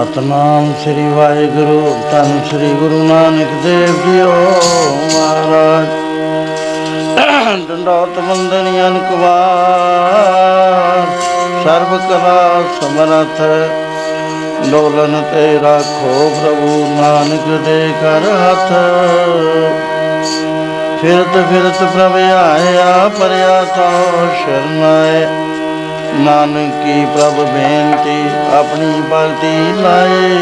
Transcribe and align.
ਸਤਨਾਮ 0.00 0.74
ਸ੍ਰੀ 0.82 1.08
ਵਾਹਿਗੁਰੂ, 1.08 1.96
ਧੰਨ 2.12 2.40
ਸ੍ਰੀ 2.48 2.72
ਗੁਰੂ 2.72 3.02
ਨਾਨਕ 3.02 3.48
ਦੇਵ 3.62 3.86
ਜੀਓ 3.86 4.52
ਮਹਾਰਾਜ। 5.14 5.86
ਡੰਡੋਤ 7.68 8.18
ਮੰਦਨੀ 8.18 8.80
ਅਨਕਵਾਰ 8.80 11.06
ਸਰਬ 11.64 12.08
ਕਲਾ 12.08 12.62
ਸਮਰਥ। 12.80 13.40
ਡੋਲਨ 14.70 15.22
ਤੇ 15.32 15.60
ਰਾਖੋ 15.62 16.32
ਪ੍ਰਭੂ 16.42 17.00
ਨਾਨਕ 17.00 17.66
ਦੇ 17.66 17.92
ਕਰ 18.02 18.30
ਹੱਥ। 18.30 18.72
ਫਿਰਤ 21.02 21.28
ਫਿਰਤ 21.28 21.92
ਪ੍ਰਭ 21.92 22.14
ਆਇਆ 22.14 23.08
ਪਰਿਆ 23.08 23.62
ਤੋ 23.62 24.26
ਸ਼ਰਨਾਏ। 24.36 25.39
ਨਾਨਕ 26.14 26.84
ਕੀ 26.84 27.06
ਪ੍ਰਭ 27.14 27.34
ਬੇਨਤੀ 27.34 28.30
ਆਪਣੀ 28.54 29.02
ਭਗਤੀ 29.12 29.82
ਲਾਏ। 29.82 30.40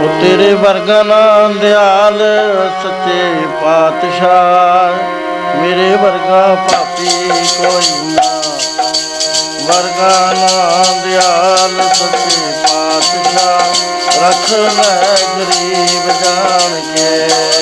ਉਹ 0.00 0.20
ਤੇਰੇ 0.20 0.54
ਵਰਗਾ 0.54 1.02
ਨਾ 1.02 1.48
ਦਿਆਲ 1.60 2.18
ਸੱਚੇ 2.82 3.34
ਪਾਤਸ਼ਾਹ। 3.62 5.16
ਮੇਰੇ 5.60 5.96
ਵਰਗਾ 5.96 6.54
ਪਾਪੀ 6.54 7.28
ਕੋਈ 7.58 8.12
ਨਾ। 8.12 8.42
ਵਰਗਾ 9.64 10.34
ਨਾ 10.38 10.84
ਦਿਆਲ 11.04 11.82
ਸੱਚੇ 11.94 12.40
ਪਾਤਸ਼ਾਹ। 12.62 13.75
ਰੱਖ 14.26 14.50
ਲੈ 14.50 15.16
ਗਰੀਬ 15.38 16.10
ਜਾਣ 16.24 16.80
ਕੇ। 16.94 17.55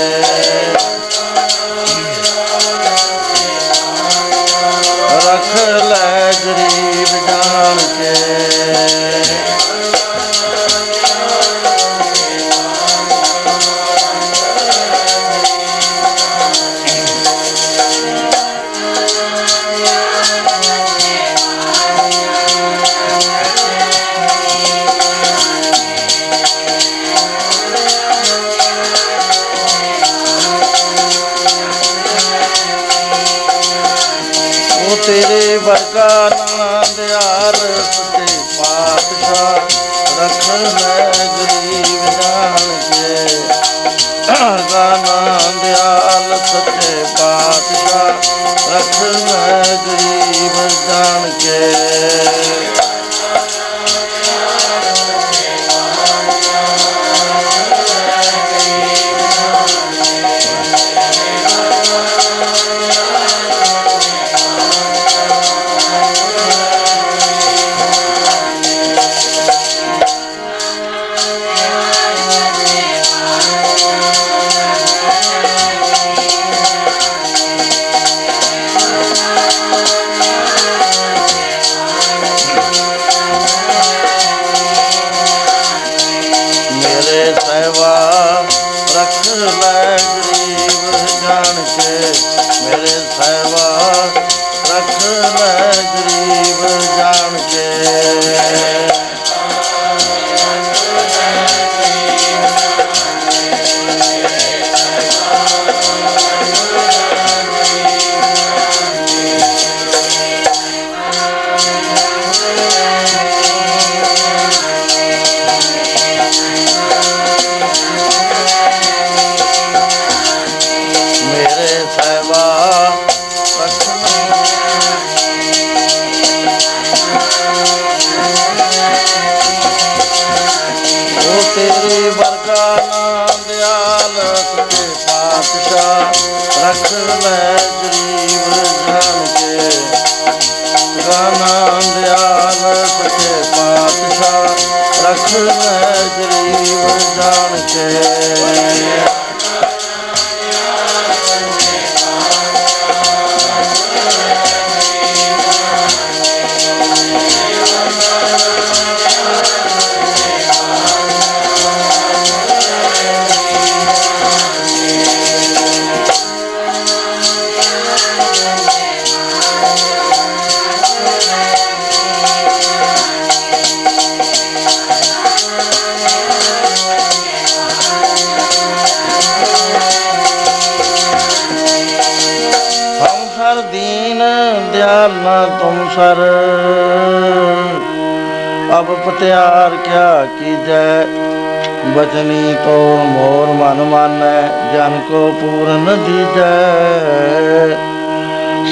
ਬਚਨੀ 191.96 192.54
ਤੋ 192.64 192.76
ਮੋਰ 193.06 193.48
ਮਨ 193.48 193.82
ਮਾਨੈ, 193.82 194.40
ਜਨ 194.72 195.00
ਕੋ 195.08 195.20
ਪੂਰਨ 195.40 195.84
ਦੀਜੈ 196.06 197.76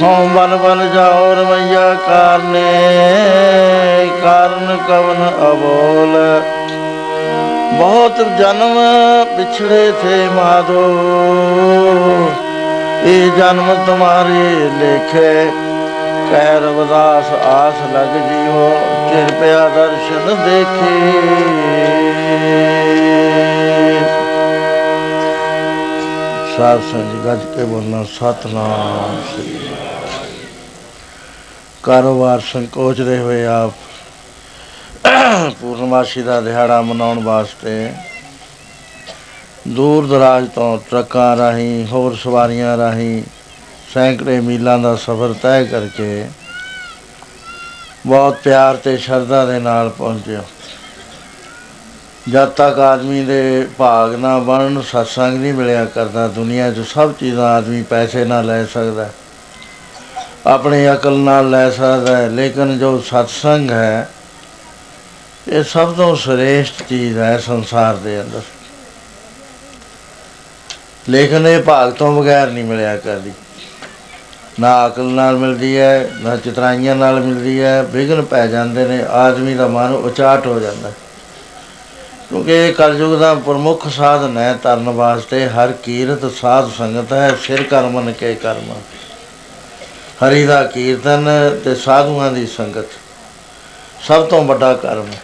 ਸੋ 0.00 0.10
ਬਨ 0.34 0.56
ਬਨ 0.56 0.90
ਜਾਓ 0.94 1.34
ਰਮਈਆ 1.34 1.94
ਕਾਰਨੇ, 2.06 2.70
ਕਾਰਨ 4.22 4.76
ਕਵਨ 4.88 5.28
ਅਬੋਲ। 5.50 6.16
ਬਹੁਤ 7.78 8.16
ਜਨਮ 8.38 8.74
ਪਿਛੜੇ 9.36 9.92
ਥੇ 10.02 10.16
ਮਾਧੋ 10.34 10.84
ਇਹ 13.04 13.30
ਜਨਮ 13.30 13.74
ਤੁਮਾਰੇ 13.86 14.70
ਲੇਖੇ। 14.80 15.50
ਕਹਿ 16.30 16.60
ਰਵਦਾਸ 16.60 17.32
ਆਸ 17.46 17.78
ਲਗ 17.94 18.12
ਜੀਓ, 18.28 18.69
ਕਿਰਪਿਆ 19.10 19.69
ਦਰਸ਼ਨ 19.69 20.24
ਦੇਖੇ। 20.44 21.00
ਸਾਧ 26.62 26.80
ਸੰਗ 26.90 27.24
ਗੱਜ 27.24 27.40
ਕੇ 27.54 27.64
ਬੋਲਣਾ, 27.64 28.02
ਸਤਨਾਮ 28.08 29.16
ਸ੍ਰੀ 29.28 29.70
ਕਾਰੋਬਾਰ 31.82 32.40
ਸੰਕੋਚਦੇ 32.40 33.16
ਹੋਏ 33.18 33.44
ਆਪ 33.46 33.72
ਪੂਰਨਮਾਸ਼ੀ 35.60 36.22
ਦਾ 36.22 36.40
ਦਿਹਾੜਾ 36.40 36.80
ਮਨਾਉਣ 36.82 37.22
ਵਾਸਤੇ 37.24 37.72
ਦੂਰ 39.68 40.06
ਦਰਾਜ 40.06 40.48
ਤੋਂ 40.54 40.78
ਟਰੱਕਾਂ 40.90 41.36
ਰਾਹੀਂ, 41.36 41.86
ਹੋਰ 41.86 42.16
ਸਵਾਰੀਆਂ 42.22 42.76
ਰਾਹੀਂ 42.78 43.22
ਸੈਂਕੜੇ 43.94 44.40
ਮੀਲਾਂ 44.40 44.78
ਦਾ 44.78 44.94
ਸਫ਼ਰ 44.96 45.34
ਤੈਅ 45.42 45.64
ਕਰਕੇ 45.64 46.26
ਬਹੁਤ 48.06 48.36
ਪਿਆਰ 48.44 48.76
ਤੇ 48.76 48.96
ਸ਼ਰਧਾ 48.98 49.44
ਦੇ 49.46 49.58
ਨਾਲ 49.60 49.88
ਪਹੁੰਚਿਆ। 49.88 50.42
ਜਦ 52.26 52.48
ਤੱਕ 52.48 52.78
ਆਦਮੀ 52.78 53.24
ਦੇ 53.24 53.66
ਭਾਗ 53.78 54.14
ਨਾ 54.14 54.38
ਬਣਨ 54.38 54.80
ਸਤਸੰਗ 54.82 55.38
ਨਹੀਂ 55.38 55.52
ਮਿਲਿਆ 55.54 55.84
ਕਰਦਾ 55.84 56.26
ਦੁਨੀਆ 56.28 56.70
'ਚ 56.72 56.84
ਸਭ 56.88 57.12
ਚੀਜ਼ਾਂ 57.12 57.46
ਆਦਮੀ 57.46 57.82
ਪੈਸੇ 57.82 58.24
ਨਾਲ 58.24 58.46
ਲੈ 58.46 58.64
ਸਕਦਾ 58.64 59.04
ਹੈ, 59.04 59.12
ਆਪਣੀ 60.46 60.92
ਅਕਲ 60.92 61.19
ਨਾਲ 61.19 61.50
ਲੈ 61.50 61.69
ਸਕਦਾ 61.70 62.16
ਹੈ 62.16 62.28
ਲੇਕਿਨ 62.28 62.78
ਜੋ 62.78 62.98
ਸਤਸੰਗ 63.00 63.70
ਹੈ 63.70 64.08
ਇਹ 65.48 65.62
ਸਭ 65.64 65.94
ਤੋਂ 65.94 66.14
ਸ੍ਰੇਸ਼ਟ 66.16 66.82
ਚੀਜ਼ 66.88 67.19
ਹੈ 67.19 67.36
ਸੰਸਾਰ 67.38 67.96
ਦੇ 67.96 68.20
ਅੰਦਰ। 68.20 68.40
ਲੇਕਿਨ 71.08 71.46
ਇਹ 71.46 71.62
ਭਾਗ 71.62 71.92
ਤੋਂ 71.92 72.12
ਬਗੈਰ 72.12 72.50
ਨਹੀਂ 72.50 72.64
ਮਿਲਿਆ 72.64 72.96
ਕਰਦੀ। 72.96 73.32
ਨਾ 74.60 74.86
ਅਕਲ 74.86 75.04
ਨਾਲ 75.04 75.36
ਮਿਲਦੀ 75.36 75.76
ਹੈ 75.78 76.10
ਨਾ 76.20 76.36
ਚਤਰਾਈਆਂ 76.36 76.96
ਨਾਲ 76.96 77.20
ਮਿਲਦੀ 77.20 77.60
ਹੈ 77.60 77.82
ਵਿਘਨ 77.82 78.22
ਪੈ 78.22 78.46
ਜਾਂਦੇ 78.46 78.86
ਨੇ 78.88 79.04
ਆਦਮੀ 79.10 79.54
ਦਾ 79.54 79.66
ਮਨ 79.69 79.94
ਉਚਾਟ 79.94 80.46
ਹੋ 80.46 80.58
ਜਾਂਦਾ 80.60 80.88
ਹੈ। 80.88 80.94
ਕਿਉਂਕਿ 82.32 82.52
ਇਹ 82.58 82.73
ਕਲਯੁਗ 82.75 83.19
ਦਾ 83.20 83.32
ਪ੍ਰਮੁੱਖ 83.34 83.87
ਸਾਧਨ 83.88 84.37
ਹੈ 84.38 84.52
ਤਰਨ 84.55 84.88
ਵਾਸਤੇ, 84.88 85.46
ਹਰ 85.46 85.73
ਕੀਰਤ 85.82 86.25
ਸਾਧ 86.32 86.70
ਸੰਗਤ 86.70 87.12
ਹੈ 87.12 87.34
ਸਿਰ 87.43 87.62
ਕਰਮਨ 87.62 88.11
ਕੇ 88.12 88.34
ਕਰਮ। 88.34 88.70
ਹਰੀ 90.20 90.44
ਦਾ 90.46 90.62
ਕੀਰਤਨ 90.64 91.29
ਤੇ 91.64 91.75
ਸਾਧੂਆਂ 91.75 92.31
ਦੀ 92.32 92.46
ਸੰਗਤ, 92.46 92.87
ਸਭ 94.06 94.25
ਤੋਂ 94.26 94.43
ਵੱਡਾ 94.44 94.73
ਕਰਮ। 94.75 95.06
ਹੈ 95.06 95.20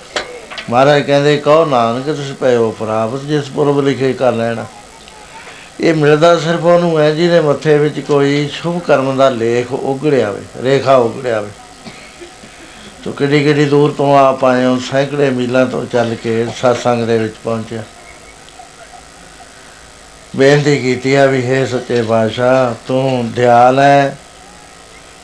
ਮਹਾਰਾਜ 0.71 1.03
ਕਹਿੰਦੇ, 1.03 1.37
ਕਹੋ 1.37 1.65
ਨਾਨਕ, 1.65 2.05
ਤੁਸੀਂ 2.07 2.35
ਪਇਓ 2.35 2.71
ਪ੍ਰਾਪਤ 2.71 3.21
ਜਿਸ 3.21 3.49
ਪੁਰਬ 3.49 3.81
ਲਿਖੇ 3.81 4.13
ਕਰ 4.13 4.33
ਲੈਣਾ। 4.33 4.67
ਇਹ 5.81 5.95
ਮਿਲਦਾ 5.95 6.37
ਸਿਰਫ 6.39 6.65
ਉਹਨੂੰ 6.65 6.99
ਹੈ, 7.01 7.11
ਜਿਹਦੇ 7.11 7.41
ਮੱਥੇ 7.41 7.79
ਵਿੱਚ 7.79 8.01
ਕੋਈ 8.01 8.49
ਸ਼ੁਭ 8.53 8.81
ਕਰਮ 8.81 9.17
ਦਾ 9.17 9.31
ਲੇਖ 9.31 9.73
ਉਗੜਿਆ 9.73 10.29
ਹੋਵੇ, 10.31 10.45
ਰੇਖਾ 10.63 10.97
ਉਗੜਿਆ 10.97 11.41
ਹੋਵੇ। 11.41 11.51
ਤੋ 13.09 13.13
ਕਿਹੜੀ 13.13 13.45
ਕਿਹੜੀ 13.45 13.65
ਦੂਰ 13.65 13.93
ਤੋਂ 13.93 14.19
ਆਪ 14.19 14.45
ਆਏ 14.45 14.65
ਹੋ, 14.65 14.79
ਸੈਂਕੜੇ 14.79 15.31
ਮੀਲਾਂ 15.31 15.67
ਤੋਂ 15.67 15.87
ਚੱਲ 15.87 16.15
ਕੇ 16.15 16.47
ਸਤਸੰਗ 16.57 17.07
ਦੇ 17.07 17.19
ਵਿੱਚ 17.19 17.35
ਪਹੁੰਚਿਆ। 17.45 17.83
ਬੇਨਤੀ 20.37 20.79
ਕੀਤੀ 20.79 21.15
ਆ 21.15 21.27
ਵੀ 21.27 21.47
ਹੈ 21.47 21.67
ਸੱਚੇ 21.67 22.03
ਬਾਦਸ਼ਾਹ 22.03 22.75
ਤੂੰ 22.89 23.33
ਦਿਆਲ 23.33 23.79
ਹੈ 23.79 24.19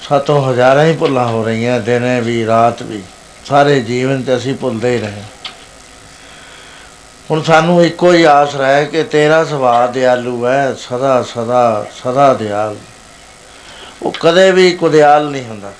ਸਾਤੋਂ 0.08 0.52
ਹਜ਼ਾਰਾਂ 0.52 0.84
ਹੀ 0.84 0.96
ਭੁੱਲਾਂ 0.96 1.26
ਹੋ 1.26 1.44
ਰਹੀਆਂ, 1.44 1.80
ਦਿਨੇ 1.80 2.20
ਵੀ, 2.20 2.46
ਰਾਤ 2.46 2.82
ਵੀ। 2.82 3.02
ਸਾਰੇ 3.44 3.80
ਜੀਵਨ 3.80 4.22
ਤੇ 4.22 4.36
ਅਸੀਂ 4.36 4.54
ਭੁੱਲਦੇ 4.54 4.96
ਹੀ 4.96 4.98
ਰਹੇ। 4.98 5.22
ਹੁਣ 7.30 7.42
ਸਾਨੂੰ 7.42 7.84
ਇੱਕੋ 7.84 8.12
ਹੀ 8.12 8.22
ਆਸ 8.22 8.56
ਰਹਿ 8.56 8.86
ਕਿ 8.86 9.02
ਤੇਰਾ 9.02 9.44
ਸੁਭਾਅ 9.44 9.86
ਦਿਆਲੂ 9.86 10.46
ਹੈ 10.46 10.74
ਸਦਾ 10.74 11.22
ਸਦਾ 11.22 11.86
ਸਦਾ 12.04 12.34
ਦਿਆਲ। 12.34 12.76
ਉਹ 14.02 14.14
ਕਦੇ 14.20 14.50
ਵੀ 14.50 14.72
ਕੁਦਿਆਲ 14.72 15.30
ਨਹੀਂ 15.30 15.44
ਹੁੰਦਾ। 15.44 15.72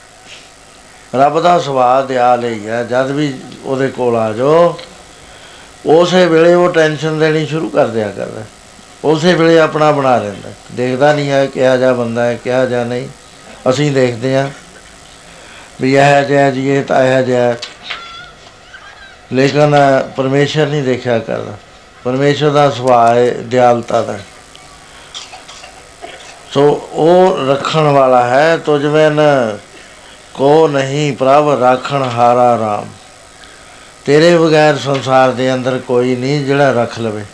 ਰੱਬ 1.14 1.40
ਦਾ 1.40 1.58
ਸੁਭਾਅ 1.58 2.06
ਦਿਆਲ 2.06 2.44
ਹੀ 2.44 2.68
ਹੈ, 2.68 2.84
ਜਦ 2.84 3.10
ਵੀ 3.10 3.34
ਉਹਦੇ 3.64 3.88
ਕੋਲ 3.88 4.16
ਆ 4.16 4.32
ਜਾਓ। 4.32 4.78
ਉਸੇ 5.86 6.26
ਵੇਲੇ 6.26 6.54
ਉਹ 6.54 6.70
ਟੈਨਸ਼ਨ 6.70 7.18
ਦੇਣੀ 7.18 7.46
ਸ਼ੁਰੂ 7.46 7.68
ਕਰ 7.68 7.86
ਦਿਆ 7.86 8.10
ਕਰਦਾ। 8.10 8.42
ਉਸੇ 9.04 9.34
ਵੇਲੇ 9.34 9.58
ਆਪਣਾ 9.58 9.92
ਬਣਾ 9.92 10.18
ਲੈਂਦਾ। 10.18 10.50
ਦੇਖਦਾ 10.72 11.12
ਨਹੀਂ 11.12 11.30
ਹੈ 11.30 11.46
ਕਿਹਾ 11.46 11.76
ਜਾ 11.76 11.92
ਬੰਦਾ 11.92 12.26
ਹੈ, 12.26 12.34
ਕਿਹਾ 12.34 12.66
ਜਾ 12.66 12.84
ਨਹੀਂ। 12.84 13.08
ਅਸੀਂ 13.70 13.92
ਦੇਖਦੇ 13.92 14.36
ਹਾਂ 14.36 14.50
ਵੀ 15.80 15.96
ਇਹ 15.96 16.22
ਜਿਹਾ 16.22 16.50
ਜੀ, 16.50 16.68
ਇਹ 16.68 16.84
ਤਾਂ 16.84 17.04
ਇਹ 17.04 17.24
ਜਿਹਾ 17.24 17.40
ਹੈ। 17.40 17.58
ਲੇਕਿਨ 19.32 19.76
ਪਰਮੇਸ਼ਰ 20.16 20.66
ਨਹੀਂ 20.66 20.82
ਦੇਖਿਆ 20.82 21.18
ਕਰਦਾ। 21.18 21.52
ਪਰਮੇਸ਼ਰ 22.04 22.50
ਦਾ 22.50 22.70
ਸੁਭਾਅ 22.70 23.14
ਹੈ, 23.14 23.30
ਦਿਆਲਤਾ 23.30 24.02
ਦਾ। 24.02 24.18
ਸੋ 26.50 26.88
ਉਹ 26.92 27.36
ਰੱਖਣ 27.48 27.80
ਵਾਲਾ 27.80 28.26
ਹੈ 28.26 28.56
ਤੁਝਵੇਂ 28.56 29.10
ਕੋ 30.34 30.68
ਨਹੀਂ 30.68 31.16
ਪ੍ਰਭ 31.16 31.56
ਰਾਖਣ 31.60 32.02
ਹਾਰਾ 32.02 32.58
ਰਾਮ। 32.58 32.88
ਤੇਰੇ 34.04 34.38
ਬਗੈਰ 34.38 34.78
ਸੰਸਾਰ 34.78 35.30
ਦੇ 35.30 35.54
ਅੰਦਰ 35.54 35.78
ਕੋਈ 35.78 36.16
ਨਹੀਂ 36.16 36.44
ਜਿਹੜਾ 36.44 36.72
ਰੱਖ 36.72 36.98
ਲਵੇ। 36.98 37.24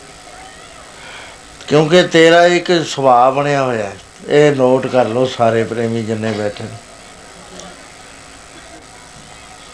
ਕਿਉਂਕਿ 1.67 2.03
ਤੇਰਾ 2.03 2.45
ਇੱਕ 2.45 2.85
ਸੁਭਾਅ 2.85 3.31
ਬਣਿਆ 3.31 3.63
ਹੋਇਆ 3.63 3.83
ਹੈ। 3.83 3.97
ਇਹ 4.27 4.55
ਨੋਟ 4.55 4.87
ਕਰ 4.87 5.05
ਲਓ 5.05 5.25
ਸਾਰੇ 5.25 5.63
ਪ੍ਰੇਮੀ 5.63 6.03
ਜਿੰਨੇ 6.03 6.31
ਬੈਠੇ 6.31 6.63
ਨੇ। 6.63 6.77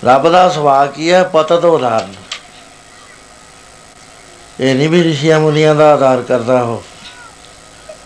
ਰੱਬ 0.05 0.29
ਦਾ 0.29 0.49
ਸੁਭਾਅ 0.49 0.87
ਕੀ 0.87 1.11
ਹੈ? 1.11 1.23
ਪਤਤ 1.23 1.65
ਉਦਾਹਰਨ। 1.65 2.13
ਇਹ 4.59 4.75
ਨਹੀਂ 4.75 4.89
ਵੀ 4.89 5.03
ਰਿਸ਼ੀਆਂ 5.03 5.39
ਮੁਨੀਆਂ 5.39 5.75
ਦਾ 5.75 5.93
ਆਧਾਰ 5.93 6.21
ਕਰਦਾ 6.21 6.61
ਉਹ। 6.61 6.83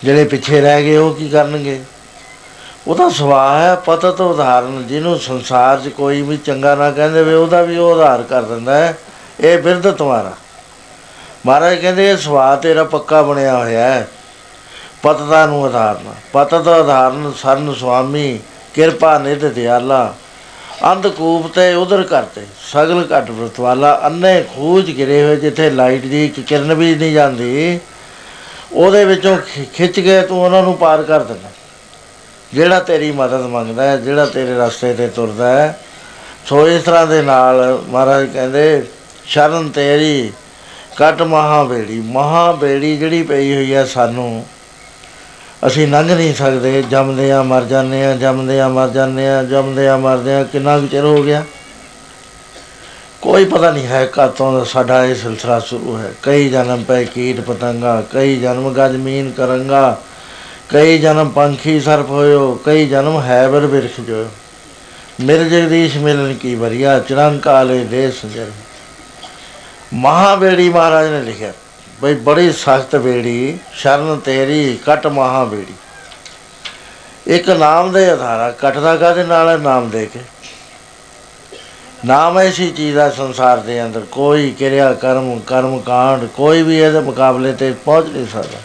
ਜਿਹੜੇ 0.02 0.24
ਪਿੱਛੇ 0.24 0.60
ਰਹਿ 0.60 0.82
ਗਏ 0.82 0.96
ਉਹ 0.96 1.14
ਕੀ 1.14 1.28
ਕਰਨਗੇ? 1.28 1.82
ਉਹਦਾ 2.88 3.08
ਸੁਭਾਅ 3.08 3.62
ਹੈ 3.62 3.74
ਪਤਤ 3.74 4.20
ਉਦਾਹਰਨ, 4.20 4.86
ਜਿਹਨੂੰ 4.86 5.18
ਸੰਸਾਰ 5.18 5.80
'ਚ 5.80 5.88
ਕੋਈ 5.88 6.22
ਵੀ 6.22 6.36
ਚੰਗਾ 6.36 6.74
ਨਾ 6.74 6.90
ਕਹਿੰਦੇ 6.90 7.22
ਵੇ, 7.22 7.34
ਉਹਦਾ 7.34 7.62
ਵੀ 7.62 7.78
ਉਹ 7.78 7.92
ਆਧਾਰ 7.92 8.22
ਕਰ 8.22 8.42
ਦਿੰਦਾ 8.42 8.76
ਹੈ। 8.76 8.98
ਇਹ 9.40 9.62
ਬਿਰਧ 9.62 9.90
ਤੁਹਾਰਾ। 9.90 10.32
ਮਹਾਰਾਜ 11.46 11.74
ਕਹਿੰਦੇ, 11.74 12.10
ਇਹ 12.10 12.16
ਸੁਭਾਅ 12.16 12.56
ਤੇਰਾ 12.56 12.84
ਪੱਕਾ 12.84 13.22
ਬਣਿਆ 13.22 13.58
ਹੋਇਆ 13.58 13.84
ਹੈ। 13.84 14.08
ਪਤਤਾ 15.02 15.46
ਨੂੰ 15.46 15.64
ਆਧਾਰਨ 15.64 16.14
ਪਤਤ 16.32 16.68
ਆਧਾਰਨ 16.68 17.32
ਸਰਨ 17.36 17.74
ਸੁਆਮੀ, 17.74 18.38
ਕਿਰਪਾ 18.74 19.18
ਨਿਧ 19.18 19.48
ਦਿਆਲਾ। 19.48 20.14
ਅੰਧਕੂਪ 20.92 21.54
ਤੇ 21.54 21.74
ਉਧਰ 21.74 22.02
ਕਰਤੇ। 22.02 22.42
ਸਗਲ 22.72 23.06
ਘਟ 23.18 23.30
ਵਰਤਵਾਲਾ 23.30 24.00
ਅੰਨੇ 24.06 24.44
ਖੂਜ 24.56 24.90
ਗਿਰੇ 24.90 25.24
ਹੋਏ, 25.24 25.36
ਜਿੱਥੇ 25.36 25.70
ਲਾਈਟ 25.70 26.02
ਦੀ 26.02 26.24
ਇੱਕ 26.24 26.40
ਕਿਰਨ 26.40 26.74
ਵੀ 26.74 26.94
ਨਹੀਂ 26.94 27.12
ਜਾਂਦੀ। 27.12 27.80
ਉਹਦੇ 28.72 29.04
ਵਿੱਚੋਂ 29.04 29.38
ਖਿ- 29.38 29.64
ਖਿੱਚ 29.74 30.00
ਕੇ 30.00 30.22
ਤੂੰ 30.22 30.44
ਉਹਨਾਂ 30.44 30.62
ਨੂੰ 30.62 30.76
ਪਾਰ 30.76 31.02
ਕਰ 31.02 31.22
ਦਿੰਦਾ। 31.22 31.48
ਜਿਹੜਾ 32.54 32.80
ਤੇਰੀ 32.80 33.10
ਮਦਦ 33.12 33.40
ਮੰਗਦਾ 33.40 33.82
ਹੈ, 33.82 33.96
ਜਿਹੜਾ 33.96 34.26
ਤੇਰੇ 34.26 34.54
ਰਸਤੇ 34.54 34.94
ਤੇ 34.94 35.08
ਤੁਰਦਾ 35.08 35.48
ਹੈ, 35.48 35.78
ਸੋ 36.46 36.68
ਇਸ 36.68 36.82
ਤਰ੍ਹਾਂ 36.82 37.06
ਦੇ 37.06 37.22
ਨਾਲ 37.22 37.82
ਮਹਾਰਾਜ 37.88 38.26
ਕਹਿੰਦੇ, 38.26 38.86
ਸ਼ਰਨ 39.26 39.68
ਤੇਰੀ, 39.68 40.32
ਕਟ 40.96 41.22
ਮਹਾ 41.22 41.64
ਬੇੜੀ। 41.64 42.00
ਮਹਾ 42.00 42.52
ਬੇੜੀ 42.52 42.96
ਜਿਹੜੀ 42.96 43.22
ਪਈ 43.22 43.54
ਹੋਈ 43.54 43.74
ਹੈ 43.74 43.84
ਸਾਨੂੰ, 43.84 44.46
ਅਸੀਂ 45.66 45.88
ਲੰਘ 45.88 46.14
ਨਹੀਂ 46.14 46.34
ਸਕਦੇ। 46.34 46.82
ਜੰਮਦੇ 46.82 47.32
ਆ, 47.32 47.42
ਮਰ 47.42 47.64
ਜਾਂਦੇ 47.64 48.04
ਆ, 48.06 48.14
ਜੰਮਦੇ 48.16 48.60
ਆ, 48.60 48.68
ਮਰ 48.68 48.88
ਜਾਂਦੇ 48.88 49.28
ਆ, 49.28 49.42
ਜੰਮਦੇ 49.42 49.88
ਆ, 49.88 49.96
ਮਰਦੇ 49.96 50.34
ਆ। 50.34 50.42
ਕਿੰਨਾ 50.44 50.78
ਕੁ 50.78 50.86
ਚਿਰ 50.86 51.04
ਹੋ 51.04 51.22
ਗਿਆ? 51.22 51.44
ਕੋਈ 53.22 53.44
ਪਤਾ 53.44 53.70
ਨਹੀਂ 53.70 53.86
ਹੈ 53.86 54.06
ਕਾਤੋਂ 54.06 54.52
ਦਾ 54.52 54.64
ਸਾਡਾ 54.64 55.04
ਇਹ 55.04 55.14
ਸਿਲਸਿਲਾ 55.14 55.58
ਸ਼ੁਰੂ 55.58 55.98
ਹੈ। 55.98 56.12
ਕਈ 56.22 56.48
ਜਨਮ 56.48 56.84
ਪੈ 56.84 57.04
ਕੀਟ 57.04 57.40
ਪਤੰਗਾ, 57.40 58.02
ਕਈ 58.12 58.36
ਜਨਮ 58.36 58.72
ਗਜ 58.72 58.96
ਮੀਨ 58.96 59.30
ਕਰੰਗਾ 59.30 60.00
ਕਈ 60.72 60.98
ਜਨਮ 60.98 61.28
ਪੰਖੀ 61.28 61.80
ਸਰਪ 61.80 62.10
ਹੋਇਓ, 62.10 62.54
ਕਈ 62.64 62.86
ਜਨਮ 62.88 63.20
ਹੈ 63.22 63.48
ਬਰ 63.48 63.66
ਬਿਰਖ 63.66 64.00
ਜੋ 64.00 64.24
ਮਿਲ 65.20 65.48
ਜਗਦੀਸ਼ 65.48 65.96
ਮਿਲਨ 65.96 66.34
ਕੀ 66.34 66.54
ਵਰਿਆ 66.54 66.98
ਚਿਰੰਕਾਲੇ 66.98 67.84
ਦੇ 67.84 68.10
ਸੰਜਰ 68.10 68.50
ਮਹਾਬੇੜੀ 69.94 70.68
ਮਹਾਰਾਜ 70.68 71.10
ਨੇ 71.10 71.20
ਲਿਖਿਆ, 71.20 71.52
ਬਈ 72.02 72.14
ਬੜੀ 72.14 72.52
ਸਖਤ 72.52 72.96
ਬੇੜੀ, 72.96 73.58
ਸ਼ਰਨ 73.72 74.20
ਤੇਰੀ, 74.24 74.78
ਕਟ 74.86 75.06
ਮਹਾਬੇੜੀ। 75.06 75.74
ਇੱਕ 77.26 77.50
ਨਾਮ 77.50 77.92
ਦੇ 77.92 78.08
ਆਧਾਰਾ 78.10 78.50
ਕਟਦਾ 78.50 78.96
ਕਾਦੇ 78.96 79.24
ਨਾਲ 79.24 79.48
ਹੈ? 79.48 79.56
ਨਾਮ 79.56 79.90
ਦੇ 79.90 80.06
ਕੇ। 80.06 80.20
ਨਾਮ 82.04 82.38
ਐਸੀ 82.38 82.70
ਚੀਜ਼ 82.70 82.98
ਹੈ 82.98 83.10
ਸੰਸਾਰ 83.10 83.58
ਦੇ 83.58 83.82
ਅੰਦਰ, 83.84 84.00
ਕੋਈ 84.12 84.50
ਕਿਰਿਆ, 84.50 84.92
ਕਰਮ 84.92 85.38
ਕਰਮ 85.38 85.78
ਕਾਂਡ, 85.80 86.26
ਕੋਈ 86.26 86.62
ਵੀ 86.62 86.78
ਇਹਦੇ 86.78 87.00
ਮੁਕਾਬਲੇ 87.00 87.52
ਤੇ 87.52 87.72
ਪਹੁੰਚ 87.84 88.08
ਨਹੀਂ 88.08 88.26
ਸਕਦਾ। 88.32 88.58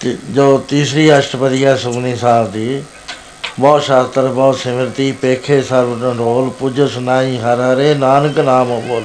ਤੇ 0.00 0.16
ਜੋ 0.30 0.58
ਤੀਸਰੀ 0.68 1.18
ਅਸ਼ਟਪਦੀ 1.18 1.64
ਹੈ 1.64 1.74
ਸੁਖਨੀ 1.76 2.16
ਸਾਹਿਬ 2.16 2.50
ਦੀ 2.52 2.82
ਬਹੁਤ 3.60 3.82
ਸ਼ਾਸਤਰ 3.82 4.26
ਬਹੁਤ 4.26 4.58
ਸਿਮਰਤੀ 4.58 5.10
ਪੇਖੇ 5.12 5.60
ਸਰਬ 5.62 5.96
ਨਰੋਲ 6.02 6.50
ਪੁਜ 6.50 6.80
ਸੁਨਾਈ 6.94 7.38
ਹਰ 7.38 7.60
ਹਰੇ 7.60 7.94
ਨਾਨਕ 7.94 8.38
ਨਾਮ 8.38 8.80
ਬੋਲ। 8.80 9.02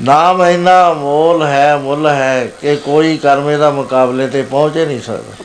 ਨਾਮ 0.00 0.42
ਇੰਨਾ 0.44 0.92
ਮੋਲ 0.92 1.42
ਹੈ 1.42 1.76
ਮੁੱਲ 1.76 2.06
ਹੈ 2.06 2.46
ਕਿ 2.60 2.76
ਕੋਈ 2.76 3.16
ਕਰਮ 3.16 3.50
ਇਹਦਾ 3.50 3.70
ਮੁਕਾਬਲੇ 3.70 4.26
ਤੇ 4.28 4.42
ਪਹੁੰਚ 4.42 4.76
ਹੀ 4.76 4.86
ਨਹੀਂ 4.86 5.00
ਸਕਦਾ। 5.00 5.44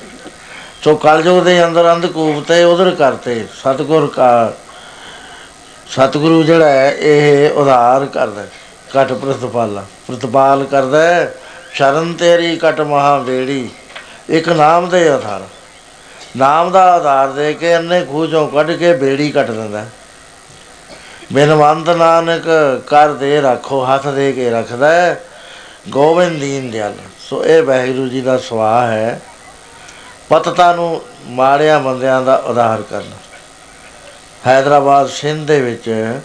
ਸੋ 0.83 0.95
ਕਲਯੁਗ 0.95 1.43
ਦੇ 1.43 1.63
ਅੰਦਰ 1.65 1.93
ਅੰਧਕੂਪ 1.93 2.43
ਤੇ 2.47 2.63
ਉਧਰ 2.63 2.89
ਕਰਤੇ 2.91 3.45
ਸਤਿਗੁਰ 3.53 4.07
ਕਾ 4.07 4.53
ਸਤਿਗੁਰੂ 5.89 6.43
ਜਿਹੜਾ 6.43 6.69
ਹੈ 6.69 6.91
ਇਹ 6.91 7.51
ਉਧਾਰ 7.51 8.05
ਕਰਦਾ 8.05 8.41
ਹੈ, 8.41 8.49
ਘਟ 8.91 9.13
ਪ੍ਰਤਪਾਲਾ 9.13 9.85
ਪ੍ਰਤਪਾਲ 10.07 10.63
ਕਰਦਾ 10.63 11.01
ਹੈ, 11.03 11.33
ਸ਼ਰਨ 11.73 12.13
ਤੇਰੀ 12.13 12.59
ਘਟ 12.59 12.81
ਮਹਾ 12.81 13.17
ਬੇੜੀ 13.19 13.69
ਇੱਕ 14.29 14.49
ਨਾਮ 14.49 14.89
ਦੇ 14.89 15.09
ਆਧਾਰ। 15.09 15.41
ਨਾਮ 16.37 16.71
ਦਾ 16.71 16.93
ਆਧਾਰ 16.93 17.27
ਦੇ 17.27 17.53
ਕੇ 17.53 17.77
ਅੰਨੇ 17.77 18.05
ਖੂਜੋਂ 18.05 18.47
ਕੱਢ 18.47 18.71
ਕੇ 18.71 18.93
ਬੇੜੀ 18.93 19.31
ਕੱਟ 19.31 19.51
ਦਿੰਦਾ। 19.51 19.79
ਹੈ। 19.81 19.89
ਬਿਨਵੰਤ 21.33 21.89
ਨਾਨਕ 21.89 22.43
ਕਰ 22.87 23.13
ਦੇ 23.13 23.41
ਰੱਖੋ 23.41 23.85
ਹੱਥ 23.85 24.07
ਦੇ 24.07 24.33
ਕੇ 24.33 24.49
ਰੱਖਦਾ 24.49 24.91
ਹੈ, 24.91 25.23
ਗੋਬਿੰਦ 25.89 26.39
ਦੀਨ 26.39 26.71
ਦਿਆਲ। 26.71 26.93
ਸੋ 27.19 27.45
ਇਹ 27.45 27.63
ਵਾਹਿਗੁਰੂ 27.63 28.07
ਜੀ 28.07 28.21
ਦਾ 28.21 28.37
ਸੁਆਹ 28.37 28.87
ਹੈ। 28.87 29.21
ਪਤਤਾ 30.29 30.73
ਨੂੰ 30.73 31.01
ਮਾੜਿਆਂ 31.25 31.79
ਬੰਦਿਆਂ 31.79 32.21
ਦਾ 32.21 32.35
ਉਧਾਰ 32.35 32.81
ਕਰਨਾ। 32.81 33.15
ਹੈਦਰਾਬਾਦ 34.47 35.09
ਸਿੰਧ 35.09 35.47
ਦੇ 35.47 35.61
ਵਿੱਚ 35.61 36.17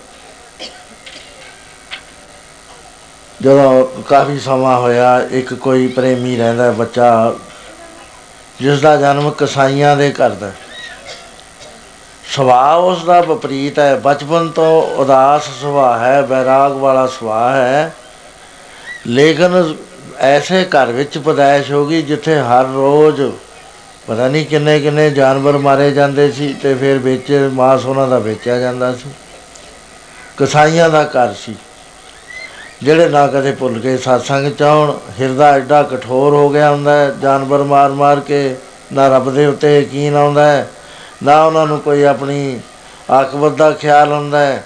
ਜਦੋਂ 3.43 3.87
ਕਾਫੀ 4.03 4.39
ਸਮਾਂ 4.39 4.79
ਹੋਇਆ 4.79 5.21
ਇੱਕ 5.31 5.55
ਕੋਈ 5.55 5.87
ਪ੍ਰੇਮੀ 5.87 6.37
ਰਹਿੰਦਾ 6.37 6.71
ਬੱਚਾ 6.71 7.35
ਜਿਸ 8.61 8.81
ਦਾ 8.81 8.97
ਜਨਮ 8.97 9.31
ਕਸਾਈਆਂ 9.31 9.97
ਦੇ 9.97 10.13
ਘਰ 10.13 10.31
ਦਾ। 10.31 10.51
ਸੁਭਾਅ 12.35 12.77
ਉਸ 12.77 13.05
ਦਾ 13.05 13.21
ਵਿਪਰੀਤ 13.21 13.79
ਹੈ। 13.79 13.97
ਬਚਪਨ 13.97 14.49
ਤੋਂ 14.49 14.83
ਉਦਾਸ 14.83 15.43
ਸੁਭਾਅ 15.61 15.99
ਹੈ 15.99 16.23
ਬੈਰਾਗ 16.23 16.73
ਵਾਲਾ 16.73 17.07
ਸੁਭਾਅ 17.07 17.55
ਹੈ। 17.55 17.95
ਲੇਕਿਨ 19.07 19.75
ਐਸੇ 20.19 20.65
ਘਰ 20.65 20.87
ਵਿੱਚ 20.87 21.19
ਪਦਾਇਸ਼ 21.19 21.73
ਹੋ 21.73 21.87
ਗਈ 21.87 22.03
ਜਿੱਥੇ 22.03 22.39
ਹਰ 22.41 22.65
ਰੋਜ਼ 22.65 23.23
ਪਤਾ 24.07 24.29
ਨਹੀਂ 24.29 24.47
ਕਿੰਨੇ 24.47 24.81
ਕਿੰਨੇ 24.81 25.11
ਜਾਨਵਰ 25.11 25.59
ਮਾਰੇ 25.59 25.91
ਜਾਂਦੇ 25.91 26.33
ਸੀ 26.33 26.55
ਤੇ 26.63 26.75
ਫਿਰ 26.75 26.99
ਵਿੱਚ 26.99 27.51
ਮਾਸ 27.53 27.85
ਉਹਨਾਂ 27.87 28.09
ਦਾ 28.09 28.19
ਵੇਚਿਆ 28.19 28.59
ਜਾਂਦਾ 28.59 28.93
ਸੀ। 28.93 29.11
ਕਸਾਈਆਂ 30.37 30.91
ਦਾ 30.91 31.05
ਘਰ 31.05 31.35
ਸੀ। 31.35 31.57
ਜਿਹੜੇ 32.85 33.09
ਨਾ 33.09 33.27
ਕਦੇ 33.27 33.53
ਭੁੱਲ 33.53 33.79
ਕੇ 33.79 33.95
satsang 33.95 34.55
ਚਾਹਣ, 34.55 34.93
ਹਿਰਦਾ 35.21 35.51
ਐਡਾ 35.53 35.83
ਕਠੋਰ 35.83 36.35
ਹੋ 36.35 36.49
ਗਿਆ 36.49 36.71
ਹੁੰਦਾ 36.71 36.93
ਹੈ, 36.93 37.11
ਜਾਨਵਰ 37.23 37.63
ਮਾਰ 37.63 37.91
ਮਾਰ 37.91 38.21
ਕੇ 38.21 38.57
ਨਾ 38.93 39.09
ਰੱਬ 39.09 39.31
ਦੇ 39.35 39.47
ਉੱਤੇ 39.47 39.81
ਯਕੀਨ 39.81 40.17
ਆਉਂਦਾ 40.17 40.47
ਹੈ, 40.47 40.69
ਨਾ 41.23 41.45
ਉਹਨਾਂ 41.45 41.67
ਨੂੰ 41.67 41.81
ਕੋਈ 41.81 42.03
ਆਪਣੀ 42.03 42.61
ਆਕਬਤ 43.11 43.53
ਦਾ 43.53 43.71
ਖਿਆਲ 43.71 44.13
ਹੁੰਦਾ 44.13 44.39
ਹੈ। 44.39 44.65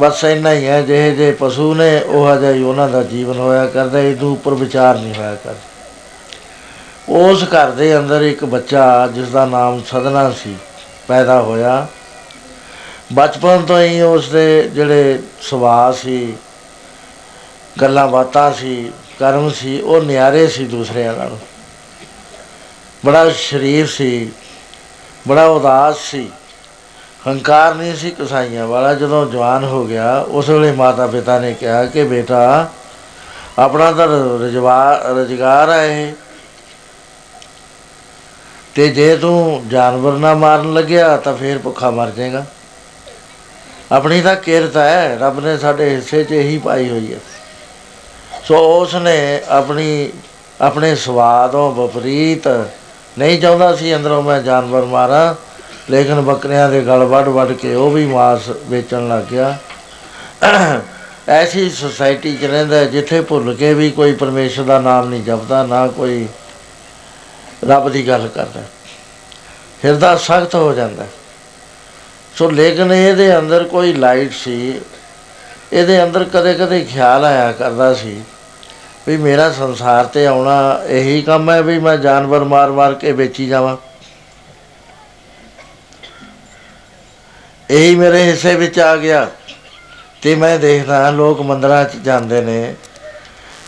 ਬਸ 0.00 0.24
ਇੰਨਾ 0.24 0.52
ਹੀ 0.52 0.66
ਹੈ, 0.66 0.82
ਜਿਹੇ 0.82 1.10
ਜੇ 1.10 1.32
ਪਸ਼ੂ 1.32 1.74
ਨੇ, 1.74 2.00
ਉਹ 2.00 2.36
ਜਿਹਾ 2.36 2.52
ਹੀ 2.52 2.62
ਉਹਨਾਂ 2.62 2.88
ਦਾ 2.88 3.02
ਜੀਵਨ 3.02 3.38
ਹੋਇਆ 3.38 3.66
ਕਰਦਾ 3.66 3.98
ਇਹਦੂ 3.98 4.32
ਉੱਪਰ 4.32 4.54
ਵਿਚਾਰ 4.54 4.98
ਨਹੀਂ 4.98 5.14
ਹੋਇਆ 5.14 5.34
ਕਰ 5.34 5.54
ਉਸ 7.08 7.44
ਘਰ 7.44 7.70
ਦੇ 7.70 7.96
ਅੰਦਰ 7.98 8.22
ਇੱਕ 8.22 8.44
ਬੱਚਾ 8.44 9.06
ਜਿਸ 9.06 9.28
ਦਾ 9.28 9.44
ਨਾਮ 9.46 9.82
ਸਦਨਾ 9.90 10.30
ਸੀ, 10.30 10.56
ਪੈਦਾ 11.08 11.40
ਹੋਇਆ। 11.40 11.86
ਬਚਪਨ 13.12 13.62
ਤੋਂ 13.62 13.80
ਹੀ 13.80 14.00
ਉਸ 14.00 14.28
ਦੇ 14.28 14.70
ਜਿਹੜੇ 14.74 15.18
ਸੁਭਾਅ 15.40 15.92
ਸੀ 15.92 16.34
ਗੱਲਾਂ 17.80 18.08
ਬਾਤਾਂ 18.08 18.52
ਸੀ, 18.52 18.92
ਕਰਮ 19.18 19.50
ਸੀ, 19.50 19.80
ਉਹ 19.80 20.02
ਨਿਆਰੇ 20.02 20.48
ਸੀ 20.48 20.64
ਦੂਸਰਿਆਂ 20.64 21.12
ਨਾਲੋਂ। 21.14 21.38
ਬੜਾ 23.06 23.30
ਸ਼ਰੀਫ 23.30 23.90
ਸੀ, 23.90 24.30
ਬੜਾ 25.28 25.46
ਉਦਾਸ 25.46 25.98
ਸੀ। 25.98 26.30
ਹੰਕਾਰ 27.28 27.74
ਨਹੀਂ 27.74 27.96
ਸੀ 27.96 28.10
ਕਸਾਈਆਂ 28.10 28.66
ਵਾਲਾ, 28.66 28.94
ਜਦੋਂ 28.94 29.30
ਜਵਾਨ 29.30 29.64
ਹੋ 29.64 29.86
ਗਿਆ, 29.86 30.20
ਉਸ 30.20 30.48
ਵੇਲੇ 30.48 30.72
ਮਾਤਾ 30.72 31.06
ਪਿਤਾ 31.06 31.38
ਨੇ 31.38 31.54
ਕਿਹਾ 31.54 31.84
ਕਿ 31.84 32.04
ਬੇਟਾ, 32.04 32.68
ਆਪਣਾ 33.58 33.92
ਤਾਂ 33.92 34.08
ਰਜਵਾ, 34.38 35.02
ਰਜਗਾਰ 35.06 35.70
ਹੈ 35.70 35.86
ਇਹ। 35.86 36.12
ਤੇ 38.74 38.88
ਜੇ 38.88 39.16
ਤੂੰ 39.16 39.64
ਜਾਨਵਰ 39.68 40.12
ਨਾ 40.12 40.34
ਮਾਰਨ 40.34 40.74
ਲੱਗਿਆ, 40.74 41.16
ਤਾਂ 41.16 41.36
ਫੇਰ 41.36 41.58
ਭੁੱਖਾ 41.58 41.90
ਮਰ 41.90 42.10
ਜਾਏਗਾ। 42.10 42.44
ਆਪਣੀ 43.92 44.20
ਤਾਂ 44.20 44.36
ਕਿਰਤ 44.36 44.76
ਹੈ, 44.76 45.18
ਰੱਬ 45.20 45.44
ਨੇ 45.44 45.58
ਸਾਡੇ 45.58 45.94
ਹਿੱਸੇ 45.94 46.24
'ਚ 46.24 46.32
ਇਹੀ 46.32 46.58
ਪਾਈ 46.58 46.90
ਹੋਈ 46.90 47.14
ਹੈ। 47.14 47.18
ਸੋ 48.44 48.82
ਉਸ 48.82 48.94
ਨੇ 48.94 49.42
ਆਪਣੀ, 49.48 50.10
ਆਪਣੇ 50.60 50.94
ਸਵਾਦੋਂ 50.94 51.74
ਵਿਪਰੀਤ 51.74 52.48
ਨਹੀਂ 53.18 53.40
ਚਾਹੁੰਦਾ 53.40 53.76
ਸੀ 53.76 53.96
ਅੰਦਰੋਂ 53.96 54.22
ਮੈਂ 54.22 54.42
ਜਾਨਵਰ 54.42 54.84
ਮਾਰਾਂ, 54.84 55.34
ਲੇਕਿਨ 55.90 56.20
ਬੱਕਰੀਆਂ 56.20 56.68
ਦੇ 56.68 56.80
ਗਲ 56.80 57.04
ਵੱਢ 57.04 57.28
ਵੱਢ 57.28 57.52
ਕੇ 57.52 57.74
ਉਹ 57.74 57.90
ਵੀ 57.90 58.06
ਮਾਸ 58.06 58.40
ਵੇਚਣ 58.48 59.08
ਲੱਗ 59.08 59.22
ਗਿਆ। 59.22 59.58
ਐਸੀ 61.28 61.70
ਸੁਸਾਇਟੀ 61.70 62.36
'ਚ 62.36 62.44
ਰਹਿੰਦਾ 62.44 62.84
ਜਿੱਥੇ 62.84 63.20
ਭੁੱਲ 63.20 63.54
ਕੇ 63.54 63.74
ਵੀ 63.74 63.90
ਕੋਈ 63.90 64.12
ਪਰਮੇਸ਼ਰ 64.12 64.62
ਦਾ 64.62 64.78
ਨਾਮ 64.78 65.08
ਨਹੀਂ 65.08 65.24
ਜਪਦਾ, 65.24 65.66
ਨਾ 65.66 65.88
ਕੋਈ 65.88 66.28
ਰੱਬ 67.64 67.88
ਦੀ 67.88 68.08
ਗੱਲ 68.08 68.28
ਕਰਦਾ। 68.28 68.60
ਹਿਰਦਾ 69.84 70.16
ਸਖਤ 70.16 70.54
ਹੋ 70.54 70.72
ਜਾਂਦਾ। 70.72 71.06
ਸੋ 72.38 72.50
ਲੇਕਿਨ 72.50 72.92
ਇਹਦੇ 72.92 73.38
ਅੰਦਰ 73.38 73.64
ਕੋਈ 73.64 73.92
ਲਾਈਟ 73.92 74.32
ਸੀ, 74.32 74.80
ਇਹਦੇ 75.72 76.04
ਅੰਦਰ 76.04 76.24
ਕਦੇ-ਕਦੇ 76.24 76.80
ਖਿਆਲ 76.80 77.24
ਆਇਆ 77.24 77.52
ਕਰਦਾ 77.52 77.94
ਸੀ 77.94 78.20
ਵੀ 79.08 79.16
ਮੇਰਾ 79.16 79.50
ਸੰਸਾਰ 79.52 80.04
ਤੇ 80.04 80.26
ਆਉਣਾ 80.26 80.80
ਇਹੀ 80.88 81.22
ਕੰਮ 81.22 81.50
ਹੈ 81.50 81.62
ਵੀ 81.62 81.78
ਮੈਂ 81.78 81.96
ਜਾਨਵਰ 81.96 82.44
ਮਾਰ-ਮਾਰ 82.44 82.94
ਕੇ 82.94 83.12
ਵੇਚੀ 83.12 83.46
ਜਾਵਾਂ। 83.46 83.76
ਇਹੀ 87.70 87.94
ਮੇਰੇ 87.94 88.22
ਹਿੱਸੇ 88.22 88.54
ਵਿੱਚ 88.54 88.78
ਆ 88.80 88.96
ਗਿਆ 88.96 89.26
ਤੇ 90.22 90.34
ਮੈਂ 90.34 90.58
ਦੇਖਦਾ 90.58 91.10
ਲੋਕ 91.10 91.40
ਮੰਦਰਾਂ 91.40 91.84
'ਚ 91.84 91.96
ਜਾਂਦੇ 91.96 92.40
ਨੇ। 92.40 92.74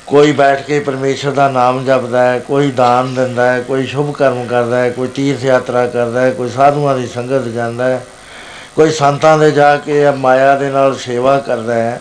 ਕੋਈ 0.07 0.33
ਬੈਠ 0.33 0.62
ਕੇ 0.62 0.81
ਪਰਮੇਸ਼ਰ 0.81 1.31
ਦਾ 1.31 1.49
ਨਾਮ 1.49 1.85
ਜਪਦਾ 1.85 2.23
ਹੈ, 2.23 2.38
ਕੋਈ 2.38 2.71
ਦਾਨ 2.71 3.14
ਦਿੰਦਾ 3.14 3.52
ਹੈ, 3.52 3.61
ਕੋਈ 3.61 3.87
ਸ਼ੁਭ 3.87 4.12
ਕਰਮ 4.14 4.47
ਕਰਦਾ 4.47 4.81
ਹੈ, 4.81 4.90
ਕੋਈ 4.90 5.09
ਤੀਰਥ 5.09 5.45
ਯਾਤਰਾ 5.45 5.87
ਕਰਦਾ 5.87 6.21
ਹੈ, 6.21 6.31
ਕੋਈ 6.31 6.50
ਸਾਧੂਆਂ 6.50 6.97
ਦੀ 6.97 7.07
ਸੰਗਤ 7.07 7.49
ਜਾਂਦਾ 7.49 7.85
ਹੈ, 7.85 8.05
ਕੋਈ 8.76 8.90
ਸੰਤਾਂ 8.90 9.38
ਦੇ 9.38 9.50
ਜਾ 9.50 9.76
ਕੇ 9.76 10.11
ਮਾਇਆ 10.11 10.55
ਦੇ 10.57 10.71
ਨਾਲ 10.71 10.95
ਸੇਵਾ 10.97 11.38
ਕਰਦਾ 11.38 11.75
ਹੈ। 11.75 12.00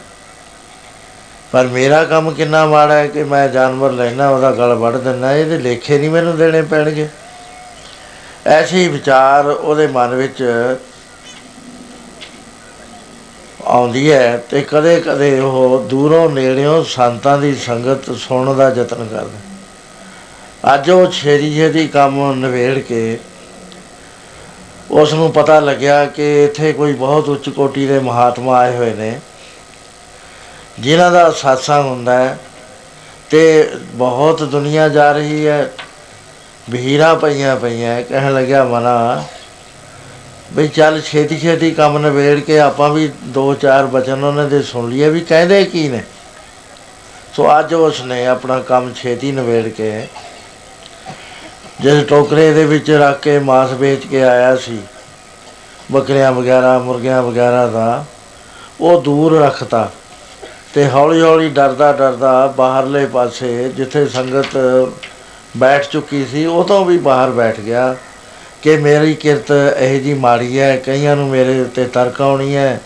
ਪਰ 1.55 1.67
ਮੇਰਾ 1.67 2.03
ਕੰਮ 2.03 2.29
ਕਿੰਨਾ 2.31 2.65
ਮਾੜਾ 2.65 2.93
ਹੈ 2.93 3.07
ਕਿ 3.07 3.23
ਮੈਂ 3.23 3.47
ਜਾਨਵਰ 3.49 3.91
ਲੈਣਾ 3.91 4.27
ਉਹਦਾ 4.29 4.51
ਗਲ 4.51 4.73
ਵੱਢ 4.75 4.95
ਦਿੰਦਾ 4.95 5.31
ਇਹਦੇ 5.35 5.57
ਲੇਖੇ 5.57 5.97
ਨਹੀਂ 5.97 6.09
ਮੈਨੂੰ 6.09 6.35
ਦੇਣੇ 6.37 6.61
ਪੈਣਗੇ। 6.61 7.07
ਐਸੇ 8.45 8.77
ਹੀ 8.77 8.87
ਵਿਚਾਰ 8.87 9.45
ਉਹਦੇ 9.45 9.85
ਮਨ 9.87 10.15
ਵਿੱਚ 10.15 10.41
ਆਉਂਦੀ 13.65 14.11
ਹੈ 14.11 14.37
ਤੇ 14.49 14.61
ਕਦੇ 14.61 14.99
ਕਦੇ 15.01 15.39
ਉਹ 15.39 15.85
ਦੂਰੋਂ 15.89 16.29
ਨੇੜਿਓਂ 16.29 16.83
ਸੰਤਾਂ 16.83 17.37
ਦੀ 17.37 17.53
ਸੰਗਤ 17.55 18.11
ਸੁਣਨ 18.17 18.57
ਦਾ 18.57 18.69
ਯਤਨ 18.69 19.05
ਕਰਦਾ। 19.05 20.73
ਅੱਜ 20.73 20.89
ਉਹ 20.89 21.07
ਛੇਰੀ 21.11 21.53
ਛੇਰੀ 21.55 21.87
ਕੰਮ 21.87 22.19
ਨਵੇੜ 22.33 22.79
ਕੇ 22.79 23.17
ਉਸ 24.91 25.13
ਨੂੰ 25.13 25.31
ਪਤਾ 25.31 25.59
ਲੱਗਿਆ 25.59 26.05
ਕਿ 26.05 26.43
ਇੱਥੇ 26.43 26.73
ਕੋਈ 26.73 26.93
ਬਹੁਤ 26.95 27.29
ਉੱਚ 27.29 27.49
ਕੋਟੀ 27.49 27.85
ਦੇ 27.87 27.99
ਮਹਾਤਮਾ 27.99 28.57
ਆਏ 28.57 28.75
ਹੋਏ 28.75 28.93
ਨੇ। 28.93 29.19
ਜਿਨ੍ਹਾਂ 30.79 31.11
ਦਾ 31.11 31.27
satsang 31.29 31.83
ਹੁੰਦਾ 31.83 32.17
ਹੈ 32.17 32.37
ਤੇ 33.29 33.71
ਬਹੁਤ 33.93 34.43
ਦੁਨੀਆ 34.43 34.89
ਜਾ 34.89 35.11
ਰਹੀ 35.11 35.47
ਹੈ 35.47 35.71
ਭੀੜਾ 36.71 37.13
ਪਈਆਂ 37.15 37.55
ਪਈਆਂ 37.55 38.01
ਕਹਿਣ 38.03 38.33
ਲੱਗਿਆ 38.33 38.63
ਮਨਾ 38.63 39.23
ਵੀ 40.53 40.67
ਚੱਲ 40.67 41.01
ਛੇਤੀ 41.01 41.39
ਛੇਤੀ 41.39 41.71
ਕੰਮ 41.71 41.97
ਨਵੇੜ 41.97 42.39
ਕੇ 42.39 42.59
ਆਪਾਂ 42.59 42.89
ਵੀ 42.89 43.07
ਦੋ 43.23 43.53
ਚਾਰ 43.53 43.85
ਬਚਨ 43.85 44.23
ਉਹਨਾਂ 44.23 44.49
ਦੇ 44.49 44.61
ਸੁਣ 44.61 44.89
ਲਈਏ, 44.89 45.09
ਵੀ 45.09 45.19
ਕਹਿੰਦੇ 45.19 45.63
ਕੀ 45.65 45.87
ਨੇ? 45.89 46.03
ਸੋ 47.35 47.59
ਅੱਜ 47.59 47.73
ਉਸ 47.73 48.01
ਨੇ 48.01 48.25
ਆਪਣਾ 48.25 48.59
ਕੰਮ 48.59 48.93
ਛੇਤੀ 48.93 49.31
ਨਵੇੜ 49.31 49.67
ਕੇ 49.67 50.07
ਜਿਸ 51.81 52.03
ਟੋਕਰੇ 52.03 52.53
ਦੇ 52.53 52.65
ਵਿੱਚ 52.65 52.91
ਰੱਖ 52.91 53.19
ਕੇ 53.19 53.39
ਮਾਸ 53.39 53.71
ਵੇਚ 53.71 54.05
ਕੇ 54.07 54.23
ਆਇਆ 54.23 54.55
ਸੀ, 54.55 54.79
ਬੱਕਰੀਆਂ 55.91 56.31
ਵਗੈਰਾ, 56.31 56.79
ਮੁਰਗੀਆਂ 56.79 57.21
ਵਗੈਰਾ 57.23 57.67
ਦਾ, 57.67 58.05
ਉਹ 58.81 59.01
ਦੂਰ 59.01 59.39
ਰੱਖਤਾ। 59.41 59.91
ਤੇ 60.75 60.87
ਹੌਲੀ 60.89 61.21
ਹੌਲੀ 61.21 61.49
ਡਰਦਾ 61.49 61.91
ਡਰਦਾ 61.93 62.47
ਬਾਹਰਲੇ 62.47 63.05
ਪਾਸੇ 63.05 63.69
ਜਿੱਥੇ 63.69 64.05
ਸੰਗਤ 64.05 64.57
ਬੈਠ 65.57 65.85
ਚੁੱਕੀ 65.85 66.25
ਸੀ, 66.25 66.45
ਉਹ 66.45 66.63
ਤੋਂ 66.63 66.85
ਵੀ 66.85 66.97
ਬਾਹਰ 66.97 67.29
ਬੈਠ 67.31 67.59
ਗਿਆ 67.59 67.95
ਕਿ 68.61 68.75
ਮੇਰੀ 68.77 69.13
ਕਿਰਤ 69.13 69.51
ਇਹ 69.77 69.99
ਜੀ 70.01 70.13
ਮਾੜੀ 70.13 70.59
ਹੈ, 70.59 70.75
ਕਈਆਂ 70.77 71.15
ਨੂੰ 71.15 71.27
ਮੇਰੇ 71.29 71.59
ਉੱਤੇ 71.61 71.85
ਤਰਕ 71.85 72.21
ਆਉਣੀ 72.21 72.55
ਹੈ, 72.55 72.79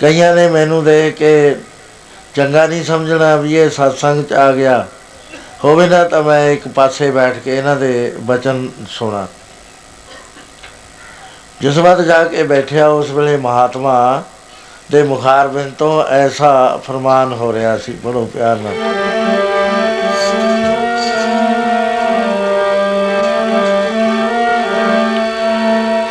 ਕਈਆਂ 0.00 0.34
ਨੇ 0.36 0.46
ਮੈਨੂੰ 0.48 0.84
ਦੇਖ 0.84 1.16
ਕੇ 1.16 1.56
ਚੰਗਾ 2.34 2.66
ਨਹੀਂ 2.66 2.84
ਸਮਝਣਾ 2.84 3.34
ਵੀ 3.36 3.54
ਇਹ 3.54 3.70
satsang 3.70 4.22
ਚ 4.22 4.32
ਆ 4.32 4.50
ਗਿਆ, 4.52 4.86
ਹੋਵੇ 5.64 5.86
ਨਾ 5.88 6.04
ਤਾਂ 6.04 6.22
ਮੈਂ 6.22 6.50
ਇੱਕ 6.50 6.68
ਪਾਸੇ 6.68 7.10
ਬੈਠ 7.10 7.38
ਕੇ 7.38 7.56
ਇਹਨਾਂ 7.58 7.76
ਦੇ 7.76 8.12
ਬਚਨ 8.20 8.68
ਸੁਣਾ। 8.88 9.26
ਜਿਸ 11.60 11.78
ਵਕਤ 11.78 12.00
ਜਾ 12.00 12.24
ਕੇ 12.24 12.42
ਬੈਠਿਆ, 12.42 12.88
ਉਸ 12.88 13.10
ਵੇਲੇ 13.10 13.36
ਮਹਾਤਮਾ 13.36 14.24
ਦੇ 14.92 15.02
ਮੁਖਾਰਬਿੰਦ 15.02 15.72
ਤੋਂ 15.74 16.04
ਐਸਾ 16.04 16.80
ਫਰਮਾਨ 16.86 17.32
ਹੋ 17.32 17.52
ਰਿਹਾ 17.52 17.76
ਸੀ, 17.78 17.92
ਬੜੋ 17.92 18.24
ਪਿਆਰ 18.34 18.56
ਨਾਲ। 18.56 18.76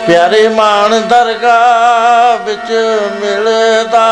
ਪਿਆਰੇ 0.08 0.48
ਮਾਨ 0.50 1.02
ਦਰਗਾਹ 1.08 2.38
ਵਿੱਚ 2.46 2.72
ਮਿਲਦਾ 3.22 4.07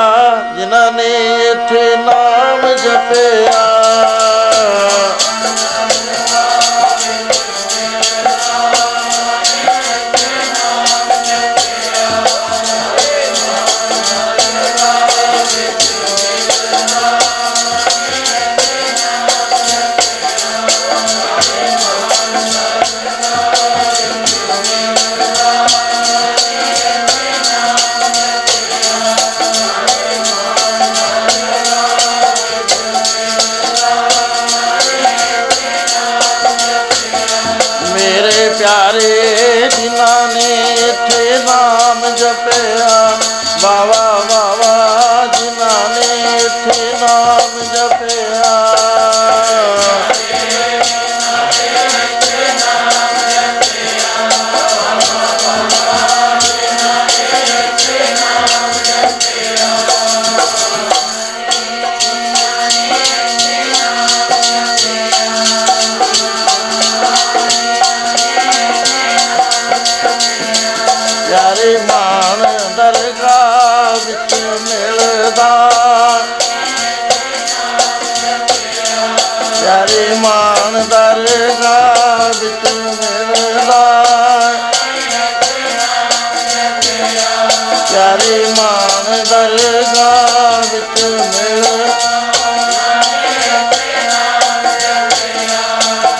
ਦਰਗਾਹ 89.45 90.63
ਵਿੱਚ 90.71 91.03
ਮਿਲਦਾ 91.03 91.93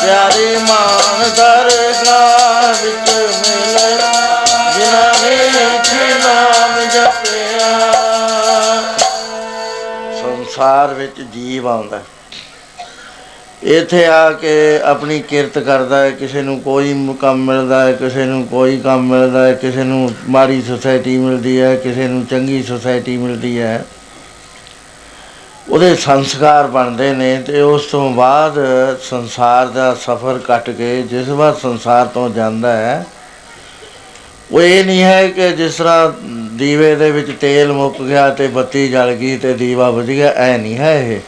ਪਿਆਰੇ 0.02 0.58
ਮਾਨ 0.58 1.30
ਦਰਗਾਹ 1.30 2.74
ਵਿੱਚ 2.84 3.10
ਮਿਲ, 3.14 4.02
ਜਿਨ੍ਹਾਂ 4.74 5.14
ਨੇ 5.24 5.36
ਨਾਮ 6.24 6.80
ਜਪਿਆ। 6.86 7.72
ਸੰਸਾਰ 10.22 10.94
ਵਿੱਚ 10.94 11.22
ਜੀਵ 11.22 11.68
ਆਉਂਦਾ। 11.68 12.02
ਇੱਥੇ 13.66 14.06
ਆ 14.06 14.32
ਕੇ 14.32 14.80
ਆਪਣੀ 14.86 15.20
ਕਿਰਤ 15.20 15.58
ਕਰਦਾ 15.60 16.02
ਹੈ, 16.02 16.10
ਕਿਸੇ 16.12 16.42
ਨੂੰ 16.42 16.60
ਕੋਈ 16.62 16.94
ਕੰਮ 17.22 17.46
ਮਿਲਦਾ 17.46 17.84
ਹੈ, 17.86 17.92
ਕਿਸੇ 17.92 18.26
ਨੂੰ 18.26 18.46
ਕੋਈ 18.48 18.78
ਕੰਮ 18.80 19.10
ਮਿਲਦਾ 19.10 19.46
ਹੈ, 19.48 19.54
ਕਿਸੇ 19.54 19.84
ਨੂੰ 19.84 20.10
ਮਾੜੀ 20.30 20.62
ਸੁਸਾਇਟੀ 20.62 21.18
ਮਿਲਦੀ 21.18 21.60
ਹੈ, 21.62 21.76
ਕਿਸੇ 21.76 22.08
ਨੂੰ 22.08 22.26
ਚੰਗੀ 22.26 22.62
ਸੁਸਾਇਟੀ 22.64 23.18
ਮਿਲਦੀ 23.18 23.60
ਹੈ। 23.60 23.86
ਉਹਦੇ 25.70 25.96
ਸੰਸਕਾਰ 25.96 26.68
ਬਣਦੇ 26.68 27.12
ਨੇ 27.14 27.36
ਤੇ 27.38 27.62
ਉਸ 27.62 27.86
ਤੋਂ 27.86 28.10
ਬਾਅਦ 28.14 28.60
ਸੰਸਾਰ 29.04 29.68
ਦਾ 29.68 29.94
ਸਫ਼ਰ 29.96 30.40
ਕੱਟ 30.40 30.70
ਕੇ 30.70 31.02
ਜਿਸ 31.02 31.30
ਵਾਰ 31.30 31.54
ਸੰਸਾਰ 31.54 32.06
ਤੋਂ 32.06 32.30
ਜਾਂਦਾ 32.30 32.76
ਹੈ, 32.78 33.06
ਉਹ 34.52 34.62
ਇਹ 34.62 34.84
ਨਹੀਂ 34.86 35.04
ਹੈ 35.04 35.28
ਕਿ 35.28 35.52
ਜਿਸ 35.52 35.76
ਤਰ੍ਹਾਂ 35.76 36.12
ਦੀਵੇ 36.58 36.96
ਦੇ 36.96 37.12
ਵਿੱਚ 37.12 37.32
ਤੇਲ 37.42 37.72
ਮੁੱਕ 37.74 38.02
ਗਿਆ 38.02 38.30
ਤੇ 38.30 38.48
ਬੱਤੀ 38.48 38.88
ਜਲ 38.90 39.14
ਗਈ 39.14 39.38
ਤੇ 39.38 39.54
ਦੀਵਾ 39.54 39.92
ਬੁਝ 39.92 40.06
ਗਿਆ, 40.06 40.30
ਐ 40.30 40.58
ਨਹੀਂ 40.58 40.78
ਹੈ 40.78 41.00
ਇਹ। 41.00 41.20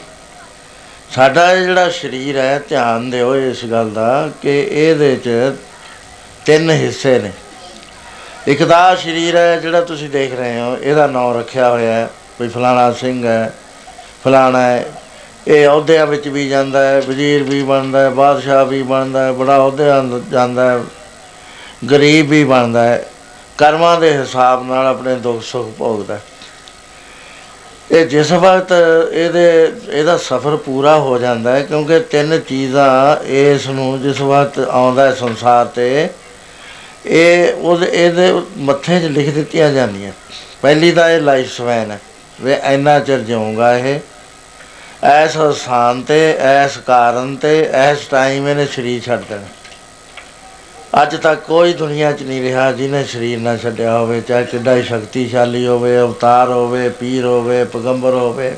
ਸਾਡਾ 1.10 1.52
ਇਹ 1.52 1.62
ਜਿਹੜਾ 1.62 1.88
ਸਰੀਰ 1.90 2.36
ਹੈ, 2.36 2.58
ਧਿਆਨ 2.68 3.08
ਦਿਓ 3.10 3.34
ਇਸ 3.36 3.64
ਗੱਲ 3.64 3.90
ਦਾ 3.90 4.30
ਕਿ 4.42 4.58
ਇਹਦੇ 4.62 5.14
'ਚ 5.16 5.28
ਤਿੰਨ 6.46 6.70
ਹਿੱਸੇ 6.70 7.18
ਨੇ। 7.18 7.32
ਇੱਕ 8.48 8.62
ਦਾ 8.62 8.94
ਸਰੀਰ 8.94 9.36
ਹੈ 9.36 9.56
ਜਿਹੜਾ 9.56 9.80
ਤੁਸੀਂ 9.80 10.08
ਦੇਖ 10.10 10.34
ਰਹੇ 10.34 10.60
ਹੋ, 10.60 10.76
ਇਹਦਾ 10.76 11.06
ਨਾਮ 11.06 11.38
ਰੱਖਿਆ 11.38 11.70
ਹੋਇਆ 11.70 11.92
ਹੈ 11.92 12.08
ਕੋਈ 12.38 12.48
ਫਲਾਣਾ 12.48 12.90
ਸਿੰਘ 12.92 13.24
ਹੈ, 13.26 13.52
ਫਲਾਣਾ 14.24 14.60
ਹੈ। 14.60 14.84
ਇਹ 15.48 15.66
ਅਹੁਦਿਆਂ 15.66 16.06
ਵਿੱਚ 16.06 16.28
ਵੀ 16.28 16.48
ਜਾਂਦਾ 16.48 16.82
ਹੈ, 16.84 17.00
ਵਜ਼ੀਰ 17.00 17.42
ਵੀ 17.42 17.62
ਬਣਦਾ 17.62 18.00
ਹੈ, 18.00 18.08
ਬਾਦਸ਼ਾਹ 18.10 18.64
ਵੀ 18.66 18.82
ਬਣਦਾ 18.82 19.24
ਹੈ, 19.24 19.32
ਬੜਾ 19.32 19.56
ਅਹੁਦਿਆਂ 19.56 20.02
ਜਾਂਦਾ 20.30 20.70
ਹੈ, 20.70 20.80
ਗਰੀਬ 21.90 22.28
ਵੀ 22.28 22.44
ਬਣਦਾ 22.44 22.82
ਹੈ। 22.84 23.04
ਕਰਮਾਂ 23.58 24.00
ਦੇ 24.00 24.12
ਹਿਸਾਬ 24.12 24.66
ਨਾਲ 24.66 24.86
ਆਪਣੇ 24.86 25.14
ਦੁੱਖ 25.16 25.42
ਸੁੱਖ 25.42 25.68
ਭੋਗਦਾ 25.78 26.14
ਹੈ। 26.14 26.20
ਇਹ 27.90 28.04
ਜਿਸ 28.06 28.32
ਵਕਤ 28.32 28.72
ਇਹਦੇ, 29.12 29.72
ਇਹਦਾ 29.90 30.16
ਸਫ਼ਰ 30.16 30.56
ਪੂਰਾ 30.56 30.96
ਹੋ 30.98 31.18
ਜਾਂਦਾ 31.18 31.52
ਹੈ, 31.52 31.62
ਕਿਉਂਕਿ 31.62 31.98
ਤਿੰਨ 32.00 32.38
ਚੀਜ਼ਾਂ 32.40 33.16
ਇਸ 33.26 33.66
ਨੂੰ 33.68 34.00
ਜਿਸ 34.02 34.20
ਵਕਤ 34.20 34.58
ਆਉਂਦਾ 34.60 35.06
ਹੈ 35.06 35.14
ਸੰਸਾਰ 35.14 35.66
ਤੇ, 35.66 36.08
ਇਹ 37.06 37.52
ਉਹਦੇ, 37.52 37.86
ਇਹਦੇ 37.86 38.32
ਮੱਥੇ 38.58 39.00
'ਚ 39.00 39.04
ਲਿਖ 39.04 39.34
ਦਿੱਤੀਆਂ 39.34 39.70
ਜਾਂਦੀਆਂ। 39.72 40.12
ਪਹਿਲੀ 40.62 40.92
ਤਾਂ 40.92 41.08
ਇਹ 41.10 41.20
ਲਾਈਫ 41.20 41.50
ਸਵੈਨ 41.52 41.90
ਹੈ, 41.90 42.00
ਵੇ 42.40 42.60
ਇੰਨਾ 42.72 42.98
ਚਿਰ 43.00 43.18
ਜਿਉਂਗਾ 43.20 43.76
ਇਹ। 43.76 43.98
ਐਸ 45.04 45.36
ਸਥਾਨ 45.38 46.02
ਤੇ 46.02 46.36
ਐਸ 46.40 46.76
ਕਾਰਨ 46.76 47.34
ਤੇ 47.36 47.68
ਐਸ 47.72 48.06
ਟਾਈਮ 48.10 48.48
ਇਹਨੇ 48.48 48.66
ਸਰੀਰ 48.66 49.02
ਛੱਡ 49.02 49.22
ਦੇਣਾ। 49.28 49.46
ਅੱਜ 50.92 51.14
ਤੱਕ 51.16 51.40
ਕੋਈ 51.40 51.72
ਦੁਨੀਆ 51.72 52.10
'ਚ 52.12 52.22
ਨਹੀਂ 52.22 52.40
ਰਿਹਾ 52.42 52.70
ਜਿਹਨੇ 52.72 53.02
ਸਰੀਰ 53.04 53.38
ਨਾ 53.38 53.56
ਛੱਡਿਆ 53.56 53.96
ਹੋਵੇ, 53.98 54.20
ਚਾਹੇ 54.20 54.44
ਕਿੱਡਾ 54.44 54.74
ਹੀ 54.74 54.82
ਸ਼ਕਤੀਸ਼ਾਲੀ 54.82 55.66
ਹੋਵੇ, 55.66 55.98
ਅਵਤਾਰ 56.00 56.48
ਹੋਵੇ, 56.48 56.88
ਪੀਰ 57.00 57.24
ਹੋਵੇ, 57.24 57.62
ਪੈਗੰਬਰ 57.64 58.14
ਹੋਵੇ। 58.14 58.54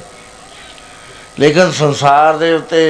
ਲੇਕਿਨ 1.41 1.71
ਸੰਸਾਰ 1.73 2.37
ਦੇ 2.37 2.53
ਉੱਤੇ 2.53 2.83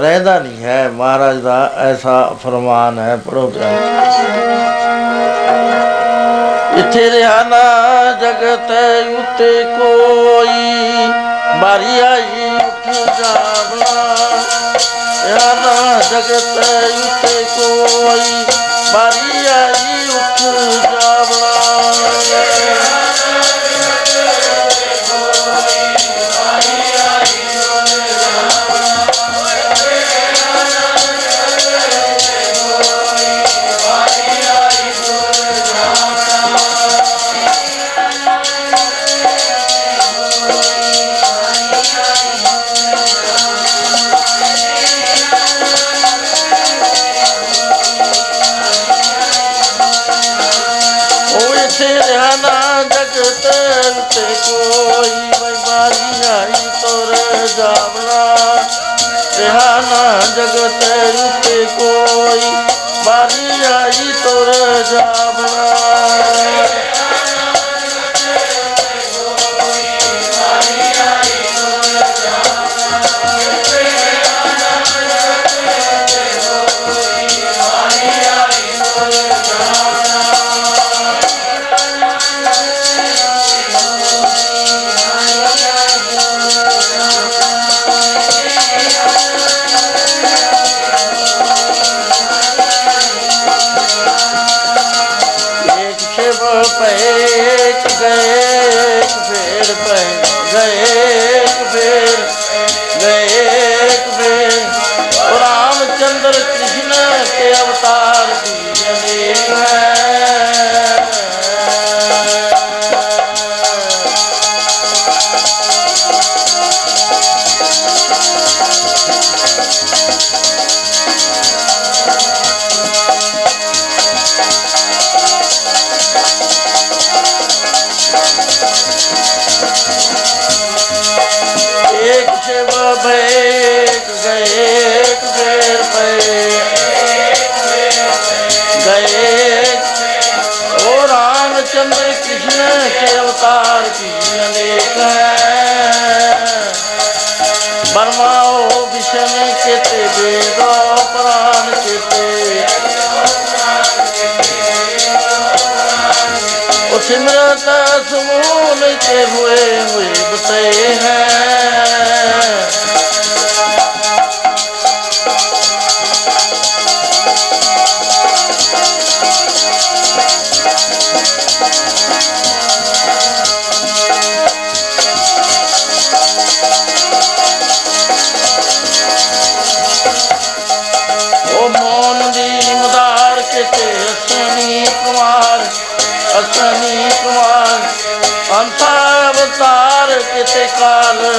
ਰਹਿੰਦਾ 0.00 0.38
ਨਹੀਂ 0.38 0.64
ਹੈ। 0.64 0.88
ਮਹਾਰਾਜ 0.88 1.36
ਦਾ 1.42 1.58
ਐਸਾ 1.78 2.36
ਫਰਮਾਨ 2.42 2.98
ਹੈ 2.98 3.16
ਪੜੋ 3.26 3.52
ਇੱਥੇ 6.78 7.10
ਰਿਹਾ 7.10 7.42
ਨਾ 7.44 7.62
ਜਗਤ 8.20 8.70
ਉੱਤੇ 9.18 9.52
ਕੋਈ 9.78 11.06
ਬਾਰੀ 11.62 11.98
ਆਈ 12.00 12.48
ਉੱਠ 12.56 12.86
ਜਾਵਣਾ। 13.20 13.94
ਰਿਹਾ 15.24 15.52
ਨਾ 15.54 16.00
ਜਗਤ 16.02 16.58
ਉੱਤੇ 16.58 17.44
ਕੋਈ 17.56 18.47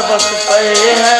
ਬਸ 0.09 0.25
ਪਏ 0.47 0.75
ਹੈ। 0.95 1.18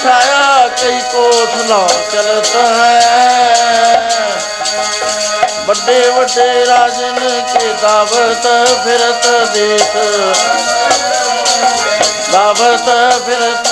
ਹੀ 0.00 0.06
ਕੀ 0.06 0.08
ਛਾਇਆ 0.08 0.68
ਕਈ 0.68 1.00
ਕੋਠ 1.12 1.54
ਨਾ 1.68 1.88
ਚਲਤ 2.12 2.56
ਹੈ। 2.56 4.10
ਵੱਡੇ 5.66 6.08
ਵੱਡੇ 6.08 6.66
ਰਾਜਨ 6.66 7.18
ਕੇ 7.52 7.72
ਦਾਵਤ 7.82 8.46
ਫਿਰਤ 8.84 9.28
ਦੇਤ 9.54 9.96
ਦਾਵਤ 12.32 12.88
ਫਿਰਤ 13.26 13.68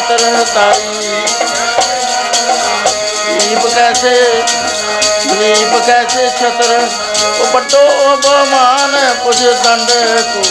ਕੈਸੇ 0.08 0.16
ਛਤਰ 0.18 0.44
ਤਾਈ 0.54 0.80
ਦੀਪ 3.28 3.66
ਕੈਸੇ 3.66 4.42
ਦਰੀਪ 5.26 5.76
ਕੈਸੇ 5.86 6.28
ਛਤਰ? 6.30 6.88
ਉਹ 7.40 7.46
ਪਟੋ 7.46 7.82
ਬਮਾਨ 8.16 9.14
ਪੁਜ 9.24 9.42
ਦੰਡ 9.64 9.90
ਕੋ। 10.34 10.42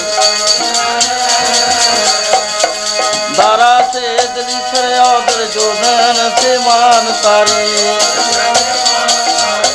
ਦਾਰਾ 3.33 3.89
ਸੇ 3.93 4.17
ਦਲੀ 4.35 4.57
ਫਰਿਆਦਰ 4.71 5.45
ਜੋਨਨ 5.45 6.31
ਸੇ 6.41 6.57
ਮਾਨ 6.57 7.13
ਤਾਰੀ। 7.23 7.97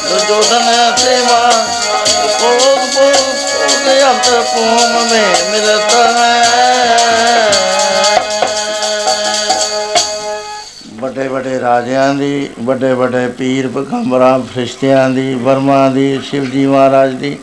ਦੁਰਯੋਧਨ 0.05 0.97
ਸੇ 0.99 1.17
ਮਾਨ, 1.21 1.64
ਭੋਗ 2.41 2.79
ਭੋਗ 2.95 3.35
ਭੋਗ 3.79 4.03
ਅੰਤ 4.03 4.31
ਭੂਮ 4.55 5.07
ਮੇ 5.11 5.25
ਮਿਲਤ 5.51 5.95
ਹੈ। 6.17 6.67
ਵੱਡੇ 11.29 11.49
ਵੱਡੇ 11.49 11.61
ਰਾਜਿਆਂ 11.61 12.14
ਦੀ 12.14 12.51
ਵੱਡੇ 12.59 12.93
ਵੱਡੇ 12.93 13.27
ਪੀਰ 13.29 13.69
ਪਗੰਬਰਾਂ 13.69 14.38
ਫਰਿਸ਼ਤਿਆਂ 14.38 15.09
ਦੀ 15.11 15.35
ਵਰਮਾ 15.35 15.88
ਦੀ 15.88 16.21
ਸ਼ਿਵਜੀ 16.25 16.67
ਮਹਾਰਾਜ 16.67 17.14
ਦੀ। 17.14 17.38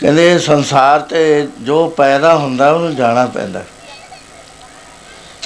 ਕਹਿੰਦੇ 0.00 0.30
ਇਹ 0.32 0.38
ਸੰਸਾਰ 0.38 1.00
ਤੇ 1.00 1.48
ਜੋ 1.60 1.88
ਪੈਦਾ 1.88 2.34
ਹੁੰਦਾ 2.36 2.70
ਉਹਨੂੰ 2.70 2.94
ਜਾਣਾ 2.96 3.26
ਪੈਂਦਾ। 3.26 3.62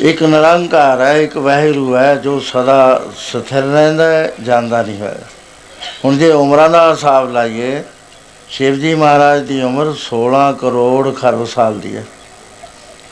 ਇੱਕ 0.01 0.23
ਨਿਰੰਕਾਰ 0.23 1.01
ਹੈ 1.01 1.17
ਇੱਕ 1.23 1.37
ਵਾਹਿਗੁਰੂ 1.37 1.97
ਹੈ 1.97 2.15
ਜੋ 2.15 2.38
ਸਦਾ 2.41 3.03
ਸਥਿਰ 3.19 3.62
ਰਹਿੰਦਾ 3.62 4.05
ਹੈ, 4.05 4.33
ਜਾਂਦਾ 4.43 4.83
ਨਹੀਂ 4.83 4.97
ਹੈ 4.97 5.17
ਹੁਣ 6.05 6.17
ਜੇ 6.17 6.31
ਉਮਰਾਂ 6.33 6.71
ਦਾ 6.71 6.91
ਹਿਸਾਬ 6.91 7.33
ਲਾਈਏ 7.33 7.83
ਸ਼ਿਵਜੀ 8.49 8.95
ਮਹਾਰਾਜ 8.95 9.43
ਦੀ 9.43 9.62
ਉਮਰ 9.62 9.93
16 10.05 10.53
ਕਰੋੜ 10.53 11.15
ਖਰਬ 11.15 11.45
ਸਾਲ 11.47 11.79
ਦੀ 11.81 11.97
ਹੈ। 11.97 12.05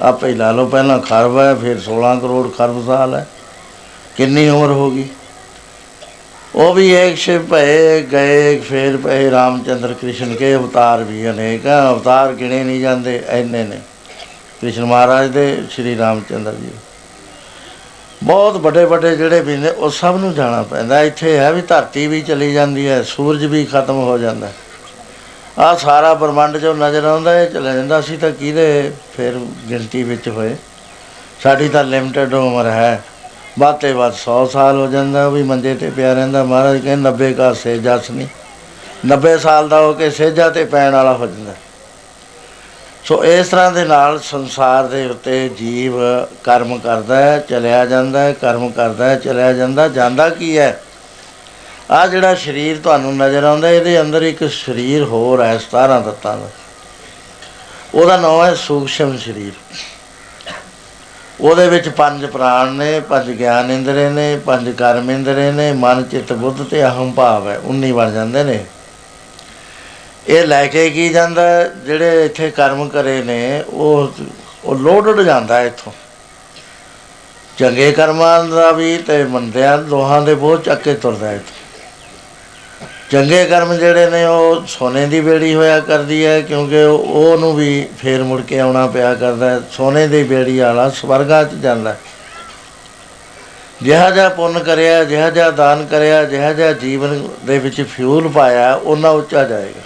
ਆਪੇ 0.03 0.29
ਹੀ 0.29 0.35
ਲਾ 0.35 0.53
ਲਓ 0.53 0.67
ਪਹਿਲਾਂ 0.67 0.99
ਖਰਬ 0.99 1.39
ਹੈ 1.39 1.55
ਫਿਰ 1.55 1.81
16 1.81 2.19
ਕਰੋੜ 2.21 2.49
ਖਰਬ 2.59 2.87
ਸਾਲ 2.87 3.15
ਹੈ। 3.15 3.27
ਕਿੰਨੀ 4.21 4.49
ਉਮਰ 4.49 4.69
ਹੋ 4.69 4.91
ਗਈ? 4.91 5.09
ਉਹ 6.55 6.75
ਵੀ 6.75 6.97
ਇੱਕ 6.97 7.17
ਸ਼ਿਵ 7.17 7.43
ਭਏ 7.43 8.03
ਗਏ 8.03 8.59
ਫਿਰ 8.59 8.97
ਭਏ, 8.97 9.31
ਰਾਮਚੰਦਰ 9.31 9.93
ਕ੍ਰਿਸ਼ਨ 9.93 10.35
ਕੇ 10.35 10.55
ਅਵਤਾਰ 10.55 11.05
ਵੀ 11.05 11.31
ਅਨੇਕ 11.31 11.67
ਹੈ 11.67 11.81
ਅਵਤਾਰ 11.81 12.33
ਗਿਣੇ 12.33 12.65
ਨਹੀਂ 12.65 12.81
ਜਾਂਦੇ 12.81 13.23
ਐਨੇ 13.29 13.63
ਨੇ। 13.63 13.77
ਕ੍ਰਿਸ਼ਨ 14.61 14.85
ਮਹਾਰਾਜ 14.85 15.29
ਦੇ, 15.29 15.63
ਸ਼੍ਰੀ 15.71 15.99
ਰਾਮਚੰਦਰ 15.99 16.55
ਜੀ। 16.55 16.71
ਬਹੁਤ 18.23 18.57
ਵੱਡੇ 18.57 18.85
ਵੱਡੇ 18.85 19.17
ਜਿਹੜੇ 19.17 19.41
ਵੀ 19.41 19.57
ਨੇ, 19.57 19.71
ਉਹ 19.71 19.91
ਸਭ 19.91 20.17
ਨੂੰ 20.21 20.35
ਜਾਣਾ 20.35 20.63
ਪੈਂਦਾ। 20.63 21.03
ਇੱਥੇ 21.03 21.39
ਹੈ 21.39 21.53
ਵੀ 21.53 21.63
ਧਰਤੀ 21.63 22.07
ਵੀ 22.07 22.23
ਚਲੀ 22.23 22.53
ਜਾਂਦੀ 22.53 22.89
ਹੈ, 22.89 23.03
ਸੂਰਜ 23.03 23.45
ਵੀ 23.45 23.65
ਖਤਮ 23.65 23.97
ਹੋ 23.97 24.19
ਜਾਂਦਾ। 24.19 24.53
ਆ 25.59 25.75
ਸਾਰਾ 25.75 26.15
ਬ੍ਰਹਮੰਡ 26.15 26.57
ਜੋ 26.57 26.75
ਨਜ਼ਰ 26.75 27.05
ਆਉਂਦਾ, 27.05 27.41
ਇਹ 27.41 27.51
ਚਲਾ 27.51 27.73
ਜਾਂਦਾ। 27.73 28.01
ਸੀ 28.01 28.17
ਤਾਂ 28.17 28.31
ਕਿਹਦੇ 28.31 28.93
ਫਿਰ 29.17 29.33
ਗਿਣਤੀ 29.71 30.03
ਵਿੱਚ 30.03 30.29
ਹੋਏ? 30.29 30.57
ਸਾਡੀ 31.43 31.69
ਤਾਂ 31.69 31.85
ਲਿਮਟਿਡ 31.85 32.35
ਉਮਰ 32.35 32.67
ਹੈ। 32.67 33.03
ਵੱਧ 33.59 33.77
ਤੇ 33.77 33.93
ਵੱਧ 33.93 34.15
100 34.15 34.47
ਸਾਲ 34.47 34.77
ਹੋ 34.77 34.87
ਜਾਂਦਾ, 34.87 35.27
ਉਹ 35.27 35.33
ਵੀ 35.33 35.43
ਮੰਜੇ 35.43 35.75
ਤੇ 35.75 35.91
ਪਿਆ 35.91 36.13
ਰਹਿੰਦਾ। 36.13 36.45
ਮਹਾਰਾਜ 36.45 36.79
ਕਹਿੰਦੇ 36.79 37.11
90 37.11 37.33
ਕਾ 37.35 37.53
ਸੇ 37.53 37.79
ਜਸ 37.79 38.11
ਨਹੀਂ 38.11 38.27
90 39.07 39.39
ਸਾਲ 39.39 39.69
ਦਾ 39.69 39.81
ਹੋ 39.81 39.93
ਕੇ 39.93 40.11
ਸੇਜਾ 40.11 40.51
ਤੇ 40.51 40.65
ਪੈਣ 40.65 40.93
ਵਾਲਾ 40.93 41.13
ਹੋ 41.13 41.27
ਜਾਂਦਾ। 41.27 41.55
ਸੋ 43.05 43.25
ਇਸ 43.25 43.49
ਤਰ੍ਹਾਂ 43.49 43.73
ਦੇ 43.73 43.85
ਨਾਲ 43.85 44.19
ਸੰਸਾਰ 44.19 44.87
ਦੇ 44.87 45.07
ਉੱਤੇ 45.07 45.49
ਜੀਵ 45.49 45.95
ਕਰਮ 46.45 46.79
ਕਰਦਾ 46.79 47.17
ਹੈ, 47.17 47.39
ਚਲਿਆ 47.39 47.87
ਜਾਂਦਾ 47.87 48.21
ਹੈ, 48.21 48.33
ਕਰਮ 48.33 48.71
ਕਰਦਾ 48.71 49.09
ਹੈ, 49.09 49.17
ਚਲਿਆ 49.17 49.53
ਜਾਂਦਾ। 49.53 49.89
ਜਾਂਦਾ 49.89 50.29
ਕੀ 50.29 50.59
ਹੈ? 50.59 50.81
ਆ 51.91 52.07
ਜਿਹੜਾ 52.07 52.35
ਸਰੀਰ 52.35 52.79
ਤੁਹਾਨੂੰ 52.85 53.17
ਨਜ਼ਰ 53.17 53.45
ਆਉਂਦਾ, 53.45 53.71
ਇਹਦੇ 53.71 54.01
ਅੰਦਰ 54.01 54.23
ਇੱਕ 54.23 54.51
ਸਰੀਰ 54.51 55.05
ਹੋਰ 55.05 55.43
ਹੈ 55.43 55.59
17 55.59 56.01
ਤੱਤਾਂ 56.01 56.39
ਦਾ। 56.39 56.49
ਉਹਦਾ 57.95 58.17
ਨਾਮ 58.17 58.45
ਹੈ 58.45 58.55
ਸੂਖਸ਼ਮ 58.55 59.17
ਸਰੀਰ। 59.17 59.53
ਉਹਦੇ 61.41 61.69
ਵਿੱਚ 61.69 61.89
ਪੰਜ 61.89 62.25
ਪ੍ਰਾਣ 62.27 62.73
ਨੇ, 62.73 63.01
ਪੰਜ 63.01 63.31
ਗਿਆਨ 63.31 63.71
ਇੰਦਰੇ 63.71 64.09
ਨੇ, 64.11 64.37
ਪੰਜ 64.37 64.71
ਕਰਮ 64.71 65.11
ਇੰਦਰੇ 65.11 65.51
ਨੇ, 65.53 65.73
ਮਨ, 65.73 66.03
ਚਿੱਤ, 66.03 66.33
ਬੁੱਧ 66.33 66.63
ਤੇ 66.63 66.85
ਅਹੰ 66.85 67.13
ਭਾਵ 67.13 67.49
ਹੈ 67.49 67.59
19 67.69 67.93
ਬਣ 67.93 68.11
ਜਾਂਦੇ 68.11 68.45
ਨੇ 68.45 68.65
ਇਹ 70.29 70.47
ਲੈ 70.47 70.67
ਕੇ 70.67 70.91
ਕੀ 70.91 71.09
ਜਾਂਦਾ 71.09 71.43
ਹੈ? 71.43 71.71
ਜਿਹੜੇ 71.87 72.25
ਇੱਥੇ 72.25 72.51
ਕਰਮ 72.51 72.89
ਕਰੇ 72.89 73.23
ਨੇ, 73.23 73.65
ਉਹ 73.69 74.13
ਉਹ 74.65 74.75
ਲੋਡਡ 74.75 75.21
ਜਾਂਦਾ 75.23 75.57
ਹੈ 75.57 75.67
ਇੱਥੋਂ 75.67 75.93
ਚੰਗੇ 77.59 77.93
ਕਰਮਾਂ 77.93 78.45
ਦਾ 78.45 78.71
ਵੀ 78.73 78.97
ਤੇ 78.99 79.25
ਮੰਦਿਆਂ 79.25 79.79
ਦੋਹਾਂ 79.79 80.21
ਦੇ 80.23 80.35
ਬਹੁਤ 80.35 80.65
ਚੱਕ 80.65 80.83
ਕੇ 80.83 80.95
ਤੁਰਦਾ 80.95 81.27
ਹੈ 81.27 81.35
ਇੱਥੋਂ। 81.35 81.60
ਚੰਗੇ 83.11 83.45
ਕਰਮ 83.45 83.75
ਜਿਹੜੇ 83.75 84.11
ਨੇ 84.11 84.25
ਉਹ 84.25 84.67
ਸੋਨੇ 84.67 85.07
ਦੀ 85.07 85.21
ਬੇੜੀ 85.21 85.55
ਹੋਇਆ 85.55 85.81
ਕਰਦੀ 85.81 86.27
ਹੈ, 86.27 86.41
ਕਿਉਂਕਿ 86.41 86.83
ਉਹ- 86.83 87.01
ਉਹਨੂੰ 87.01 87.57
ਵੀ 87.57 87.89
ਫੇਰ 87.99 88.23
ਮੁੜ 88.23 88.41
ਕੇ 88.41 88.61
ਆਉਣਾ 88.61 88.87
ਪਿਆ 88.87 89.15
ਕਰਦਾ 89.15 89.51
ਹੈ। 89.51 89.61
ਸੋਨੇ 89.73 90.09
ਦੀ 90.09 90.23
ਬੇੜੀ 90.23 90.59
ਵਾਲਾ 90.59 90.91
ਸਵਰਗਾਂ 90.91 91.45
'ਚ 91.45 91.55
ਜਾਂਦਾ 91.55 91.93
ਹੈ। 91.93 92.01
ਜਿਹਾ 93.83 94.11
ਜਿਹਾ 94.11 94.29
ਪੁੰਨ 94.29 94.59
ਕਰਿਆ, 94.59 95.05
ਜਿਹਾ 95.05 95.31
ਜਿਹਾ 95.31 95.51
ਦਾਨ 95.51 95.87
ਕਰਿਆ, 95.87 96.25
ਜਿਹਾ 96.25 96.53
ਜਿਹਾ 96.53 96.73
ਜੀਵਨ 96.73 97.29
ਦੇ 97.45 97.59
ਵਿੱਚ 97.59 97.83
ਫਿਊਲ 97.83 98.29
ਪਾਇਆ 98.29 98.75
ਉਹਨਾਂ 98.75 99.11
ਉੱਚਾ 99.11 99.45
ਜਾਏਗਾ। 99.45 99.81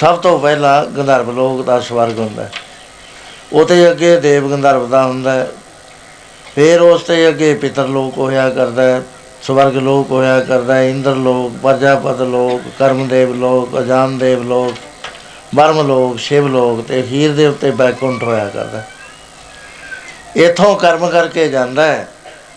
ਸਭ 0.00 0.18
ਤੋਂ 0.18 0.40
ਪਹਿਲਾਂ 0.40 0.84
ਗੰਧਰਵ 0.84 1.30
ਲੋਕ 1.30 1.64
ਦਾ 1.64 1.80
ਸਵਰਗ 1.80 2.18
ਹੁੰਦਾ 2.18 2.44
ਹੈ। 2.44 2.52
ਉਹਤੇ 3.52 3.90
ਅੱਗੇ 3.90 4.20
ਦੇਵ 4.20 4.50
ਗੰਧਰਵ 4.50 4.88
ਦਾ 4.88 5.06
ਹੁੰਦਾ 5.06 5.32
ਹੈ। 5.32 5.48
ਫਿਰ 6.54 6.80
ਉਸ 6.80 7.02
ਤੇ 7.02 7.28
ਅੱਗੇ 7.28 7.54
ਪਿਤਰ 7.54 7.86
ਲੋਕ 7.86 8.18
ਹੋਇਆ 8.18 8.50
ਕਰਦਾ 8.50 8.82
ਹੈ। 8.82 9.02
ਸਵਰਗ 9.42 9.76
ਲੋਕ 9.76 10.10
ਹੋਇਆ 10.10 10.40
ਕਰਦਾ 10.40 10.76
ਹੈ 10.76 10.88
ਇੰਦਰ 10.88 11.14
ਲੋਕ, 11.14 11.62
ਪ੍ਰਜਾਪਤ 11.62 12.20
ਲੋਕ, 12.20 12.60
ਕਰਮਦੇਵ 12.78 13.34
ਲੋਕ, 13.34 13.78
ਅਜਾਨਦੇਵ 13.78 14.42
ਲੋਕ 14.42 14.72
ਬਰਮ 15.54 15.86
ਲੋਕ, 15.86 16.18
ਸ਼ਿਵ 16.18 16.46
ਲੋਕ 16.46 16.84
ਤੇ 16.88 17.02
ਹੀਰ 17.02 17.32
ਦੇ 17.32 17.46
ਉੱਤੇ 17.46 17.70
ਬੈਕੁੰਠ 17.70 18.22
ਹੋਇਆ 18.22 18.48
ਕਰਦਾ। 18.48 18.78
ਹੈ। 18.78 18.88
ਇੱਥੋਂ 20.36 20.76
ਕਰਮ 20.76 21.08
ਕਰਕੇ 21.10 21.48
ਜਾਂਦਾ 21.48 21.86
ਹੈ। 21.86 22.08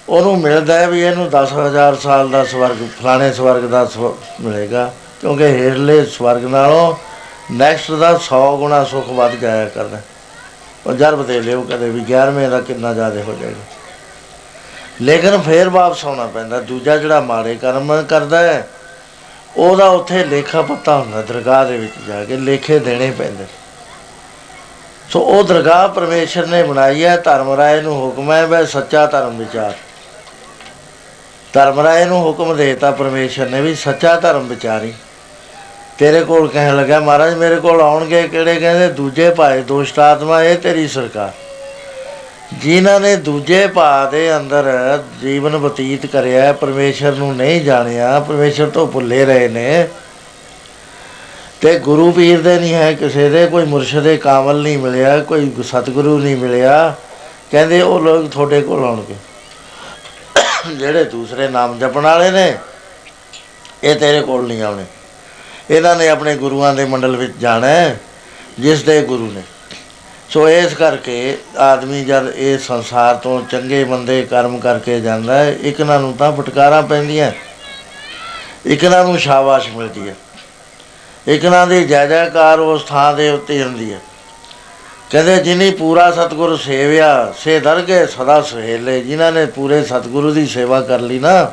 ਉਹਨੂੰ 0.09 0.41
ਮਿਲਦਾ 0.41 0.79
ਹੈ 0.79 0.87
ਵੀ 0.87 1.01
ਇਹਨੂੰ 1.01 1.29
10000 1.29 1.95
ਸਾਲ 1.95 2.29
ਦਾ 2.29 2.43
ਸਵਰਗ, 2.43 2.75
ਫਲਾਣੇ 3.01 3.33
ਸਵਰਗ 3.33 3.61
ਦਾ 3.61 3.85
ਸਵ- 3.85 4.43
ਮਿਲੇਗਾ, 4.43 4.93
ਕਿਉਂਕਿ 5.21 5.43
ਹੇਠਲੇ 5.43 6.05
ਸਵਰਗ 6.05 6.45
ਨਾਲੋਂ 6.45 6.95
ਨੈਕਸਟ 7.53 7.91
ਦਾ 7.91 8.17
100 8.17 8.57
ਗੁਣਾ 8.57 8.83
ਸੁੱਖ 8.83 9.09
ਵੱਧ 9.09 9.31
ਜਾਇਆ 9.31 9.65
ਕਰਦਾ। 9.65 9.97
ਉਹ 10.87 10.93
ਜਰਬ 10.93 11.27
ਦੇ 11.27 11.41
ਲਿਓ 11.41 11.61
ਕਦੇ 11.61 11.89
ਵੀ 11.89 12.01
11ਵੇਂ 12.01 12.49
ਦਾ 12.49 12.61
ਕਿੰਨਾ 12.61 12.93
ਜ਼ਿਆਦਾ 12.93 13.21
ਹੋ 13.21 13.37
ਜਾਏਗਾ। 13.41 13.80
ਲੇਕਿਨ 15.01 15.37
ਫੇਰ 15.41 15.69
ਵਾਪਸ 15.69 16.05
ਆਉਣਾ 16.05 16.25
ਪੈਂਦਾ। 16.25 16.59
ਦੂਜਾ 16.59 16.97
ਜਿਹੜਾ 16.97 17.19
ਮਾੜੇ 17.21 17.55
ਕਰਮ 17.55 18.01
ਕਰਦਾ 18.03 18.41
ਹੈ, 18.41 18.67
ਉਹਦਾ 19.57 19.87
ਉੱਥੇ 19.87 20.23
ਲੇਖਾ 20.25 20.61
ਪੱਤਾ 20.61 20.97
ਹੁੰਦਾ, 20.97 21.21
ਦਰਗਾਹ 21.21 21.65
ਦੇ 21.65 21.77
ਵਿੱਚ 21.77 21.93
ਜਾ 22.07 22.23
ਕੇ 22.23 22.37
ਲੇਖੇ 22.37 22.79
ਦੇਣੇ 22.79 23.11
ਪੈਂਦੇ। 23.11 23.45
ਸੋ 25.09 25.19
ਉਹ 25.19 25.43
ਦਰਗਾਹ 25.43 25.87
ਪਰਮੇਸ਼ਰ 25.87 26.45
ਨੇ 26.47 26.63
ਬਣਾਈ 26.63 27.03
ਹੈ, 27.03 27.17
ਧਰਮ 27.17 27.53
ਰਾਏ 27.53 27.81
ਨੂੰ 27.81 27.95
ਹੁਕਮ 27.95 28.31
ਹੈ 28.31 28.45
ਵੈ 28.45 28.63
ਸੱਚਾ 28.65 29.05
ਧਰਮ 29.05 29.37
ਵਿਚਾਰ। 29.37 29.73
ਧਰਮ 31.53 31.79
ਰਾਏ 31.79 32.05
ਨੂੰ 32.05 32.21
ਹੁਕਮ 32.23 32.55
ਦੇਤਾ 32.55 32.91
ਪਰਮੇਸ਼ਰ 32.91 33.49
ਨੇ 33.49 33.61
ਵੀ 33.61 33.75
ਸੱਚਾ 33.75 34.15
ਧਰਮ 34.19 34.47
ਵਿਚਾਰੀ। 34.47 34.93
ਤੇਰੇ 35.97 36.23
ਕੋਲ 36.23 36.47
ਕਹਿਣ 36.47 36.75
ਲੱਗਾ 36.77 36.99
ਮਹਾਰਾਜ 36.99 37.33
ਮੇਰੇ 37.33 37.55
ਕੋਲ 37.55 37.81
ਆਉਣਗੇ, 37.81 38.27
ਕਿਹੜੇ 38.27 38.55
ਕਹਿੰਦੇ, 38.55 38.87
ਦੂਜੇ 38.89 39.29
ਭਾਏ 39.29 39.61
ਦੁਸ਼ਟ 39.61 39.99
ਆਤਮਾ, 39.99 40.43
ਇਹ 40.43 40.57
ਤੇਰੀ 40.57 40.87
ਸਰਕਾਰ। 40.87 41.31
ਜਿਨ੍ਹਾਂ 42.53 42.99
ਨੇ 42.99 43.15
ਦੂਜੇ 43.15 43.67
ਭਾ 43.67 44.05
ਦੇ 44.05 44.37
ਅੰਦਰ 44.37 44.65
ਜੀਵਨ 45.21 45.57
ਬਤੀਤ 45.57 46.05
ਕਰਿਆ 46.05 46.53
ਪਰਮੇਸ਼ਰ 46.53 47.11
ਨੂੰ 47.11 47.35
ਨਹੀਂ 47.35 47.61
ਜਾਣਿਆ 47.61 48.19
ਪਰਮੇਸ਼ਰ 48.19 48.69
ਤੋਂ 48.69 48.87
ਭੁੱਲੇ 48.87 49.25
ਰਹੇ 49.25 49.47
ਨੇ। 49.47 49.87
ਤੇ 51.61 51.79
ਗੁਰੂ 51.79 52.11
ਪੀਰ 52.11 52.41
ਦੇ 52.41 52.59
ਨਹੀਂ 52.59 52.73
ਹੈ 52.73 52.93
ਕਿਸੇ 52.93 53.29
ਦੇ 53.29 53.45
ਕੋਈ 53.45 53.65
ਮੁਰਸ਼ਿਦ 53.65 54.15
ਕਾਮਲ 54.15 54.61
ਨਹੀਂ 54.61 54.77
ਮਿਲਿਆ 54.77 55.19
ਕੋਈ 55.19 55.51
ਸਤਿਗੁਰੂ 55.63 56.19
ਨਹੀਂ 56.19 56.37
ਮਿਲਿਆ। 56.37 56.95
ਕਹਿੰਦੇ 57.51 57.81
ਉਹ 57.81 57.99
ਲੋਕ 57.99 58.27
ਤੁਹਾਡੇ 58.27 58.61
ਕੋਲ 58.61 58.83
ਆਉਣਗੇ। 58.83 59.15
ਜਿਹੜੇ 60.75 61.03
ਦੂਸਰੇ 61.03 61.47
ਨਾਮ 61.47 61.79
ਜਪਣ 61.79 62.01
ਵਾਲੇ 62.01 62.31
ਨੇ 62.31 62.57
ਇਹ 63.83 63.95
ਤੇਰੇ 63.95 64.21
ਕੋਲ 64.21 64.47
ਨਹੀਂ 64.47 64.61
ਆਉਣੇ। 64.61 64.85
ਇਹਨਾਂ 65.69 65.95
ਨੇ 65.95 66.09
ਆਪਣੇ 66.09 66.35
ਗੁਰੂਆਂ 66.35 66.75
ਦੇ 66.75 66.85
ਮੰਡਲ 66.85 67.15
ਵਿੱਚ 67.15 67.33
ਜਾਣਾ 67.39 67.67
ਹੈ, 67.67 67.99
ਜਿਸ 68.59 68.83
ਦੇ 68.83 69.01
ਗੁਰੂ 69.01 69.31
ਨੇ। 69.31 69.41
ਸੋ 70.31 70.49
ਇਸ 70.49 70.73
ਕਰਕੇ 70.73 71.37
ਆਦਮੀ 71.57 72.05
ਜਦ 72.05 72.33
ਇਹ 72.35 72.57
ਸੰਸਾਰ 72.57 73.15
ਤੋਂ 73.15 73.41
ਚੰਗੇ 73.41 73.83
ਬੰਦੇ 73.83 74.21
ਕਰਮ 74.23 74.59
ਕਰਕੇ 74.59 74.99
ਜਾਂਦਾ 75.01 75.37
ਹੈ, 75.37 75.55
ਇਕਨਾਂ 75.63 75.99
ਨੂੰ 75.99 76.13
ਤਾਂ 76.13 76.31
ਫਟਕਾਰਾਂ 76.31 76.83
ਪੈਂਦੀਆਂ 76.83 77.31
ਇਕਨਾਂ 78.65 79.03
ਨੂੰ 79.03 79.17
ਸ਼ਾਬਾਸ਼ 79.17 79.69
ਮਿਲਦੀ 79.69 80.09
ਹੈ। 80.09 80.15
ਇਕਨਾਂ 81.27 81.67
ਦੀ 81.67 81.83
ਜੈ 81.83 82.07
ਜੈਕਾਰ 82.07 82.59
ਉਸ 82.59 82.83
ਥਾਂ 82.83 83.13
ਦੇ 83.13 83.29
ਉੱਤੇ 83.29 83.63
ਹੁੰਦੀ 83.63 83.93
ਹੈ। 83.93 83.99
ਕਹਿੰਦੇ 85.09 85.37
ਜਿਨੀ 85.37 85.71
ਪੂਰਾ 85.71 86.11
ਸਤਿਗੁਰ 86.11 86.57
ਸੇਵਿਆ, 86.57 87.33
ਸੇ 87.37 87.59
ਦਰਗੇ 87.59 88.05
ਸਦਾ 88.05 88.41
ਸੁਹੇਲੇ, 88.41 89.01
ਜਿਨ੍ਹਾਂ 89.01 89.31
ਨੇ 89.31 89.45
ਪੂਰੇ 89.45 89.83
ਸਤਿਗੁਰੂ 89.83 90.31
ਦੀ 90.31 90.47
ਸੇਵਾ 90.47 90.81
ਕਰ 90.81 90.99
ਲਈ 90.99 91.19
ਨਾ, 91.19 91.51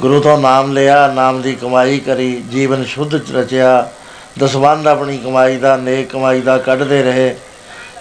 ਗੁਰੂ 0.00 0.20
ਤੋਂ 0.20 0.38
ਨਾਮ 0.38 0.72
ਲਿਆ, 0.72 1.06
ਨਾਮ 1.06 1.42
ਦੀ 1.42 1.54
ਕਮਾਈ 1.54 1.98
ਕਰੀ, 1.98 2.42
ਜੀਵਨ 2.50 2.84
ਸ਼ੁੱਧ 2.84 3.18
ਚ 3.18 3.32
ਰਚਿਆ 3.32 3.90
ਦਸਵੰਧ 4.38 4.86
ਆਪਣੀ 4.88 5.18
ਕਮਾਈ 5.18 5.56
ਦਾ, 5.56 5.76
ਨੇਕ 5.76 6.08
ਕਮਾਈ 6.10 6.40
ਦਾ 6.40 6.58
ਕੱਢਦੇ 6.58 7.02
ਰਹੇ, 7.02 7.34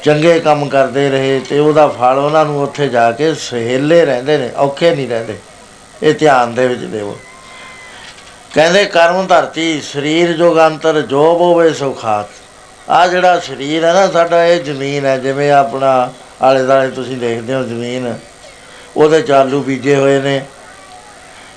ਚੰਗੇ 0.04 0.40
ਕੰਮ 0.40 0.68
ਕਰਦੇ 0.70 1.10
ਰਹੇ 1.10 1.40
ਤੇ 1.50 1.60
ਉਹਦਾ 1.60 1.88
ਫਲ 1.88 2.18
ਉਹਨਾਂ 2.18 2.46
ਨੂੰ 2.46 2.62
ਉੱਥੇ 2.64 2.88
ਜਾ 2.90 3.12
ਕੇ 3.12 3.34
ਸਹੇਲੇ 3.34 4.04
ਰਹਿੰਦੇ 4.06 4.38
ਨੇ, 4.38 4.50
ਔਖੇ 4.58 4.96
ਨਹੀਂ 4.96 5.08
ਰਹਿੰਦੇ। 5.08 5.38
ਇਹ 6.04 6.14
ਧਿਆਨ 6.14 6.54
ਦੇ 6.54 6.68
ਵਿੱਚ 6.68 6.82
ਦੇਵੋ। 6.82 7.18
ਕਹਿੰਦੇ, 8.54 8.86
ਕਰਮ 8.86 9.28
ਧਰਤੀ, 9.28 9.82
ਸਰੀਰ 9.82 10.32
ਜੋਗਾਂਤਰ 10.34 11.02
ਜੋਬ 11.02 11.42
ਹੋਵੇ 11.42 11.74
ਸੁਖਾਤ 11.74 12.90
ਆ 12.90 13.06
ਜਿਹੜਾ 13.08 13.40
ਸਰੀਰ 13.40 13.84
ਹੈ 13.86 13.94
ਨਾ, 13.94 14.08
ਸਾਡਾ 14.08 14.46
ਇਹ 14.46 14.64
ਜ਼ਮੀਨ 14.64 15.06
ਹੈ, 15.06 15.18
ਜਿਵੇਂ 15.18 15.52
ਆਪਣਾ 15.52 16.12
ਆਲੇ 16.42 16.64
ਦਾਲੇ 16.64 16.90
ਤੁਸੀਂ 16.92 17.18
ਦੇਖਦੇ 17.18 17.54
ਹੋ 17.54 17.64
ਜ਼ਮੀਨ, 17.64 18.14
ਉਹਦੇ 18.98 19.22
ਚਾਲੂ 19.22 19.62
ਬੀਜੇ 19.64 19.96
ਹੋਏ 19.96 20.20
ਨੇ 20.22 20.42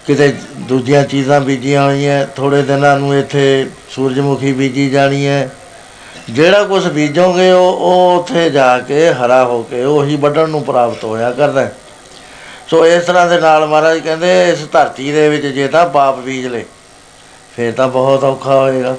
ਕਿਤੇ 0.07 0.33
ਦੂਜੀਆਂ 0.59 1.03
ਚੀਜ਼ਾਂ 1.05 1.41
ਬੀਜੀਆਂ 1.41 1.85
ਹੋਈਆਂ 1.85 2.25
ਥੋੜੇ 2.37 2.63
ਦਿਨਾਂ 2.63 2.99
ਨੂੰ 2.99 3.15
ਇੱਥੇ 3.19 3.45
ਸੂਰਜਮੁਖੀ 3.91 4.53
ਬੀਜੀ 4.53 4.89
ਜਾਣੀ 4.91 5.27
ਹੈ। 5.27 5.51
ਜਿਹੜਾ 6.31 6.63
ਕੁਝ 6.65 6.87
ਬੀਜੋਗੇ, 6.89 7.51
ਉਹ 7.53 7.73
ਉਹ 7.73 8.19
ਉੱਥੇ 8.19 8.51
ਜਾ 8.51 8.79
ਕੇ 8.79 9.09
ਹਰਾ 9.15 9.45
ਹੋ 9.45 9.63
ਕੇ 9.63 9.85
ਉਹੀ 9.85 10.17
ਵੱਢਣ 10.17 10.49
ਨੂੰ 10.49 10.63
ਪ੍ਰਾਪਤ 10.65 11.05
ਹੋਇਆ 11.05 11.31
ਕਰਦਾ 11.33 11.61
ਹੈ। 11.61 11.73
ਸੋ 12.69 12.85
ਇਸ 12.87 13.05
ਤਰ੍ਹਾਂ 13.05 13.27
ਦੇ 13.29 13.41
ਨਾਲ 13.41 13.67
ਮਹਾਰਾਜ 13.67 13.99
ਕਹਿੰਦੇ, 13.99 14.51
ਇਸ 14.51 14.67
ਧਰਤੀ 14.73 15.11
ਦੇ 15.13 15.29
ਵਿੱਚ 15.29 15.47
ਜੇ 15.47 15.67
ਤਾਂ 15.69 15.87
ਪਾਪ 15.89 16.19
ਬੀਜ 16.19 16.47
ਲੇ, 16.47 16.65
ਫਿਰ 17.57 17.73
ਤਾਂ 17.73 17.89
ਬਹੁਤ 17.89 18.25
ਔਖਾ 18.25 18.55
ਹੋਏਗਾ। 18.55 18.97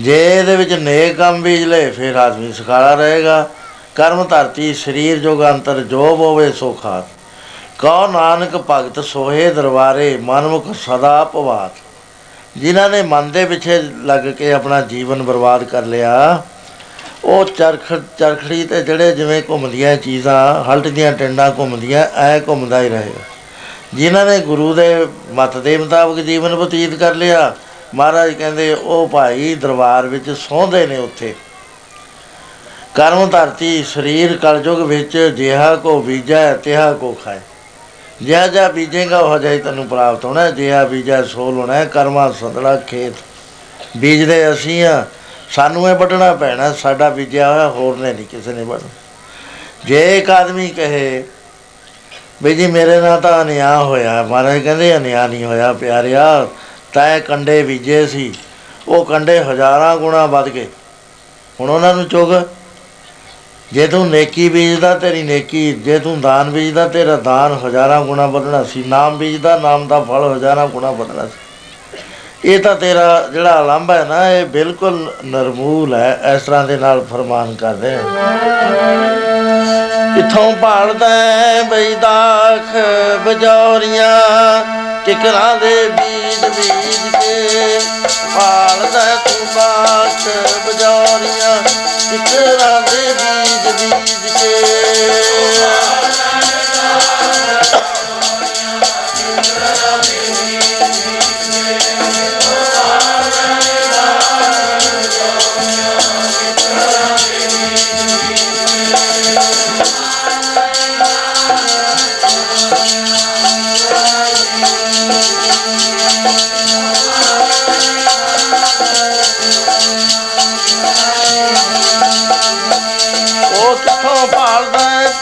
ਜੇ 0.00 0.18
ਇਹਦੇ 0.28 0.56
ਵਿੱਚ 0.56 0.72
ਨੇਕ 0.72 1.16
ਕੰਮ 1.16 1.42
ਬੀਜ 1.42 1.64
ਲੇ, 1.64 1.90
ਫਿਰ 1.90 2.16
ਆਦਮੀ 2.16 2.52
ਸੁਖਾਲਾ 2.52 2.94
ਰਹੇਗਾ। 2.94 3.48
ਕਰਮ 3.94 4.24
ਧਰਤੀ, 4.24 4.72
ਸਰੀਰ 4.74 5.18
ਜੋਗਾਂਤਰ 5.18 5.80
ਜੋਬ 5.80 6.20
ਹੋਵੇ, 6.20 6.50
ਸੋ 6.52 6.72
ਖਾਤ 6.72 7.13
ਕਉ 7.84 8.06
ਨਾਨਕ 8.06 8.56
ਭਗਤ 8.70 8.98
ਸੋਹੇ 9.04 9.48
ਦਰਬਾਰੇ, 9.54 10.16
ਮਨਮੁਖ 10.16 10.66
ਸਦਾ 10.76 11.24
ਭਵਾਤ 11.24 11.72
ਜਿਨ੍ਹਾਂ 12.56 12.88
ਨੇ 12.90 13.02
ਮਨ 13.02 13.30
ਦੇ 13.30 13.44
ਪਿੱਛੇ 13.44 13.80
ਲੱਗ 14.04 14.28
ਕੇ 14.38 14.52
ਆਪਣਾ 14.52 14.80
ਜੀਵਨ 14.82 15.22
ਬਰਬਾਦ 15.22 15.64
ਕਰ 15.64 15.84
ਲਿਆ, 15.84 16.42
ਉਹ 17.24 17.44
ਚਰਖ, 17.46 17.92
ਚਰਖੜੀ 18.18 18.64
ਤੇ 18.64 18.82
ਜਿਹੜੇ 18.82 19.14
ਜਿਵੇਂ 19.14 19.42
ਘੁੰਮਦੀਆਂ 19.50 19.96
ਚੀਜ਼ਾਂ, 19.96 20.64
ਹਲਟ 20.64 20.88
ਦੀਆਂ 20.88 21.12
ਟਿੰਡਾਂ 21.12 21.50
ਘੁੰਮਦੀਆਂ, 21.58 22.06
ਐ 22.16 22.40
ਘੁੰਮਦਾ 22.40 22.82
ਹੀ 22.82 22.88
ਰਹੇਗਾ 22.88 23.24
ਜਿਨ੍ਹਾਂ 23.94 24.26
ਨੇ 24.26 24.38
ਗੁਰੂ 24.40 24.72
ਦੇ 24.74 25.06
ਮਤ 25.32 25.56
ਦੇ 25.58 25.76
ਮੁਤਾਬਕ 25.76 26.20
ਜੀਵਨ 26.22 26.54
ਬਤੀਤ 26.56 26.98
ਕਰ 26.98 27.14
ਲਿਆ, 27.14 27.54
ਮਹਾਰਾਜ 27.94 28.34
ਕਹਿੰਦੇ, 28.34 28.72
ਉਹ 28.74 29.08
ਭਾਈ 29.08 29.54
ਦਰਬਾਰ 29.54 30.06
ਵਿੱਚ 30.06 30.30
ਸੌਂਦੇ 30.40 30.86
ਨੇ 30.86 30.98
ਉੱਥੇ। 30.98 31.34
ਕਰਮ 32.94 33.28
ਧਰਤੀ, 33.30 33.82
ਸਰੀਰ, 33.84 34.36
ਕਲਯੁਗ 34.36 34.80
ਵਿੱਚ 34.80 35.16
ਜਿਹਾ 35.16 35.74
ਕੋ 35.76 36.00
ਬੀਜੈ, 36.02 36.52
ਤਿਹਾ 36.54 36.92
ਕੋ 36.92 37.16
ਖਾਏ 37.24 37.40
ਜਿਹਾ 38.24 38.46
ਜਿਹਾ 38.46 38.68
ਬੀਜੇਗਾ 38.68 39.18
ਉਹ 39.18 39.38
ਜਾਈ 39.38 39.58
ਤੈਨੂੰ 39.58 39.86
ਪ੍ਰਾਪਤ 39.88 40.24
ਹੋਣਾ 40.24 40.50
ਜਿਹਾ 40.50 40.84
ਬੀਜੈ 40.84 41.22
ਸੋਲ 41.22 41.54
ਹੋਣਾ 41.54 41.74
ਹੈ, 41.74 41.84
ਕਰਮਾ 41.84 42.30
ਸਦੜਾ 42.30 42.76
ਖੇਤ। 42.76 43.14
ਬੀਜਦੇ 43.96 44.50
ਅਸੀਂ 44.52 44.84
ਆ 44.84 45.04
ਸਾਨੂੰ 45.50 45.88
ਇਹ 45.90 45.94
ਵੱਢਣਾ 45.94 46.34
ਪੈਣਾ 46.34 46.72
ਸਾਡਾ 46.72 47.08
ਬੀਜਿਆ 47.10 47.52
ਹੋਇਆ 47.52 47.68
ਹੋਰ 47.68 47.96
ਨੇ 47.96 48.12
ਨਹੀਂ 48.12 48.26
ਕਿਸੇ 48.26 48.52
ਨੇ 48.52 48.62
ਵੱਢਣਾ। 48.62 48.88
ਜੇ 49.84 50.18
ਇੱਕ 50.18 50.30
ਆਦਮੀ 50.30 50.68
ਕਹੇ 50.68 51.24
ਵੀ 52.42 52.54
ਜੀ 52.54 52.66
ਮੇਰੇ 52.66 53.00
ਨਾਲ 53.00 53.20
ਤਾਂ 53.20 53.42
ਅਨਿਆਂ 53.42 53.78
ਹੋਇਆ 53.78 54.22
ਮਹਾਰਾਜ 54.22 54.58
ਕਹਿੰਦੇ 54.58 54.96
ਅਨਿਆਂ 54.96 55.28
ਨਹੀਂ 55.28 55.44
ਹੋਇਆ 55.44 55.72
ਪਿਆਰਿਆ 55.72 56.24
ਤੈ 56.92 57.18
ਕੰਡੇ 57.20 57.62
ਬੀਜੇ 57.62 58.06
ਸੀ 58.06 58.32
ਉਹ 58.88 59.04
ਕੰਡੇ 59.04 59.38
ਹਜ਼ਾਰਾਂ 59.38 59.96
ਗੁਣਾ 59.96 60.24
ਵੱਧ 60.26 60.48
ਗਏ। 60.48 60.66
ਹੁਣ 61.60 61.70
ਉਹਨਾਂ 61.70 61.94
ਨੂੰ 61.94 62.04
ਚੁਗ 62.04 62.32
ਜੇ 63.74 63.86
ਤੂੰ 63.86 64.10
ਨੇਕੀ 64.10 64.48
ਬੀਜਦਾ, 64.48 64.94
ਤੇਰੀ 64.94 65.22
ਨੇਕੀ, 65.22 65.72
ਜੇ 65.72 65.98
ਤੂੰ 65.98 66.20
ਦਾਨ 66.20 66.50
ਬੀਜਦਾ, 66.50 66.88
ਤੇਰਾ 66.88 67.16
ਦਾਨ 67.16 67.58
ਹਜ਼ਾਰਾਂ 67.66 68.00
ਗੁਣਾ 68.00 68.26
ਵਧਣਾ 68.26 68.64
ਸੀ। 68.64 68.84
ਨਾਮ 68.86 69.18
ਬੀਜਦਾ, 69.18 69.58
ਨਾਮ 69.58 69.86
ਦਾ 69.88 70.00
ਫਲ 70.00 70.34
ਹਜ਼ਾਰਾਂ 70.36 70.66
ਗੁਣਾ 70.66 70.90
ਵਧਣਾ 70.90 71.26
ਸੀ। 71.26 71.98
ਇਹ 72.44 72.60
ਤਾਂ 72.60 72.74
ਤੇਰਾ 72.74 73.28
ਜਿਹੜਾ 73.32 73.50
ਆਲੰਬ 73.50 73.90
ਹੈ 73.90 74.04
ਨਾ, 74.08 74.30
ਇਹ 74.30 74.46
ਬਿਲਕੁਲ 74.46 75.12
ਨਰਮੂਲ 75.24 75.94
ਹੈ। 75.94 76.20
ਇਸ 76.34 76.42
ਤਰ੍ਹਾਂ 76.42 76.64
ਦੇ 76.64 76.76
ਨਾਲ 76.76 77.04
ਫਰਮਾਨ 77.04 77.54
ਕਰਦੇ 77.54 77.94
ਆ। 77.94 78.02
ਕਿੱਥੋਂ 80.14 80.52
ਭਾਲਦਾ 80.52 81.08
ਹੈ 81.08 81.62
ਬੈਦਾਖ 81.62 82.76
ਬਜੌਰੀਆਂ 83.26 84.64
ਕਿਕਰਾਂ 85.04 85.56
ਦੇ 85.56 85.88
ਬੀਜ 85.88 86.44
ਬੀਜ 86.44 87.16
ਕੇ। 87.16 87.80
ਭਾਲਦਾ 88.36 89.00
ਹੈ 89.00 89.16
ਤੂੰ 89.16 89.46
ਬਾਖ 89.54 90.28
ਬਜੌਰੀਆਂ 90.68 91.56
ਕਿਕਰਾਂ 92.10 92.80
ਦੇ 93.76 93.86
ਬੀਜ 93.86 94.13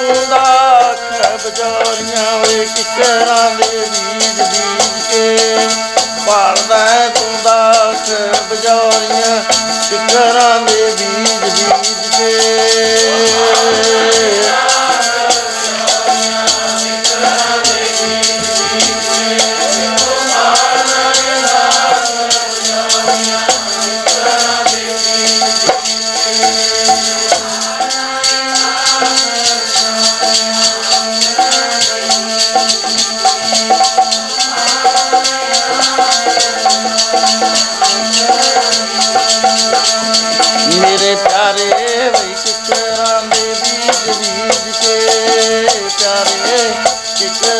ਭਾਲਦਾ 0.02 0.14
ਹੈ 0.14 0.14
ਤੂੰ 0.14 0.28
ਦਾ 0.28 0.94
ਖਰਬ 0.94 1.54
ਜੋਰੀਆਂ 1.54 2.38
ਵੇ 2.38 2.64
ਕਿਕਰਾਂ 2.76 3.50
ਦੇ 3.50 3.78
ਬੀਜ 3.78 4.40
ਬੀਜ 4.40 5.02
ਕੇ। 5.10 5.36
ਭਾਲਦਾ 6.26 6.78
ਹੈ 6.78 7.08
ਤੂੰ 7.08 7.42
ਦਾ 7.44 7.94
ਖਰਬ 8.06 8.54
ਜੋਰੀਆਂ 8.54 9.42
ਕਿਕਰਾਂ 9.90 10.60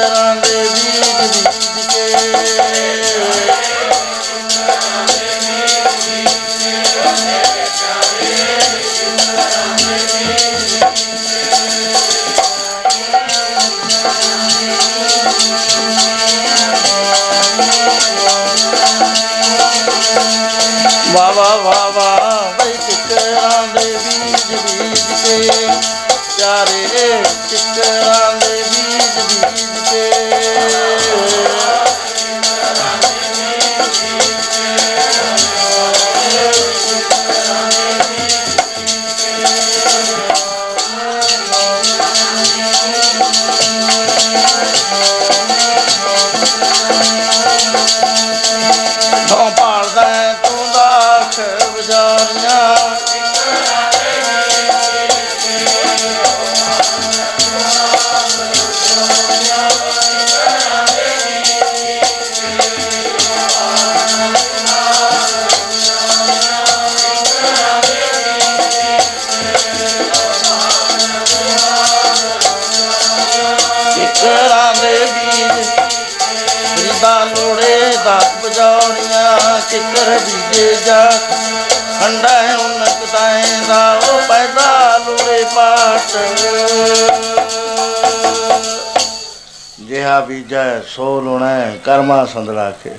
ਗੁੰਦਰਾਂ 0.02 0.34
ਦੇ 0.36 0.62
ਬੀਜ 0.64 1.34
ਬੀਜ 1.34 1.86
ਕੇ 1.86 3.12
ਵਾ 21.14 21.30
ਵਾ 21.30 21.48
ਵਾ 21.56 21.88
ਵਾ 21.88 22.52
ਬਈ 22.58 22.76
ਟਿਕਰਾਂ 22.78 23.62
ਦੇ 23.68 23.96
ਬੀਜ 23.96 24.54
ਬੀਜ 24.54 25.00
ਕੇ 25.24 25.68
ਚਾਰੇ 26.38 26.86
ਟਿਕਰਾਂ 27.50 28.21
ਬਜਾਉਣੀਆਂ 80.02 80.18
ਕਿਕਰ 80.18 80.18
ਬੀਜੇ 80.18 80.76
ਜਾ 80.86 81.10
ਖੰਡਾ 82.00 82.28
ਹੈ 82.28 82.56
ਉਨਕ 82.56 83.06
ਤਾਏ 83.12 83.42
ਦਾ 83.68 83.92
ਉਹ 83.92 84.28
ਪੈਦਾ 84.28 84.98
ਲੋੜੇ 84.98 85.44
ਪਾਟ 85.56 86.16
ਜਿਹਾ 89.80 90.20
ਬੀਜੈ 90.20 90.80
ਸੋ 90.88 91.20
ਲੋਣਾ 91.20 91.48
ਹੈ, 91.48 91.78
ਕਰਮਾ 91.84 92.24
ਸੰਦਲਾ 92.24 92.70
ਕੇ। 92.70 92.90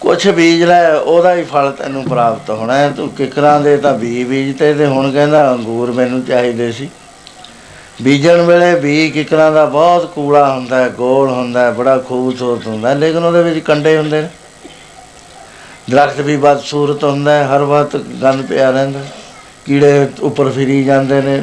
ਕੁਛ 0.00 0.28
ਬੀਜ 0.28 0.62
ਲੈ 0.62 0.94
ਉਹਦਾ 0.94 1.34
ਹੀ 1.34 1.44
ਫਲ 1.44 1.72
ਤੈਨੂੰ 1.72 2.04
ਪ੍ਰਾਪਤ 2.04 2.50
ਹੋਣਾ 2.50 2.74
ਹੈ। 2.74 2.90
ਤੂੰ 2.90 3.08
ਕਿਕਰਾਂ 3.08 3.60
ਦੇ 3.60 3.76
ਤਾਂ 3.76 3.94
ਬੀ 3.94 4.24
ਬੀਜਤੇ 4.24 4.74
ਤੇ 4.74 4.86
ਹੁਣ 4.86 5.12
ਕਹਿੰਦਾ 5.12 5.52
ਅੰਗੂਰ 5.52 5.92
ਮੈਨੂੰ 5.92 6.24
ਚਾਹੀਦੇ 6.24 6.72
ਸੀ। 6.72 6.88
ਬੀਜਣ 8.02 8.42
ਵੇਲੇ 8.42 8.74
ਵੀ 8.74 9.10
ਕਿਕਰਾਂ 9.10 9.52
ਦਾ 9.52 9.64
ਬਹੁਤ 9.64 10.12
ਕੂੜਾ 10.14 10.54
ਹੁੰਦਾ 10.54 10.78
ਹੈ 10.78 10.88
ਗੋਲ 10.88 11.28
ਹੁੰਦਾ 11.30 11.60
ਹੈ 11.60 11.70
ਬੜਾ 11.70 11.98
ਖੂਬਸੂਰਤ 11.98 12.66
ਹੁੰਦਾ 12.66 12.88
ਹੈ। 12.88 12.94
ਲੇਕਿਨ 12.94 13.24
ਉਹਦੇ 13.24 13.42
ਵਿੱਚ 13.42 13.58
ਕੰਡੇ 13.58 13.96
ਹੁੰਦੇ 13.96 14.22
ਨੇ। 14.22 14.28
ਦਰਖਤ 15.90 16.20
ਵੀ 16.20 16.36
ਬਦਸੂਰਤ 16.36 17.04
ਹੁੰਦਾ 17.04 17.32
ਹੈ, 17.32 17.46
ਹਰ 17.46 17.62
ਵਕਤ 17.62 17.96
ਗੰਦ 18.22 18.46
ਪਿਆ 18.46 18.70
ਰਹਿੰਦਾ 18.70 18.98
ਹੈ। 18.98 19.10
ਕੀੜੇ 19.66 20.08
ਉੱਪਰ 20.20 20.50
ਫਿਰੀ 20.50 20.82
ਜਾਂਦੇ 20.84 21.20
ਨੇ, 21.22 21.40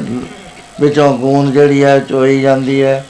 ਵਿੱਚੋਂ 0.80 1.12
ਗੂੰਦ 1.18 1.52
ਜਿਹੜੀ 1.52 1.82
ਹੈ, 1.84 1.98
ਚੋਈ 1.98 2.40
ਜਾਂਦੀ 2.40 2.82
ਹੈ 2.82 3.04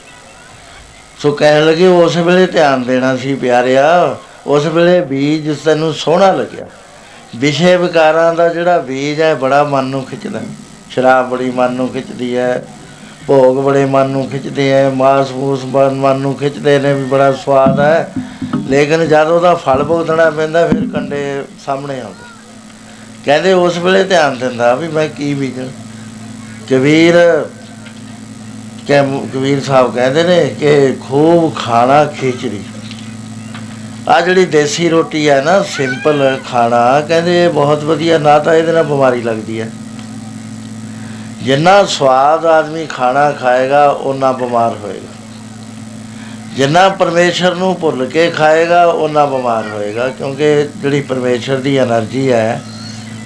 ਸੋ 1.19 1.31
ਕਹਿਣ 1.31 1.65
ਲੱਗੇ, 1.65 1.87
ਉਸ 1.87 2.17
ਵੇਲੇ 2.17 2.45
ਧਿਆਨ 2.45 2.83
ਦੇਣਾ 2.83 3.15
ਸੀ 3.17 3.35
ਪਿਆਰਿਆ, 3.35 4.15
ਉਸ 4.47 4.65
ਵੇਲੇ 4.65 4.99
ਬੀਜ 5.01 5.49
ਤੈਨੂੰ 5.65 5.93
ਸੋਹਣਾ 5.93 6.31
ਲੱਗਿਆ 6.31 6.65
ਵਿਸ਼ੇ 7.35 7.75
ਵਿਕਾਰਾਂ 7.77 8.33
ਦਾ 8.33 8.47
ਜਿਹੜਾ 8.49 8.77
ਬੀਜ 8.79 9.21
ਹੈ, 9.21 9.33
ਬੜਾ 9.35 9.63
ਮਨ 9.63 9.85
ਨੂੰ 9.85 10.03
ਖਿੱਚਦਾ 10.03 10.39
ਹੈ। 10.39 10.45
ਸ਼ਰਾਬ 10.89 11.29
ਬੜੀ 11.29 11.49
ਮਨ 11.51 11.73
ਨੂੰ 11.73 11.87
ਖਿੱਚਦੀ 11.89 12.35
ਹੈ 12.37 12.65
ਭੋਗ 13.27 13.57
ਬੜੇ 13.65 13.85
ਮਨ 13.85 14.09
ਨੂੰ 14.09 14.27
ਖਿੱਚਦੇ 14.29 14.71
ਹੈ 14.71 14.89
ਮਾਸ 14.89 15.31
ਮੂਸ 15.31 15.63
ਮਨ 15.65 15.93
ਮਨ 15.95 16.19
ਨੂੰ 16.19 16.33
ਖਿੱਚਦੇ 16.35 16.77
ਨੇ 16.79 16.93
ਵੀ 16.93 17.03
ਬੜਾ 17.03 17.31
ਸਵਾਦ 17.33 17.79
ਹੈ 17.79 18.11
ਲੇਕਿਨ 18.69 19.05
ਜਦ 19.07 19.27
ਉਹਦਾ 19.27 19.53
ਫਲ 19.55 19.83
ਭੁਗਤਣਾ 19.83 20.29
ਪੈਂਦਾ, 20.29 20.65
ਫਿਰ 20.67 20.85
ਕੰਡੇ 20.93 21.43
ਸਾਹਮਣੇ 21.65 21.99
ਆਉਂਦੇ। 22.01 22.23
ਕਹਿੰਦੇ 23.25 23.53
ਉਸ 23.53 23.77
ਵੇਲੇ 23.77 24.03
ਧਿਆਨ 24.03 24.37
ਦਿੰਦਾ 24.39 24.73
ਵੀ 24.75 24.87
ਮੈਂ 24.87 25.07
ਕੀ 25.07 25.33
ਬੀਜਣ। 25.33 25.67
ਕਬੀਰ 26.69 27.15
ਕਿ 28.87 29.01
ਕਬੀਰ 29.33 29.61
ਸਾਹਿਬ 29.61 29.93
ਕਹਿੰਦੇ 29.95 30.23
ਨੇ 30.23 30.45
ਕਿ 30.59 30.95
ਖੂਬ 31.01 31.53
ਖਾਣਾ 31.55 32.03
ਖਿਚੜੀ। 32.19 32.61
ਆ 34.09 34.19
ਜਿਹੜੀ 34.21 34.45
ਦੇਸੀ 34.45 34.89
ਰੋਟੀ 34.89 35.29
ਹੈ 35.29 35.41
ਨਾ, 35.41 35.61
ਸਿੰਪਲ 35.67 36.37
ਖਾਣਾ, 36.49 37.01
ਕਹਿੰਦੇ 37.01 37.43
ਇਹ 37.43 37.49
ਬਹੁਤ 37.49 37.83
ਵਧੀਆ, 37.83 38.17
ਨਾ 38.17 38.37
ਤਾਂ 38.39 38.53
ਇਹਦੇ 38.53 38.71
ਨਾਲ 38.71 38.83
ਬਿਮਾਰੀ 38.83 39.21
ਲੱਗਦੀ 39.21 39.59
ਹੈ 39.61 39.69
ਜਿੰਨਾ 41.45 41.83
ਸਵਾਦ 41.85 42.45
ਆਦਮੀ 42.45 42.85
ਖਾਣਾ 42.85 43.31
ਖਾਏਗਾ 43.31 43.85
ਉਹਨਾਂ 43.87 44.33
ਬਿਮਾਰ 44.33 44.75
ਹੋਏਗਾ। 44.83 45.13
ਜਿੰਨਾ 46.55 46.87
ਪਰਮੇਸ਼ਰ 46.89 47.55
ਨੂੰ 47.55 47.75
ਭੁੱਲ 47.75 48.05
ਕੇ 48.05 48.29
ਖਾਏਗਾ 48.31 48.85
ਉਹਨਾਂ 48.85 49.25
ਬਿਮਾਰ 49.27 49.67
ਹੋਏਗਾ, 49.67 50.07
ਕਿਉਂਕਿ 50.07 50.67
ਜਿਹੜੀ 50.81 51.01
ਪਰਮੇਸ਼ਰ 51.01 51.57
ਦੀ 51.57 51.77
એનર્ਜੀ 51.79 52.31
ਹੈ, 52.31 52.61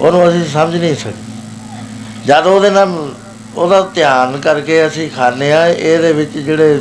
ਉਹਨੂੰ 0.00 0.28
ਅਸੀਂ 0.28 0.44
ਸਮਝ 0.44 0.76
ਨਹੀਂ 0.76 0.94
ਸਕਦੇ। 0.94 2.26
ਜਦ 2.26 2.46
ਉਹਦੇ 2.46 2.70
ਨਾਲ 2.70 2.94
ਉਹਦਾ 3.56 3.80
ਧਿਆਨ 3.94 4.36
ਕਰਕੇ 4.40 4.86
ਅਸੀਂ 4.86 5.10
ਖਾਂਦੇ 5.10 5.52
ਆ 5.52 5.66
ਇਹਦੇ 5.66 6.12
ਵਿੱਚ 6.12 6.38
ਜਿਹੜੇ 6.38 6.80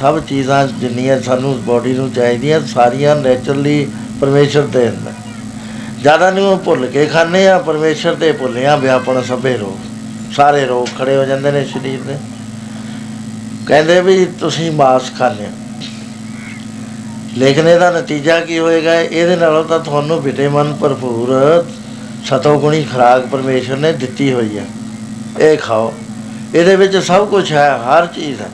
ਸਭ 0.00 0.20
ਚੀਜ਼ਾਂ 0.20 0.66
ਜਿੰਨੀਆਂ 0.70 1.20
ਸਾਨੂੰ 1.20 1.58
ਬਾਡੀ 1.64 1.92
ਨੂੰ 1.92 2.10
ਚਾਹੀਦੀਆਂ, 2.12 2.60
ਸਾਰੀਆਂ 2.66 3.16
ਨੇਚਰਲੀ 3.16 3.90
ਪਰਮੇਸ਼ਰ 4.20 4.62
ਦੇ 4.62 4.88
ਅੰਦਰ 4.88 5.12
ਜ਼ਿਆਦਾ 6.00 6.30
ਨਹੀਂ 6.30 6.46
ਉਹ 6.46 6.56
ਭੁੱਲ 6.56 6.86
ਕੇ 6.86 7.06
ਖਾਂਦੇ 7.06 7.48
ਆ 7.48 7.58
ਪਰਮੇਸ਼ਰ 7.58 8.14
ਤੇ 8.14 8.32
ਭੁੱਲਿਆ 8.32 8.76
ਵਿਆਪਣ 8.76 9.22
ਸਭੇ 9.22 9.56
ਰੋਗ। 9.56 9.94
ਸਾਰੇ 10.32 10.64
ਰੋਗ 10.66 10.86
ਖੜੇ 10.98 11.16
ਹੋ 11.16 11.24
ਜਾਂਦੇ 11.24 11.50
ਨੇ 11.50 11.64
ਸਰੀਰ 11.64 12.00
ਦੇ। 12.00 12.16
ਕਹਿੰਦੇ 13.66 14.00
ਵੀ 14.00 14.24
ਤੁਸੀਂ 14.40 14.70
ਮਾਸ 14.72 15.10
ਖਾਂਦੇ 15.18 15.44
ਹੋ। 15.44 15.50
ਲੇਕਿਨ 17.36 17.68
ਇਹਦਾ 17.68 17.90
ਨਤੀਜਾ 17.90 18.40
ਕੀ 18.40 18.58
ਹੋਏਗਾ? 18.58 18.94
ਇਹਦੇ 19.00 19.36
ਨਾਲੋਂ 19.36 19.64
ਤਾਂ 19.64 19.78
ਤੁਹਾਨੂੰ 19.78 20.22
ਵਿਟਾਮਿਨ 20.22 20.72
ਭਰਪੂਰ 20.74 21.32
ਸਤੋਗੁਣੀ 22.24 22.82
ਖੁਰਾਕ 22.84 23.26
ਪਰਮੇਸ਼ਰ 23.26 23.76
ਨੇ 23.76 23.92
ਦਿੱਤੀ 23.92 24.32
ਹੋਈ 24.32 24.58
ਹੈ 24.58 24.64
ਇਹ 25.40 25.58
ਖਾਓ। 25.58 25.92
ਇਹਦੇ 26.54 26.76
ਵਿੱਚ 26.76 26.96
ਸਭ 26.96 27.26
ਕੁਝ 27.28 27.52
ਹੈ, 27.52 27.70
ਹਰ 27.78 28.06
ਚੀਜ਼ 28.06 28.40
ਹੈ। 28.40 28.48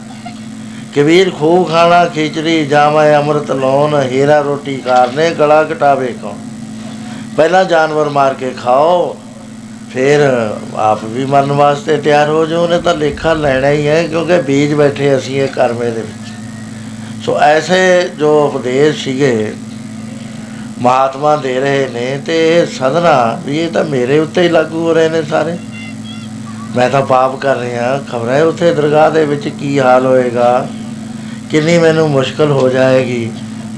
ਕਬੀਰ 0.97 1.31
ਖੂਬ 1.31 1.69
ਖਾਣਾ, 1.69 2.05
ਖਿਚੜੀ, 2.05 2.65
ਜਾਮੈ, 2.67 3.17
ਅੰਮ੍ਰਿਤ 3.17 3.51
ਲੋਨ 3.51 3.95
ਹੀਰਾ 4.03 4.41
ਰੋਟੀ, 4.41 4.77
ਕਾਰਨੇ, 4.77 5.31
ਗਲਾ 5.31 5.63
ਘਟਾਵੇ 5.63 6.15
ਕੌਣ 6.23 6.35
ਪਹਿਲਾਂ 7.37 7.65
ਜਾਨਵਰ 7.65 8.09
ਮਾਰ 8.09 8.35
ਕੇ 8.35 8.51
ਖਾਓ। 8.51 9.17
ਫਿਰ 9.93 10.21
ਆਪ 10.77 11.05
ਵੀ 11.05 11.25
ਮਰਨ 11.25 11.53
ਵਾਸਤੇ 11.53 11.97
ਤਿਆਰ 11.97 12.29
ਹੋ 12.29 12.45
ਜਾਓ, 12.47 12.63
ਉਹਨੇ 12.63 12.81
ਤਾਂ 12.81 12.95
ਲੇਖਾ 12.95 13.33
ਲੈਣਾ 13.35 13.71
ਹੀ 13.71 13.87
ਹੈ, 13.87 14.03
ਕਿਉਂਕਿ 14.03 14.41
ਬੀਜ 14.43 14.73
ਬੈਠੇ 14.75 15.17
ਅਸੀਂ 15.17 15.41
ਇਹ 15.43 15.49
ਕਰਮੇ 15.49 15.91
ਦੇ 15.91 16.01
ਵਿੱਚ। 16.01 17.25
ਸੋ 17.25 17.37
ਐਸੇ 17.39 18.09
ਜੋ 18.19 18.31
ਉਪਦੇਸ਼ 18.47 19.03
ਸੀਗੇ, 19.05 19.53
ਮਹਾਤਮਾ 20.81 21.37
ਦੇ 21.37 21.59
ਰਹੇ 21.61 21.89
ਨੇ, 21.95 22.21
ਤੇ 22.27 22.37
ਇਹ 22.49 22.67
ਸਦਨਾ 22.67 23.41
ਵੀ 23.47 23.59
ਇਹ 23.59 23.69
ਤਾਂ 23.69 23.85
ਮੇਰੇ 23.85 24.19
ਉੱਤੇ 24.19 24.43
ਹੀ 24.43 24.49
ਲਾਗੂ 24.49 24.81
ਹੋ 24.81 24.93
ਰਹੇ 24.93 25.09
ਨੇ 25.09 25.23
ਸਾਰੇ। 25.23 25.57
ਮੈਂ 26.77 26.89
ਤਾਂ 26.91 27.03
ਪਾਪ 27.03 27.37
ਕਰ 27.37 27.57
ਰਿਹਾ, 27.57 27.97
ਖਬਰ 28.13 28.29
ਹੈ 28.29 28.43
ਉੱਥੇ 28.45 28.73
ਦਰਗਾਹ 28.75 29.11
ਦੇ 29.11 29.25
ਵਿੱਚ 29.25 29.49
ਕੀ 29.49 29.79
ਹਾਲ 29.81 30.07
ਹੋਏਗਾ, 30.07 30.69
ਕਿੰਨੀ 31.51 31.79
ਮੈਨੂੰ 31.79 32.09
ਮੁਸ਼ਕਲ 32.11 32.51
ਹੋ 32.51 32.69
ਜਾਏਗੀ, 32.69 33.31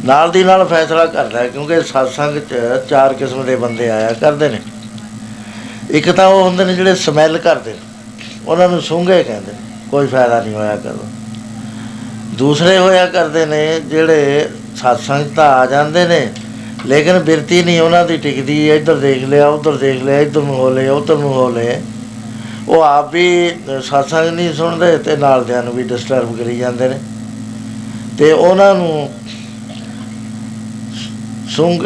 ਨਾਲ 0.04 0.30
ਦੀ 0.30 0.44
ਨਾਲ 0.44 0.64
ਫੈਸਲਾ 0.64 1.06
ਕਰਦਾ 1.06 1.38
ਹੈ, 1.38 1.48
ਕਿਉਂਕਿ 1.48 1.78
satsang 1.78 2.38
'ਚ 2.40 2.88
ਚਾਰ 2.90 3.14
ਕਿਸਮ 3.14 3.44
ਦੇ 3.44 3.56
ਬੰਦੇ 3.56 3.90
ਆਇਆ 3.90 4.12
ਕਰਦੇ 4.12 4.48
ਨੇ। 4.48 4.60
ਇੱਕ 5.90 6.10
ਤਾਂ 6.10 6.26
ਉਹ 6.28 6.42
ਹੁੰਦੇ 6.42 6.64
ਨੇ 6.64 6.74
ਜਿਹੜੇ 6.74 6.94
ਸਮੈਲ 6.94 7.38
ਕਰਦੇ 7.38 7.72
ਨੇ 7.72 7.78
ਉਹਨਾਂ 8.46 8.68
ਨੂੰ 8.68 8.80
ਸੁੰਘੇ 8.82 9.22
ਕਹਿੰਦੇ 9.22 9.52
ਨੇ, 9.52 9.58
ਕੋਈ 9.90 10.06
ਫਾਇਦਾ 10.06 10.40
ਨਹੀਂ 10.42 10.54
ਹੋਇਆ 10.54 10.76
ਕਰਦਾ। 10.76 11.06
ਦੂਸਰੇ 12.38 12.78
ਹੋਇਆ 12.78 13.06
ਕਰਦੇ 13.06 13.44
ਨੇ 13.46 13.80
ਜਿਹੜੇ 13.80 14.48
satsang 14.78 15.24
'ਚ 15.24 15.34
ਤਾਂ 15.36 15.48
ਆ 15.50 15.66
ਜਾਂਦੇ 15.66 16.06
ਨੇ 16.08 16.28
ਲੇਕਿਨ 16.86 17.18
ਬਿਰਤੀ 17.18 17.62
ਨਹੀਂ 17.62 17.80
ਉਹਨਾਂ 17.80 18.04
ਦੀ 18.06 18.16
ਟਿਕਦੀ 18.16 18.68
ਇੱਧਰ 18.68 18.96
ਦੇਖ 18.96 19.24
ਲਿਆ 19.24 19.48
ਉੱਧਰ 19.48 19.76
ਦੇਖ 19.76 20.02
ਲਿਆ 20.02 20.20
ਇੱਧਰ 20.20 20.42
ਨੂੰ 20.42 20.56
ਹੋ 20.56 20.70
ਲਿਆ 20.70 20.92
ਉੱਧਰ 20.92 21.16
ਨੂੰ 21.16 21.32
ਹੋ 21.32 21.48
ਲਿਆ 21.50 21.80
ਉਹ 22.68 22.82
ਆਪ 22.82 23.12
ਵੀ 23.12 23.50
satsang 23.88 24.30
ਨਹੀਂ 24.32 24.52
ਸੁਣਦੇ 24.54 24.96
ਤੇ 24.98 25.16
ਨਾਲ 25.16 25.44
ਦਿਆਂ 25.44 25.62
ਨੂੰ 25.62 25.74
ਵੀ 25.74 25.82
ਡਿਸਟਰਬ 25.82 26.36
ਕਰੀ 26.38 26.56
ਜਾਂਦੇ 26.58 26.88
ਨੇ। 26.88 26.98
ਤੇ 28.18 28.32
ਉਹਨਾਂ 28.32 28.74
ਨੂੰ 28.74 29.10
ਸੁੰਗ 31.50 31.82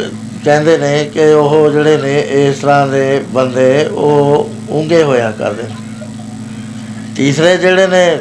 ਕਹਿੰਦੇ 0.49 0.79
ਨੇ 0.79 1.11
ਕਿ 1.15 1.25
ਉਹ 1.25 1.71
ਜਿਹੜੇ 1.71 1.97
ਨੇ 1.97 2.21
ਇਸ 2.29 2.59
ਤਰ੍ਹਾਂ 2.59 2.87
ਦੇ 2.87 3.25
ਬੰਦੇ, 3.29 3.87
ਉਹ 3.87 4.51
ਉਂਗੇ 4.69 5.03
ਹੋਇਆ 5.03 5.31
ਕਰਦੇ 5.31 5.63
ਨੇ। 5.63 5.75
ਤੀਸਰੇ 7.17 7.57
ਜਿਹੜੇ 7.57 7.87
ਨੇ, 7.87 8.19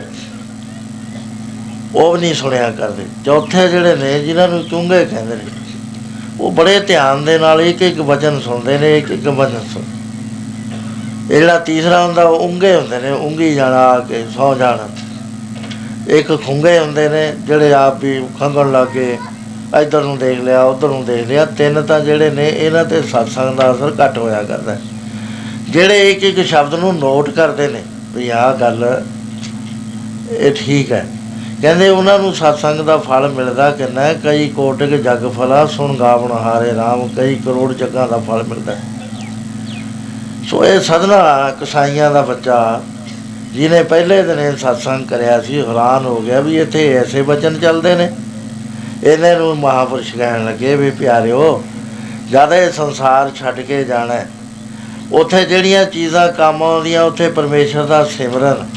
ਉਹ 1.95 2.13
ਵੀ 2.13 2.19
ਨਹੀਂ 2.19 2.33
ਸੁਣਿਆ 2.33 2.71
ਕਰਦੇ। 2.71 3.03
ਚੌਥੇ 3.25 3.67
ਜਿਹੜੇ 3.67 3.95
ਨੇ, 3.95 4.19
ਜਿਨ੍ਹਾਂ 4.19 4.47
ਨੂੰ 4.47 4.63
ਚੁੰਗੇ 4.63 5.05
ਕਹਿੰਦੇ 5.05 5.35
ਨੇ, 5.35 5.41
ਉਹ 6.39 6.51
ਬੜੇ 6.51 6.79
ਧਿਆਨ 6.79 7.25
ਦੇ 7.25 7.39
ਨਾਲ 7.39 7.61
ਇੱਕ 7.61 7.81
ਇੱਕ 7.81 7.99
ਵਚਨ 7.99 8.39
ਸੁਣਦੇ 8.39 8.77
ਨੇ, 8.77 8.97
ਇੱਕ 8.97 9.11
ਇੱਕ 9.11 9.27
ਵਚਨ 9.27 9.59
ਸੁਣ। 9.73 9.83
ਇਹ 11.31 11.39
ਜਿਹੜਾ 11.39 11.59
ਤੀਸਰਾ 11.59 12.05
ਹੁੰਦਾ, 12.05 12.23
ਉਹ 12.23 12.39
ਉਂਗੇ 12.39 12.75
ਹੁੰਦੇ 12.75 12.99
ਨੇ 12.99 13.11
ਉਂਗੀ 13.11 13.55
ਜਾਣਾ 13.55 13.77
ਆ 13.77 13.99
ਕੇ, 13.99 14.25
ਸੌ 14.35 14.55
ਜਾਣਾ। 14.55 14.89
ਇੱਕ 16.07 16.45
ਖੁੰਗੇ 16.45 16.79
ਹੁੰਦੇ 16.79 17.09
ਨੇ, 17.09 17.33
ਜਿਹੜੇ 17.47 17.73
ਆਪ 17.73 18.03
ਵੀ 18.03 18.21
ਖੰਗਣ 18.39 18.71
ਲੱਗੇ 18.71 19.17
ਇੱਧਰ 19.75 20.01
ਨੂੰ 20.01 20.17
ਦੇਖ 20.17 20.39
ਲਿਆ, 20.39 20.63
ਉੱਧਰ 20.63 20.87
ਨੂੰ 20.87 21.05
ਦੇਖ 21.05 21.27
ਲਿਆ, 21.27 21.45
ਤਿੰਨ 21.45 21.81
ਤਾਂ 21.81 21.99
ਜਿਹੜੇ 21.99 22.29
ਨੇ, 22.29 22.47
ਇਹਨਾਂ 22.49 22.85
ਤੇ 22.85 22.99
satsang 22.99 23.55
ਦਾ 23.55 23.71
ਅਸਰ 23.71 23.93
ਘੱਟ 24.05 24.17
ਹੋਇਆ 24.17 24.43
ਕਰਦਾ 24.43 24.71
ਹੈ। 24.71 24.79
ਜਿਹੜੇ 25.69 26.11
ਇੱਕ 26.11 26.23
ਇੱਕ 26.23 26.47
ਸ਼ਬਦ 26.47 26.73
ਨੂੰ 26.73 26.95
ਨੋਟ 26.95 27.29
ਕਰਦੇ 27.29 27.67
ਨੇ, 27.67 27.81
ਵੀ 28.13 28.29
ਆਹ 28.29 28.53
ਗੱਲ 28.53 29.01
ਇਹ 30.31 30.51
ਠੀਕ 30.51 30.91
ਹੈ 30.91 31.05
ਕਹਿੰਦੇ 31.61 31.89
ਉਹਨਾਂ 31.89 32.19
ਨੂੰ 32.19 32.33
ਸਤਸੰਗ 32.33 32.79
ਦਾ 32.79 32.97
ਫਲ 32.97 33.27
ਮਿਲਦਾ 33.27 33.71
ਕਿੰਨਾ 33.71 34.01
ਹੈ? 34.01 34.13
ਕਈ 34.13 34.49
ਕੋਟਿਕ 34.49 34.89
ਜਗ 34.89 35.27
ਫਲਾ, 35.29 35.65
ਸੁਣ 35.65 35.95
ਗਾਵਣ 35.95 36.31
ਹਾਰੇ 36.31 36.71
RAM 36.71 37.07
ਕਈ 37.17 37.35
ਕਰੋੜ 37.35 37.73
ਜਗਾਂ 37.73 38.07
ਦਾ 38.07 38.17
ਫਲ 38.17 38.43
ਮਿਲਦਾ 38.43 38.75
ਹੈ। 38.75 38.81
ਸੋ 40.49 40.65
ਇਹ 40.65 40.79
ਸਦਨਾ 40.79 41.51
ਕਸਾਈਆਂ 41.61 42.11
ਦਾ 42.11 42.21
ਬੱਚਾ, 42.21 42.81
ਜਿਹਨੇ 43.53 43.83
ਪਹਿਲੇ 43.83 44.21
ਦਿਨ 44.23 44.39
ਇਹ 44.39 44.57
ਸਤਸੰਗ 44.57 45.07
ਕਰਿਆ 45.07 45.41
ਸੀ, 45.41 45.59
ਹੈਰਾਨ 45.61 46.05
ਹੋ 46.05 46.21
ਗਿਆ 46.21 46.39
ਵੀ 46.39 46.57
ਇੱਥੇ 46.57 46.93
ਐਸੇ 46.93 47.21
ਬਚਨ 47.21 47.59
ਚੱਲਦੇ 47.59 47.95
ਨੇ 47.95 48.09
ਇਹਨੇ 49.03 49.35
ਨੂੰ 49.35 49.57
ਮਹਾਪੁਰਸ਼ 49.57 50.15
ਕਹਿਣ 50.15 50.45
ਲੱਗੇ 50.45 50.75
ਵੀ 50.75 50.91
ਪਿਆਰਿਓ 50.91 51.63
ਜਦ 52.31 52.53
ਇਹ 52.53 52.71
ਸੰਸਾਰ 52.71 53.31
ਛੱਡ 53.35 53.59
ਕੇ 53.59 53.83
ਜਾਣਾ 53.83 54.13
ਹੈ, 54.13 54.29
ਉੱਥੇ 55.11 55.45
ਜਿਹੜੀਆਂ 55.45 55.85
ਚੀਜ਼ਾਂ 55.85 56.31
ਕੰਮ 56.33 56.63
ਆਉਂਦੀਆਂ 56.63 57.03
ਉੱਥੇ 57.03 57.29
ਪਰਮੇਸ਼ਰ 57.29 57.85
ਦਾ 57.85 58.03
ਸਿਮਰਨ 58.05 58.67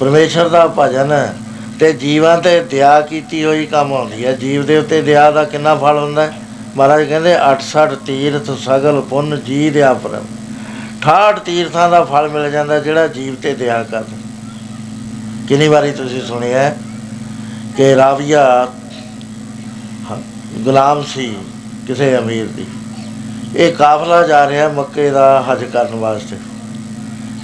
ਪਰਮੇਸ਼ਰ 0.00 0.48
ਦਾ 0.48 0.74
ਭਜਨ 0.78 1.32
ਤੇ 1.80 1.92
ਜੀਵਾਂ 1.92 2.38
ਤੇ 2.38 2.64
ਦਇਆ 2.64 3.00
ਕੀਤੀ 3.00 3.44
ਹੋਈ 3.44 3.66
ਕੰਮ 3.66 3.92
ਆਉਂਦੀ 3.94 4.26
ਹੈ। 4.26 4.32
ਜੀਵ 4.32 4.66
ਦੇ 4.66 4.78
ਉੱਤੇ 4.78 5.02
ਦਇਆ 5.02 5.30
ਦਾ 5.30 5.44
ਕਿੰਨਾ 5.44 5.74
ਫਲ 5.74 5.98
ਹੁੰਦਾ? 5.98 6.22
ਹੈ 6.22 6.32
ਮਹਾਰਾਜ 6.76 7.04
ਕਹਿੰਦੇ 7.04 7.36
68 7.36 7.94
ਤੀਰਥ 8.06 8.50
ਸਗਲ 8.50 9.00
ਪੁੰਨ 9.00 9.40
ਜੀ 9.46 9.70
ਦਿਆ 9.70 9.94
ਪਰਮ। 9.94 10.24
68 11.00 11.38
ਤੀਰਥਾਂ 11.38 11.90
ਦਾ 11.90 12.04
ਫਲ 12.04 12.28
ਮਿਲ 12.28 12.50
ਜਾਂਦਾ 12.50 12.78
ਜਿਹੜਾ 12.78 13.06
ਜੀਵ 13.06 13.34
ਤੇ 13.34 13.54
ਦਇਆ 13.54 13.82
ਕਰਦਾ। 13.82 14.16
ਕਿੰਨੀ 15.48 15.68
ਵਾਰੀ 15.68 15.92
ਤੁਸੀਂ 15.92 16.22
ਸੁਣਿਆ 16.22 16.58
ਹੈ 16.58 16.76
ਕਿ 17.76 17.96
ਰਾਵੀਆ 17.96 18.64
ਹ- 18.64 18.79
ਗੁਲਾਮ 20.60 21.04
ਸੀ 21.04 21.34
ਕਿਸੇ 21.86 22.18
ਅਮੀਰ 22.18 22.46
ਦੀ। 22.46 22.64
ਇਹ 23.56 23.72
ਕਾਫਲਾ 23.72 24.26
ਜਾ 24.26 24.48
ਰਿਹਾ 24.48 24.68
ਮੱਕੇ 24.68 25.10
ਦਾ 25.10 25.44
ਹਜ 25.52 25.64
ਕਰਨ 25.64 25.94
ਵਾਸਤੇ। 25.94 26.36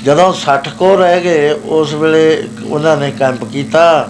ਜਦੋਂ 0.04 0.32
60 0.32 0.68
ਕੋ 0.78 0.96
ਰਹਿ 0.96 1.20
ਗਏ, 1.20 1.50
ਉਸ 1.50 1.94
ਵੇਲੇ 1.94 2.48
ਉਹਨਾਂ 2.66 2.96
ਨੇ 2.96 3.10
ਕੈਂਪ 3.10 3.44
ਕੀਤਾ। 3.44 4.08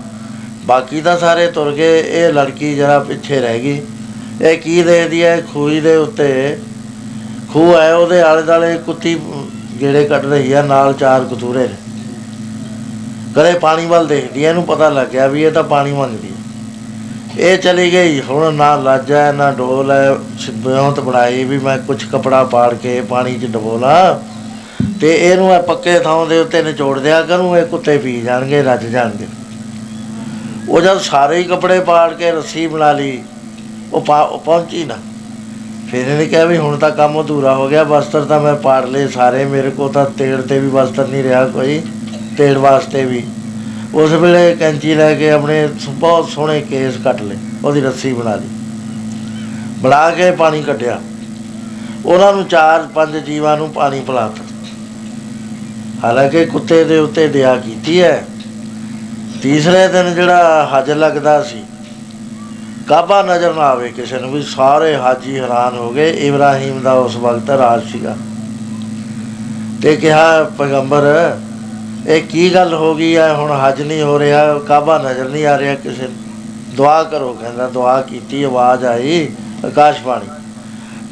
ਬਾਕੀ 0.65 1.01
ਤਾਂ 1.01 1.19
ਸਾਰੇ 1.19 1.47
ਤੁਰ 1.47 1.73
ਗਏ। 1.73 2.05
ਇਹ 2.07 2.33
ਲੜਕੀ 2.33 2.77
ਜਰਾ 2.77 2.99
ਪਿੱਛੇ 2.99 3.41
ਰਹਿ 3.41 3.61
ਗਈ। 3.61 3.83
ਇਹ 4.43 4.59
ਕੀ 4.59 4.83
ਦੇਖਦੀ 4.83 5.25
ਹੈ? 5.25 5.41
ਖੂਹੀ 5.41 5.81
ਦੇ 5.81 5.97
ਉੱਤੇ। 5.97 6.59
ਖੂਹ 7.53 7.81
ਹੈ, 7.81 7.95
ਉਹਦੇ 7.95 8.21
ਆਲੇ 8.21 8.43
ਦਾਲੇ 8.43 8.79
ਕੁੱਤੀ 8.79 9.21
ਗੇੜੇ 9.81 10.05
ਕੱਢ 10.05 10.25
ਰਹੀ 10.25 10.53
ਆ 10.53 10.63
ਨਾਲ 10.63 10.93
ਚਾਰ 10.93 11.25
ਕਤੂਰੇ 11.25 11.69
ਨੇ। 11.69 11.75
ਕਦੇ 13.37 13.59
ਪਾਣੀ 13.59 13.87
ਵੱਲ 13.87 14.07
ਦੇਖਦੀ 14.07 14.45
ਹੈ। 14.45 14.51
ਇਹਨੂੰ 14.51 14.65
ਪਤਾ 14.65 14.89
ਲੱਗ 14.89 15.07
ਗਿਆ 15.07 15.27
ਵੀ 15.27 15.43
ਇਹ 15.43 15.53
ਤਾਂ 15.53 15.63
ਪਾਣੀ 15.63 15.93
ਮੰਗਦੀ 15.93 16.29
ਹੈ। 16.29 16.36
ਇਹ 17.39 17.59
ਚਲੀ 17.59 17.93
ਗਈ। 17.93 18.21
ਹੁਣ 18.21 18.55
ਨਾ 18.55 18.77
ਲਾਜਾ 18.77 19.23
ਹੈ, 19.23 19.33
ਨਾ 19.33 19.51
ਡੋਲ 19.51 19.91
ਹੈ। 19.91 20.15
ਸਿੱਧਿਓਂਤ 20.39 21.01
ਬਣਾਈ 21.01 21.45
ਵੀ 21.45 21.59
ਮੈਂ 21.59 21.79
ਕੁਝ 21.79 22.05
ਕਪੜਾ 22.05 22.45
ਪਾੜ 22.45 22.75
ਕੇ 22.75 23.01
ਪਾਣੀ 23.01 23.35
'ਚ 23.35 23.45
ਡਬੋਲਾ। 23.45 24.23
ਤੇ 25.01 25.15
ਇਹਨੂੰ 25.15 25.55
ਇਹ 25.55 25.63
ਪੱਕੇ 25.63 25.99
ਥਾਂ 25.99 26.27
ਦੇ 26.27 26.39
ਉੱਤੇ 26.39 26.63
ਨਿਚੋੜ 26.63 27.01
ਦਿਆ 27.01 27.23
ਕਰੂੰ। 27.23 27.59
ਇਹ 27.59 27.67
ਕੁੱਤੇ 27.67 27.99
ਪੀ 27.99 28.21
ਜਾਣਗੇ 28.21 28.63
ਰੱਜ 28.63 28.87
ਜਾਣਗੇ। 28.87 29.27
ਉਹ 30.69 30.81
ਜਦ 30.81 31.01
ਸਾਰੇ 31.01 31.39
ਹੀ 31.39 31.45
ਕੱਪੜੇ 31.45 31.81
ਪਾੜ 31.81 32.15
ਕੇ 32.15 32.31
ਰੱਸੀ 32.31 32.67
ਬਣਾ 32.67 32.93
ਲਈ 32.93 33.23
ਉਹ 33.93 34.01
ਪਾ- 34.01 34.27
ਉਹ 34.27 34.39
ਪਹੁੰਚੀ 34.39 34.85
ਨਾ। 34.85 34.95
ਫਿਰ 35.91 36.07
ਇਹਨੇ 36.07 36.27
ਕਿਹਾ 36.27 36.45
ਵੀ 36.45 36.57
ਹੁਣ 36.57 36.79
ਤਾਂ 36.79 36.91
ਕੰਮ 36.91 37.23
ਅਧੂਰਾ 37.23 37.55
ਹੋ 37.55 37.69
ਗਿਆ। 37.69 37.83
ਵਸਤਰ 37.83 38.25
ਤਾਂ 38.25 38.41
ਮੈਂ 38.41 38.55
ਪਾੜ 38.55 38.85
ਲਏ 38.85 39.09
ਸਾਰੇ। 39.09 39.45
ਮੇਰੇ 39.45 39.71
ਕੋਲ 39.71 39.93
ਤਾਂ 39.93 40.07
ਤੇੜ 40.07 40.41
ਤੇ 40.41 40.59
ਵੀ 40.59 40.69
ਵਸਤਰ 40.69 41.09
ਨਹੀਂ 41.09 41.23
ਰਿਹਾ 41.23 41.49
ਕੋਈ। 41.49 41.83
ਤੇੜ 42.39 42.59
ਵਾਸਤੇ 42.59 43.05
ਵੀ। 43.05 43.25
ਉਸ 43.95 44.13
ਵੇਲੇ 44.13 44.57
ਕੈਂਚੀ 44.57 44.95
ਲੈ 44.95 45.15
ਕੇ 45.15 45.31
ਆਪਣੇ 45.31 45.69
ਸ- 45.69 45.89
ਬਹੁਤ 45.89 46.29
ਸੋਹਣੇ 46.29 46.61
ਕੇਸ 46.61 46.95
ਕੱਟ 47.05 47.23
ਲਏ, 47.23 47.37
ਉਹਦੀ 47.65 47.81
ਰੱਸੀ 47.81 48.13
ਬਣਾ 48.13 48.35
ਲਈ। 48.35 48.47
ਬਣਾ 49.79 50.11
ਕੇ 50.11 50.31
ਪਾਣੀ 50.31 50.63
ਕੱਢਿਆ। 50.63 51.01
ਉਹਨਾਂ 52.05 52.33
ਨੂੰ 52.33 52.45
ਚਾਰ 52.45 52.89
ਪੰਜ 52.95 53.17
ਜੀਵਾਂ 53.17 53.57
ਨੂੰ 53.57 53.71
ਪਾਣੀ 53.71 54.01
ਪਿਲਾਤਾ। 54.01 54.45
ਹਾਲਾਂਕਿ 56.05 56.45
ਕੁੱਤੇ 56.45 56.85
ਦੇ 56.85 56.99
ਉੱਤੇ 56.99 57.29
ਦਇਆ 57.29 57.57
ਕੀਤੀ 57.57 58.03
ਹੈ। 58.03 58.27
ਤੀਸਰੇ 59.43 59.89
ਦਿਨ 59.89 60.15
ਜਿਹੜਾ 60.15 60.71
ਹਜ 60.73 60.91
ਲੱਗਦਾ 60.91 61.43
ਸੀ, 61.43 61.63
ਕਾਬਾ 62.89 63.23
ਨਜ਼ਰ 63.23 63.55
ਨਾ 63.55 63.61
ਆਵੇ 63.61 63.89
ਕਿਸੇ 63.89 64.19
ਨੂੰ 64.19 64.33
ਵੀ, 64.33 64.43
ਸਾਰੇ 64.43 64.97
ਹਾਜੀ 64.97 65.39
ਹੈਰਾਨ 65.39 65.79
ਹੋ 65.79 65.91
ਗਏ, 65.91 66.11
ਇਬਰਾਹੀਮ 66.11 66.81
ਦਾ 66.81 66.93
ਉਸ 66.93 67.17
ਵਕਤ 67.17 67.51
ਰਾਜ 67.51 67.93
ਸੀਗਾ। 67.93 68.17
ਤੇ 69.83 69.97
ਕਿਹਾ, 69.97 70.45
ਪੈਗੰਬਰ 70.45 71.03
ਇਹ 72.07 72.23
ਕੀ 72.23 72.55
ਗੱਲ 72.55 72.75
ਹੋ 72.75 72.95
ਗਈ 72.95 73.17
ਹੈ 73.17 73.35
ਹੁਣ 73.35 73.51
ਹਜ 73.51 73.83
ਨਹੀਂ 73.83 74.03
ਹੋ 74.03 74.19
ਰਿਹਾ 74.19 74.59
ਕਾਬਾ 74.59 74.99
ਨਜ਼ਰ 74.99 75.29
ਨਹੀਂ 75.29 75.47
ਆ 75.47 75.59
ਰਿਹਾ 75.59 75.75
ਕਿਸੇ 75.75 76.03
ਨੂੰ? 76.03 76.17
ਦੁਆ 76.77 77.03
ਕਰੋ, 77.03 77.33
ਕਹਿੰਦਾ, 77.33 77.69
ਦੁਆ 77.69 78.03
ਕੀਤੀ, 78.03 78.43
ਆਵਾਜ਼ 78.43 78.85
ਆਈ 78.85 79.29
ਆਕਾਸ਼ਬਾਣੀ 79.67 80.27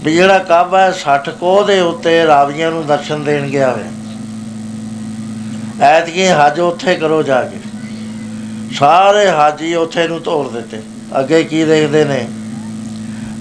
ਵੀ 0.03 0.15
ਜਿਹੜਾ 0.15 0.39
ਕਾਬਾ 0.39 0.81
ਹੈ 0.81 0.93
60 0.93 1.31
ਕੋਹ 1.31 1.65
ਦੇ 1.65 1.81
ਉੱਤੇ 1.81 2.27
ਰਾਵੀਆਂ 2.27 2.71
ਨੂੰ 2.71 2.87
ਦਰਸ਼ਨ 2.87 3.25
ਦੇਣ 3.25 3.47
ਗਿਆ 3.47 3.73
ਹੋਇਆ। 3.73 3.87
ਐਤਕੀ 5.81 6.27
ਹਜ 6.27 6.61
ਉੱਥੇ 6.61 6.95
ਕਰੋ 6.95 7.23
ਜਾ 7.23 7.43
ਕੇ। 7.43 7.57
ਸਾਰੇ 8.75 9.31
ਹਾਜੀ 9.31 9.75
ਉੱਥੇ 9.75 10.09
ਨੂੰ 10.09 10.21
ਤੋੜ 10.21 10.51
ਦਿੱਤੇ। 10.51 10.83
ਅੱਗੇ 11.19 11.45
ਕੀ 11.45 11.65
ਦੇਖਦੇ 11.65 12.05
ਨੇ? 12.05 12.29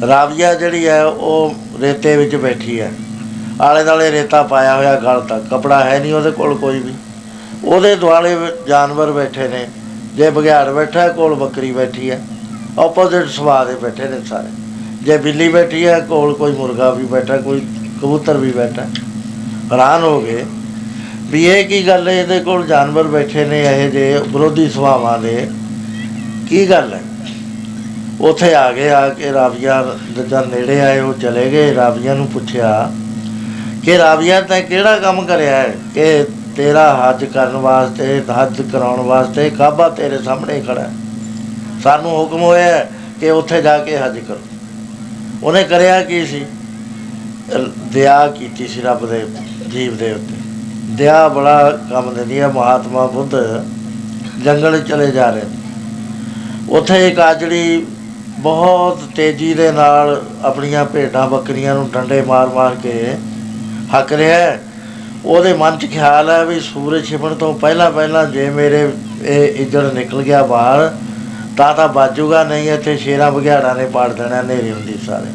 ਰਾਵੀਆ 0.07 0.53
ਜਿਹੜੀ 0.53 0.87
ਹੈ, 0.87 1.05
ਉਹ 1.05 1.55
ਰੇਤੇ 1.81 2.17
ਵਿੱਚ 2.17 2.35
ਬੈਠੀ 2.35 2.81
ਹੈ। 2.81 2.91
ਆਲੇ 3.61 3.83
ਦਾਲੇ 3.83 4.11
ਰੇਤਾ 4.11 4.43
ਪਾਇਆ 4.43 4.75
ਹੋਇਆ 4.75 4.95
ਗਲ 4.95 5.21
ਤੱਕ। 5.21 5.43
ਕਪੜਾ 5.51 5.83
ਹੈ 5.83 5.99
ਨਹੀਂ 5.99 6.13
ਉਹਦੇ 6.13 6.31
ਕੋਲ 6.31 6.55
ਕੋਈ 6.55 6.79
ਵੀ। 6.79 6.93
ਉਹਦੇ 7.63 7.95
ਦੁਆਲੇ 7.95 8.35
ਵ- 8.35 8.67
ਜਾਨਵਰ 8.67 9.11
ਬੈਠੇ 9.11 9.47
ਨੇ 9.47 9.67
ਜੇ 10.15 10.29
ਬਘਿਆੜ 10.29 10.69
ਬੈਠਾ 10.69 11.01
ਹੈ, 11.01 11.09
ਕੋਲ 11.09 11.35
ਬੱਕਰੀ 11.35 11.71
ਬੈਠੀ 11.71 12.11
ਹੈ 12.11 12.21
ਆਪੋਜ਼ਿਟ 12.79 13.27
ਸੁਭਾਅ 13.27 13.65
ਦੇ 13.65 13.75
ਬੈਠੇ 13.75 14.03
ਨੇ 14.03 14.17
ਸਾਰੇ। 14.29 14.47
ਜੇ 15.03 15.17
ਬਿੱਲੀ 15.17 15.49
ਬੈਠੀ 15.49 15.87
ਹੈ 15.87 15.99
ਕੋਲ 15.99 16.33
ਕੋਈ 16.33 16.51
ਮੁਰਗਾ 16.51 16.91
ਵੀ 16.91 17.03
ਬੈਠਾ 17.03 17.37
ਕੋਈ 17.37 17.61
ਕਬੂਤਰ 18.01 18.37
ਵੀ 18.37 18.51
ਬੈਠਾ। 18.51 18.83
ਹੈਰਾਨ 19.71 20.03
ਹੋ 20.03 20.21
ਗਏ 20.21 20.45
ਵੀ 21.23 21.45
ਇਹ 21.45 21.65
ਕੀ 21.65 21.87
ਗੱਲ 21.87 22.07
ਹੈ 22.07 22.13
ਇਹਦੇ 22.21 22.39
ਕੋਲ 22.39 22.67
ਜਾਨਵਰ 22.67 23.03
ਬੈਠੇ 23.03 23.45
ਨੇ 23.45 23.61
ਇਹ 23.61 23.91
ਜੇ 23.91 24.19
ਵਿਰੋਧੀ 24.27 24.69
ਸੁਭਾਵਾਂ 24.69 25.19
ਦੇ। 25.19 25.47
ਕੀ 26.49 26.69
ਗੱਲ 26.69 26.93
ਹੈ? 26.93 27.01
ਉੱਥੇ 28.21 28.55
ਆ 28.55 28.71
ਗਏ 28.71 28.89
ਆ 28.89 29.09
ਕੇ 29.09 29.33
ਰਾਵੀਆ 29.33 29.85
ਜਦ 30.29 30.53
ਨੇੜੇ 30.53 30.81
ਆਏ 30.81 30.99
ਉਹ 30.99 31.13
ਚਲੇ 31.13 31.51
ਗਏ। 31.51 31.75
ਰਾਵੀਆ 31.75 32.13
ਨੂੰ 32.13 32.27
ਪੁੱਛਿਆ 32.27 32.91
ਕਿ 33.83 33.97
ਰਾਵੀਆ 33.97 34.41
ਤੈਂ 34.41 34.61
ਕਿਹੜਾ 34.61 34.97
ਕੰਮ 34.99 35.25
ਕਰਿਆ 35.25 35.55
ਹੈ? 35.57 35.75
ਕਿ 35.95 36.23
ਤੇਰਾ 36.57 37.09
ਹੱਜ 37.09 37.25
ਕਰਨ 37.25 37.57
ਵਾਸਤੇ, 37.57 38.23
ਹੱਜ 38.41 38.61
ਕਰਾਉਣ 38.61 38.99
ਵਾਸਤੇ 38.99 39.49
ਕਾਬਾ 39.49 39.89
ਤੇਰੇ 39.89 40.19
ਸਾਹਮਣੇ 40.19 40.61
ਖੜਾ 40.61 40.81
ਹੈ। 40.81 40.91
ਸਾਨੂੰ 41.83 42.11
ਹੁਕਮ 42.11 42.41
ਹੋਇਆ 42.41 42.63
ਹੈ 42.63 42.89
ਕਿ 43.19 43.29
ਉੱਥੇ 43.29 43.61
ਜਾ 43.61 43.77
ਕੇ 43.77 43.97
ਹੱਜ 43.97 44.19
ਕਰੋ। 44.19 44.39
ਉਹਨੇ 45.43 45.63
ਕਰਿਆ 45.63 46.03
ਕੀ 46.03 46.25
ਸੀ? 46.25 46.45
ਅਹ 46.45 47.59
ਦਇਆ 47.93 48.27
ਕੀਤੀ 48.27 48.67
ਸੀ 48.67 48.81
ਰੱਬ 48.81 49.09
ਦੇ, 49.09 49.27
ਜੀਵ 49.71 49.97
ਦੇ 49.97 50.11
ਉੱਤੇ। 50.11 50.33
ਦਇਆ 50.95 51.27
ਬੜਾ 51.27 51.79
ਕੰਮ 51.89 52.13
ਦਿੰਦੀ 52.13 52.39
ਹੈ, 52.39 52.47
ਮਹਾਤਮਾ 52.47 53.07
ਬੁੱਧ 53.07 53.35
ਜੰਗਲ 54.43 54.81
'ਚ 54.81 54.87
ਚਲੇ 54.87 55.11
ਜਾ 55.11 55.29
ਰਹੇ 55.29 55.41
ਨੇ। 55.41 55.57
ਉੱਥੇ 56.69 57.07
ਇੱਕ 57.07 57.19
ਆਜੜੀ 57.19 57.87
ਬਹੁਤ 58.39 58.99
ਤੇਜ਼ੀ 59.15 59.53
ਦੇ 59.53 59.71
ਨਾਲ 59.71 60.23
ਆਪਣੀਆਂ 60.43 60.85
ਭੇਡਾਂ 60.85 61.27
ਬੱਕਰੀਆਂ 61.27 61.75
ਨੂੰ 61.75 61.89
ਡੰਡੇ 61.93 62.21
ਮਾਰ-ਮਾਰ 62.21 62.75
ਕੇ 62.83 63.17
ਹੱਕ 63.97 64.13
ਰਿਹਾ 64.13 64.37
ਹੈ। 64.37 64.61
ਉਹਦੇ 65.25 65.53
ਮਨ 65.53 65.77
'ਚ 65.77 65.85
ਖਿਆਲ 65.85 66.29
ਹੈ 66.29 66.43
ਵੀ 66.45 66.59
ਸੂਰਜ 66.59 67.05
ਛਿਪਣ 67.05 67.33
ਤੋਂ 67.33 67.53
ਪਹਿਲਾਂ 67.53 67.91
ਪਹਿਲਾਂ 67.91 68.25
ਜੇ 68.25 68.49
ਮੇਰੇ 68.49 68.91
ਇਹ 69.23 69.61
ਇੱਜੜ 69.61 69.83
ਨਿਕਲ 69.93 70.21
ਗਿਆ 70.21 70.43
ਬਾਹਰ, 70.43 70.91
ਤਾਂ 71.57 71.73
ਤਾਂ 71.73 71.87
ਬਾਜੂਗਾ 71.87 72.43
ਨਹੀਂ 72.43 72.71
ਇੱਥੇ 72.71 72.97
ਸ਼ੇਰਾਂ 72.97 73.31
ਬਘਿਆੜਾਂ 73.31 73.75
ਨੇ 73.75 73.85
ਪਾੜ 73.85 74.11
ਦੇਣਾ 74.13 74.41
ਨੇਰੀ 74.41 74.71
ਹੁੰਦੀ 74.71 74.97
ਸਾਰੇ। 75.05 75.31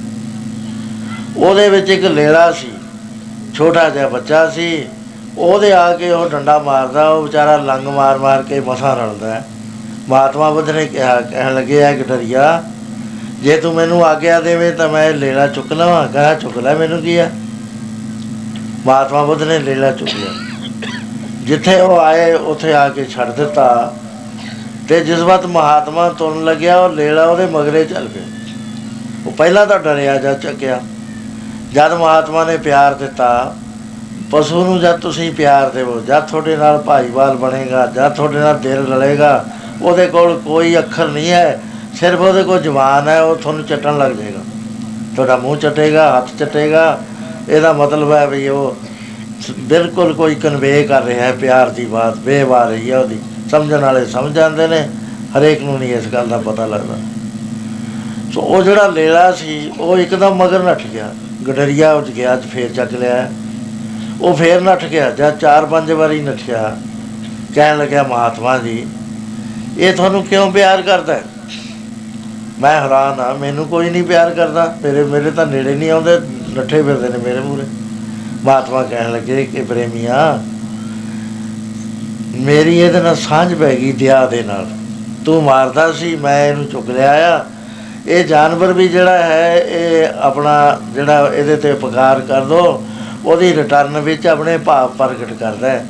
ਉਹਦੇ 1.36 1.68
ਵਿੱਚ 1.68 1.90
ਇੱਕ 1.90 2.04
ਲੇੜਾ 2.04 2.50
ਸੀ, 2.52 2.70
ਛੋਟਾ 3.54 3.88
ਜਿਹਾ 3.90 4.08
ਬੱਚਾ 4.08 4.50
ਸੀ, 4.50 4.84
ਉਹਦੇ 5.38 5.72
ਆ 5.72 5.92
ਕੇ 5.92 6.10
ਉਹ 6.10 6.28
ਡੰਡਾ 6.30 6.58
ਮਾਰਦਾ, 6.58 7.08
ਉਹ 7.08 7.22
ਵਿਚਾਰਾ 7.22 7.56
ਲੰਗ 7.56 7.86
ਮਾਰ-ਮਾਰ 7.86 8.42
ਕੇ 8.42 8.60
ਮਸਾਂ 8.60 8.96
ਰਲਦਾ 8.96 9.34
ਹੈ। 9.34 9.44
ਮਹਾਤਮਾ 10.08 10.50
ਬੁੱਧ 10.50 10.70
ਨੇ 10.70 10.86
ਕਿਹਾ, 10.86 11.20
ਕਹਿਣ 11.20 11.54
ਲੱਗੇ 11.54 11.84
ਆ 11.84 11.92
ਕਿ 11.92 12.02
ਡਰਿਆ 12.02 12.62
ਜੇ 13.42 13.56
ਤੂੰ 13.56 13.74
ਮੈਨੂੰ 13.74 14.04
ਆਗਿਆ 14.04 14.40
ਦੇਵੇਂ 14.40 14.72
ਤਾਂ 14.72 14.88
ਮੈਂ 14.88 15.10
ਲੇਲਾ 15.12 15.46
ਚੁੱਕ 15.46 15.72
ਲਵਾਂ। 15.72 16.06
ਕਹਾ 16.08 16.34
ਚੁੱਕ 16.34 16.58
ਲੈ, 16.58 16.74
ਮੈਨੂੰ 16.74 17.02
ਕੀ 17.02 17.16
ਆ? 17.16 17.30
ਮਹਾਤਮਾ 18.86 19.22
ਬੁੱਧ 19.24 19.42
ਨੇ 19.42 19.58
ਲੇਲਾ 19.58 19.90
ਚੁੱਕ 19.92 20.10
ਲਿਆ 20.14 20.32
ਜਿੱਥੇ 21.44 21.80
ਉਹ 21.80 21.98
ਆਏ, 21.98 22.32
ਉੱਥੇ 22.32 22.72
ਆ 22.74 22.88
ਕੇ 22.88 23.04
ਛੱਡ 23.04 23.30
ਦਿੱਤਾ 23.30 23.92
ਤੇ 24.88 25.00
ਜਿਸ 25.00 25.18
ਵਕਤ 25.18 25.46
ਮਹਾਤਮਾ 25.46 26.08
ਤੁਰਨ 26.08 26.44
ਲੱਗਿਆ, 26.44 26.78
ਉਹ 26.78 26.88
ਲੇਲਾ 26.88 27.24
ਉਹਦੇ 27.24 27.46
ਮਗਰੇ 27.46 27.84
ਚੱਲ 27.84 28.08
ਪਿਆ। 28.08 28.22
ਉਹ 29.26 29.32
ਪਹਿਲਾਂ 29.32 29.66
ਤਾਂ 29.66 29.78
ਡਰਿਆ 29.78 30.16
ਜਾ 30.16 30.32
ਚੱਕਿਆ। 30.34 30.80
ਜਦ 31.72 31.92
ਮਹਾਤਮਾ 31.92 32.44
ਨੇ 32.44 32.56
ਪਿਆਰ 32.56 32.94
ਦਿੱਤਾ, 32.94 33.54
ਪਸ਼ੂ 34.30 34.64
ਨੂੰ 34.64 34.80
ਜਦ 34.80 34.98
ਤੁਸੀਂ 34.98 35.32
ਪਿਆਰ 35.32 35.70
ਦੇਵੋ, 35.70 36.00
ਜਦ 36.00 36.22
ਤੁਹਾਡੇ 36.22 36.56
ਨਾਲ 36.56 36.78
ਭਾਈਵਾਲ 36.78 37.36
ਬਣੇਗਾ, 37.36 37.86
ਜਦ 37.86 38.12
ਤੁਹਾਡੇ 38.12 38.38
ਨਾਲ 38.38 38.58
ਦਿਲ 38.58 38.86
ਰਲੇਗਾ 38.86 39.44
ਉਹਦੇ 39.82 40.06
ਕੋਲ 40.06 40.38
ਕੋਈ 40.38 40.78
ਅੱਖਰ 40.78 41.08
ਨਹੀਂ 41.08 41.30
ਹੈ। 41.30 41.60
ਸਿਰਫ 42.00 42.20
ਉਹਦੇ 42.20 42.42
ਕੋਲ 42.42 42.60
ਜ਼ੁਬਾਨ 42.62 43.08
ਹੈ, 43.08 43.20
ਉਹ 43.22 43.36
ਤੁਹਾਨੂੰ 43.36 43.64
ਚੱਟਣ 43.64 43.98
ਲੱਗ 43.98 44.12
ਜਾਏਗਾ। 44.12 44.40
ਤੁਹਾਡਾ 45.14 45.36
ਮੂੰਹ 45.36 45.56
ਚੱਟੇਗਾ, 45.56 46.16
ਹੱਥ 46.18 46.28
ਚੱਟੇਗਾ 46.38 46.98
ਇਹਦਾ 47.48 47.72
ਮਤਲਬ 47.72 48.12
ਹੈ 48.12 48.26
ਵੀ 48.26 48.48
ਉਹ 48.48 48.76
ਸ- 49.40 49.50
ਬਿਲਕੁਲ 49.58 50.14
ਕੋਈ 50.14 50.34
ਕਨਵੇ 50.34 50.82
ਕਰ 50.82 51.02
ਰਿਹਾ 51.02 51.26
ਹੈ, 51.26 51.32
ਪਿਆਰ 51.32 51.70
ਦੀ 51.70 51.84
ਬਾਤ 51.84 52.18
ਵੇਵ 52.18 52.54
ਆ 52.54 52.68
ਰਹੀ 52.68 52.90
ਹੈ 52.90 52.98
ਉਹਦੀ। 52.98 53.18
ਸਮਝਣ 53.50 53.80
ਵਾਲੇ 53.80 54.06
ਸਮਝ 54.06 54.34
ਜਾਂਦੇ 54.34 54.66
ਨੇ, 54.66 54.88
ਹਰੇਕ 55.38 55.62
ਨੂੰ 55.62 55.78
ਨਹੀਂ 55.78 55.94
ਇਸ 55.94 56.06
ਗੱਲ 56.06 56.28
ਦਾ 56.28 56.38
ਪਤਾ 56.38 56.66
ਲੱਗਦਾ। 56.66 56.94
ਸੋ 58.34 58.40
ਉਹ 58.40 58.62
ਜਿਹੜਾ 58.62 58.86
ਲੇਲਾ 58.86 59.32
ਸੀ, 59.32 59.70
ਉਹ 59.80 59.98
ਇੱਕਦਮ 59.98 60.34
ਮਗਰ 60.34 60.62
ਨੱਠ 60.62 60.82
ਗਿਆ। 60.86 61.14
ਗਡਰੀਆ 61.48 61.92
ਉੱਠ 61.92 62.06
ਗਿਆ, 62.06 62.34
ਅੱਜ 62.34 62.42
ਫੇਰ 62.46 62.72
ਚੱਕ 62.72 62.92
ਲਿਆ। 62.92 63.30
ਉਹ 64.20 64.34
ਫੇਰ 64.34 64.60
ਨੱਠ 64.60 64.84
ਗਿਆ, 64.84 65.10
ਜਦ 65.10 65.38
ਚਾਰ 65.38 65.66
ਪੰਜ 65.66 65.92
ਵਾਰੀ 65.92 66.20
ਨੱਠਿਆ। 66.20 66.76
ਕਹਿਣ 67.54 67.78
ਲੱਗਿਆ, 67.78 68.02
ਮਹਾਤਮਾ 68.02 68.58
ਜੀ, 68.58 68.86
ਇਹ 69.78 69.94
ਤੁਹਾਨੂੰ 69.94 70.24
ਕਿਉਂ 70.24 70.52
ਪਿਆਰ 70.52 70.82
ਕਰਦਾ 70.82 71.14
ਹੈ? 71.14 71.22
ਮੈਂ 72.60 72.80
ਹੈਰਾਨ 72.80 73.20
ਆ 73.20 73.34
ਮੈਨੂੰ 73.34 73.68
ਕੋਈ 73.68 73.90
ਨਹੀਂ 73.90 74.02
ਪਿਆਰ 74.02 74.30
ਕਰਦਾ। 74.30 74.76
ਮੇਰੇ 74.82 75.04
ਮੇਰੇ 75.04 75.30
ਤਾਂ 75.30 75.46
ਨੇੜੇ 75.46 75.74
ਨਹੀਂ 75.74 75.90
ਆਉਂਦੇ 75.90 76.20
ਨੱਠੇ 76.54 76.82
ਫਿਰਦੇ 76.82 77.08
ਨੇ 77.08 77.18
ਮੇਰੇ 77.18 77.40
ਮੂਰੇ 77.40 77.64
ਮਹਾਤਮਾ 78.44 78.82
ਕਹਿਣ 78.82 79.12
ਲੱਗੇ 79.12 79.44
ਕਿ 79.44 79.62
ਪ੍ਰੇਮੀਆ, 79.62 80.38
ਮੇਰੀ 82.36 82.78
ਇਹਦੇ 82.78 83.00
ਨਾਲ 83.00 83.16
ਸਾਂਝ 83.16 83.54
ਪੈ 83.54 83.74
ਗਈ 83.74 83.92
ਦਿਆ 83.92 84.24
ਦੇ 84.26 84.42
ਨਾਲ। 84.42 84.66
ਤੂੰ 85.24 85.42
ਮਾਰਦਾ 85.42 85.92
ਸੀ, 85.92 86.14
ਮੈਂ 86.16 86.46
ਇਹਨੂੰ 86.46 86.66
ਚੁੱਕ 86.66 86.90
ਲਿਆ 86.90 87.36
ਆ। 87.36 87.44
ਇਹ 88.06 88.24
ਜਾਨਵਰ 88.24 88.72
ਵੀ 88.72 88.88
ਜਿਹੜਾ 88.88 89.18
ਹੈ, 89.18 89.56
ਇਹ 89.58 90.06
ਆਪਣਾ 90.18 90.80
ਜਿਹੜਾ 90.94 91.30
ਇਹਦੇ 91.34 91.56
ਤੇ 91.56 91.72
ਉਪਕਾਰ 91.72 92.20
ਕਰ 92.20 92.44
ਦੋ, 92.44 92.84
ਉਹਦੀ 93.24 93.52
ਰਿਟਰਨ 93.54 93.98
ਵਿੱਚ 94.00 94.26
ਆਪਣੇ 94.26 94.56
ਭਾਵ 94.58 94.88
ਪ੍ਰਗਟ 94.88 95.32
ਕਰਦਾ 95.32 95.70
ਹੈ। 95.70 95.84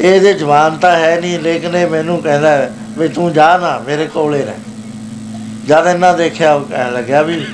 ਇਹਦੇ 0.00 0.32
ਜਵਾਨ 0.34 0.76
ਤਾਂ 0.76 0.96
ਹੈ 0.96 1.20
ਨਹੀਂ, 1.20 1.38
ਲੇਕਿਨ 1.38 1.74
ਇਹ 1.76 1.86
ਮੈਨੂੰ 1.86 2.20
ਕਹਿੰਦਾ 2.22 2.50
ਹੈ 2.50 2.70
ਵੀ 2.98 3.08
ਤੂੰ 3.08 3.32
ਜਾ 3.32 3.56
ਨਾ, 3.58 3.78
ਮੇਰੇ 3.86 4.06
ਕੋਲੇ 4.06 4.42
ਰਹਿ। 4.42 4.58
ਜਦ 5.66 5.86
ਇਹਨਾਂ 5.86 6.14
ਦੇਖਿਆ, 6.14 6.54
ਉਹ 6.54 6.64
ਕਹਿਣ 6.64 6.92
ਲੱਗਿਆ 6.92 7.22
ਵੀ 7.22 7.44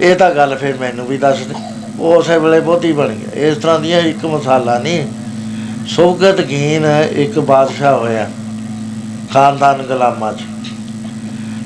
ਇਹ 0.00 0.16
ਤਾਂ 0.16 0.30
ਗੱਲ 0.30 0.56
ਫਿਰ 0.56 0.76
ਮੈਨੂੰ 0.80 1.06
ਵੀ 1.06 1.16
ਦੱਸ 1.16 1.38
ਦੇ। 1.38 1.54
ਉਹ 2.00 2.14
ਉਸੇ 2.16 2.38
ਵੇਲੇ 2.38 2.60
ਬਹੁਤੀ 2.60 2.92
ਬਣ 2.92 3.08
ਗਿਆ 3.08 3.48
ਇਸ 3.48 3.56
ਤਰ੍ਹਾਂ 3.56 3.78
ਦੀਆਂ 3.80 4.00
ਇੱਕ 4.00 4.24
ਮਸਾਲਾ 4.26 4.78
ਨਹੀਂ 4.78 5.06
ਸੁਭਗਤ 5.86 6.40
ਗੀਨ 6.40 6.84
ਇੱਕ 7.16 7.38
ਬਾਦਸ਼ਾਹ 7.38 7.98
ਹੋਇਆ, 7.98 8.28
ਖਾਨਦਾਨ 9.32 9.82
ਗੁਲਾਮਾਂ 9.82 10.32
'ਚ। 10.32 10.42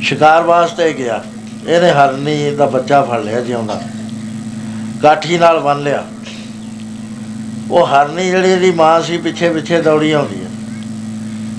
ਸ਼ਿਕਾਰ 0.03 0.43
ਵਾਸਤੇ 0.43 0.93
ਗਿਆ। 0.93 1.23
ਇਹਨੇ 1.69 1.91
ਹਰਨੀ 1.91 2.51
ਦਾ 2.51 2.67
ਬੱਚਾ 2.67 3.03
ਫੜ 3.03 3.21
ਲਿਆ 3.21 3.41
ਜਿਉਂਦਾ। 3.41 3.81
ਕਾਠੀ 5.03 5.39
ਨਾਲ 5.39 5.61
ਬੰਨ 5.61 5.83
ਲਿਆ। 5.83 6.03
ਉਹ 7.71 7.87
ਹਰਨੀ 7.87 8.31
ਜਿਹੜੀ 8.31 8.51
ਇਹਦੀ 8.51 8.71
ਮਾਂ 8.71 9.01
ਸੀ 9.03 9.19
ਪਿੱਛੇ 9.19 9.49
ਪਿੱਛੇ 9.51 9.81
ਦੌੜੀ 9.83 10.13
ਆਉਂਦੀ 10.13 10.45
ਹੈ 10.45 10.51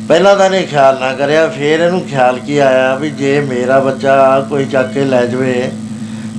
ਪਹਿਲਾਂ 0.07 0.35
ਤਾਂ 0.35 0.45
ਇਹਨੇ 0.45 0.61
ਖਿਆਲ 0.63 0.99
ਨਾ 0.99 1.13
ਕਰਿਆ, 1.13 1.47
ਫਿਰ 1.47 1.79
ਇਹਨੂੰ 1.79 2.01
ਖਿਆਲ 2.01 2.39
ਕੀ 2.39 2.57
ਆਇਆ 2.57 2.95
ਵੀ 2.95 3.09
ਜੇ 3.11 3.39
ਮੇਰਾ 3.41 3.79
ਬੱਚਾ 3.79 4.39
ਕੋਈ 4.49 4.65
ਚੱਕ 4.65 4.93
ਕੇ 4.93 5.05
ਲੈ 5.05 5.25
ਜਵੇ 5.25 5.71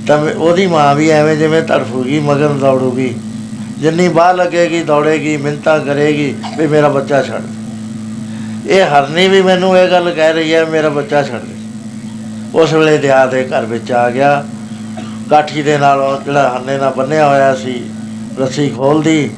ਤਾਂ 0.07 0.17
ਮੈਂ- 0.17 0.37
ਉਹਦੀ 0.37 0.67
ਮਾਂ 0.67 0.95
ਵੀ 0.95 1.09
ਐਵੇਂ 1.09 1.37
ਜਿਵੇਂ 1.37 1.61
ਤੜਫੂਗੀ 1.61 2.19
ਮਗਰ 2.19 2.47
ਦੌੜੂਗੀ। 2.47 3.15
ਜਿੰਨੀ 3.79 4.07
ਬਾਹ 4.07 4.33
ਲੱਗੇਗੀ, 4.33 4.83
ਦੌੜੇਗੀ 4.83 5.37
ਮਿੰਤਾ 5.37 5.79
ਕਰੇਗੀ, 5.79 6.35
ਵੀ 6.57 6.67
ਮੇਰਾ 6.67 6.89
ਬੱਚਾ 6.89 7.23
ਛੱਡ 7.23 7.41
ਦੇ। 7.41 7.57
ਇਹ 8.75 8.83
ਹਰਨੀ 8.83 9.27
ਵੀ 9.27 9.41
ਮੈਨੂੰ 9.41 9.77
ਇਹ 9.77 9.91
ਗੱਲ 9.91 10.11
ਕਹਿ 10.11 10.33
ਰਹੀ 10.33 10.53
ਹੈ, 10.53 10.65
ਮੇਰਾ 10.65 10.89
ਬੱਚਾ 10.89 11.23
ਛੱਡ 11.23 11.41
ਦੇ। 11.41 11.55
ਉਸ 12.55 12.73
ਵੇਲੇ 12.73 12.97
ਦਿਆ 12.97 13.25
ਦੇ 13.25 13.43
ਘਰ 13.43 13.65
ਵਿੱਚ 13.65 13.91
ਆ 13.91 14.09
ਗਿਆ। 14.09 14.45
ਕਾਠੀ 15.29 15.61
ਦੇ 15.61 15.77
ਨਾਲ 15.77 15.99
ਉਹ 15.99 16.21
ਜਿਹੜਾ 16.21 16.57
ਹਰਨੇ 16.57 16.77
ਨਾਲ 16.77 16.93
ਬੰਨਿਆ 16.97 17.29
ਹੋਇਆ 17.29 17.55
ਸੀ, 17.55 17.85
ਰੱਸੀ 18.39 18.69
ਖੋਲਦੀ, 18.69 19.29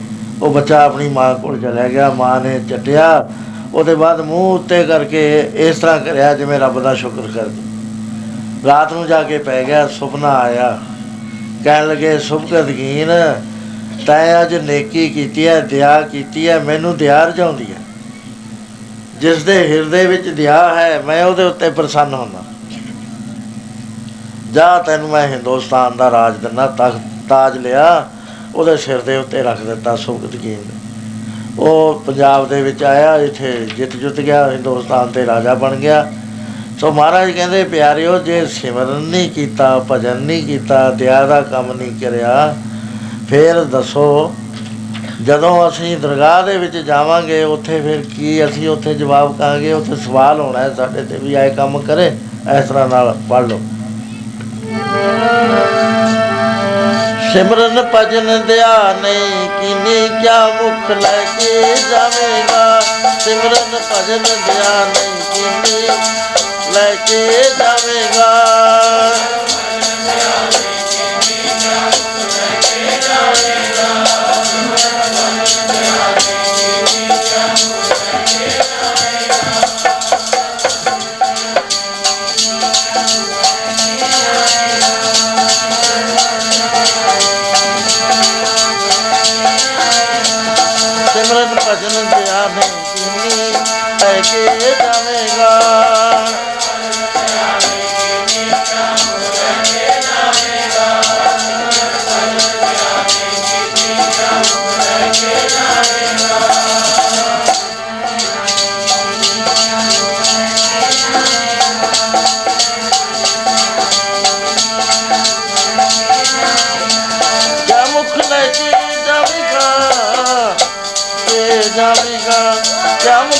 ਉਹ 0.41 0.53
ਬੱਚਾ 0.53 0.85
ਆਪਣੀ 0.85 1.09
ਮਾਂ 1.09 1.35
ਕੋਲ 1.35 1.61
ਚਲਾ 1.61 1.87
ਗਿਆ। 1.87 2.09
ਮਾਂ 2.09 2.41
ਨੇ 2.41 2.59
ਚੱਟਿਆ। 2.69 3.29
ਉਹਦੇ 3.73 3.95
ਬਾਅਦ 3.95 4.21
ਮੂੰਹ 4.21 4.59
ਉੱਤੇ 4.59 4.83
ਕਰਕੇ 4.83 5.51
ਇਸ 5.53 5.79
ਤਰ੍ਹਾਂ 5.79 5.99
ਕਰਿਆ 5.99 6.33
ਜਿਵੇਂ 6.33 6.59
ਰੱਬ 6.59 6.79
ਦਾ 6.79 6.93
ਸ਼ੁਕਰ 6.95 7.21
ਕਰਦੀ। 7.35 7.68
ਰਾਤ 8.65 8.93
ਨੂੰ 8.93 9.07
ਜਾ 9.07 9.23
ਕੇ 9.23 9.37
ਪੈ 9.37 9.63
ਗਿਆ, 9.63 9.87
ਸੁਪਨਾ 9.87 10.29
ਆਇਆ। 10.29 10.79
ਕਹਿਣ 11.63 11.87
ਲੱਗੇ 11.87 12.17
ਸੁਭਗਤ 12.19 12.65
ਗੀਨ 12.65 13.09
ਤੈਂ 14.07 14.41
ਅੱਜ 14.41 14.55
ਨੇਕੀ 14.55 15.09
ਕੀਤੀ 15.09 15.47
ਹੈ 15.47 15.59
ਦਇਆ 15.61 16.01
ਕੀਤੀ 16.01 16.47
ਹੈ, 16.49 16.59
ਮੈਨੂੰ 16.59 16.97
ਦਇਆ 16.97 17.23
ਰਜਾਉਂਦੀ 17.23 17.65
ਹੈ। 17.65 17.81
ਜਿਸ 19.21 19.43
ਦੇ 19.43 19.57
ਹਿਰਦੇ 19.67 20.05
ਵਿੱਚ 20.05 20.27
ਦਇਆ 20.27 20.75
ਹੈ, 20.75 21.01
ਮੈਂ 21.01 21.25
ਉਹਦੇ 21.25 21.43
ਉੱਤੇ 21.43 21.69
ਪ੍ਰਸੰਨ 21.69 22.13
ਹੁੰਦਾ। 22.13 22.43
ਜਾ 24.53 24.77
ਤੈਨੂੰ 24.81 25.09
ਮੈਂ 25.09 25.27
ਹਿੰਦੁਸਤਾਨ 25.27 25.97
ਦਾ 25.97 26.11
ਰਾਜ 26.11 26.37
ਦਿੰਦਾ, 26.37 26.67
ਤਖਤ 26.67 27.01
ਤਾਜ 27.29 27.57
ਲਿਆ, 27.57 28.07
ਉਹਦੇ 28.55 28.77
ਸਿਰ 28.77 29.01
ਦੇ 29.01 29.17
ਉੱਤੇ 29.17 29.43
ਰੱਖ 29.43 29.61
ਦਿੱਤਾ 29.61 29.95
ਸੁਭਗਤ 29.95 30.35
ਗੀਨ 30.35 30.59
ਨੇ 30.59 30.77
ਉਹ 31.59 32.03
ਪੰਜਾਬ 32.07 32.47
ਦੇ 32.49 32.61
ਵਿੱਚ 32.61 32.83
ਆਇਆ, 32.83 33.15
ਇੱਥੇ 33.15 33.51
ਜਿੱਤ 33.77 33.95
ਜੁੱਤ 33.95 34.19
ਗਿਆ, 34.19 34.51
ਹਿੰਦੁਸਤਾਨ 34.51 35.07
ਤੇ 35.07 35.25
ਰਾਜਾ 35.25 35.53
ਬਣ 35.53 35.75
ਗਿਆ। 35.75 36.11
ਸੋ 36.79 36.91
ਮਹਾਰਾਜ 36.91 37.31
ਕਹਿੰਦੇ, 37.31 37.63
ਪਿਆਰਿਓ, 37.63 38.19
ਜੇ 38.19 38.45
ਸਿਮਰਨ 38.45 39.01
ਨਹੀਂ 39.01 39.29
ਕੀਤਾ, 39.31 39.85
ਭਜਨ 39.91 40.17
ਨਹੀਂ 40.17 40.43
ਕੀਤਾ 40.43 40.91
ਦਇਆ 40.91 41.25
ਦਾ 41.25 41.41
ਕੰਮ 41.41 41.73
ਨਹੀਂ 41.73 41.99
ਕਰਿਆ, 41.99 42.55
ਫਿਰ 43.29 43.63
ਦੱਸੋ, 43.63 44.35
ਜਦੋਂ 45.21 45.69
ਅਸੀਂ 45.69 45.97
ਦਰਗਾਹ 45.97 46.43
ਦੇ 46.43 46.57
ਵਿੱਚ 46.57 46.77
ਜਾਵਾਂਗੇ, 46.77 47.43
ਉੱਥੇ 47.43 47.81
ਫਿਰ 47.81 48.03
ਕੀ 48.15 48.45
ਅਸੀਂ 48.45 48.69
ਉੱਥੇ 48.69 48.93
ਜਵਾਬ 48.93 49.37
ਕਹਾਂਗੇ? 49.37 49.73
ਉੱਥੇ 49.73 49.95
ਸਵਾਲ 49.95 50.39
ਹੋਣਾ 50.39 50.59
ਹੈ 50.59 50.73
ਸਾਡੇ 50.73 51.01
ਤੇ 51.01 51.17
ਵੀ, 51.17 51.33
ਆਏ 51.33 51.49
ਕੰਮ 51.49 51.79
ਕਰੇ, 51.79 52.07
ਇਸ 52.59 52.69
ਤਰ੍ਹਾਂ 52.69 52.87
ਨਾਲ 52.87 53.17
ਪੜ 53.29 53.43
ਲਓ। 53.45 53.59
ਸਿਮਰਨ 57.33 57.81
ਭਜਨ 57.95 58.41
ਧਿਆਨੇ 58.47 59.13
ਕਿਨੇ 59.61 60.21
ਕਿਆ 60.21 60.47
ਮੁਖ 60.47 60.91
ਲੈ 60.91 61.17
ਕੇ 61.39 61.75
ਜਾਵੇਗਾ? 61.91 62.81
ਸਿਮਰਨ 63.19 63.77
ਭਜਨ 63.91 64.23
ਧਿਆਨੇ 64.23 65.09
ਕਿਨੇ 65.33 65.87
ਲੈ 66.79 66.95
ਕੇ 66.95 67.43
ਜਾਵੇਗਾ। 67.59 68.27
ਸਿਮਰਨ 72.63 73.68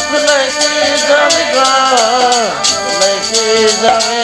ਕਿਆ 0.09 0.19
ਮੁਖ 0.19 0.21
ਲੈ 0.21 0.45
ਕੇ 0.45 0.97
ਜਾਵੇਗਾ 0.97 1.63
ਲੈ 2.99 4.18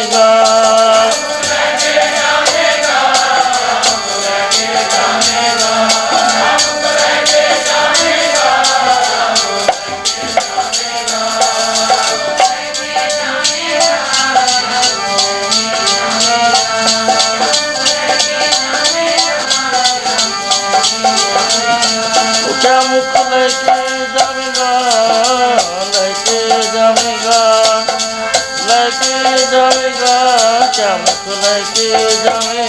ਕਿਆ 30.95 31.03
ਮੁਖ 31.03 31.43
ਲੈ 31.43 31.59
ਕੇ 31.75 31.89
ਜਾਵੇਗਾ 31.89 32.64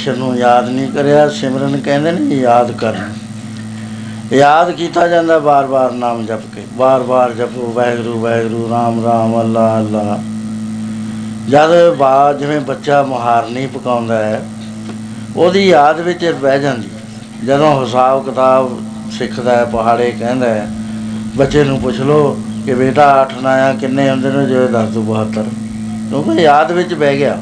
ਪਰਮੇਸ਼ਰ 0.00 0.16
ਨੂੰ 0.18 0.36
ਯਾਦ 0.36 0.68
ਨਹੀਂ 0.68 0.88
ਕਰਿਆ, 0.92 1.28
ਸਿਮਰਨ 1.28 1.76
ਕਹਿੰਦੇ 1.76 2.12
ਨੇ 2.12 2.36
ਯਾਦ 2.36 2.70
ਕਰ 2.78 2.96
ਯਾਦ 4.32 4.70
ਕੀਤਾ 4.70 5.06
ਜਾਂਦਾ 5.08 5.38
ਬਾਰ-ਬਾਰ 5.38 5.92
ਨਾਮ 5.92 6.24
ਜਪ 6.26 6.40
ਕੇ। 6.54 6.62
ਬਾਰ-ਬਾਰ 6.76 7.32
ਜਪੋ, 7.32 7.72
ਵਾਹਿਗੁਰੂ 7.72 8.20
ਵਾਹਿਗੁਰੂ, 8.20 8.68
ਰਾਮ 8.70 9.04
ਰਾਮ, 9.04 9.40
ਅੱਲਾ 9.40 9.66
ਅੱਲਾ। 9.78 10.18
ਜਦ 11.48 11.94
ਬਾ 11.98 12.32
ਜਿਵੇਂ 12.32 12.60
ਬੱਚਾ 12.62 13.02
ਮੁਹਾਰਨੀ 13.02 13.66
ਪਕਾਉਂਦਾ 13.66 14.18
ਹੈ, 14.18 14.40
ਉਹਦੀ 15.36 15.66
ਯਾਦ 15.68 16.00
ਵਿੱਚ 16.00 16.24
ਬਹਿ 16.32 16.60
ਜਾਂਦੀ। 16.60 16.88
ਜਦੋਂ 17.44 17.72
ਹਿਸਾਬ 17.82 18.24
ਕਿਤਾਬ 18.24 18.78
ਸਿੱਖਦਾ 19.18 19.56
ਹੈ, 19.56 19.64
ਪਹਾੜੇ 19.66 20.10
ਕਹਿੰਦਾ 20.10 20.48
ਹੈ, 20.48 20.66
ਬੱਚੇ 21.36 21.64
ਨੂੰ 21.64 21.80
ਪੁੱਛ 21.80 22.00
ਲਓ 22.00 22.36
ਕਿ 22.66 22.74
ਬੇਟਾ 22.74 23.12
8 23.22 23.40
ਨਾਇਆ 23.42 23.72
ਕਿੰਨੇ 23.74 24.10
ਹੁੰਦੇ 24.10 24.30
ਨੇ, 24.30 24.46
ਜੋ 24.46 24.66
ਦੱਸ 24.68 24.88
ਦੋ 24.90 25.02
72 25.04 25.48
ਕਿਉਂਕਿ 26.10 26.42
ਯਾਦ 26.42 26.72
ਵਿੱਚ 26.72 26.94
ਬਹਿ 26.94 27.18
ਗਿਆ। 27.18 27.38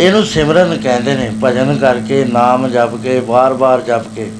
ਇਹਨੂੰ 0.00 0.24
ਸਿਮਰਨ 0.24 0.76
ਕਹਿੰਦੇ 0.76 1.14
ਨੇ, 1.14 1.30
ਭਜਨ 1.44 1.78
ਕਰਕੇ, 1.78 2.24
ਨਾਮ 2.24 2.68
ਜਪ 2.68 2.96
ਕੇ 3.02 3.20
ਬਾਰ-ਬਾਰ 3.20 3.80
ਜਪ 3.80 4.02
ਕੇ। 4.16 4.30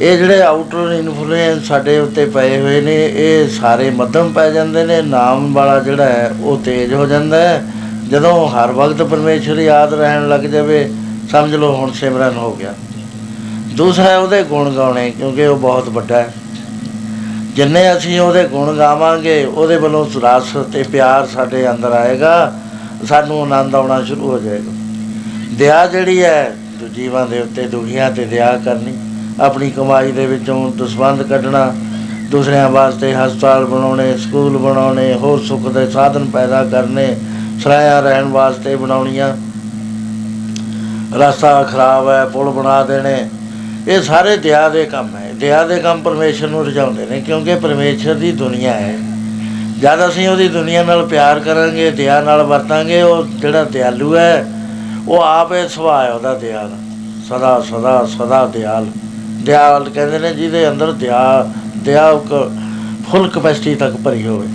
ਇਹ 0.00 0.18
ਜਿਹੜੇ 0.18 0.42
ਆਊਟਰ 0.42 0.92
ਇਨਫਲੂਐਂਸ 0.92 1.68
ਸਾਡੇ 1.68 1.98
ਉੱਤੇ 1.98 2.26
ਪਏ 2.26 2.60
ਹੋਏ 2.60 2.80
ਨੇ, 2.80 3.06
ਇਹ 3.06 3.48
ਸਾਰੇ 3.48 3.90
ਮੱਧਮ 3.90 4.32
ਪੈ 4.32 4.50
ਜਾਂਦੇ 4.50 4.84
ਨੇ, 4.84 5.02
ਨਾਮ 5.02 5.54
ਵਾਲਾ 5.54 5.78
ਜਿਹੜਾ 5.80 6.04
ਹੈ, 6.04 6.34
ਉਹ 6.40 6.58
ਤੇਜ਼ 6.58 6.94
ਹੋ 6.94 7.06
ਜਾਂਦਾ 7.06 7.36
ਹੈ। 7.36 7.64
ਜਦੋਂ 8.08 8.48
ਹਰ 8.48 8.72
ਵਕਤ 8.72 9.02
ਪਰਮੇਸ਼ਰ 9.02 9.58
ਯਾਦ 9.58 9.94
ਰਹਿਣ 9.94 10.28
ਲੱਗ 10.28 10.40
ਜਾਵੇ, 10.40 10.92
ਸਮਝ 11.30 11.54
ਲਓ 11.54 11.76
ਹੁਣ 11.76 11.92
ਸਿਮਰਨ 11.92 12.36
ਹੋ 12.36 12.52
ਗਿਆ। 12.52 12.74
ਦੂਸਰਾ 13.76 14.18
ਉਹਦੇ 14.18 14.42
ਗੁਣ 14.42 14.70
ਗਾਉਣੇ, 14.70 15.10
ਕਿਉਂਕਿ 15.10 15.46
ਉਹ 15.46 15.56
ਬਹੁਤ 15.56 15.88
ਵੱਡਾ 15.88 16.16
ਹੈ। 16.16 16.34
ਜਿੰਨੇ 17.54 17.96
ਅਸੀਂ 17.96 18.20
ਉਹਦੇ 18.20 18.44
ਗੁਣ 18.44 18.76
ਗਾਵਾਂਗੇ, 18.76 19.44
ਉਹਦੇ 19.44 19.76
ਵੱਲੋਂ 19.76 20.06
ਰਸ 20.24 20.56
ਤੇ 20.72 20.82
ਪਿਆਰ 20.82 21.26
ਸਾਡੇ 21.26 21.70
ਅੰਦਰ 21.70 21.92
ਆਏਗਾ। 21.92 22.52
ਸਾਨੂੰ 23.04 23.40
ਆਨੰਦ 23.42 23.74
ਆਉਣਾ 23.74 24.02
ਸ਼ੁਰੂ 24.02 24.30
ਹੋ 24.30 24.38
ਜਾਏਗਾ। 24.38 24.72
ਦਇਆ 25.58 25.86
ਜਿਹੜੀ 25.86 26.22
ਹੈ 26.22 26.56
ਜੋ 26.80 26.88
ਜੀਵਾਂ 26.88 27.26
ਦੇ 27.26 27.40
ਉੱਤੇ 27.40 27.62
ਦੁਖੀਆਂ 27.62 28.10
ਤੇ 28.10 28.24
ਦਇਆ 28.24 28.56
ਕਰਨੀ, 28.64 28.96
ਆਪਣੀ 29.40 29.70
ਕਮਾਈ 29.70 30.12
ਦੇ 30.12 30.26
ਵਿੱਚੋਂ 30.26 30.70
ਦਸਵੰਦ 30.72 31.22
ਕੱਢਣਾ, 31.22 31.72
ਦੂਸਰਿਆਂ 32.30 32.68
ਵਾਸਤੇ 32.70 33.14
ਹਸਪਤਾਲ 33.14 33.64
ਬਣਾਉਣੇ, 33.64 34.16
ਸਕੂਲ 34.16 34.56
ਬਣਾਉਣੇ, 34.58 35.14
ਹੋਰ 35.14 35.40
ਸੁੱਖ 35.40 35.68
ਦੇ 35.68 35.90
ਸਾਧਨ 35.90 36.24
ਪੈਦਾ 36.24 36.64
ਕਰਨੇ, 36.64 37.16
ਸਰਾਇਆ 37.62 38.00
ਰਹਿਣ 38.00 38.24
ਵਾਸਤੇ 38.24 38.76
ਬਣਾਉਣੀਆਂ। 38.76 39.36
ਰਸਤਾ 41.16 41.62
ਖਰਾਬ 41.62 42.08
ਹੈ, 42.08 42.24
ਪੁਲ 42.24 42.50
ਬਣਾ 42.50 42.82
ਦੇਣੇ, 42.84 43.28
ਇਹ 43.88 44.02
ਸਾਰੇ 44.02 44.36
ਦਇਆ 44.36 44.68
ਦੇ 44.68 44.84
ਕੰਮ 44.84 45.16
ਹੈ। 45.16 45.32
ਦਇਆ 45.34 45.66
ਦੇ 45.66 45.78
ਕੰਮ 45.78 46.02
ਪਰਮੇਸ਼ਰ 46.02 46.48
ਨੂੰ 46.48 46.66
ਰਜਾਉਂਦੇ 46.66 47.06
ਨੇ, 47.06 47.20
ਕਿਉਂਕਿ 47.20 47.54
ਪਰਮੇਸ਼ਰ 47.54 48.14
ਦੀ 48.14 48.32
ਦੁਨੀਆ 48.32 48.72
ਹੈ। 48.72 48.98
ਜਦ 49.80 50.06
ਅਸੀਂ 50.08 50.28
ਉਹਦੀ 50.28 50.48
ਦੁਨੀਆ 50.48 50.82
ਨਾਲ 50.82 51.04
ਪਿਆਰ 51.06 51.40
ਕਰਾਂਗੇ, 51.40 51.90
ਦਇਆ 51.90 52.20
ਨਾਲ 52.20 52.42
ਵਰਤਾਂਗੇ, 52.42 53.00
ਉਹ 53.02 53.24
ਜਿਹੜਾ 53.24 53.64
ਦਿਆਲੂ 53.64 54.16
ਹੈ, 54.16 54.46
ਉਹ 55.08 55.22
ਆਪ 55.22 55.52
ਇਹ 55.52 55.68
ਸੁਭਾਅ 55.68 56.04
ਹੈ 56.04 56.12
ਉਹਦਾ 56.12 56.34
ਦਇਆ 56.34 56.62
ਦਾ 56.62 56.76
ਸਦਾ 57.28 57.60
ਸਦਾ 57.60 58.04
ਸਦਾ 58.08 58.44
ਦਿਆਲ। 58.46 58.86
ਦਿਆਲ 59.44 59.88
ਕਹਿੰਦੇ 59.90 60.18
ਨੇ 60.18 60.32
ਜਿਹਦੇ 60.34 60.68
ਅੰਦਰ 60.68 60.92
ਦਇਆ 60.92 61.46
ਦਇਆ 61.76 62.14
ਫੁੱਲ 63.10 63.28
ਕਪੈਸਿਟੀ 63.28 63.74
ਤੱਕ 63.74 63.96
ਭਰੀ 63.96 64.26
ਹੋਵੇ। 64.26 64.46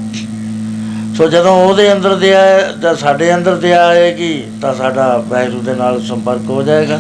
ਸੋ 1.17 1.28
ਜਦੋਂ 1.28 1.55
ਉਹਦੇ 1.65 1.91
ਅੰਦਰ 1.93 2.15
ਦਇਆ 2.15 2.41
ਹੈ, 2.41 2.72
ਜਾਂ 2.82 2.95
ਸਾਡੇ 2.95 3.34
ਅੰਦਰ 3.36 3.55
ਦਇਆ 3.55 3.86
ਆਏਗੀ, 3.88 4.43
ਤਾਂ 4.61 4.74
ਸਾਡਾ 4.74 5.24
ਵਾਹਿਗੁਰੂ 5.28 5.61
ਦੇ 5.61 5.74
ਨਾਲ 5.74 6.01
ਸੰਪਰਕ 6.01 6.49
ਹੋ 6.49 6.61
ਜਾਏਗਾ। 6.63 6.99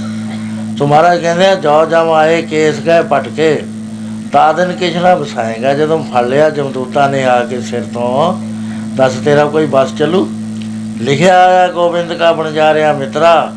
ਸੋ 0.77 0.87
ਮਹਾਰਾਜ 0.87 1.21
ਕਹਿੰਦੇ 1.21 1.47
ਆ 1.47 1.55
ਜੋ 1.55 1.85
ਜਮ 1.85 2.11
ਆਏ, 2.11 2.41
ਕੇਸ 2.41 2.79
ਗਏ 2.79 3.01
ਪਟਕੇ 3.01 3.63
ਤਾਂ 4.31 4.53
ਦਿਨ 4.53 4.71
ਕਿਛਣਾ 4.71 5.15
ਵਸਾਏਗਾ? 5.15 5.73
ਜਦੋਂ 5.73 6.03
ਫੜ 6.03 6.25
ਲਿਆ 6.25 6.49
ਜਮਦੂਤਾਂ 6.49 7.09
ਨੇ 7.09 7.23
ਆ 7.23 7.43
ਕੇ 7.45 7.61
ਸਿਰ 7.61 7.83
ਤੋਂ 7.93 8.33
ਦੱਸ 8.95 9.13
ਤੇਰਾ 9.13 9.45
ਕੋਈ 9.45 9.65
ਬਸ 9.65 9.93
ਚੱਲੂ? 9.93 10.29
ਲਿਖਿਆ 11.01 11.45
ਆਇਆ 11.45 11.67
ਗੋਬਿੰਦ 11.67 12.13
ਕਾ 12.13 12.31
ਬਣ 12.31 12.51
ਜਾ 12.51 12.73
ਰਿਹਾ 12.73 12.93
ਮਿੱਤਰਾ। 12.93 13.53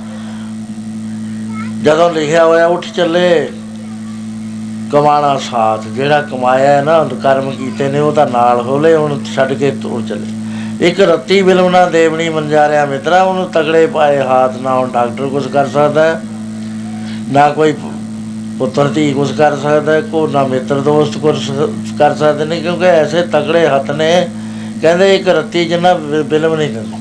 ਜਦੋਂ 1.82 2.10
ਲਿਖਿਆ 2.10 2.44
ਹੋਇਆ 2.44 2.66
ਉੱਠ 2.66 2.86
ਚੱਲੇ। 2.96 3.48
ਕਮਾਣਾ 4.92 5.38
ਸਾਥ 5.38 5.82
ਜਿਹੜਾ 5.82 6.22
ਕਮਾਇਆ 6.22 6.76
ਹੈ 6.76 6.82
ਨਾ 6.82 7.08
ਕਰਮ 7.22 7.50
ਕੀਤੇ 7.50 7.88
ਨੇ 7.88 7.98
ਉਹ 7.98 8.12
ਤਾਂ 8.12 8.26
ਨਾਲ 8.26 8.60
ਹੋਲੇ 8.60 8.96
ਹੁਣ 8.96 9.24
ਛੱਡ 9.36 9.52
ਕੇ 9.52 9.70
ਤੁਰ 9.70 10.02
ਚੱਲੇ। 10.08 10.26
ਇੱਕ 10.88 11.00
ਰੱਤੀ 11.00 11.42
ਬਿਲਵਣਾ 11.42 11.86
ਦੇਵਣੀ 11.86 12.28
ਮੰਜਾਰਿਆ 12.28 12.84
ਮਿੱਤਰਾ 12.86 13.22
ਉਹਨੂੰ 13.22 13.50
ਤਗੜੇ 13.50 13.86
ਪਾਏ 13.86 14.18
ਹੱਥ 14.18 14.56
ਨਾ 14.56 14.74
ਹੁਣ 14.74 14.90
ਡਾਕਟਰ 14.90 15.26
ਕੁਝ 15.26 15.46
ਕਰ 15.48 15.68
ਸਕਦਾ। 15.68 16.04
ਹੈ, 16.04 16.20
ਨਾ 17.32 17.48
ਕੋਈ 17.48 17.72
ਪੁੱਤਰ 18.58 18.88
ਧੀ 18.88 19.12
ਕੁਝ 19.12 19.32
ਕਰ 19.32 19.56
ਸਕਦਾ 19.56 19.92
ਹੈ, 19.92 20.00
ਕੋ 20.00 20.26
ਨਾ 20.26 20.44
ਮਿੱਤਰ 20.44 20.80
ਦੋਸਤ 20.80 21.18
ਕੁਝ 21.18 21.50
ਕਰ 21.98 22.14
ਸਕਦੇ 22.14 22.44
ਨੇ 22.44 22.60
ਕਿਉਂਕਿ 22.60 22.84
ਐਸੇ 22.84 23.22
ਤਗੜੇ 23.22 23.66
ਹੱਥ 23.66 23.90
ਨੇ 23.90 24.28
ਕਹਿੰਦੇ 24.82 25.16
ਇੱਕ 25.16 25.28
ਰੱਤੀ 25.28 25.64
ਜਿੰਨਾ 25.64 25.94
ਬਿ- 25.94 26.24
ਬਿਲਵ 26.24 26.54
ਨਹੀਂ 26.54 26.70
ਦਿੰਦਾ। 26.70 26.96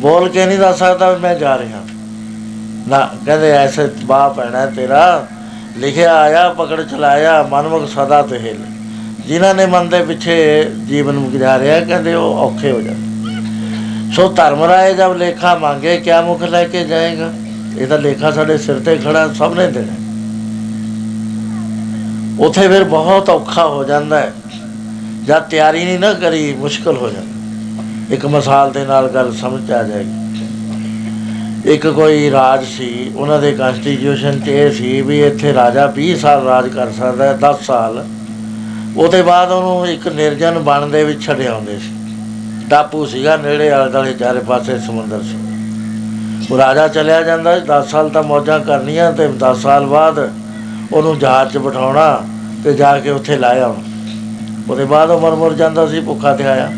ਬੋਲ 0.00 0.28
ਕੇ 0.28 0.46
ਨਹੀਂ 0.46 0.58
ਦੱਸ 0.58 0.78
ਸਕਦਾ 0.78 1.10
ਵੀ 1.10 1.20
ਮੈਂ 1.20 1.34
ਜਾ 1.34 1.58
ਰਿਹਾ। 1.58 1.82
ਨਾ 2.88 3.10
ਕਹਿੰਦੇ 3.26 3.50
ਐਸੇ 3.50 3.90
ਬਾਪ 4.04 4.36
ਪੈਣਾ 4.36 4.66
ਤੇਰਾ 4.66 5.26
ਲਿਖਿਆ 5.76 6.16
ਆਇਆ 6.16 6.48
ਪਕੜ 6.48 6.82
ਚਲਾਇਆ 6.82 7.42
ਮਨਮੁਖ 7.42 7.88
ਸਦਾ 7.88 8.22
ਤਹਿਲ। 8.22 8.56
ਜਿਨ੍ਹਾਂ 9.26 9.54
ਨੇ 9.54 9.66
ਮਨ 9.66 9.88
ਦੇ 9.88 10.02
ਪਿੱਛੇ 10.02 10.64
ਜੀਵਨ 10.88 11.18
ਗੁਜ਼ਾਰਿਆ 11.18 11.80
ਕਹਿੰਦੇ 11.80 12.14
ਉਹ 12.14 12.34
ਔਖੇ 12.34 12.70
ਹੋ 12.70 12.80
ਜਾਂਦੇ। 12.80 13.08
ਸੋ 14.12 14.28
ਧਰਮ 14.28 14.64
ਰਾਏ 14.64 14.94
ਜਦ 14.94 15.16
ਲੇਖਾ 15.16 15.54
ਮੰਗੇ 15.54 15.96
ਕਿਆ 15.96 16.22
ਮੁਖ 16.22 16.42
ਲੈ 16.42 16.64
ਕੇ 16.64 16.84
ਜਾਏਗਾ? 16.84 17.32
ਇਹ 17.78 17.86
ਤਾਂ 17.86 17.98
ਲੇਖਾ 17.98 18.30
ਸਾਡੇ 18.30 18.58
ਸਿਰ 18.58 18.78
ਤੇ 18.78 18.96
ਖੜਾ 18.96 19.32
ਸਭ 19.32 19.54
ਨੇ 19.56 19.66
ਦੇਣਾ। 19.66 20.07
ਉਥੇ 22.40 22.68
ਫਿਰ 22.68 22.84
ਬਹੁਤ 22.84 23.30
ਔਖਾ 23.30 23.66
ਹੋ 23.66 23.84
ਜਾਂਦਾ 23.84 24.18
ਹੈ। 24.18 24.32
ਜਦ 25.26 25.42
ਤਿਆਰੀ 25.42 25.84
ਨਹੀਂ 25.84 25.98
ਨਾ 25.98 26.12
ਕਰੀ, 26.12 26.54
ਮੁਸ਼ਕਲ 26.54 26.96
ਹੋ 26.96 27.10
ਜਾਂਦਾ। 27.10 28.14
ਇੱਕ 28.14 28.26
ਮਿਸਾਲ 28.26 28.72
ਦੇ 28.72 28.84
ਨਾਲ 28.84 29.08
ਗੱਲ 29.08 29.32
ਸਮਝ 29.32 29.72
ਆ 29.72 29.82
ਜਾਏਗੀ। 29.82 30.10
ਇੱਕ 31.64 31.86
ਕੋਈ 31.86 32.30
ਰਾਜ 32.30 32.64
ਸੀ, 32.64 33.12
ਉਹਨਾਂ 33.16 33.40
ਦੇ 33.40 33.52
ਕਨਸਟੀਟਿਊਸ਼ਨ 33.52 34.40
'ਚ 34.40 34.48
ਇਹ 34.48 34.70
ਸੀ 34.70 35.00
ਵੀ 35.00 35.26
ਇੱਥੇ 35.26 35.54
ਰਾਜਾ 35.54 35.86
20 35.86 36.16
ਸਾਲ 36.16 36.44
ਰਾਜ 36.44 36.68
ਕਰ 36.68 36.90
ਸਕਦਾ 36.90 37.24
ਹੈ 37.24 37.38
10 37.40 37.66
ਸਾਲ। 37.66 38.06
ਉਹਦੇ 38.96 39.22
ਬਾਅਦ 39.22 39.50
ਉਹਨੂੰ 39.50 39.88
ਇੱਕ 39.88 40.08
ਨਿਰਜਨ 40.08 40.58
ਬਣ 40.58 40.86
ਦੇ 40.86 41.04
ਵਿੱਚ 41.04 41.22
ਛੱਡਿਆ 41.22 41.54
ਹੁੰਦੇ 41.54 41.78
ਸੀ। 41.78 41.90
ਟਾਪੂ 42.70 43.06
ਸੀਗਾ, 43.06 43.36
ਨੇੜੇ 43.36 43.70
ਆਲੇ 43.70 43.90
ਦੁਆਲੇ 43.90 44.12
ਚਾਰੇ 44.12 44.38
ਪਾਸੇ 44.38 44.78
ਸਮੁੰਦਰ 44.78 45.22
ਸੀ। 45.22 45.36
ਉਹ 46.50 46.58
ਰਾਜਾ 46.58 46.88
ਚਲਿਆ 46.88 47.22
ਜਾਂਦਾ 47.22 47.58
10 47.58 47.90
ਸਾਲ 47.90 48.08
ਤਾਂ 48.08 48.22
ਮੌਜਾਂ 48.22 48.60
ਕਰਨੀਆਂ 48.60 49.12
ਤੇ 49.12 49.28
10 49.28 49.62
ਸਾਲ 49.62 49.86
ਬਾਅਦ 49.86 50.30
ਉਹਨੂੰ 50.92 51.18
ਜਹਾਜ਼ 51.18 51.52
'ਚ 51.52 51.58
ਬਿਠਾਉਣਾ 51.58 52.24
ਤੇ 52.64 52.74
ਜਾ 52.74 53.00
ਕੇ 53.00 53.10
ਉੱਥੇ 53.10 53.36
ਲਾਇਆ 53.36 53.64
ਆਉਣਾ 53.64 53.82
ਉਹਦੇ 54.70 54.84
ਬਾਅਦ 54.84 55.10
ਉਹ 55.10 55.20
ਮਰ 55.20 55.34
ਮਰ 55.34 55.52
ਜਾਂਦਾ 55.52 55.86
ਸੀ, 55.86 56.00
ਭੁੱਖਾ 56.00 56.36
ਤੇ 56.36 56.44
ਆਇਆ। 56.44 56.72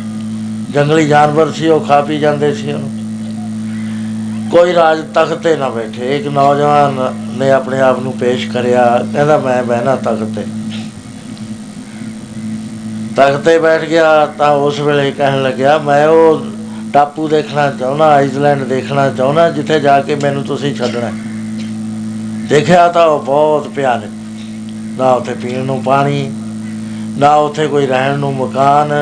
ਜੰਗਲੀ 0.70 1.08
ਜਾਨਵਰ 1.08 1.50
ਸੀ, 1.50 1.68
ਉਹ 1.68 1.80
ਖਾ 1.80 2.00
ਪੀ 2.00 2.18
ਜਾਂਦੇ 2.18 2.54
ਸੀ 2.54 2.72
ਉਹਨੂੰ। 2.72 2.90
ਕੋਈ 4.50 4.74
ਰਾਜ 4.74 4.98
ਤਖਤ 5.14 5.34
ਤੇ 5.34 5.56
ਨਾ 5.56 5.68
ਬੈਠੇ। 5.68 6.16
ਇੱਕ 6.16 6.28
ਨੌਜਵਾਨ 6.28 7.14
ਨੇ 7.38 7.50
ਆਪਣੇ 7.50 7.80
ਆਪ 7.80 8.00
ਨੂੰ 8.00 8.12
ਪੇਸ਼ 8.12 8.50
ਕਰਿਆ। 8.50 9.04
ਕਹਿੰਦਾ, 9.12 9.38
ਮੈਂ 9.38 9.62
ਬਹਿਣਾ 9.62 9.96
ਤਖਤ 9.96 10.28
ਤੇ। 10.36 10.42
ਤਖਤ 13.16 13.40
ਤੇ 13.44 13.58
ਬੈਠ 13.58 13.84
ਗਿਆ, 13.84 14.26
ਤਾਂ 14.26 14.50
ਉਸ 14.50 14.80
ਵੇਲੇ 14.80 15.10
ਕਹਿਣ 15.10 15.42
ਲੱਗਿਆ, 15.42 15.78
ਮੈਂ 15.78 16.08
ਉਹ 16.08 16.46
ਟਾਪੂ 16.92 17.28
ਦੇਖਣਾ 17.28 17.70
ਚਾਹੁੰਦਾ, 17.70 18.08
ਆਈਸਲੈਂਡ 18.08 18.64
ਦੇਖਣਾ 18.64 19.10
ਚਾਹੁੰਦਾ, 19.10 19.50
ਜਿੱਥੇ 19.50 19.80
ਜਾ 19.80 20.02
ਕੇ 20.02 20.14
ਮੈਨੂੰ 20.14 20.42
ਤੁਸੀਂ 20.42 20.74
ਛੱਡਣਾ 20.74 21.06
ਹੈ। 21.06 21.29
ਦੇਖਿਆ 22.50 22.86
ਤਾਂ 22.88 23.06
ਉਹ 23.06 23.20
ਬਹੁਤ 23.22 23.66
ਭਿਆਨਕ 23.68 24.98
ਨਾ। 24.98 25.10
ਉੱਥੇ 25.12 25.34
ਪੀਣ 25.34 25.64
ਨੂੰ 25.64 25.82
ਪਾਣੀ, 25.82 26.30
ਨਾ 27.18 27.34
ਉੱਥੇ 27.36 27.66
ਕੋਈ 27.66 27.86
ਰਹਿਣ 27.86 28.18
ਨੂੰ 28.18 28.32
ਮਕਾਨ, 28.34 28.92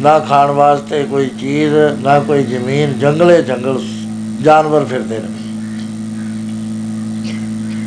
ਨਾ 0.00 0.18
ਖਾਣ 0.18 0.50
ਵਾਸਤੇ 0.50 1.02
ਕੋਈ 1.04 1.28
ਚੀਜ਼, 1.40 1.74
ਨਾ 2.02 2.18
ਕੋਈ 2.20 2.44
ਜ਼ਮੀਨ, 2.44 2.92
ਜੰਗਲੇ 2.98 3.40
ਜੰਗਲ 3.42 3.80
ਜਾਨਵਰ 4.42 4.84
ਫਿਰਦੇ 4.84 5.18
ਨੇ। 5.18 5.34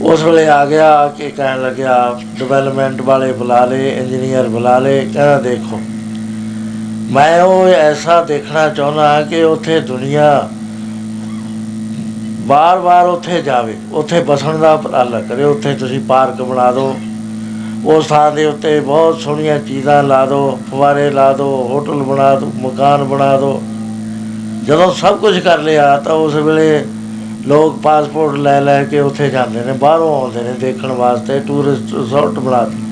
ਉਸ 0.04 0.24
ਵੇਲੇ 0.24 0.48
ਆ 0.48 0.66
ਗਿਆ 0.66 0.92
ਆ 0.94 1.08
ਕੇ 1.08 1.30
ਕਹਿਣ 1.30 1.62
ਲੱਗਿਆ 1.62 1.96
ਡਿਵੈਲਪਮੈਂਟ 2.40 3.02
ਵਾਲੇ 3.02 3.32
ਬੁਲਾ 3.32 3.64
ਲਏ 3.66 3.90
ਇੰਜੀਨੀਅਰ 3.92 4.48
ਬੁਲਾ 4.50 4.78
ਲਏ 4.80 5.02
ਕਹਿੰਦਾ 5.04 5.40
ਦੇਖੋ, 5.42 5.80
ਮੈਂ 7.12 7.42
ਉਹ 7.44 7.68
ਐਸਾ 7.68 8.22
ਦੇਖਣਾ 8.24 8.70
ਚਾਹੁੰਦਾ 8.70 9.22
ਕਿ 9.22 9.44
ਉੱਥੇ 9.44 9.80
ਦੁਨੀਆ 9.82 10.50
ਬਾਰ-ਬਾਰ 12.50 13.08
ਉੱਥੇ 13.08 13.42
ਜਾਵੇ, 13.42 13.76
ਉੱਥੇ 13.94 14.20
ਬਸਣ 14.22 14.58
ਦਾ 14.60 14.74
ਉਪਰਾਲਾ 14.74 15.20
ਕਰੇ, 15.22 15.44
ਉੱਥੇ 15.44 15.74
ਤੁਸੀਂ 15.76 16.00
ਪਾਰਕ 16.08 16.42
ਬਣਾ 16.42 16.72
ਦਿਓ 16.72 16.96
ਉਸ 17.88 18.08
ਥਾਂ 18.08 18.32
ਦੇ 18.32 18.46
ਉੱਤੇ 18.46 18.80
ਬਹੁਤ 18.80 19.20
ਸੋਹਣੀਆਂ 19.22 19.58
ਚੀਜ਼ਾਂ 19.60 20.02
ਲਾ 20.04 20.26
ਦਿਓ 20.26 20.58
ਫੁਆਰੇ 20.70 21.10
ਲਾ 21.12 21.32
ਦਿਓ 21.34 21.68
ਹੋਟਲ 21.70 22.04
ਬਣਾ 22.04 22.34
ਦਿਓ 22.36 22.52
ਮਕਾਨ 22.62 23.04
ਬਣਾ 23.04 23.36
ਦਿਓ 23.38 23.62
ਜਦੋਂ 24.66 24.92
ਸਭ 24.94 25.20
ਕੁਝ 25.20 25.40
ਕਰ 25.40 25.60
ਲਿਆ, 25.60 25.98
ਤਾਂ 25.98 26.14
ਉਸ 26.16 26.36
ਵੇਲੇ 26.36 26.86
ਲੋਕ 27.48 27.78
ਪਾਸਪੋਰਟ 27.82 28.36
ਲੈ 28.38 28.60
ਲੈ 28.62 28.84
ਕੇ 28.84 29.00
ਉੱਥੇ 29.00 29.30
ਜਾਂਦੇ 29.30 29.64
ਨੇ, 29.64 29.74
ਬਾਹਰੋਂ 29.74 30.14
ਆਉਂਦੇ 30.16 30.42
ਨੇ 30.44 30.54
ਦੇਖਣ 30.60 30.92
ਵਾਸਤੇ 30.94 31.40
ਟੂਰਿਸਟ 31.48 31.94
ਰਿਜ਼ੋਰਟ 31.96 32.40
ਬਣਾ 32.40 32.64
ਦਿੱਤੇ 32.64 32.88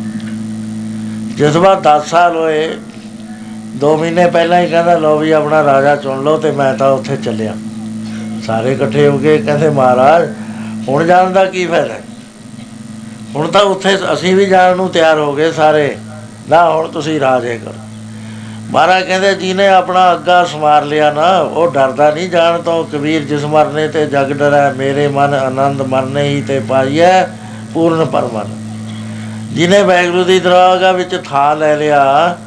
ਜਿਸ 1.35 1.55
ਵਾਰ 1.55 1.81
10 1.85 2.07
ਸਾਲ 2.09 2.35
ਹੋਏ 2.35 2.69
2 3.83 3.95
ਮਹੀਨੇ 3.97 4.25
ਪਹਿਲਾਂ 4.27 4.61
ਹੀ 4.61 4.69
ਕਹਿੰਦਾ 4.69 4.97
ਲੋ 4.97 5.17
ਵੀ 5.17 5.31
ਆਪਣਾ 5.31 5.63
ਰਾਜਾ 5.63 5.95
ਚੁਣ 5.95 6.23
ਲਓ 6.23 6.37
ਤੇ 6.37 6.51
ਮੈਂ 6.51 6.73
ਤਾਂ 6.73 6.91
ਉੱਥੇ 6.91 7.17
ਚੱਲਿਆ। 7.17 7.53
ਸਾਰੇ 8.47 8.71
ਇਕੱਠੇ 8.71 9.07
ਹੋ 9.07 9.17
ਕੇ 9.17 9.37
ਕਹਿੰਦੇ, 9.37 9.69
ਮਹਾਰਾਜ, 9.69 10.33
ਹੁਣ 10.87 11.05
ਜਾਣ 11.05 11.31
ਦਾ 11.31 11.45
ਕੀ 11.45 11.65
ਫਾਇਦਾ 11.65 11.93
ਹੈ? 11.93 12.01
ਹੁਣ 13.35 13.47
ਤਾਂ 13.47 13.61
ਉੱਥੇ 13.61 13.97
ਅਸੀਂ 14.13 14.35
ਵੀ 14.35 14.45
ਜਾਣ 14.45 14.75
ਨੂੰ 14.75 14.89
ਤਿਆਰ 14.89 15.19
ਹੋ 15.19 15.35
ਗਏ 15.35 15.51
ਸਾਰੇ। 15.51 15.97
ਨਾ, 16.49 16.69
ਹੁਣ 16.69 16.87
ਤੁਸੀਂ 16.87 17.19
ਰਾਜੇ 17.19 17.57
ਕਰੋ। 17.57 17.73
ਮਹਾਰਾਜ 18.71 19.03
ਕਹਿੰਦੇ, 19.03 19.33
ਜਿਹਨੇ 19.33 19.67
ਆਪਣਾ 19.67 20.13
ਅੱਗਾ 20.13 20.45
ਸਮਾਰ 20.45 20.83
ਲਿਆ 20.83 21.11
ਨਾ, 21.11 21.39
ਉਹ 21.39 21.71
ਡਰਦਾ 21.71 22.11
ਨਹੀਂ 22.11 22.29
ਜਾਣ 22.29 22.61
ਤੋਂ। 22.61 22.85
ਕਬੀਰ 22.85 23.21
ਜਿਸ 23.21 23.43
ਮਰਨੇ 23.43 23.87
ਤੇ 23.87 24.05
ਜਗ 24.05 24.31
ਡਰੈ, 24.31 24.71
ਮੇਰੇ 24.71 25.07
ਮਨ 25.07 25.33
ਆਨੰਦ 25.33 25.81
ਮਰਨੇ 25.81 26.23
ਹੀ 26.23 26.41
ਤੇ 26.41 26.59
ਪਾਈਐ 26.59 27.23
ਪੂਰਨ 27.73 28.05
ਪਰਮਨ। 28.05 28.45
ਜਿਹਨੇ 29.53 29.83
ਵੈਗਰੂ 29.83 30.23
ਦੀ 30.23 30.39
ਦਰਗਾਹ 30.39 30.93
ਵਿੱਚ 30.93 31.21
ਥਾਂ 31.25 31.55
ਲੈ 31.55 31.75
ਲਿਆ, 31.75 32.37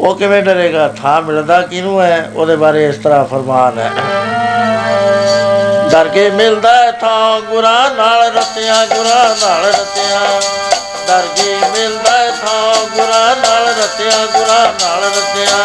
ਉਹ 0.00 0.14
ਕਿਵੇਂ 0.14 0.42
ਡਰੇਗਾ? 0.42 0.88
ਥਾਂ 0.88 1.22
ਮਿਲਦਾ 1.22 1.62
ਕਿਹਨੂੰ 1.62 2.02
ਹੈ? 2.02 2.30
ਉਹਦੇ 2.34 2.56
ਬਾਰੇ 2.56 2.88
ਇਸ 2.88 2.96
ਤਰ੍ਹਾਂ 2.96 3.24
ਫਰਮਾਨ 3.24 3.78
ਹੈ। 3.78 3.90
ਡਰ 5.90 6.08
ਕੇ 6.08 6.30
ਮਿਲਦਾ 6.30 6.74
ਹੈ 6.76 6.92
ਥਾਂ 6.92 7.40
ਗੁਰਾਂ 7.40 7.90
ਨਾਲ 7.90 8.32
ਰਤਿਆ, 8.32 8.84
ਗੁਰਾਂ 8.86 9.36
ਨਾਲ 9.40 9.64
ਰਤਿਆ। 9.64 10.40
ਡਰ 11.06 11.22
ਕੇ 11.36 11.54
ਮਿਲਦਾ 11.72 12.18
ਹੈ 12.18 12.30
ਥਾਂ 12.30 12.86
ਗੁਰਾਂ 12.86 13.36
ਨਾਲ 13.36 13.66
ਰਤਿਆ, 13.66 14.26
ਗੁਰਾਂ 14.26 14.66
ਨਾਲ 14.80 15.04
ਰਤਿਆ। 15.04 15.56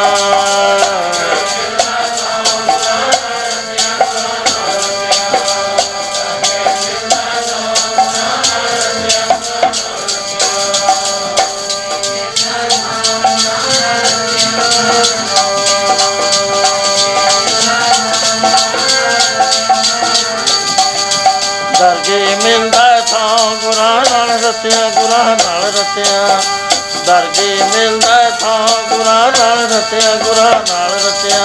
ਨਾਲ 30.43 30.91
ਰਤਿਆ 30.91 31.43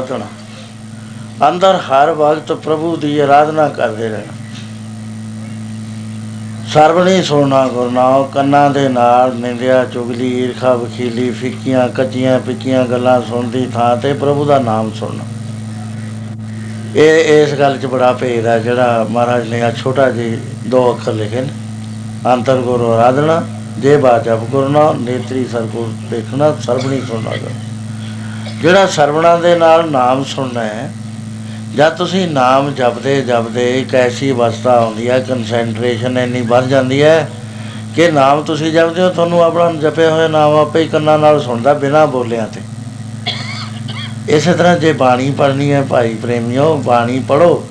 ਗੋਰ 0.00 0.12
ਆਰਾਧਨਾ 0.12 1.48
ਅੰਦਰ 1.48 1.76
ਹਰ 1.76 2.10
ਵਕਤ 2.10 2.52
ਪ੍ਰਭੂ 2.52 2.96
ਦੀ 2.96 3.18
ਆਰਾਧਨਾ 3.18 3.68
ਕਰਦੇ 3.68 4.08
ਰਹਿਣਾ। 4.08 4.32
ਸਰਵਣੀ 6.72 7.22
ਸੁਣਨਾ 7.22 7.68
ਗੁਰਨਾਮ, 7.68 8.24
ਕੰਨਾਂ 8.24 8.70
ਦੇ 8.70 8.88
ਨਾਲ 8.88 9.34
ਨਿੰਦਿਆ, 9.34 9.84
ਚੁਗਲੀ, 9.84 10.44
ਈਰਖਾ, 10.44 10.74
ਵਖੀਲੀ, 10.74 11.30
ਫਿੱਕੀਆਂ, 11.30 11.88
ਕੱਚੀਆਂ 11.88 12.40
ਪਿੱਕੀਆਂ 12.40 12.84
ਗੱਲਾਂ 12.84 13.22
ਸੁਣਦੀ 13.22 13.66
ਥਾਂ 13.74 13.96
ਤੇ 13.96 14.12
ਪ੍ਰਭੂ 14.12 14.44
ਦਾ 14.44 14.58
ਨਾਮ 14.58 14.92
ਸੁਣਨਾ। 14.92 15.24
ਇਹ 16.96 17.44
ਇਸ 17.44 17.54
ਗੱਲ 17.54 17.78
'ਚ 17.78 17.86
ਬੜਾ 17.86 18.12
ਭੇਦ 18.12 18.46
ਹੈ 18.46 18.58
ਜਿਹੜਾ 18.58 19.06
ਮਹਾਰਾਜ 19.10 19.48
ਨੇ 19.48 19.62
ਆ 19.62 19.72
ਛੋਟਾ 19.72 20.10
ਜੀ 20.10 20.38
ਦੋ 20.66 20.94
ਅੱਖਰ 20.94 21.12
ਲਿਖੇ 21.12 21.40
ਨੇ। 21.40 21.48
ਅੰਤਰ 22.26 22.56
ਗੁਰ 22.56 22.80
ਆਰਾਧਨਾ 22.80 23.42
ਜੇ 23.78 23.96
ਬਾਜਪ 23.96 24.38
ਗੁਰਨਾ 24.38 24.92
ਨੇਤਰੀ 24.92 25.44
ਸਰਗੁਰ 25.44 25.92
ਦੇਖਣਾ 26.10 26.56
ਸਰਵਣੀ 26.60 27.00
ਸੁਣਨਾ। 27.00 27.30
ਗੁਰ। 27.30 27.69
ਜਿਹੜਾ 28.60 28.86
ਸਰਵਣਾ 28.86 29.36
ਦੇ 29.36 29.54
ਨਾਲ 29.54 29.90
ਨਾਮ 29.90 30.24
ਸੁਣਨਾ 30.24 30.64
ਹੈ 30.64 30.92
ਜਦ 31.76 31.96
ਤੁਸੀਂ 31.96 32.26
ਨਾਮ 32.28 32.74
ਜਪਦੇ 32.74 33.22
ਜਪਦੇ 33.22 33.80
ਇੱਕ 33.80 33.94
ਐਸੀ 33.94 34.30
ਅਵਸਥਾ 34.30 34.70
ਆਉਂਦੀ 34.70 35.08
ਹੈ 35.10 35.18
ਕਨਸੈਂਟਰੇਸ਼ਨ 35.20 36.18
ਇੰਨੀ 36.18 36.40
ਵੱਧ 36.40 36.66
ਜਾਂਦੀ 36.66 37.02
ਹੈ 37.02 37.30
ਕਿ 37.96 38.10
ਨਾਮ 38.10 38.42
ਤੁਸੀਂ 38.42 38.72
ਜਪਦੇ 38.72 39.02
ਹੋ, 39.02 39.08
ਤੁਹਾਨੂੰ 39.08 39.42
ਆਪਣਾ 39.42 39.72
ਜਪਿਆ 39.72 40.10
ਹੋਇਆ 40.10 40.28
ਨਾਮ 40.28 40.54
ਆਪੇ 40.54 40.82
ਹੀ 40.82 40.88
ਕੰਨਾਂ 40.88 41.18
ਨਾਲ 41.18 41.40
ਸੁਣਦਾ 41.40 41.74
ਬਿਨਾਂ 41.74 42.06
ਬੋਲਿਆਂ 42.06 42.46
ਤੇ। 42.46 42.60
ਇਸੇ 44.28 44.52
ਤਰ੍ਹਾਂ 44.52 44.76
ਜੇ 44.78 44.92
ਬਾਣੀ 44.92 45.30
ਪੜ੍ਹਨੀ 45.30 45.72
ਹੈ 45.72 45.82
ਭਾਈ 45.82 46.14
ਪ੍ਰੇਮਿਓ, 46.14 46.76
ਬਾਣੀ 46.76 47.18
ਪੜੋ 47.20 47.68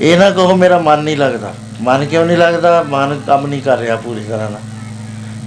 ਇਹ 0.00 0.18
ਨਾ 0.18 0.30
ਕਹੋ 0.30 0.56
ਮੇਰਾ 0.56 0.78
ਮਨ 0.78 0.98
ਨਹੀਂ 0.98 1.16
ਲੱਗਦਾ। 1.16 1.52
ਮਨ 1.80 2.04
ਕਿਉਂ 2.04 2.26
ਨਹੀਂ 2.26 2.36
ਲੱਗਦਾ? 2.36 2.82
ਮਨ 2.82 3.20
ਕੰਮ 3.26 3.46
ਨਹੀਂ 3.46 3.62
ਕਰ 3.62 3.78
ਰਿਹਾ 3.78 3.96
ਪੂਰੀ 3.96 4.20
ਤਰ੍ਹਾਂ 4.20 4.50
ਨਾਲ। 4.50 4.60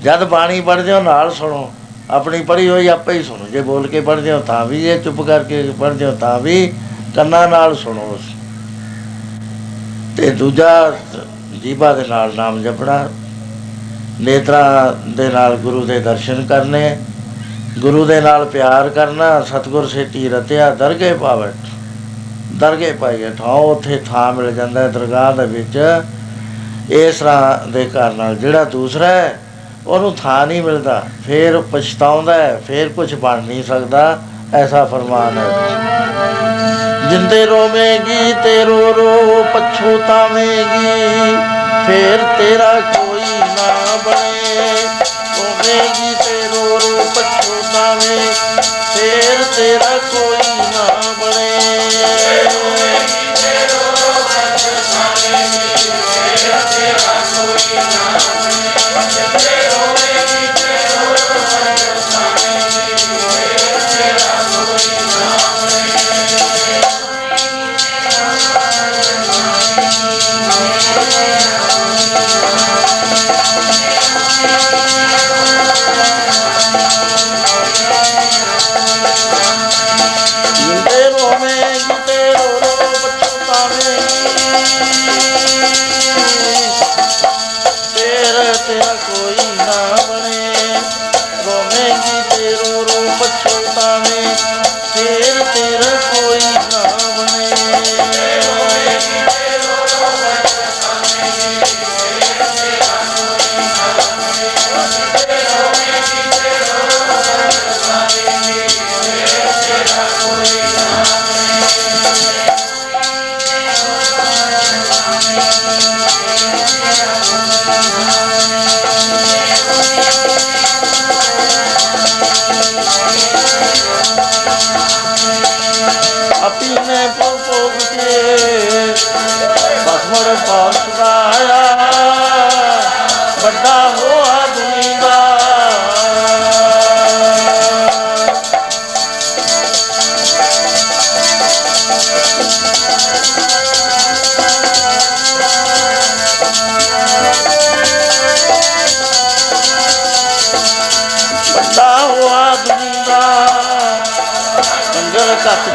ਜਦ 0.04 0.24
ਬਾਣੀ 0.24 0.62
ਪੜ੍ਹਦੇ 0.62 0.92
ਹੋ, 0.92 1.02
ਨਾਲ 1.02 1.32
ਸੁਣੋ। 1.32 1.72
ਆਪਣੀ 2.10 2.42
ਪੜ੍ਹੀ 2.42 2.68
ਹੋਈ 2.70 2.88
ਆਪੇ 2.88 3.14
ਹੀ 3.14 3.24
ਸੁਣੋ। 3.24 3.46
ਜੇ 3.46 3.62
ਬੋਲ 3.62 3.88
ਕੇ 3.88 4.02
ਪੜ੍ਹਦੇ 4.02 4.32
ਹੋ 4.32 4.40
ਤਾਂ 4.40 4.66
ਵੀ, 4.66 4.82
ਜੇ 4.82 4.98
ਚੁੱਪ 4.98 5.22
ਕਰਕੇ 5.22 5.62
ਪੜ੍ਹਦੇ 5.80 6.06
ਹੋ 6.06 6.12
ਤਾਂ 6.12 6.40
ਵੀ, 6.40 6.74
ਕੰਨਾਂ 7.16 7.48
ਨਾਲ 7.48 7.76
ਸੁਣੋ 7.76 8.18
ਤੇ 10.18 10.30
ਦੂਜਾ 10.32 10.92
ਜੀਭਾ 11.64 11.94
ਦੇ 11.94 12.08
ਨਾਲ 12.08 12.32
ਨਾਮ 12.36 12.62
ਜਪਣਾ। 12.64 13.08
ਨੇਤਰਾਂ 14.22 14.94
ਦੇ 15.10 15.28
ਨਾਲ 15.30 15.56
ਗੁਰੂ 15.56 15.86
ਦੇ 15.86 16.00
ਦਰਸ਼ਨ 16.00 16.46
ਕਰਨੇ। 16.46 16.98
ਗੁਰੂ 17.80 18.06
ਦੇ 18.06 18.20
ਨਾਲ 18.22 18.46
ਪਿਆਰ 18.46 18.90
ਕਰਨਾ। 18.90 19.42
ਸਤਿਗੁਰ 19.42 19.88
ਸੇਤੀ 19.88 20.30
ਰਤਿਆ 20.30 20.70
ਦਰਗੇ 20.76 21.14
ਪਾਵਟ 21.14 21.54
ਦਰਗੇ 22.56 22.92
ਪਾਈਏ 22.92 23.30
ਥਾਂ 23.30 23.54
ਉੱਥੇ 23.66 24.02
ਥਾਂ 24.06 24.32
ਮਿਲ 24.34 24.52
ਜਾਂਦਾ 24.52 24.82
ਹੈ 24.82 24.88
ਦਰਗਾਹ 24.88 25.36
ਦੇ 25.36 25.46
ਵਿੱਚ। 25.48 25.78
ਇਸ 26.92 27.20
ਤਰ੍ਹਾਂ 27.20 27.68
ਦੇ 27.72 27.84
ਘਰ 27.88 28.14
ਨਾਲ 28.14 28.36
ਜਿਹੜਾ 28.36 28.64
ਦੂਸਰਾ 28.64 29.08
ਹੈ 29.08 29.40
ਉਹਨੂੰ 29.88 30.16
ਥਾਂ 30.16 30.48
ਨਹੀਂ 30.48 30.62
ਮਿਲਦਾ। 30.62 31.04
ਫਿਰ 31.28 31.62
ਪਛਤਾਉਂਦਾ 31.62 32.34
ਹੈ, 32.34 32.62
ਫਿਰ 32.68 32.90
ਕੁਝ 32.90 33.16
ਬਣ 33.16 33.42
ਨਹੀਂ 33.42 33.64
ਸਕਦਾ, 33.64 34.20
ਐਸਾ 34.54 34.86
ਫਰਮਾਨ 34.86 35.38
ਹੈ। 35.38 35.50
ਜਿੰਦੇ 37.10 37.46
ਰੋਵੇਂਗੀ 37.46 38.34
ਤੇ 38.44 38.66
ਰੋ 38.66 38.94
ਰੋ 38.94 39.44
ਪਛਤਾਵੇਂਗੀ 39.54 41.36
ਫੇਰ 41.88 42.24
ਤੇਰਾ 42.38 42.74
ਕੋਈ 42.74 43.40
ਨਾ 43.40 43.96
ਬਣੇ। 44.06 44.66
ਰੋਵੇਂਗੀ 45.38 46.16
ਤੇ 46.16 46.48
ਰੋ 46.48 46.80
ਰੋ 46.80 47.04
ਪਛਤਾਵੇਂ 47.16 48.18
ਫੇਰ 48.94 49.44
ਤੇਰਾ 49.58 49.97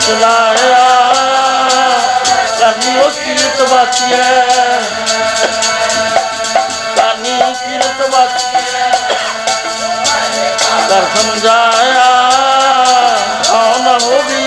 ਚਲਾਇਆ। 0.07 0.87
ਕਰਨੀ 2.61 2.99
ਉਸ 3.01 3.15
ਕੀਰਤ 3.17 3.63
ਬਾਕੀਐ 3.63 4.81
ਕਰਨੀ 6.97 7.39
ਕੀਰਤ 7.55 8.09
ਬਾਕੀਐ 8.11 8.91
ਕਰ 10.89 11.03
ਸਮਝਾਇਆ। 11.17 12.09
ਆਉ 13.51 13.79
ਨਾ 13.79 13.99
ਹੋਵੀ 14.03 14.42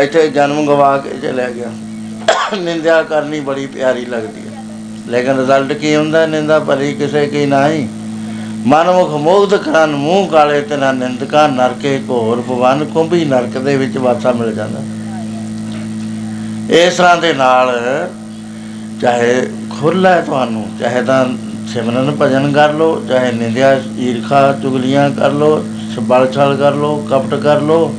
ਇੱਥੇ 0.00 0.28
ਜਨਮ 0.28 0.66
ਗਵਾ 0.66 0.96
ਕੇ 0.98 1.10
ਚਲਿਆ 1.22 1.48
ਗਿਆ। 1.50 1.70
ਨਿੰਦਿਆ 2.58 3.02
ਕਰਨੀ 3.02 3.40
ਬੜੀ 3.40 3.66
ਪਿਆਰੀ 3.66 4.04
ਲੱਗਦੀ 4.04 4.40
ਹੈ। 4.40 4.62
ਲੇਕਿਨ 5.08 5.38
ਰਿਜ਼ਲਟ 5.38 5.72
ਕੀ 5.72 5.94
ਹੁੰਦਾ? 5.96 6.26
ਨਿੰਦਾ 6.26 6.58
ਭਲੀ 6.58 6.92
ਕਿਸੇ 6.94 7.26
ਕੀ 7.26 7.46
ਨਹੀਂ। 7.46 7.88
ਮਨਮੁਖ 8.66 9.10
ਮੋਗਧ 9.10 9.54
ਕਰਨ, 9.54 9.90
ਮੂੰਹ 9.90 10.28
ਕਾਲੇ 10.28 10.60
ਤੇ 10.60 10.76
ਨਾ 10.76 10.92
ਨਿੰਦਕਾ, 10.92 11.46
ਨਰਕੇ 11.46 12.00
ਘੋਰ 12.08 12.40
ਭਵਨ 12.40 12.84
ਕੁੰਭੀ 12.84 13.24
ਨਰਕ 13.24 13.58
ਦੇ 13.58 13.76
ਵਿੱਚ 13.76 13.98
ਵਾਸਾ 13.98 14.32
ਮਿਲ 14.32 14.54
ਜਾਂਦਾ। 14.54 14.80
ਇਸ 16.76 16.94
ਤਰ੍ਹਾਂ 16.94 17.16
ਦੇ 17.16 17.32
ਨਾਲ 17.32 17.80
ਚਾਹੇ 19.00 19.48
ਖੁੱਲ੍ਹਾ 19.80 20.12
ਹੈ 20.12 20.20
ਤੁਹਾਨੂੰ, 20.20 20.64
ਚਾਹੇ 20.80 21.02
ਤਾਂ 21.02 21.24
ਸਿਮਰਨ 21.72 22.16
ਭਜਨ 22.20 22.52
ਕਰ 22.52 22.72
ਲੋ 22.72 23.02
ਚਾਹੇ 23.08 23.32
ਨਿੰਦਿਆ 23.32 23.80
ਈਰਖਾ 23.98 24.52
ਚੁਗਲੀਆਂ 24.62 25.10
ਕਰ 25.10 25.32
ਲੋ 25.32 25.64
ਬਲ 26.00 26.26
ਛਲ 26.32 26.56
ਕਰ 26.56 26.74
ਲੋ 26.74 26.96
ਕਪਟ 27.10 27.34
ਕਰ 27.34 27.60
ਲੋ 27.60 27.94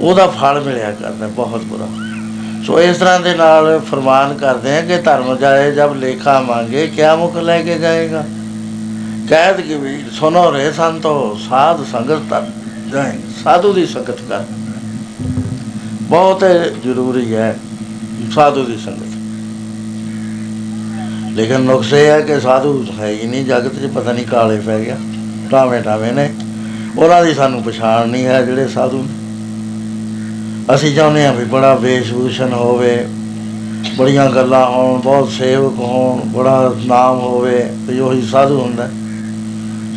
ਉਹਦਾ 0.00 0.26
ਫਲ 0.26 0.60
ਮਿਲਿਆ 0.60 0.90
ਕਰਦਾ 0.92 1.26
ਬਹੁਤ 1.26 1.64
ਬੁਰਾ। 1.64 1.88
ਸੋ 2.66 2.80
ਇਸ 2.80 2.96
ਤਰ੍ਹਾਂ 2.96 3.20
ਦੇ 3.20 3.34
ਨਾਲ 3.34 3.80
ਫਰਮਾਨ 3.80 4.34
ਕਰਦੇ 4.34 4.76
ਆ 4.76 4.80
ਕਿ 4.80 4.96
ਧਰਮ 4.96 5.36
ਜਾਏ, 5.36 5.72
ਜਬ 5.72 5.94
ਲੇਖਾ 5.96 6.40
ਮੰਗੇ, 6.40 6.86
ਕਿਆ 6.86 7.16
ਮੁਖ 7.16 7.36
ਲੈ 7.36 7.62
ਕੇ 7.62 7.78
ਜਾਏਗਾ? 7.78 8.24
ਕਹਿਤ 9.28 9.60
ਕਿ 9.60 9.74
ਵੀ 9.74 10.04
ਸੁਨੋ 10.12 10.52
ਰੇ 10.54 10.72
ਸੰਤੋ, 10.72 11.38
ਸਾਧ 11.48 11.84
ਸੰਗਤ 11.84 12.20
ਤਰ 12.30 12.46
ਜਾਏ, 12.92 13.12
ਸਾਧੂ 13.44 13.72
ਦੀ 13.72 13.86
ਸੰਗਤ 13.86 14.20
ਕਰ। 14.28 14.44
ਬਹੁਤ 16.02 16.44
ਜ਼ਰੂਰੀ 16.82 17.34
ਹੈ 17.34 17.58
ਸਾਧੂ 18.34 18.64
ਦੀ 18.64 18.76
ਸੰਗਤ। 18.76 19.14
ਲੇਕਿਨ 21.32 21.60
ਨੁਕਸ 21.60 21.92
ਇਹ 21.92 22.06
ਹੈ 22.06 22.20
ਕਿ 22.20 22.40
ਸਾਧੂ 22.40 22.86
ਹੈ 23.00 23.08
ਹੀ 23.08 23.26
ਨਹੀਂ, 23.26 23.44
ਜਗਤ 23.44 23.74
'ਚ 23.74 23.90
ਪਤਾ 23.94 24.12
ਨਹੀਂ 24.12 24.26
ਕਾਲੇ 24.26 24.60
ਪੈ 24.60 24.80
ਗਿਆ 24.80 24.96
ਟਾਵੇਂ 25.50 25.82
ਟਾਵੇਂ 25.82 26.12
ਨੇ। 26.12 26.34
ਉਹਨਾਂ 26.98 27.24
ਦੀ 27.24 27.34
ਸਾਨੂੰ 27.34 27.62
ਪਛਾਣ 27.62 28.08
ਨਹੀਂ 28.08 28.26
ਹੈ 28.26 28.42
ਜਿਹੜੇ 28.42 28.68
ਸਾਧੂ 28.68 29.02
ਨੇ। 29.02 29.27
ਅਸੀਂ 30.74 30.94
ਚਾਹੁੰਦੇ 30.96 31.26
ਹਾਂ 31.26 31.32
ਵੀ 31.32 31.44
ਬੜਾ 31.44 31.74
ਵੇਸ਼ਭੂਸ਼ਣ 31.74 32.52
ਹੋਵੇ 32.52 33.06
ਬੜੀਆਂ 33.98 34.30
ਗੱਲਾਂ 34.30 34.66
ਹੋਣ 34.66 35.00
ਬਹੁਤ 35.00 35.28
ਸੇਵਕ 35.30 35.78
ਹੋਣ 35.78 36.20
ਬੜਾ 36.28 36.74
ਨਾਮ 36.86 37.18
ਹੋਵੇ 37.18 37.62
ਵੀ 37.78 37.98
ਉਹੀ 37.98 38.22
ਸਾਧੂ 38.22 38.60
ਹੁੰਦਾ 38.60 38.84
ਹੈ। 38.84 38.90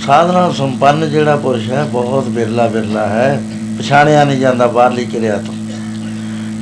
ਸਾਧਨਾ 0.05 0.49
ਸੰਪੰਨ 0.51 1.09
ਜਿਹੜਾ 1.09 1.36
ਪੁਰਸ਼ 1.36 1.69
ਹੈ 1.69 1.84
ਬਹੁਤ 1.84 2.28
ਬਿਰਲਾ 2.28 2.67
ਬਿਰਲਾ 2.67 3.05
ਹੈ 3.07 3.41
ਪਛਾਣਿਆ 3.80 4.24
ਨਹੀਂ 4.24 4.39
ਜਾਂਦਾ 4.39 4.67
ਬਾਹਰਲੀ 4.67 5.05
ਕਿਰਿਆ 5.05 5.38
ਤੋਂ 5.38 5.53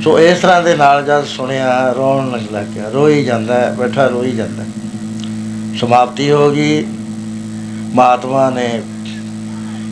ਸੋ 0.02 0.18
ਇਸ 0.18 0.38
ਤਰ੍ਹਾਂ 0.38 0.62
ਦੇ 0.62 0.74
ਨਾਲ 0.76 1.04
ਜਦ 1.04 1.24
ਸੁਣਿਆ 1.24 1.92
ਰੋਣ 1.92 2.30
ਲੱਗ 2.30 2.52
ਲੱਗ 2.52 2.66
ਗਿਆ 2.66 2.88
ਰੋਈ 2.88 3.24
ਜਾਂਦਾ 3.24 3.54
ਹੈ, 3.54 3.72
ਬੈਠਾ 3.78 4.06
ਰੋਈ 4.06 4.30
ਜਾਂਦਾ 4.30 4.62
ਹੈ। 4.62 4.68
ਸਮਾਪਤੀ 5.80 6.30
ਹੋ 6.30 6.50
ਗਈ 6.50 6.84
ਮਹਾਤਮਾ 7.94 8.50
ਨੇ 8.50 8.82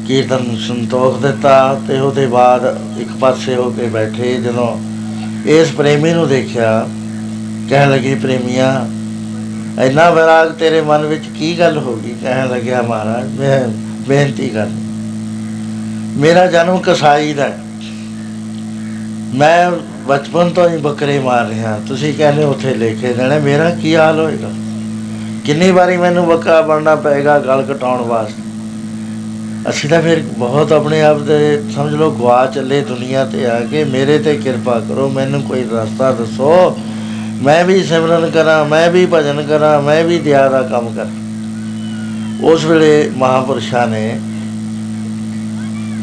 ਕੀਰਤਨ 0.09 0.57
ਸੰਤੋਖ 0.67 1.21
ਦਿੱਤਾ 1.23 1.81
ਤੇ 1.89 1.99
ਉਹਦੇ 2.01 2.27
ਬਾਅਦ 2.27 2.77
ਇੱਕ 2.99 3.09
ਪਾਸੇ 3.21 3.55
ਹੋ 3.55 3.71
ਕੇ 3.71 3.87
ਬੈਠੇ 3.87 4.35
ਜਦੋਂ 4.37 4.69
ਇਸ 5.47 5.71
ਪ੍ਰੇਮੀ 5.71 6.13
ਨੂੰ 6.13 6.29
ਦੇਖਿਆ, 6.29 6.87
ਕਹਿਣ 7.69 7.91
ਲੱਗੀ, 7.91 8.15
ਪ੍ਰੇਮੀਆ, 8.15 8.87
ਇੰਨਾ 9.85 10.09
ਵਿਰਾਗ 10.11 10.53
ਤੇਰੇ 10.53 10.81
ਮਨ 10.81 11.05
ਵਿੱਚ 11.07 11.25
ਕੀ 11.39 11.59
ਗੱਲ 11.59 11.79
ਹੋ 11.79 11.97
ਗਈ? 11.97 12.15
ਕਹਿਣ 12.23 12.49
ਲੱਗਿਆ, 12.49 12.81
ਮਹਾਰਾਜ, 12.83 13.29
ਮੈਂ 13.41 13.61
ਬੇਨਤੀ 14.09 14.49
ਕਰ, 14.49 14.67
ਮੇਰਾ 16.17 16.47
ਜਨਮ 16.47 16.81
ਕਸਾਈ 16.85 17.33
ਦਾ 17.35 17.45
ਹੈ। 17.45 17.59
ਮੈਂ 19.35 19.71
ਬਚਪਨ 20.09 20.51
ਤੋਂ 20.51 20.69
ਹੀ 20.69 20.77
ਬੱਕਰੇ 20.77 21.19
ਮਾਰ 21.19 21.47
ਰਿਹਾ। 21.47 21.79
ਤੁਸੀਂ 21.89 22.15
ਕਹਿੰਦੇ 22.15 22.45
ਉੱਥੇ 22.45 22.75
ਲੈ 22.75 22.93
ਕੇ 22.95 23.13
ਦੇਣਾ, 23.13 23.39
ਮੇਰਾ 23.39 23.71
ਕੀ 23.71 23.97
ਹਾਲ 23.97 24.21
ਹੋਏਗਾ? 24.21 24.51
ਕਿੰਨੀ 25.45 25.71
ਵਾਰੀ 25.71 25.97
ਮੈਨੂੰ 25.97 26.27
ਬੱਕਰਾ 26.27 26.61
ਬਣਨਾ 26.63 26.95
ਪਏਗਾ, 26.97 27.39
ਗਲ 27.39 27.63
ਕਟਾਉਣ 27.63 28.03
ਵਾਸਤੇ? 28.03 28.48
ਅਸੀਂ 29.71 29.91
ਤਾਂ 29.91 30.03
ਫਿਰ 30.03 30.23
ਬਹੁਤ 30.39 30.73
ਆਪਣੇ 30.73 31.03
ਆਪ 31.03 31.19
ਦੇ, 31.19 31.63
ਸਮਝ 31.75 31.95
ਲਓ 31.95 32.11
ਗਵਾ 32.11 32.47
ਚੱਲੇ 32.47 32.81
ਦੁਨੀਆ 32.81 33.25
ਤੇ 33.25 33.47
ਆ 33.47 33.61
ਕੇ 33.61 33.85
ਮੇਰੇ 33.85 34.19
ਤੇ 34.19 34.37
ਕਿਰਪਾ 34.37 34.81
ਕਰੋ, 34.81 35.09
ਮੈਨੂੰ 35.09 35.43
ਕੋਈ 35.43 35.65
ਰਸਤਾ 35.73 36.13
ਦੱਸੋ। 36.13 36.79
ਮੈਂ 37.43 37.65
ਵੀ 37.65 37.83
ਸਿਮਰਨ 37.83 38.31
ਕਰਾਂ, 38.31 38.65
ਮੈਂ 38.65 38.91
ਵੀ 38.91 39.07
ਭਜਨ 39.07 39.43
ਕਰਾਂ, 39.43 39.83
ਮੈਂ 39.83 40.05
ਵੀ 40.05 40.19
ਦਿਆ 40.19 40.49
ਦਾ 40.49 40.63
ਕੰਮ 40.63 40.95
ਕਰਾਂ। 40.95 41.11
ਉਸ 42.43 42.65
ਵੇਲੇ 42.65 43.11
ਮਹਾਪੁਰਸ਼ਾਂ 43.17 43.87
ਨੇ 43.87 44.21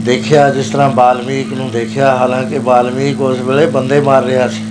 ਦੇਖਿਆ, 0.05 0.49
ਜਿਸ 0.49 0.69
ਤਰ੍ਹਾਂ 0.69 0.89
ਬਾਲਮੀਕ 0.89 1.53
ਨੂੰ 1.53 1.71
ਦੇਖਿਆ, 1.71 2.15
ਹਾਲਾਂਕਿ 2.15 2.59
ਬਾਲਮੀਕ 2.59 3.21
ਉਸ 3.21 3.39
ਵੇਲੇ 3.39 3.65
ਬੰਦੇ 3.65 3.99
ਮਾਰ 4.01 4.23
ਰਿਹਾ 4.23 4.47
ਸੀ। 4.47 4.63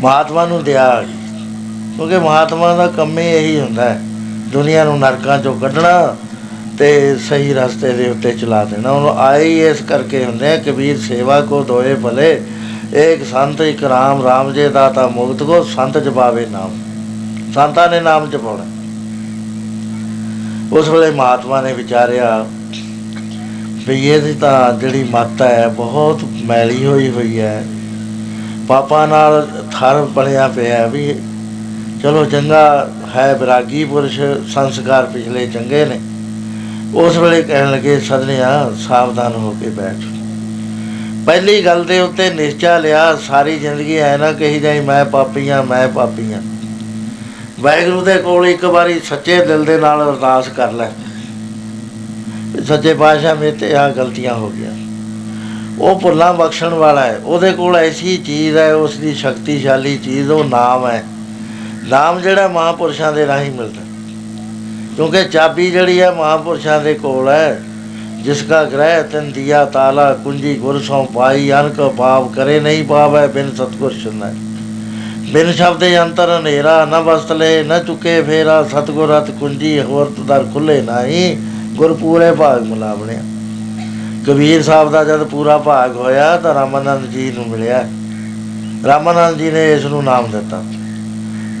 ਮਹਾਤਮਾ 0.00 0.46
ਨੂੰ 0.46 0.64
ਦਿਆ 0.64 0.88
ਆ 0.88 1.02
ਗਈ। 1.02 1.06
ਕਿਉਂਕਿ 1.96 2.18
ਮਹਾਤਮਾ 2.18 2.76
ਦਾ 2.76 2.86
ਕੰਮ 2.86 3.18
ਹੀ 3.18 3.26
ਇਹੀ 3.26 3.60
ਹੁੰਦਾ 3.60 3.84
ਹੈ, 3.84 4.00
ਦੁਨੀਆ 4.52 4.84
ਨੂੰ 4.84 4.98
ਨਰਕਾਂ 4.98 5.38
ਚੋਂ 5.38 5.60
ਕੱਢਣਾ 5.60 6.16
ਤੇ 6.78 7.16
ਸਹੀ 7.18 7.52
ਰਸਤੇ 7.54 7.92
ਦੇ 7.92 8.08
ਉੱਤੇ 8.10 8.32
ਚਲਾ 8.32 8.64
ਦੇਣਾ। 8.64 8.90
ਉਹਨੂੰ 8.90 9.18
ਆਏ 9.18 9.44
ਹੀ 9.44 9.60
ਇਸ 9.66 9.80
ਕਰਕੇ 9.80 10.24
ਹੁੰਦੇ 10.24 10.52
ਆ, 10.52 10.56
ਕਬੀਰ 10.56 10.98
ਸੇਵਾ 10.98 11.40
ਕੋ 11.40 11.62
ਦੋਏ 11.64 11.94
ਭਲੇ 11.94 12.42
ਇੱਕ 12.94 13.24
ਸੰਤ 13.24 13.60
ਇੱਕ 13.60 13.84
ਰਾਮ 13.84 14.22
ਰਾਮ 14.22 14.52
ਜੇ 14.52 14.68
ਦਾਤਾ 14.68 15.06
ਮੁਕਤ 15.08 15.42
ਕੋ, 15.42 15.62
ਸੰਤ 15.64 15.98
ਜਪਾਵੇ 15.98 16.46
ਨਾਮ। 16.46 16.76
ਸੰਤਾਂ 17.54 17.88
ਨੇ 17.88 18.00
ਨਾਮ 18.00 18.30
ਜਪਾਉਣਾ। 18.30 18.64
ਉਸ 20.72 20.88
ਵੇਲੇ 20.88 21.10
ਮਹਾਤਮਾ 21.10 21.60
ਨੇ 21.60 21.72
ਵਿਚਾਰਿਆ 21.72 22.46
ਵੀ 23.88 24.08
ਇਹਦੀ 24.08 24.32
ਤਾਂ 24.32 24.78
ਜਿਹੜੀ 24.78 25.04
ਮੱਤ 25.04 25.42
ਹੈ, 25.42 25.68
ਬਹੁਤ 25.68 26.20
ਮੈਲੀ 26.44 26.86
ਹੋਈ 26.86 27.10
ਹੋਈ 27.10 27.38
ਹੈ। 27.40 27.64
ਪਾਪਾ 28.68 29.06
ਨਾਲ 29.06 29.48
ਥਰ 29.72 30.04
ਬਣਿਆ 30.04 30.48
ਪਿਆ 30.48 30.86
ਵੀ, 30.86 31.14
ਚਲੋ 32.02 32.24
ਚੰਗਾ 32.24 32.90
ਹੈ 33.16 33.34
ਵਿਰਾਗੀ 33.34 33.84
ਪੁਰਸ਼, 33.84 34.20
ਸੰਸਕਾਰ 34.54 35.06
ਪਿਛਲੇ 35.06 35.46
ਚੰਗੇ 35.46 35.84
ਨੇ। 35.84 36.00
ਉਸ 36.96 37.16
ਵੇਲੇ 37.16 37.42
ਕਹਿਣ 37.42 37.70
ਲੱਗੇ 37.70 37.98
ਸਦਨਿਆ 38.00 38.72
ਸਾਵਧਾਨ 38.78 39.32
ਹੋ 39.32 39.50
ਕੇ 39.60 39.70
ਬੈਠ। 39.70 40.04
ਪਹਿਲੀ 41.26 41.64
ਗੱਲ 41.64 41.84
ਦੇ 41.84 42.00
ਉੱਤੇ 42.00 42.28
ਨਿਸ਼ਚਾ 42.30 42.78
ਲਿਆ, 42.78 43.16
ਸਾਰੀ 43.16 43.58
ਜ਼ਿੰਦਗੀ 43.58 43.96
ਐ 43.96 44.16
ਨਾ 44.16 44.32
ਕਹੀ 44.32 44.60
ਜਾਈ, 44.60 44.80
ਮੈਂ 44.80 45.04
ਪਾਪੀਆਂ 45.04 45.62
ਮੈਂ 45.62 45.88
ਪਾਪੀਆਂ 45.88 46.40
ਵਾਹਿਗੁਰੂ 47.60 48.00
ਦੇ 48.00 48.14
ਕੋਲ 48.14 48.46
ਇੱਕ 48.46 48.64
ਵਾਰੀ 48.64 49.00
ਸੱਚੇ 49.00 49.44
ਦਿਲ 49.44 49.64
ਦੇ 49.64 49.78
ਨਾਲ 49.78 50.02
ਅਰਦਾਸ 50.08 50.48
ਕਰ 50.48 50.72
ਲੈ। 50.72 50.90
ਵੀ 52.52 52.64
ਸੱਚੇ 52.64 52.94
ਪਾਤਸ਼ਾਹ, 52.94 53.34
ਮੇਰੇ 53.34 53.52
ਤੇ 53.52 53.74
ਆ 53.76 53.88
ਗਲਤੀਆਂ 53.88 54.34
ਹੋ 54.34 54.50
ਗਈਆਂ। 54.50 54.72
ਉਹ 55.78 56.00
ਭੁੱਲਾਂ 56.00 56.32
ਬਖਸ਼ਣ 56.34 56.74
ਵਾਲਾ 56.74 57.04
ਹੈ 57.04 57.20
ਉਹਦੇ 57.24 57.52
ਕੋਲ 57.52 57.76
ਐਸੀ 57.76 58.16
ਚੀਜ਼ 58.16 58.56
ਹੈ 58.56 58.74
ਉਸ 58.74 58.96
ਦੀ 58.96 59.14
ਸ਼ਕਤੀਸ਼ਾਲੀ 59.14 59.96
ਚੀਜ਼, 59.98 60.30
ਉਹ 60.30 60.44
ਨਾਮ 60.44 60.86
ਹੈ 60.86 61.04
ਨਾਮ 61.88 62.20
ਜਿਹੜਾ 62.20 62.48
ਮਹਾਪੁਰਸ਼ਾਂ 62.48 63.12
ਦੇ 63.12 63.26
ਰਾਹੀਂ 63.26 63.50
ਮਿਲਦਾ। 63.50 63.85
ਕਿਉਂਕਿ 64.96 65.22
ਚਾਬੀ 65.24 65.70
ਜਿਹੜੀ 65.70 66.00
ਹੈ 66.00 66.10
ਮਹਾਪੁਰਸ਼ਾਂ 66.10 66.80
ਦੇ 66.80 66.94
ਕੋਲ 66.94 67.28
ਹੈ, 67.28 67.60
ਜਿਸ 68.22 68.42
ਕਾ 68.42 68.64
ਗ੍ਰਹਿ 68.64 69.02
ਤਨ 69.02 69.30
ਦਿਆ 69.32 69.64
ਤਾਲਾ 69.64 70.12
ਕੁੰਜੀ 70.14 70.54
ਗੁਰ 70.54 70.80
ਸੋ 70.80 71.02
ਪਾਈ, 71.14 71.50
ਅਨਕ 71.52 71.80
ਪਾਪ 71.96 72.32
ਕਰੇ 72.34 72.60
ਨਹੀਂ 72.60 72.84
ਪਾਵੈ, 72.84 73.26
ਬਿਨ 73.26 73.50
ਸਤਗੁਰ 73.54 73.92
ਸੁਨੈ 73.92 74.32
ਬਿਨ 75.32 75.52
ਸ਼ਬਦ 75.52 75.84
ਅੰਤਰ 76.02 76.38
ਹਨੇਰਾ 76.38 76.84
ਨ 76.84 77.00
ਵਸਤਲੇ, 77.00 77.62
ਨ 77.62 77.78
ਚੁਕੇ 77.78 78.22
ਫੇਰਾ, 78.22 78.62
ਸਤਗੁਰ 78.62 79.08
ਰਤ 79.08 79.30
ਕੁੰਜੀ 79.30 79.80
ਹੋਰ 79.80 80.12
ਦਰ 80.20 80.44
ਖੁੱਲੇ 80.52 80.82
ਨਾਹੀ 80.82 81.36
ਗੁਰ 81.74 81.94
ਪੂਰੇ 81.94 82.32
ਭਾਗ 82.32 82.62
ਮਿਲਾਵਣਿਆ। 82.62 83.20
ਕਬੀਰ 84.26 84.62
ਸਾਹਿਬ 84.62 84.90
ਦਾ 84.90 85.04
ਜਦ 85.04 85.22
ਪੂਰਾ 85.22 85.58
ਭਾਗ 85.58 85.96
ਹੋਇਆ, 85.96 86.36
ਤਾਂ 86.36 86.54
ਰਾਮਾਨੰਦ 86.54 87.06
ਜੀ 87.06 87.30
ਨੂੰ 87.30 87.48
ਮਿਲਿਆ। 87.48 87.84
ਰਾਮਾਨੰਦ 88.86 89.38
ਜੀ 89.38 89.50
ਨੇ 89.50 89.72
ਇਸ 89.72 89.84
ਨੂੰ 89.84 90.04
ਨਾਮ 90.04 90.30
ਦਿੱਤਾ। 90.30 90.62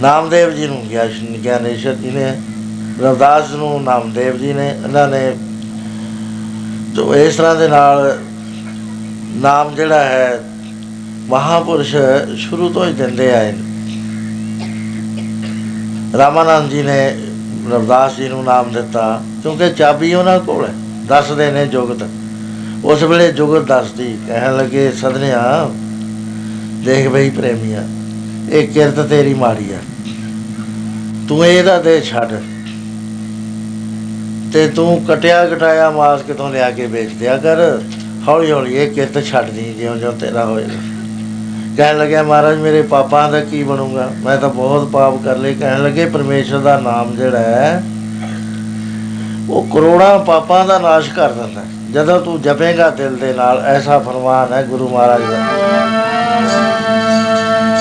ਨਾਮਦੇਵ 0.00 0.50
ਜੀ 0.50 0.66
ਨੂੰ 0.66 0.86
ਗਿਆਨ 0.90 1.08
ਗਿਆਨੇਸ਼ਵਰ 1.44 1.94
ਜੀ 1.94 2.10
ਨੇ 2.10 2.40
ਰਵਿਦਾਸ 3.00 3.50
ਨੂੰ 3.52 3.82
ਨਾਮਦੇਵ 3.84 4.36
ਜੀ 4.38 4.52
ਨੇ, 4.52 4.68
ਇਹਨਾਂ 4.84 5.08
ਨੇ 5.08 5.36
ਤੋ 6.96 7.14
ਇਸ 7.14 7.36
ਤਰ੍ਹਾਂ 7.36 7.54
ਦੇ 7.56 7.68
ਨਾਲ 7.68 8.18
ਨਾਮ 9.36 9.74
ਜਿਹੜਾ 9.74 10.04
ਹੈ, 10.04 10.40
ਮਹਾਪੁਰਸ਼ 11.28 11.94
ਸ਼ੁਰੂ 12.38 12.68
ਤੋਂ 12.68 12.86
ਹੀ 12.86 12.92
ਦਿੰਦੇ 12.92 13.32
ਆਏ 13.34 13.52
ਨੇ। 13.52 13.64
ਰਾਮਾਨੰਦ 16.18 16.70
ਜੀ 16.70 16.82
ਨੇ 16.82 16.98
ਰਵਿਦਾਸ 17.70 18.16
ਜੀ 18.16 18.28
ਨੂੰ 18.28 18.44
ਨਾਮ 18.44 18.72
ਦਿੱਤਾ, 18.72 19.22
ਕਿਉਂਕਿ 19.42 19.70
ਚਾਬੀ 19.72 20.14
ਉਹਨਾਂ 20.14 20.38
ਕੋਲ 20.40 20.64
ਹੈ, 20.64 20.72
ਦੱਸਦੇ 21.06 21.50
ਨੇ 21.50 21.66
ਜੁਗਤ। 21.66 22.02
ਉਸ 22.84 23.02
ਵੇਲੇ 23.02 23.30
ਜੁਗਤ 23.32 23.66
ਦੱਸਦੀ, 23.68 24.16
ਕਹਿਣ 24.26 24.56
ਲੱਗੇ 24.56 24.90
ਸਦਨਿਆ 24.92 25.70
ਦੇਖ 26.84 27.08
ਬਈ 27.08 27.30
ਪ੍ਰੇਮੀਆ, 27.30 27.82
ਇਹ 28.50 28.68
ਕਿਰਤ 28.68 29.00
ਤੇਰੀ 29.00 29.34
ਮਾੜੀ 29.34 29.72
ਆ। 29.72 29.78
ਤੂੰ 31.28 31.46
ਇਹਦਾ 31.46 31.80
ਦੇ 31.82 32.00
ਛੱਡ। 32.00 32.32
ਤੇ 34.52 34.68
ਤੂੰ 34.68 35.04
ਕਟਿਆ 35.08 35.46
ਕਟਾਇਆ 35.46 35.90
ਮਾਸ 35.90 36.22
ਕਿਤੋਂ 36.22 36.50
ਲਿਆ 36.50 36.70
ਕੇ 36.70 36.86
ਵੇਚ 36.86 37.10
ਦਿਆ 37.10 37.36
ਕਰ। 37.36 37.56
ਹੌਲੀ 38.28 38.52
ਹੌਲੀ 38.52 38.74
ਇਹ 38.74 38.90
ਕਿਰਤ 38.90 39.24
ਛੱਡਦੀ 39.24 39.72
ਜਿਉਂ 39.72 39.96
ਜਿਉਂ 39.96 40.12
ਤੇਰਾ 40.12 40.44
ਹੋਏਗਾ। 40.44 40.78
ਕਹਿਣ 41.76 41.98
ਲੱਗਿਆ, 41.98 42.22
ਮਹਾਰਾਜ, 42.22 42.58
ਮੇਰੇ 42.58 42.82
ਪਾਪਾਂ 42.82 43.30
ਦਾ 43.32 43.40
ਕੀ 43.40 43.62
ਬਣੂਗਾ? 43.62 44.10
ਮੈਂ 44.16 44.36
ਤਾਂ 44.36 44.48
ਬਹੁਤ 44.48 44.88
ਪਾਪ 44.88 45.14
ਕਰ 45.24 45.36
ਲਏ। 45.36 45.54
ਕਹਿਣ 45.54 45.82
ਲੱਗੇ, 45.82 46.06
ਪਰਮੇਸ਼ਰ 46.06 46.58
ਦਾ 46.58 46.78
ਨਾਮ 46.80 47.16
ਜਿਹੜਾ 47.16 47.38
ਹੈ, 47.38 47.82
ਉਹ 49.50 49.66
ਕਰੋੜਾਂ 49.72 50.18
ਪਾਪਾਂ 50.18 50.64
ਦਾ 50.64 50.78
ਨਾਸ਼ 50.78 51.10
ਕਰ 51.10 51.32
ਦਿੰਦਾ 51.32 51.60
ਹੈ। 51.60 51.66
ਜਦੋਂ 51.92 52.20
ਤੂੰ 52.20 52.42
ਜਪੇਗਾ 52.42 52.90
ਦਿਲ 52.90 53.16
ਦੇ 53.16 53.32
ਨਾਲ, 53.32 53.62
ਐਸਾ 53.66 53.98
ਫਰਮਾਨ 53.98 54.52
ਹੈ 54.52 54.62
ਗੁਰੂ 54.62 54.88
ਮਹਾਰਾਜ 54.88 55.22
ਦਾ। 55.22 55.38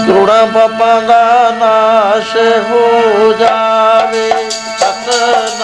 ਕਰੋੜਾਂ 0.08 0.48
ਪਾਪਾਂ 0.48 1.02
ਦਾ 1.02 1.24
ਨਾਸ਼ 1.60 2.36
ਹੋ 2.72 3.34
ਜਾਵੇ, 3.40 4.30
ਸਤਨਾਮ 4.52 5.55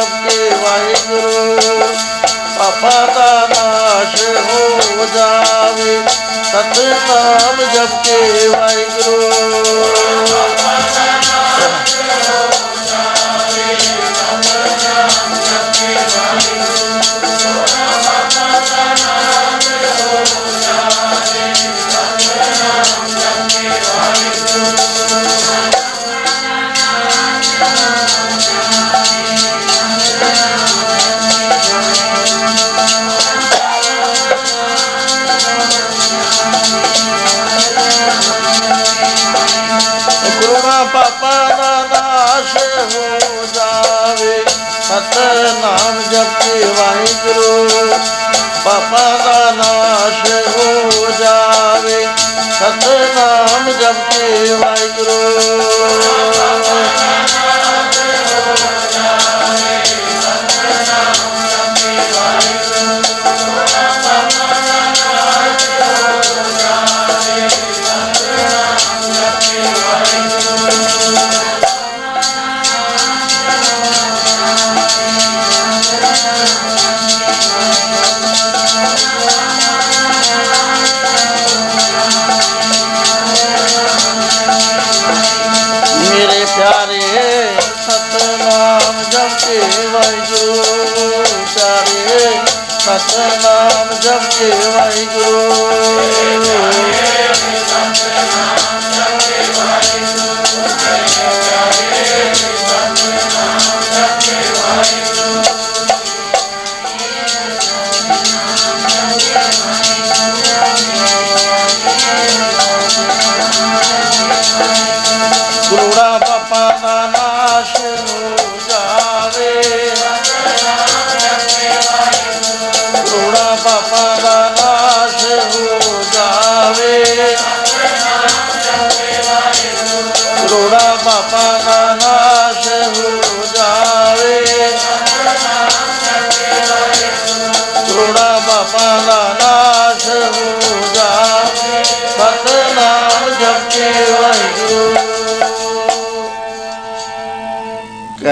ਜਪ 0.00 0.28
ਕੇ 0.28 0.50
ਵਾਹਿਗੁਰੂ। 0.50 1.94
ਪਾਪਾਂ 2.58 3.06
ਦਾ 3.06 3.48
ਨਾਸ਼ 3.48 4.22
ਹੋ 4.22 5.06
ਜਾਵੇ 5.14 6.02
ਸਤਨਾਮ 6.44 7.62
ਜਪ 7.74 8.04
ਕੇ 8.04 8.48
ਵਾਹਿਗੁਰੂ। 8.48 9.30
ਕਰੋੜਾਂ 10.26 11.89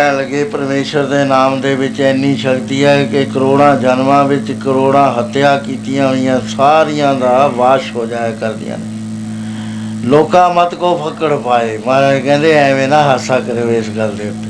ਕਹਿਣ 0.09 0.19
ਲੱਗੇ 0.19 0.45
ਪਰਮੇਸ਼ਰ 0.45 1.07
ਦੇ 1.07 1.25
ਨਾਮ 1.25 1.61
ਦੇ 1.61 1.75
ਵਿੱਚ 1.75 2.01
ਇੰਨੀ 2.01 2.37
ਸ਼ਕਤੀ 2.37 2.85
ਹੈ 2.85 3.05
ਕਿ 3.05 3.25
ਕਰੋੜਾਂ 3.25 3.77
ਜਨਮਾਂ 3.77 4.25
ਵਿੱਚ 4.25 4.53
ਕਰੋੜਾਂ 4.53 5.13
ਹੱਤਿਆ 5.13 5.57
ਕੀਤੀਆਂ 5.59 6.09
ਹੋਈਆਂ 6.09 6.41
ਸਾਰੀਆਂ 6.57 7.15
ਦਾ 7.15 7.47
ਵਾਸ਼ 7.47 7.97
ਹੋ 7.97 8.07
ਜਾਇਆ 8.07 8.31
ਕਰਦੀਆਂ 8.31 8.79
ਨੇ। 8.79 10.09
ਲੋਕਾਂ 10.09 10.55
ਮਤ 10.55 10.75
ਕੋ 10.75 10.97
ਫੱਕੜ 10.97 11.35
ਪਾਏ। 11.35 11.79
ਮਹਾਰਾਜ 11.87 12.21
ਕਹਿੰਦੇ, 12.21 12.53
ਐਵੇਂ 12.53 12.89
ਨਾ 12.89 13.03
ਹਾਸਾ 13.03 13.41
ਕਰਿਓ 13.41 13.71
ਇਸ 13.71 13.89
ਗੱਲ 13.97 14.17
ਦੇ 14.17 14.29
ਉੱਤੇ। 14.29 14.49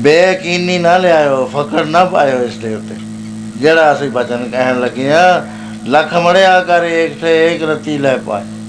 ਬੇਯਕੀਨੀ 0.00 0.78
ਨਾ 0.78 0.96
ਲਿਆਇਓ, 0.98 1.44
ਫੱਕੜ 1.46 1.86
ਨਾ 1.86 2.04
ਪਾਇਓ 2.04 2.42
ਇਸ 2.42 2.54
ਦੇ 2.54 2.74
ਉੱਤੇ। 2.74 2.94
ਜਿਹੜਾ 3.56 3.92
ਅਸੀਂ 3.92 4.10
ਬਚਨ 4.10 4.48
ਕਹਿਣ 4.52 4.80
ਲੱਗੇ 4.80 5.12
ਆ 5.12 5.46
ਲੱਖ 5.86 6.14
ਮੜਿਆ 6.14 6.60
ਕਰ 6.60 6.84
ਏਕ 6.84 7.20
ਤੇ 7.22 7.54
ਏਕ 7.54 7.62
ਰਤੀ 7.62 7.98
ਲੈ 7.98 8.16
ਪਾਏ। 8.16 8.61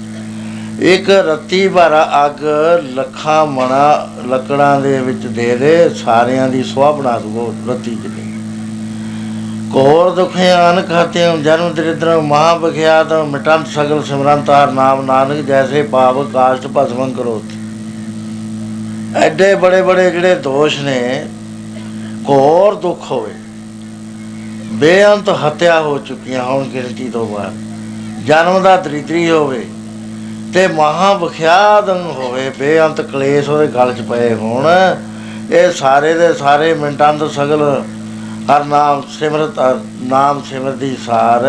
ਇੱਕ 0.82 1.08
ਰੱਤੀ 1.26 1.66
ਭਰ 1.68 1.92
ਅੱਗ 2.24 2.40
ਲੱਖਾਂ 2.94 3.44
ਮਣਾ 3.46 4.08
ਲੱਕੜਾਂ 4.26 4.80
ਦੇ 4.80 4.98
ਵਿੱਚ 5.00 5.26
ਦੇ 5.26 5.54
ਦੇ, 5.56 5.88
ਸਾਰਿਆਂ 5.94 6.48
ਦੀ 6.48 6.62
ਸੁਆਹ 6.62 6.92
ਬਣਾ 6.92 7.18
ਦੂਗੋ 7.18 7.52
ਰੱਤੀ 7.68 7.94
ਜਿੰਨੀ 7.94 8.32
ਕੋਰ 9.72 10.10
ਦੁਖੇ 10.10 10.52
ਅਨ 10.54 10.80
ਖਾਤੇ 10.82 11.20
ਜਨਮ 11.42 11.72
ਦਰਿਦਰ 11.74 12.20
ਮਹਾ 12.20 12.54
ਬਖਿਆਤ 12.54 13.12
ਮਿਟੰਤ 13.28 13.66
ਸਗਲ 13.66 14.02
ਸਿਮਰੰਤਾਰ 14.02 14.72
ਨਾਮ 14.72 15.04
ਨਾਨਕ 15.04 15.44
ਜੈਸੇ 15.46 15.82
ਪਾਪ 15.82 16.18
ਕਾਸ਼ਟ 16.32 16.66
ਭਸਮੰ 16.66 17.12
ਕਰੋ 17.12 17.42
ਐਡੇ 19.16 19.54
ਬੜੇ 19.54 19.82
ਬੜੇ 19.82 20.10
ਜਿਹੜੇ 20.10 20.34
ਦੋਸ਼ 20.34 20.80
ਨੇ 20.80 21.26
ਕੋਰ 22.24 22.74
ਦੁੱਖ 22.74 23.10
ਹੋਵੇ, 23.10 23.32
ਬੇਅੰਤ 24.72 25.28
ਹੱਤਿਆ 25.44 25.80
ਹੋ 25.80 25.98
ਚੁੱਕੀਆਂ 25.98 26.44
ਹੁਣ 26.44 26.64
ਗਿਣਤੀ 26.64 27.08
ਤੋਂ 27.08 27.26
ਬਾਅਦ। 27.26 28.24
ਜਨਮ 28.26 28.62
ਦਾ 28.62 28.76
ਦਰਿਦਰੀ 28.76 29.28
ਹੋਵੇ 29.30 29.64
ਤੇ 30.54 30.66
ਮਹਾ 30.66 31.12
ਵਿਖਿਆਤ 31.14 31.88
ਹੋਵੇ, 31.88 32.50
ਬੇਅੰਤ 32.58 33.00
ਕਲੇਸ਼ 33.00 33.48
ਉਹਦੇ 33.48 33.66
ਗਲ 33.66 33.92
'ਚ 33.92 34.00
ਪਏ 34.00 34.34
ਹੋਣ। 34.34 34.66
ਇਹ 35.50 35.72
ਸਾਰੇ 35.72 36.12
ਦੇ 36.14 36.32
ਸਾਰੇ 36.34 36.72
ਮਿੰਟਾਂ 36.74 37.12
ਤੋਂ 37.14 37.28
ਸਗਲ 37.28 37.62
ਹਰ 38.50 38.64
ਨਾਮ 38.64 39.02
ਸਿਮਰਤ 39.10 39.58
ਹਰ 39.60 39.78
ਨਾਮ 40.02 40.42
ਸਿਮਰਦੀ 40.50 40.96
ਸਾਰ। 41.06 41.42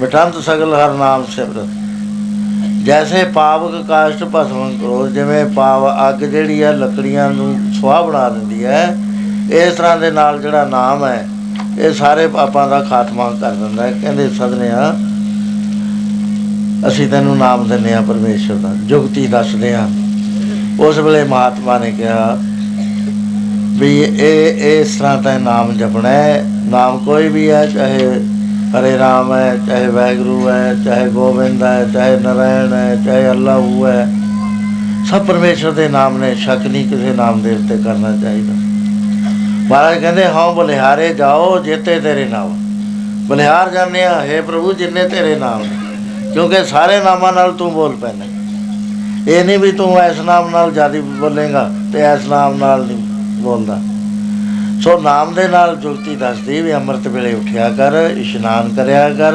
ਬਟੰਤ 0.00 0.36
ਸਗਲ 0.36 0.74
ਹਰ 0.74 0.92
ਨਾਮ 0.92 1.24
ਸਿਮਰਤ। 1.26 2.84
ਜੈਸੇ 2.84 3.24
ਪਾਵਕ 3.24 3.86
ਕਾਸ਼ਟ 3.88 4.24
ਭਸਮ 4.24 4.76
ਕਰੋ, 4.80 5.06
ਜਿਵੇਂ 5.08 5.44
ਪਾਵ 5.46 5.88
ਅੱਗ 6.08 6.18
ਜਿਹੜੀ 6.18 6.62
ਹੈ 6.62 6.72
ਲੱਕੜੀਆਂ 6.72 7.30
ਨੂੰ 7.30 7.56
ਸੁਆਹ 7.80 8.02
ਬਣਾ 8.02 8.28
ਦਿੰਦੀ 8.28 8.64
ਹੈ, 8.64 8.96
ਇਸ 9.52 9.74
ਤਰ੍ਹਾਂ 9.74 9.96
ਦੇ 9.96 10.10
ਨਾਲ 10.10 10.40
ਜਿਹੜਾ 10.42 10.64
ਨਾਮ 10.64 11.04
ਹੈ, 11.04 11.26
ਇਹ 11.78 11.92
ਸਾਰੇ 11.94 12.26
ਪਾਪਾਂ 12.26 12.68
ਦਾ 12.68 12.82
ਖਾਤਮਾ 12.82 13.30
ਕਰ 13.40 13.50
ਦਿੰਦਾ 13.52 13.82
ਹੈ। 13.82 13.92
ਕਹਿੰਦੇ 13.92 14.28
ਸਦਨੇ 14.28 14.70
ਆ 14.70 14.94
ਅਸੀਂ 16.88 17.08
ਤੈਨੂੰ 17.08 17.36
ਨਾਮ 17.36 17.68
ਦਿੰਦੇ 17.68 17.94
ਆ 17.94 18.00
ਪਰਮੇਸ਼ਰ 18.00 18.54
ਦਾ, 18.54 18.74
ਜੁਗਤੀ 18.86 19.26
ਦੱਸਦੇ 19.26 19.74
ਆ 19.74 19.88
ਉਸ 20.80 20.98
ਵੇਲੇ 20.98 21.24
ਮਹਾਤਮਾ 21.24 21.78
ਨੇ 21.78 21.90
ਕਿਹਾ 21.90 22.38
ਵੀ 23.78 24.00
ਇਹ 24.00 24.80
ਇਸ 24.80 24.96
ਤਰ੍ਹਾਂ 24.96 25.22
ਦਾ 25.22 25.38
ਨਾਮ 25.38 25.72
ਜਪਣਾ 25.72 26.08
ਹੈ, 26.08 26.44
ਨਾਮ 26.64 26.98
ਕੋਈ 26.98 27.28
ਵੀ 27.28 27.50
ਹੈ, 27.50 27.66
ਚਾਹੇ 27.66 28.20
ਹਰੇ 28.72 28.98
ਰਾਮ 28.98 29.32
ਹੈ, 29.32 29.56
ਚਾਹੇ 29.66 29.86
ਵੈਗਰੂ 29.86 30.48
ਹੈ, 30.48 30.74
ਚਾਹੇ 30.84 31.08
ਗੋਬਿੰਦ 31.08 31.62
ਹੈ, 31.62 31.88
ਚਾਹੇ 31.92 32.16
ਨਰਾਇਣ 32.16 32.72
ਹੈ, 32.72 32.96
ਚਾਹੇ 33.04 33.30
ਅੱਲਾਹ 33.30 33.86
ਹੈ, 33.86 34.08
ਸਭ 35.10 35.24
ਪਰਮੇਸ਼ਰ 35.24 35.70
ਦੇ 35.70 35.88
ਨਾਮ 35.88 36.18
ਨੇ, 36.18 36.34
ਸ਼ੱਕ 36.34 36.66
ਨਹੀਂ 36.66 36.88
ਕਿਸੇ 36.88 37.12
ਨਾਮ 37.12 37.42
ਦੇ 37.42 37.54
ਉੱਤੇ 37.54 37.76
ਕਰਨਾ 37.76 38.16
ਚਾਹੀਦਾ। 38.16 38.52
ਮਹਾਰਾਜ 39.68 39.98
ਕਹਿੰਦੇ, 39.98 40.24
ਹਾਂ 40.24 40.52
ਬਲਿਹਾਰੇ 40.52 41.14
ਜਾਓ 41.14 41.58
ਜਿੱਤੇ 41.58 42.00
ਤੇਰੇ 42.00 42.24
ਨਾਮ 42.24 42.56
ਬਲਿਹਾਰ 43.28 43.70
ਜਾਂਦੇ 43.70 44.04
ਆ 44.04 44.20
ਹੈ 44.20 44.42
ਪ੍ਰਭੂ, 44.42 44.72
ਜਿੰਨੇ 44.72 45.08
ਤੇਰੇ 45.08 45.36
ਨਾਮ 45.36 45.62
ਨੇ। 45.62 45.83
ਕਿਉਂਕਿ 46.34 46.64
ਸਾਰੇ 46.64 47.00
ਨਾਮਾਂ 47.00 47.32
ਨਾਲ 47.32 47.52
ਤੂੰ 47.52 47.72
ਬੋਲ 47.72 47.96
ਪੈਣਾ 47.96 48.24
ਇਹ 49.32 49.44
ਨਹੀਂ 49.44 49.58
ਵੀ 49.58 49.72
ਤੂੰ 49.72 49.98
ਇਸ 49.98 50.20
ਨਾਮ 50.20 50.50
ਨਾਲ 50.50 50.72
ਜ਼ਿਆਦਾ 50.72 51.00
ਬੋਲੇਗਾ 51.00 51.70
ਤੇ 51.92 51.98
ਇਸ 52.00 52.28
ਨਾਮ 52.28 52.54
ਨਾਲ 52.54 52.86
ਨਹੀਂ 52.86 52.96
ਬੋਲਦਾ। 53.42 53.78
ਸੋ 54.82 55.00
ਨਾਮ 55.00 55.34
ਦੇ 55.34 55.48
ਨਾਲ 55.48 55.76
ਜੁਗਤੀ 55.76 56.16
ਦੱਸਦੀ 56.16 56.60
ਵੀ 56.62 56.74
ਅੰਮ੍ਰਿਤ 56.74 57.08
ਵੇਲੇ 57.08 57.34
ਉਠਿਆ 57.34 57.70
ਕਰ, 57.70 57.92
ਇਸ਼ਨਾਨ 58.16 58.74
ਕਰਿਆ 58.74 59.10
ਕਰ। 59.10 59.32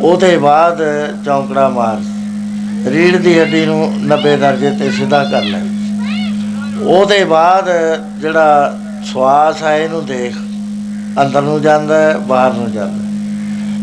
ਉਹਦੇ 0.00 0.36
ਬਾਅਦ 0.36 0.82
ਚੌਂਕੜਾ 1.24 1.68
ਮਾਰ। 1.68 2.02
ਰੀੜ 2.90 3.16
ਦੀ 3.16 3.40
ਹੱਡੀ 3.40 3.66
ਨੂੰ 3.66 3.94
90 3.98 4.36
ਦਰਜੇ 4.36 4.70
ਤੇ 4.70 4.90
ਸਿੱਧਾ 4.90 5.24
ਕਰ 5.24 5.42
ਲੈ। 5.42 5.60
ਉਹਦੇ 6.82 7.24
ਬਾਅਦ 7.24 7.70
ਜਿਹੜਾ 8.20 8.76
ਸਵਾਸ 9.12 9.62
ਹੈ 9.62 9.78
ਇਹਨੂੰ 9.78 10.06
ਦੇਖ। 10.06 10.36
ਅੰਦਰ 11.22 11.42
ਨੂੰ 11.42 11.62
ਜਾਂਦਾ, 11.62 12.18
ਬਾਹਰ 12.18 12.52
ਨੂੰ 12.52 12.72
ਜਾਂਦਾ। 12.72 13.03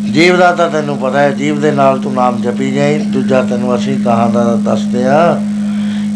ਜੀਵ 0.10 0.38
ਦਾ 0.38 0.52
ਤਾਂ 0.52 0.70
ਤੈਨੂੰ 0.70 0.98
ਪਤਾ 0.98 1.20
ਹੈ, 1.20 1.32
ਜੀਵ 1.32 1.62
ਦੇ 1.62 1.72
ਨਾਲ 1.72 2.00
ਤੂੰ 2.00 2.14
ਨਾਮ 2.14 2.42
ਜਪੀ 2.42 2.72
ਜਾਈ, 2.72 2.98
ਦੂਜਾ 2.98 3.42
ਤੈਨੂੰ 3.42 3.76
ਅਸੀਂ 3.76 4.04
ਕਹਾਂ 4.04 4.30
ਦਾ 4.30 4.56
ਦੱਸਦੇ 4.56 5.04
ਆ 5.08 5.40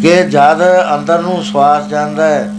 ਕਿ 0.02 0.16
ਜਦ 0.24 0.62
ਅੰਦਰ 0.96 1.22
ਨੂੰ 1.22 1.44
ਸਵਾਸ 1.44 1.88
ਜਾਂਦਾ 1.88 2.26
ਹੈ 2.26 2.50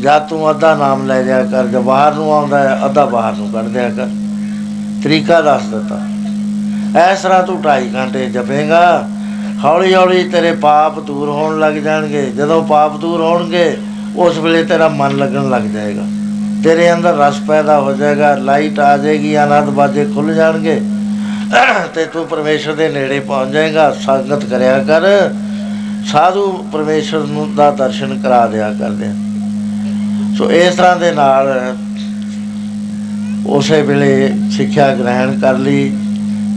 ਜਾਂ 0.00 0.20
ਤੂੰ 0.20 0.50
ਅੱਧਾ 0.50 0.74
ਨਾਮ 0.74 1.06
ਲੈ 1.06 1.22
ਜਾ 1.22 1.42
ਕਰ 1.42 1.66
ਜੇ 1.66 1.78
ਬਾਹਰ 1.78 2.14
ਨੂੰ 2.14 2.32
ਆਉਂਦਾ 2.32 2.58
ਹੈ, 2.58 2.80
ਅੱਧਾ 2.84 3.04
ਬਾਹਰ 3.04 3.32
ਨੂੰ 3.32 3.48
ਕੱਢ 3.52 3.64
ਦਿਆ 3.64 3.88
ਕਰ। 3.88 4.08
ਤਰੀਕਾ 5.04 5.40
ਦੱਸ 5.40 5.62
ਦਿੱਤਾ। 5.62 5.98
ਇਸ 7.12 7.20
ਤਰ੍ਹਾਂ 7.20 7.42
ਤੂੰ 7.42 7.60
2.5 7.62 7.94
ਘੰਟੇ 7.94 8.26
ਜਪੇਗਾ 8.26 9.08
ਹੌਲੀ 9.64 9.94
ਹੌਲੀ 9.94 10.28
ਤੇਰੇ 10.28 10.52
ਪਾਪ 10.52 11.00
ਦੂਰ 11.00 11.28
ਹੋਣ 11.28 11.58
ਲੱਗ 11.58 11.74
ਜਾਣਗੇ। 11.74 12.22
ਜਦੋਂ 12.26 12.62
ਪਾਪ 12.62 12.96
ਦੂਰ 12.96 13.20
ਹੋਣਗੇ, 13.20 13.76
ਉਸ 14.16 14.38
ਵੇਲੇ 14.38 14.64
ਤੇਰਾ 14.64 14.88
ਮਨ 14.88 15.16
ਲੱਗਣ 15.16 15.50
ਲੱਗ 15.50 15.62
ਜਾਏਗਾ। 15.62 16.02
ਤੇਰੇ 16.64 16.92
ਅੰਦਰ 16.92 17.16
ਰਸ 17.16 17.38
ਪੈਦਾ 17.48 17.78
ਹੋ 17.80 17.92
ਜਾਏਗਾ 17.92 18.34
ਲਾਈਟ 18.36 18.78
ਆ 18.80 18.96
ਜਾਏਗੀ 18.96 19.34
ਆਨੰਦ 19.34 19.68
ਬਾਜੇ 19.70 20.04
ਖੁੱਲ 20.14 20.34
ਜਾਣਗੇ। 20.34 20.80
ਤੇ 21.94 22.04
ਤੂੰ 22.04 22.26
ਪਰਮੇਸ਼ਰ 22.26 22.74
ਦੇ 22.74 22.88
ਨੇੜੇ 22.88 23.18
ਪਹੁੰਚ 23.20 23.52
ਜਾਏਗਾ, 23.52 23.90
ਸੰਗਤ 24.00 24.44
ਕਰਿਆ 24.44 24.78
ਕਰ। 24.84 25.06
ਸਾਧੂ 26.06 26.46
ਪਰਮੇਸ਼ਰ 26.72 27.24
ਨੂੰ 27.26 27.54
ਦਾ 27.54 27.70
ਦਰਸ਼ਨ 27.70 28.18
ਕਰਾ 28.22 28.46
ਦਿਆ 28.46 28.72
ਕਰਦੇ 28.72 29.06
ਸੋ 30.38 30.50
ਇਸ 30.50 30.74
ਤਰ੍ਹਾਂ 30.74 30.96
ਦੇ 30.96 31.10
ਨਾਲ 31.12 31.48
ਉਸੇ 33.48 33.80
ਵੇਲੇ 33.82 34.32
ਸਿੱਖਿਆ 34.56 34.94
ਗ੍ਰਹਿਣ 34.94 35.38
ਕਰ 35.40 35.58
ਲਈ। 35.58 35.88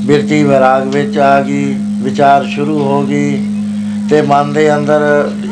ਬਿਰਤੀ 0.05 0.43
ਵਿਰਾਗ 0.43 0.87
ਵਿੱਚ 0.87 1.17
ਆ 1.17 1.41
ਗਈ, 1.41 1.75
ਵਿਚਾਰ 2.03 2.45
ਸ਼ੁਰੂ 2.45 2.79
ਹੋ 2.79 3.01
ਗਈ 3.03 3.47
ਤੇ 4.09 4.21
ਮਨ 4.21 4.51
ਦੇ 4.53 4.73
ਅੰਦਰ 4.75 5.01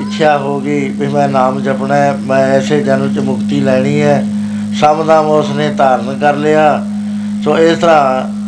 ਇੱਛਾ 0.02 0.38
ਹੋ 0.38 0.60
ਗਈ 0.60 0.88
ਵੀ 0.90 1.08
ਮੈਂ 1.08 1.28
ਨਾਮ 1.30 1.62
ਜਪਣਾ 1.62 1.96
ਹੈ, 1.96 2.18
ਮੈਂ 2.22 2.44
ਐਸੇ 2.48 2.82
ਜਨਮ 2.84 3.14
ਚ 3.16 3.20
ਮੁਕਤੀ 3.20 3.60
ਲੈਣੀ 3.62 4.02
ਹੈ। 4.02 4.24
ਸਮਦਾਮ 4.74 5.26
ਉਸਨੇ 5.26 5.70
ਧਾਰਨ 5.70 6.18
ਕਰ 6.20 6.36
ਲਿਆ। 6.36 6.86
ਸੋ 7.44 7.58
ਇਸ 7.58 7.78
ਤਰ੍ਹਾਂ 7.78 8.40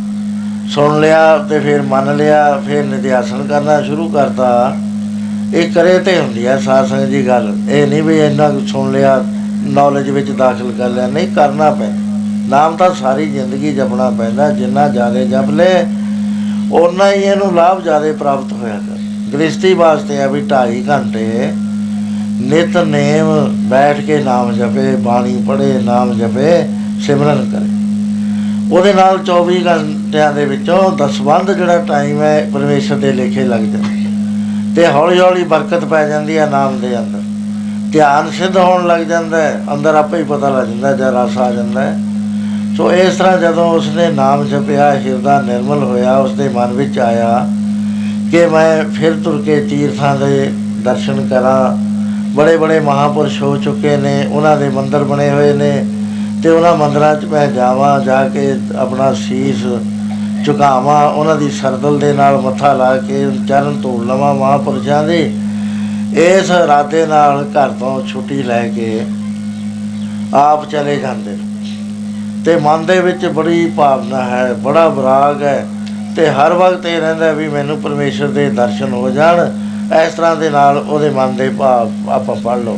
ਸੁਣ 0.69 0.99
ਲਿਆ 0.99 1.37
ਤੇ 1.37 1.59
ਫਿਰ 1.59 1.81
ਮੰਨ 1.81 2.15
ਲਿਆ, 2.15 2.61
ਫਿਰ 2.67 2.83
ਨਿਧਿਆਸਨ 2.83 3.47
ਕਰਨਾ 3.47 3.81
ਸ਼ੁਰੂ 3.81 4.09
ਕਰਤਾ। 4.09 4.75
ਇਹ 5.53 5.71
ਕਰੇ 5.71 5.99
ਤੇ 5.99 6.19
ਹੁੰਦੀ 6.19 6.47
ਹੈ 6.47 6.57
ਸਾਧ 6.57 6.87
ਸੰਗਤ 6.87 7.05
ਦੀ 7.05 7.27
ਗੱਲ। 7.27 7.53
ਇਹ 7.69 7.87
ਨਹੀਂ 7.87 8.03
ਵੀ 8.03 8.19
ਇੰਨਾ 8.19 8.51
ਸੁਣ 8.67 8.91
ਲਿਆ 8.91 9.23
ਨੌਲੇਜ 9.63 10.09
ਵਿੱਚ 10.09 10.31
ਦਾਖਲ 10.31 10.71
ਕਰ 10.77 10.89
ਲਿਆ। 10.89 11.07
ਨਹੀਂ, 11.07 11.27
ਕਰਨਾ 11.27 11.71
ਪੈਂਦਾ। 11.71 12.01
ਨਾਮ 12.49 12.75
ਤਾਂ 12.75 12.91
ਸਾਰੀ 12.91 13.25
ਜ਼ਿੰਦਗੀ 13.25 13.73
ਜਪਣਾ 13.73 14.09
ਪੈਂਦਾ, 14.09 14.51
ਜਿੰਨਾ 14.51 14.87
ਜ਼ਿਆਦਾ 14.87 15.23
ਜਪ 15.23 15.49
ਲੈ 15.49 15.83
ਉਨਾ 16.71 17.11
ਹੀ 17.11 17.21
ਇਹਨੂੰ 17.21 17.55
ਲਾਭ 17.55 17.83
ਜ਼ਿਆਦਾ 17.83 18.13
ਪ੍ਰਾਪਤ 18.19 18.53
ਹੋਇਆ 18.53 18.73
ਕਰ। 18.73 18.97
ਗ੍ਰਸਤੀ 19.33 19.73
ਵਾਸਤੇ 19.73 20.21
ਆ 20.23 20.27
ਵੀ 20.27 20.41
2.5 20.41 20.83
ਘੰਟੇ 20.89 21.53
ਨਿਤ 22.41 22.77
ਨੇਮ 22.77 23.27
ਬੈਠ 23.69 23.99
ਕੇ 24.01 24.17
ਨਾਮ 24.23 24.51
ਜਪੇ, 24.51 24.95
ਬਾਣੀ 24.95 25.43
ਪੜ੍ਹੇ, 25.47 25.79
ਨਾਮ 25.83 26.13
ਜਪੇ, 26.13 26.63
ਸਿਮਰਨ 27.01 27.49
ਕਰੇ। 27.51 27.79
ਉਹਦੇ 28.75 28.93
ਨਾਲ 28.93 29.17
24 29.25 29.65
ਘੰਟਿਆਂ 29.65 30.33
ਦੇ 30.33 30.45
ਵਿੱਚੋਂ 30.45 30.91
ਦਸਵੰਦ 30.97 31.51
ਜਿਹੜਾ 31.51 31.77
ਟਾਈਮ 31.77 32.21
ਹੈ, 32.21 32.49
ਪਰਮੇਸ਼ਰ 32.53 32.95
ਦੇ 32.95 33.11
ਲੇਖੇ 33.11 33.43
ਲੱਗ 33.43 33.61
ਜਾਂਦਾ 33.61 33.89
ਤੇ 34.75 34.87
ਹੌਲੀ 34.87 35.19
ਹੌਲੀ 35.19 35.43
ਬਰਕਤ 35.43 35.85
ਪੈ 35.85 36.07
ਜਾਂਦੀ 36.07 36.37
ਹੈ 36.37 36.45
ਨਾਮ 36.45 36.79
ਦੇ 36.79 36.97
ਅੰਦਰ। 36.99 37.19
ਧਿਆਨ 37.91 38.29
ਸਿੱਧ 38.31 38.57
ਹੋਣ 38.57 38.87
ਲੱਗ 38.87 39.01
ਜਾਂਦਾ 39.01 39.37
ਹੈ, 39.37 39.61
ਅੰਦਰ 39.73 39.95
ਆਪੇ 39.95 40.17
ਹੀ 40.17 40.23
ਪਤਾ 40.23 40.49
ਲੱਗ 40.49 40.67
ਜਾਂਦਾ 40.67 40.91
ਜਦ 40.93 41.15
ਰਸ 41.15 41.37
ਆ 41.37 41.51
ਜਾਂਦਾ 41.51 41.81
ਹੈ। 41.81 41.97
ਸੋ 42.77 42.91
ਇਸ 42.91 43.15
ਤਰ੍ਹਾਂ 43.15 43.37
ਜਦੋਂ 43.37 43.67
ਉਸਨੇ 43.73 44.09
ਨਾਮ 44.11 44.45
ਜਪਿਆ, 44.45 44.91
ਹਿਰਦਾ 44.95 45.41
ਨਿਰਮਲ 45.41 45.83
ਹੋਇਆ, 45.83 46.17
ਉਸਦੇ 46.17 46.49
ਮਨ 46.49 46.73
ਵਿੱਚ 46.73 46.99
ਆਇਆ 46.99 47.47
ਕਿ 48.31 48.45
ਮੈਂ 48.45 48.83
ਫਿਰ 48.83 49.13
ਤੁਰ 49.13 49.41
ਕੇ 49.45 49.61
ਤੀਰਥਾਂ 49.61 50.15
ਦੇ 50.15 50.51
ਦਰਸ਼ਨ 50.83 51.27
ਕਰਾਂ 51.27 51.90
ਬੜੇ 52.33 52.55
ਬੜੇ 52.57 52.79
ਮਹਾਪੁਰਸ਼ 52.79 53.41
ਹੋ 53.41 53.55
ਚੁੱਕੇ 53.57 53.95
ਨੇ, 53.97 54.25
ਉਹਨਾਂ 54.25 54.55
ਦੇ 54.57 54.69
ਮੰਦਰ 54.69 55.03
ਬਣੇ 55.03 55.29
ਹੋਏ 55.29 55.53
ਨੇ 55.53 55.71
ਤੇ 56.43 56.49
ਉਹਨਾਂ 56.49 56.75
ਮੰਦਰਾਂ 56.77 57.15
'ਚ 57.15 57.25
ਮੈਂ 57.25 57.47
ਜਾਵਾਂ, 57.47 57.99
ਜਾ 57.99 58.23
ਕੇ 58.29 58.53
ਆਪਣਾ 58.77 59.11
ਸੀਸ 59.13 59.65
ਝੁਕਾਵਾਂ, 60.45 61.01
ਉਹਨਾਂ 61.03 61.35
ਦੀ 61.35 61.49
ਸਰਦਲ 61.51 61.99
ਦੇ 61.99 62.11
ਨਾਲ 62.13 62.37
ਮੱਥਾ 62.41 62.73
ਲਾ 62.73 62.95
ਕੇ 62.97 63.25
ਚਰਨ 63.47 63.81
ਧੋ 63.81 63.97
ਲਵਾਂ 64.03 64.33
ਮਹਾਪੁਰਸ਼ਾਂ 64.33 65.03
ਦੇ। 65.03 65.19
ਇਸ 66.21 66.51
ਰਾਤੇ 66.67 67.05
ਨਾਲ 67.05 67.43
ਘਰ 67.47 67.69
ਤੋਂ 67.79 68.01
ਛੁੱਟੀ 68.07 68.41
ਲੈ 68.43 68.61
ਕੇ 68.67 69.01
ਆਪ 70.35 70.69
ਚਲੇ 70.69 70.95
ਜਾਂਦੇ 70.95 71.37
ਤੇ 72.45 72.55
ਮਨ 72.59 72.85
ਦੇ 72.85 72.99
ਵਿੱਚ 72.99 73.25
ਬੜੀ 73.27 73.65
ਭਾਵਨਾ 73.77 74.21
ਹੈ, 74.23 74.53
ਬੜਾ 74.53 74.87
ਵਿਰਾਗ 74.89 75.43
ਹੈ 75.43 75.65
ਤੇ 76.15 76.29
ਹਰ 76.29 76.53
ਵਕਤ 76.53 76.85
ਇਹ 76.85 76.99
ਰਹਿੰਦਾ 76.99 77.31
ਵੀ 77.31 77.47
ਮੈਨੂੰ 77.47 77.77
ਪਰਮੇਸ਼ਰ 77.81 78.27
ਦੇ 78.29 78.49
ਦਰਸ਼ਨ 78.51 78.93
ਹੋ 78.93 79.09
ਜਾਣ। 79.09 79.37
ਇਸ 79.91 80.13
ਤਰ੍ਹਾਂ 80.13 80.35
ਦੇ 80.35 80.49
ਨਾਲ 80.49 80.77
ਉਹਦੇ 80.77 81.09
ਮਨ 81.09 81.35
ਦੇ 81.35 81.49
ਭਾਵ 81.49 82.09
ਆਪਾਂ 82.09 82.35
ਪੜ 82.35 82.57
ਲਓ। 82.57 82.75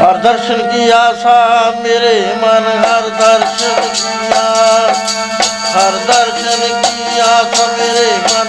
ਹਰ 0.00 0.16
ਦਰਸ਼ਨ 0.18 0.62
ਕੀ 0.70 0.88
ਆਸਾ, 0.90 1.34
ਮੇਰੇ 1.82 2.14
ਮਨ 2.42 2.64
ਹਰ 2.84 3.08
ਦਰਸ਼ਨ 3.18 3.80
ਕੀ 3.94 4.32
ਹਰ 5.74 5.98
ਦਰਸ਼ਨ 6.08 6.60
ਕੀ 6.82 7.20
ਆਸਾ, 7.20 7.66
ਮੇਰੇ 7.78 8.08
ਮਨ 8.24 8.43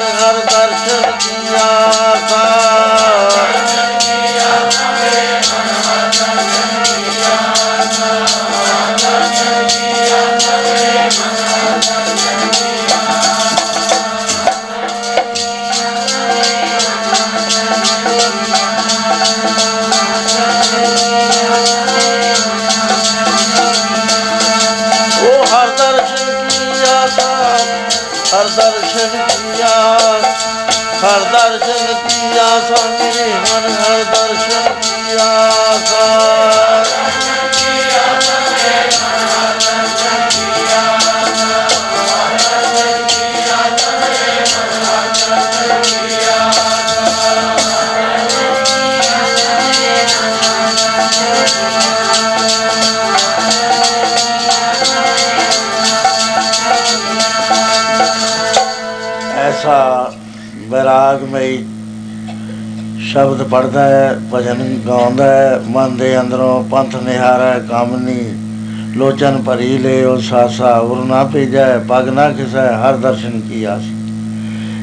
ਸ਼ਬਦ 63.16 63.42
ਪੜਦਾ 63.44 63.84
ਹੈ, 63.88 64.20
ਭਜਨ 64.34 64.80
ਗਾਉਂਦਾ 64.88 65.26
ਹੈ, 65.26 65.60
ਮਨ 65.68 65.96
ਦੇ 65.98 66.20
ਅੰਦਰੋਂ 66.20 66.64
ਪੰਥ 66.64 66.96
ਨਿਹਾਰਾ 66.96 67.60
ਕੰਮ 67.60 67.96
ਨਹੀਂ 67.96 68.98
ਲੋਚਨ 68.98 69.38
ਭਰੀ 69.46 69.78
ਲੈ, 69.78 70.06
ਉਹ 70.06 70.18
ਸਾਸਾ 70.22 70.78
ਉਰ 70.80 71.06
ਨਾ 71.06 71.24
ਭੇਜੈ, 71.24 71.78
ਪਗ 71.78 72.10
ਨਾ 72.10 72.30
ਖਿਸੈ, 72.32 72.66
ਹਰ 72.74 72.98
ਦਰਸ਼ਨ 72.98 73.40
ਕੀ 73.40 73.64
ਆਸ। 73.64 73.84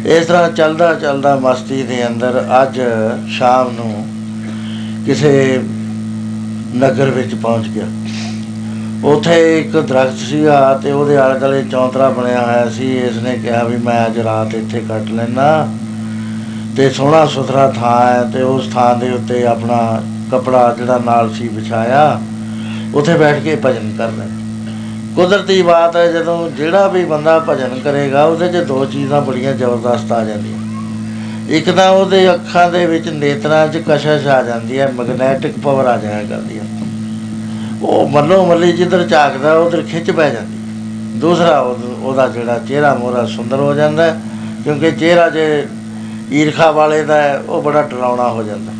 ਇਸ 0.06 0.26
ਤਰ੍ਹਾਂ 0.26 0.50
ਚੱਲਦਾ 0.50 0.92
ਚੱਲਦਾ 0.94 1.34
ਮਸਤੀ 1.36 1.82
ਦੇ 1.82 2.06
ਅੰਦਰ 2.06 2.42
ਅੱਜ 2.62 2.80
ਸ਼ਾਮ 3.28 3.70
ਨੂੰ 3.74 4.06
ਕਿਸੇ 5.06 5.60
ਨਗਰ 6.76 7.10
ਵਿੱਚ 7.10 7.34
ਪਹੁੰਚ 7.34 7.68
ਗਿਆ। 7.68 7.86
ਉਥੇ 9.04 9.60
ਇੱਕ 9.60 9.76
ਦਰਖਤ 9.76 10.16
ਸੀਗਾ 10.16 10.80
ਤੇ 10.82 10.92
ਉਹਦੇ 10.92 11.16
ਆਲੇ 11.16 11.38
ਦੁਆਲੇ 11.38 11.62
ਚੌਂਤਰਾ 11.62 12.10
ਬਣਿਆ 12.10 12.46
ਹੋਇਆ 12.46 12.68
ਸੀ। 12.68 12.96
ਇਸ 12.98 13.22
ਨੇ 13.22 13.36
ਕਿਹਾ 13.36 13.62
ਵੀ 13.64 13.76
ਮੈਂ 13.76 14.06
ਅੱਜ 14.06 14.18
ਰਾਤ 14.18 14.54
ਇੱਥੇ 14.54 14.82
ਕੱਟ 14.88 15.10
ਲੈਣਾ 15.10 15.68
ਤੇ 16.76 16.90
ਸੋਹਣਾ 16.90 17.26
ਸੁਥਰਾ 17.26 17.68
ਥਾਂ 17.68 18.06
ਹੈ 18.06 18.24
ਤੇ 18.24 18.42
ਉਸ 18.42 18.68
ਥਾਂ 18.74 18.94
ਦੇ 18.94 19.10
ਉੱਤੇ 19.10 19.46
ਆਪਣਾ 19.46 20.02
ਕਪੜਾ 20.32 20.74
ਜਿਹੜਾ 20.78 20.98
ਨਾਲ 20.98 21.30
ਸੀ 21.30 21.48
ਵਿਛਾਇਆ 21.48 22.20
ਉੱਥੇ 22.94 23.14
ਬੈਠ 23.14 23.42
ਕੇ 23.42 23.56
ਭਜਨ 23.64 23.94
ਕਰਦਾ 23.98 24.24
ਕੁਦਰਤੀ 25.16 25.62
ਬਾਤ 25.62 25.96
ਹੈ 25.96 26.12
ਜਦੋਂ 26.12 26.50
ਜਿਹੜਾ 26.50 26.88
ਵੀ 26.88 27.04
ਬੰਦਾ 27.04 27.38
ਭਜਨ 27.38 27.80
ਕਰੇਗਾ 27.84 28.24
ਉਹਦੇ 28.24 28.48
'ਚ 28.48 28.56
ਦੋ 28.56 28.84
ਚੀਜ਼ਾਂ 28.84 29.22
ਬੜੀਆਂ 29.22 29.52
ਜ਼ਬਰਦਸਤ 29.52 30.12
ਆ 30.12 30.24
ਜਾਂਦੀਆਂ। 30.24 30.58
ਇੱਕ 31.48 31.70
ਤਾਂ 31.70 31.90
ਉਹਦੇ 31.90 32.34
ਅੱਖਾਂ 32.34 32.70
ਦੇ 32.70 32.86
ਵਿੱਚ 32.86 33.08
ਨੇਤਰਾਂ 33.08 33.68
'ਚ 33.68 33.82
ਕਸ਼ਸ਼ 33.88 34.26
ਆ 34.26 34.42
ਜਾਂਦੀ 34.42 34.78
ਹੈ 34.78 34.92
ਮੈਗਨੈਟਿਕ 34.98 35.58
ਪਾਵਰ 35.64 35.86
ਆ 35.86 35.96
ਜਾਇਆ 35.96 36.22
ਕਰਦੀ 36.22 36.58
ਹੈ। 36.58 36.64
ਉਹ 37.82 38.08
ਮੱਲੋ 38.08 38.46
ਮੱਲੀ 38.46 38.72
ਜਿੱਧਰ 38.72 39.02
ਝਾਕਦਾ 39.02 39.54
ਉਧਰ 39.54 39.82
ਖਿੱਚ 39.82 40.10
ਪੈ 40.10 40.30
ਜਾਂਦੀ 40.30 40.56
ਹੈ। 40.56 40.62
ਦੂਸਰਾ 41.20 41.60
ਉਹ- 41.60 42.02
ਉਹਦਾ 42.02 42.28
ਜਿਹੜਾ 42.28 42.58
ਚਿਹਰਾ 42.58 42.94
ਮੋਰਾ 42.94 43.26
ਸੁੰਦਰ 43.26 43.56
ਹੋ 43.56 43.74
ਜਾਂਦਾ 43.74 44.02
ਹੈ, 44.02 44.20
ਕਿਉਂਕਿ 44.64 44.90
ਚਿਹਰਾ 44.90 45.30
ਜੇ 45.30 45.66
ਈਰਖਾ 46.32 46.70
ਵਾਲੇ 46.70 47.04
ਦਾ 47.04 47.16
ਹੈ, 47.16 47.42
ਉਹ 47.48 47.62
ਬੜਾ 47.62 47.82
ਡਰਾਉਣਾ 47.82 48.28
ਹੋ 48.28 48.42
ਜਾਂਦਾ। 48.42 48.72
ਹੈ। 48.72 48.76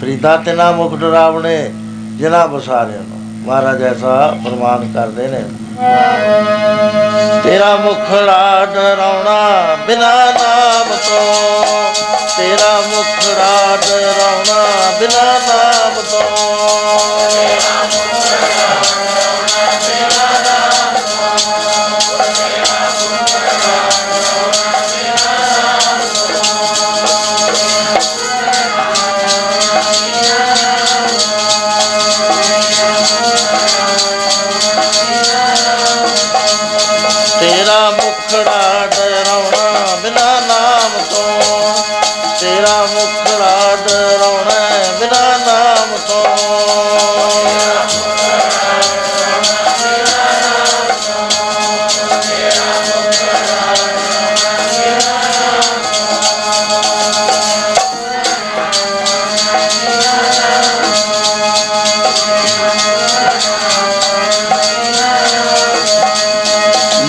ਫਰੀਦਾ 0.00 0.36
ਤੇ 0.36 0.52
ਨਾ 0.52 0.70
ਮੁਖ 0.70 0.94
ਡਰਾਵਣੇ 0.94 1.70
ਜਿਨਾ 2.18 2.46
ਬਸਾਰਿਆਂ 2.46 2.98
ਨੂੰ। 2.98 3.18
ਮਹਾਰਾਜ 3.46 3.82
ਐਸਾ 3.82 4.36
ਫਰਮਾਨ 4.44 4.92
ਕਰਦੇ 4.94 5.28
ਨੇ। 5.28 5.44
ਤੇਰਾ 7.44 7.76
ਮੁਖੜਾ 7.76 8.66
ਡਰਾਉਣਾ 8.74 9.74
ਬਿਨਾ 9.86 10.24
ਨਾਮ 10.24 10.88
ਤੋਂ। 10.88 11.64
ਤੇਰਾ 12.38 12.80
ਮੁਖੜਾ 12.80 13.76
ਡਰਾਉਣਾ 13.76 14.90
ਬਿਨਾ 15.00 15.22
ਨਾਮ 15.24 16.02
ਤੋਂ। 16.10 16.41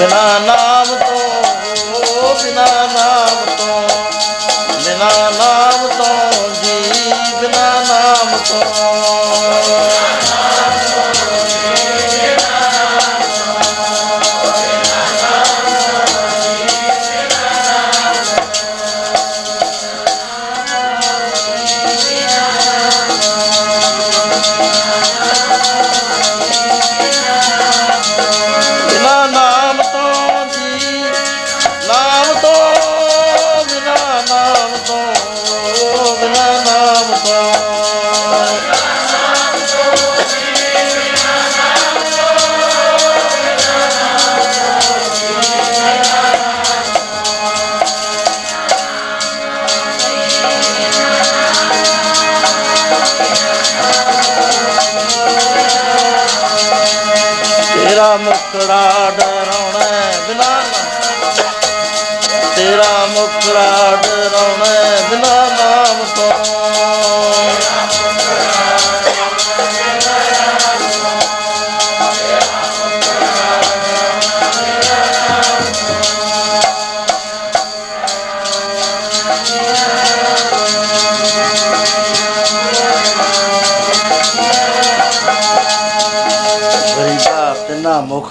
ਬਿਨਾ 0.04 0.40
ਨਾਮ 0.40 0.86
ਤੋਂ 0.86 2.36
ਬਿਨਾ 2.36 2.66
ਨਾਮ 2.88 3.46
ਤੋਂ 3.58 3.82
ਬਿਨਾ 4.84 5.10
ਨਾਮ 5.30 5.88
ਤੋਂ 5.88 6.50
ਜੀ 6.54 7.14
ਬਿਨਾ 7.40 7.70
ਨਾਮ 7.88 8.38
ਤੋਂ। 8.50 8.93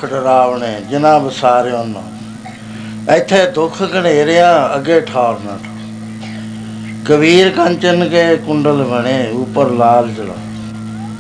ਤਿੰਨਾ 0.03 0.17
ਮੁਖ 0.17 0.23
ਡਰਾਵਣੇ, 0.23 0.81
ਜਿਨ੍ਹਾਂ 0.91 1.21
ਵਸਾਰਿਓ 1.21 1.85
ਨਾ। 1.85 2.03
ਇੱਥੇ 3.15 3.51
ਦੁੱਖ 3.51 3.83
ਘਨੇਰਿਆ 3.83 4.71
ਅੱਗੇ 4.77 5.01
ਠਾਰ 5.01 5.35
ਨਾ 5.35 5.51
ਠਾਰ। 5.51 5.73
ਕਬੀਰ 7.09 7.51
ਕੰਚਨ 7.51 8.09
ਕੇ 8.09 8.37
ਕੁੰਡਲ 8.37 8.83
ਬਣੇ, 8.83 9.31
ਉਪਰ 9.33 9.71
ਲਾਲ 9.71 10.09
ਜਲਾ 10.09 10.35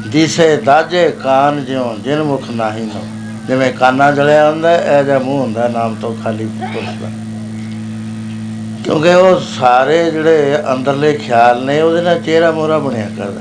ਦਿਸੇ 0.07 0.57
ਦਾਜੇ 0.57 1.11
ਕਾਨ 1.11 1.65
ਜਿਉ, 1.65 1.97
ਜਿਨ 2.05 2.23
ਮੁਖ 2.23 2.43
ਨਾਹੀ 2.51 2.83
ਨਾ। 2.83 3.01
ਜਿਵੇਂ 3.49 3.73
ਕਾਨਾ 3.73 4.13
ਜਲਿਆ 4.13 4.51
ਹੁੰਦਾ 4.51 4.71
ਐ 4.71 5.03
ਜਿਹਾ 5.03 5.19
ਮੂੰਹ 5.19 5.41
ਹੁੰਦਾ, 5.41 5.69
ਨਾਮ 5.69 5.95
ਤੋਂ 5.95 6.17
ਖਾਲੀ 6.25 6.47
ਪੁਰਸ਼ 6.47 6.89
ਦਾ। 6.89 7.09
ਕਿਉਂਕਿ 8.85 9.15
ਉਹ 9.15 9.41
ਸਾਰੇ 9.41 10.11
ਜਿਹੜੇ 10.11 10.59
ਅੰਦਰਲੇ 10.73 11.13
ਖਿਆਲ 11.13 11.65
ਨੇ, 11.65 11.81
ਉਹਦੇ 11.81 12.03
ਨਾਲ 12.03 12.23
ਚਿਹਰਾ 12.23 12.51
ਮੋਰਾ 12.51 12.79
ਬਣਿਆ 12.79 13.09
ਕਰਦਾ। 13.19 13.41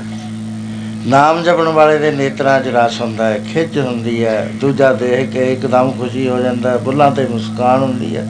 ਨਾਮ 1.06 1.42
ਜਪਣ 1.42 1.68
ਵਾਲੇ 1.68 1.98
ਦੇ 1.98 2.10
ਨੇਤਰਾਂ 2.10 2.60
'ਚ 2.60 2.68
ਰਸ 2.68 3.00
ਹੁੰਦਾ 3.00 3.26
ਹੈ 3.26 3.38
ਖਿੱਚ 3.52 3.78
ਹੁੰਦੀ 3.78 4.24
ਹੈ, 4.24 4.50
ਦੂਜਾ 4.60 4.92
ਦੇਖ 4.92 5.30
ਕੇ 5.30 5.52
ਇੱਕਦਮ 5.52 5.90
ਖੁਸ਼ੀ 5.90 6.28
ਹੋ 6.28 6.38
ਜਾਂਦਾ 6.40 6.70
ਹੈ, 6.70 6.76
ਬੁੱਲਾਂ 6.76 7.10
ਤੇ 7.10 7.26
ਮੁਸਕਾਨ 7.26 7.82
ਹੁੰਦੀ 7.82 8.16
ਹੈ। 8.16 8.26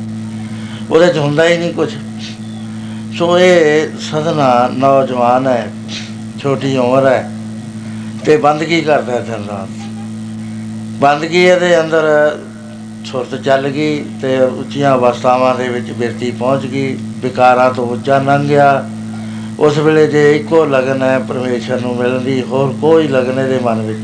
ਉਹਦੇ 0.90 1.12
'ਚ 1.12 1.18
ਹੁੰਦਾ 1.18 1.44
ਹੀ 1.44 1.56
ਨਹੀਂ 1.58 1.72
ਕੁਝ 1.74 1.88
ਸੋ 3.18 3.38
ਇਹ 3.38 3.88
ਸਦਨਾ 4.00 4.68
ਨੌਜਵਾਨ 4.72 5.46
ਹੈ, 5.46 5.70
ਛੋਟੀ 6.42 6.76
ਉਮਰ 6.76 7.06
ਹੈ 7.06 7.30
ਤੇ 8.24 8.36
ਬੰਦਗੀ 8.36 8.80
ਕਰਦਾ 8.80 9.12
ਹੈ 9.12 9.20
ਦਿਨ 9.20 9.44
ਰਾਤ। 9.48 9.68
ਬੰਦਗੀ 11.00 11.42
ਇਹਦੇ 11.44 11.80
ਅੰਦਰ 11.80 12.38
ਸੁਰਤ 13.04 13.34
ਚੱਲ 13.34 13.68
ਗਈ 13.68 14.04
ਤੇ 14.22 14.38
ਉੱਚੀਆਂ 14.40 14.94
ਅਵਸਥਾਵਾਂ 14.94 15.54
ਦੇ 15.54 15.68
ਵਿੱਚ 15.68 15.90
ਬਿਰਤੀ 15.90 16.30
ਪਹੁੰਚ 16.30 16.66
ਗਈ, 16.66 16.96
ਵਿਕਾਰਾਂ 17.18 17.70
ਤੋਂ 17.74 17.86
ਉੱਚਾ 17.86 18.18
ਲੰਘ 18.18 18.48
ਗਿਆ। 18.48 18.84
ਉਸ 19.58 19.78
ਵੇਲੇ 19.78 20.06
ਜੇ 20.06 20.36
ਇੱਕੋ 20.36 20.64
ਲਗਨ 20.64 21.02
ਹੈ 21.02 21.18
ਪਰਮੇਸ਼ਰ 21.18 21.80
ਨੂੰ 21.80 21.96
ਮਿਲਣ 21.96 22.20
ਦੀ, 22.20 22.42
ਹੋਰ 22.42 22.74
ਕੋਈ 22.80 23.08
ਲਗਨ 23.08 23.38
ਇਹਦੇ 23.38 23.58
ਮਨ 23.62 23.80
ਵਿੱਚ? 23.82 23.98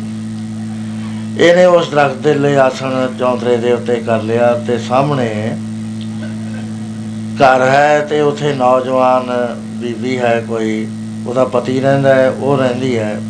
ਇਹਨੇ 1.40 1.64
ਉਸ 1.64 1.88
ਦਰਖਤ 1.88 2.16
ਦੇ 2.16 2.34
ਲਈ 2.34 2.54
ਆਸਣ 2.54 3.14
ਚੌਂਤਰੇ 3.18 3.56
ਦੇ 3.56 3.72
ਉੱਤੇ 3.72 3.96
ਕਰ 3.96 4.22
ਲਿਆ 4.22 4.52
ਤੇ 4.66 4.78
ਸਾਹਮਣੇ 4.78 5.56
ਘਰ 7.42 7.62
ਹੈ 7.62 8.00
ਤੇ 8.00 8.20
ਉਥੇ 8.20 8.54
ਨੌਜਵਾਨ 8.54 9.56
ਬੀਬੀ 9.80 10.18
ਹੈ 10.18 10.40
ਕੋਈ, 10.48 10.88
ਉਹਦਾ 11.26 11.44
ਪਤੀ 11.44 11.80
ਰਹਿੰਦਾ 11.80 12.14
ਹੈ, 12.14 12.28
ਉਹ 12.30 12.56
ਰਹਿੰਦੀ 12.56 12.98
ਹੈ। 12.98 13.20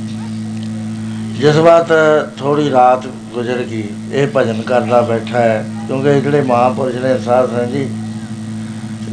ਜਿਸ 1.39 1.57
ਬਾਤ 1.57 1.93
ਥੋੜੀ 2.39 2.71
ਰਾਤ 2.71 3.07
ਗੁਜ਼ਰ 3.35 3.63
ਗਈ, 3.63 3.85
ਇਹ 4.13 4.27
ਭਜਨ 4.37 4.63
ਕਰਦਾ 4.63 5.01
ਬੈਠਾ 5.01 5.39
ਹੈ, 5.39 5.65
ਕਿਉਂਕਿ 5.87 6.09
ਇਹ 6.09 6.21
ਜਿਹੜੇ 6.23 6.41
ਮਹਾਂਪੁਰਸ਼ 6.41 6.97
ਨੇ 6.97 7.19
ਸਾਧ 7.19 7.51
ਸੰਗ 7.51 7.73
ਜੀ 7.73 7.89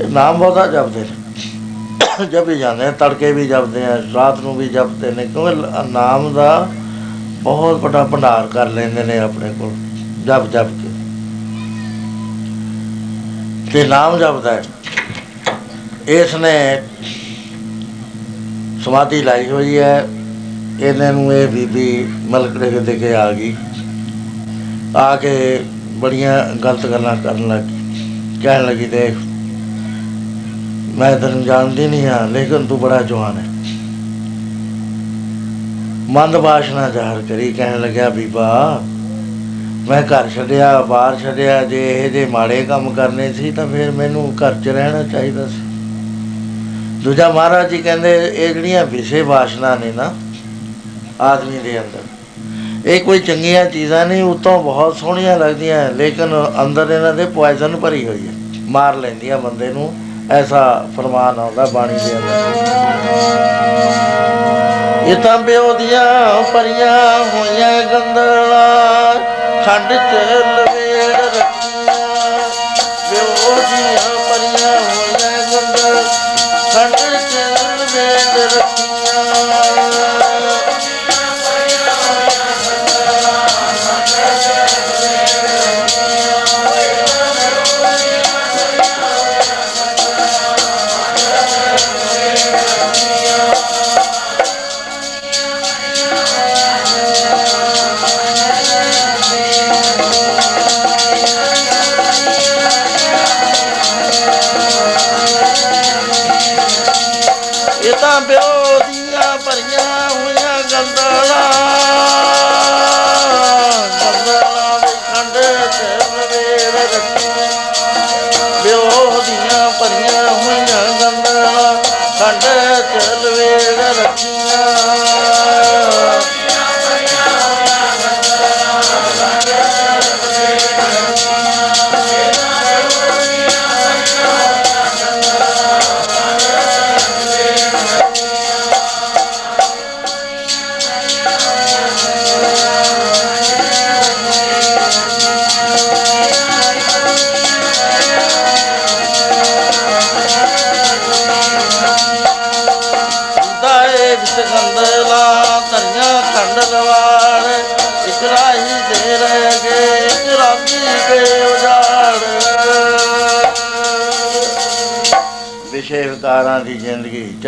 ਇਹ 0.01 0.09
ਨਾਮ 0.09 0.37
ਬਹੁਤਾ 0.37 0.67
ਜਪਦੇ 0.67 0.99
ਨੇ। 0.99 1.24
ਜਪੀ 2.31 2.59
ਜਾਂਦੇ 2.59 2.85
ਆ, 2.85 2.91
ਤੜਕੇ 2.91 3.31
ਵੀ 3.31 3.47
ਜਪਦੇ 3.47 3.85
ਆ, 3.85 4.03
ਰਾਤ 4.13 4.39
ਨੂੰ 4.39 4.57
ਵੀ 4.57 4.67
ਜਪਦੇ 4.67 5.11
ਨੇ, 5.11 5.25
ਕਿਉਂਕਿ 5.25 5.55
ਲ- 5.55 5.89
ਨਾਮ 5.89 6.33
ਦਾ 6.33 6.69
ਬਹੁਤ 7.41 7.79
ਵੱਡਾ 7.79 8.03
ਭੰਡਾਰ 8.03 8.47
ਕਰ 8.47 8.69
ਲੈਂਦੇ 8.69 9.03
ਨੇ 9.03 9.19
ਆਪਣੇ 9.19 9.53
ਕੋਲ, 9.59 9.73
ਜਪ 10.25 10.51
ਜਪ 10.51 10.65
ਕੇ। 10.65 10.89
ਤੇ 13.73 13.87
ਨਾਮ 13.87 14.17
ਜਪਦਾ 14.17 14.53
ਹੈ। 14.53 14.63
ਇਸ 16.07 16.35
ਨੇ 16.35 16.83
ਸਮਾਧੀ 18.85 19.21
ਲਾਈ 19.21 19.49
ਹੋਈ 19.49 19.77
ਹੈ। 19.77 20.07
ਇਹਨਾਂ 20.79 21.13
ਨੂੰ 21.13 21.33
ਇਹ 21.33 21.47
ਬੀਬੀ 21.47 22.09
ਮਲਕੜੇ 22.29 22.69
ਦੇ 22.69 22.79
ਦੇ 22.79 22.95
ਕੇ 22.95 23.15
ਆ 23.15 23.31
ਗਈ। 23.31 23.55
ਆ 24.97 25.15
ਕੇ 25.15 25.59
ਬੜੀਆਂ 25.89 26.55
ਗਲਤ 26.55 26.85
ਗੱਲਾਂ 26.85 27.15
ਕਰਨ 27.15 27.47
ਲੱਗੀ, 27.47 27.75
ਕਹਿਣ 28.43 28.65
ਲੱਗੀ, 28.65 28.85
ਦੇਖ 28.85 29.24
ਮੈਂ 30.95 31.15
ਤੈਨੂੰ 31.19 31.43
ਜਾਣਦੀ 31.43 31.87
ਨਹੀਂ 31.87 32.05
ਹਾਂ, 32.05 32.27
ਲੇਕਿਨ 32.27 32.65
ਤੂੰ 32.65 32.79
ਬੜਾ 32.79 33.01
ਜਵਾਨ 33.01 33.37
ਹੈ। 33.37 33.43
ਮੰਦ 36.09 36.35
ਬਾਸ਼ਨਾ 36.37 36.87
ਜ਼ਾਹਰ 36.89 37.21
ਕਰੀ, 37.29 37.51
ਕਹਿਣ 37.53 37.79
ਲੱਗਿਆ, 37.81 38.09
ਬੀਬਾ, 38.09 38.81
ਮੈਂ 39.87 40.01
ਘਰ 40.03 40.29
ਛੱਡਿਆ, 40.35 40.81
ਬਾਹਰ 40.81 41.15
ਛੱਡਿਆ, 41.15 41.63
ਜੇ 41.63 41.81
ਇਹ 41.95 42.09
ਜੇ 42.11 42.25
ਮਾੜੇ 42.25 42.61
ਕੰਮ 42.65 42.93
ਕਰਨੇ 42.93 43.31
ਸੀ 43.33 43.51
ਤਾਂ 43.51 43.65
ਫਿਰ 43.67 43.91
ਮੈਨੂੰ 43.91 44.31
ਘਰ 44.35 44.53
'ਚ 44.55 44.67
ਰਹਿਣਾ 44.67 45.03
ਚਾਹੀਦਾ 45.03 45.47
ਸੀ। 45.47 45.61
ਦੂਜਾ 47.03 47.29
ਮਹਾਰਾਜ 47.29 47.69
ਜੀ 47.69 47.77
ਕਹਿੰਦੇ, 47.77 48.15
ਇਹ 48.27 48.53
ਜਿਹੜੀਆਂ 48.53 48.85
ਵਿਸ਼ੇ 48.85 49.21
ਵਾਸ਼ਨਾ 49.23 49.75
ਨੇ 49.75 49.91
ਨਾ, 49.91 50.13
ਆਦਮੀ 51.23 51.59
ਦੇ 51.59 51.77
ਅੰਦਰ, 51.79 52.03
ਇਹ 52.85 53.03
ਕੋਈ 53.03 53.19
ਚੰਗੀਆਂ 53.19 53.65
ਚੀਜ਼ਾਂ 53.65 54.05
ਨਹੀਂ, 54.05 54.23
ਉਤੋਂ 54.23 54.61
ਬਹੁਤ 54.63 54.97
ਸੋਹਣੀਆਂ 54.97 55.37
ਲੱਗਦੀਆਂ, 55.39 55.89
ਲੇਕਿਨ 55.93 56.33
ਅੰਦਰ 56.63 56.91
ਇਹਨਾਂ 56.91 57.13
ਦੇ 57.13 57.25
ਪੋਇਜ਼ਨ 57.35 57.75
ਭਰੀ 57.75 58.05
ਹੋਈ 58.07 58.27
ਹੈ। 58.27 58.33
ਮਾਰ 58.67 58.95
ਲੈਂਦੀਆਂ 58.95 59.37
ਬੰਦੇ 59.37 59.71
ਨੂੰ 59.73 59.93
ਐਸਾ 60.31 60.61
ਫਰਮਾਨ 60.95 61.39
ਆਉਂਦਾ 61.39 61.65
ਬਾਣੀ 61.65 61.93
ਦੇ 61.95 62.11
ਅੰਦਰ। 62.11 62.63
ਇਹ 65.07 65.15
ਤਾਂ 65.15 65.37
ਪਿਓ 65.37 65.73
ਦੀਆਂ 65.73 66.05
ਪਰੀਆਂ 66.53 67.25
ਹੋਈਆਂ 67.25 67.81
ਗੰਦਲਾ 67.83 68.63
ਖੰਡ 69.65 69.89
ਚ 69.89 70.23
ਲਵੇੜ 70.47 71.15
ਰੱਖੀਆਂ, 71.35 71.97
ਪਿਓ 73.09 73.55
ਦੀਆਂ 73.61 74.24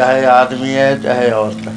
ਚਾਹੇ 0.07 0.25
ਆਦਮੀ 0.25 0.73
ਹੈ, 0.75 0.95
ਚਾਹੇ 0.95 1.31
ਔਰਤ 1.31 1.67
ਹੈ 1.67 1.71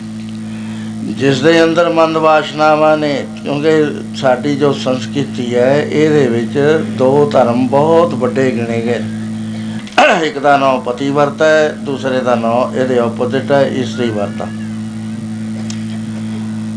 ਜਿਸ 1.18 1.40
ਦੇ 1.42 1.62
ਅੰਦਰ 1.62 1.88
ਮੰਦ 1.90 2.16
ਵਾਸ਼ਨਾਵਾਂ 2.16 2.96
ਨੇ, 2.96 3.12
ਕਿਉਂਕਿ 3.42 3.70
ਸਾਡੀ 4.16 4.54
ਜੋ 4.56 4.72
ਸੰਸਕ੍ਰਿਤੀ 4.74 5.54
ਹੈ, 5.54 5.74
ਇਹਦੇ 5.82 6.26
ਵਿੱਚ 6.28 6.84
ਦੋ 6.98 7.30
ਧਰਮ 7.32 7.66
ਬਹੁਤ 7.68 8.14
ਵੱਡੇ 8.14 8.50
ਗਿਣੇ 8.50 8.80
ਗਏ 8.80 8.98
ਨੇ। 8.98 10.26
ਇੱਕ 10.26 10.38
ਦਾ 10.38 10.56
ਨਾਮ 10.56 10.80
ਪਤੀ 10.80 11.10
ਵਰਤ 11.10 11.42
ਹੈ, 11.42 11.68
ਦੂਸਰੇ 11.84 12.20
ਦਾ 12.20 12.34
ਨਾਮ 12.34 12.74
ਇਹਦੇ 12.76 12.98
ਆਪੋਜ਼ਿਟ 12.98 13.52
ਹੈ 13.52 13.62
ਇਸਤਰੀ 13.74 14.10
ਵਰਤ 14.10 14.42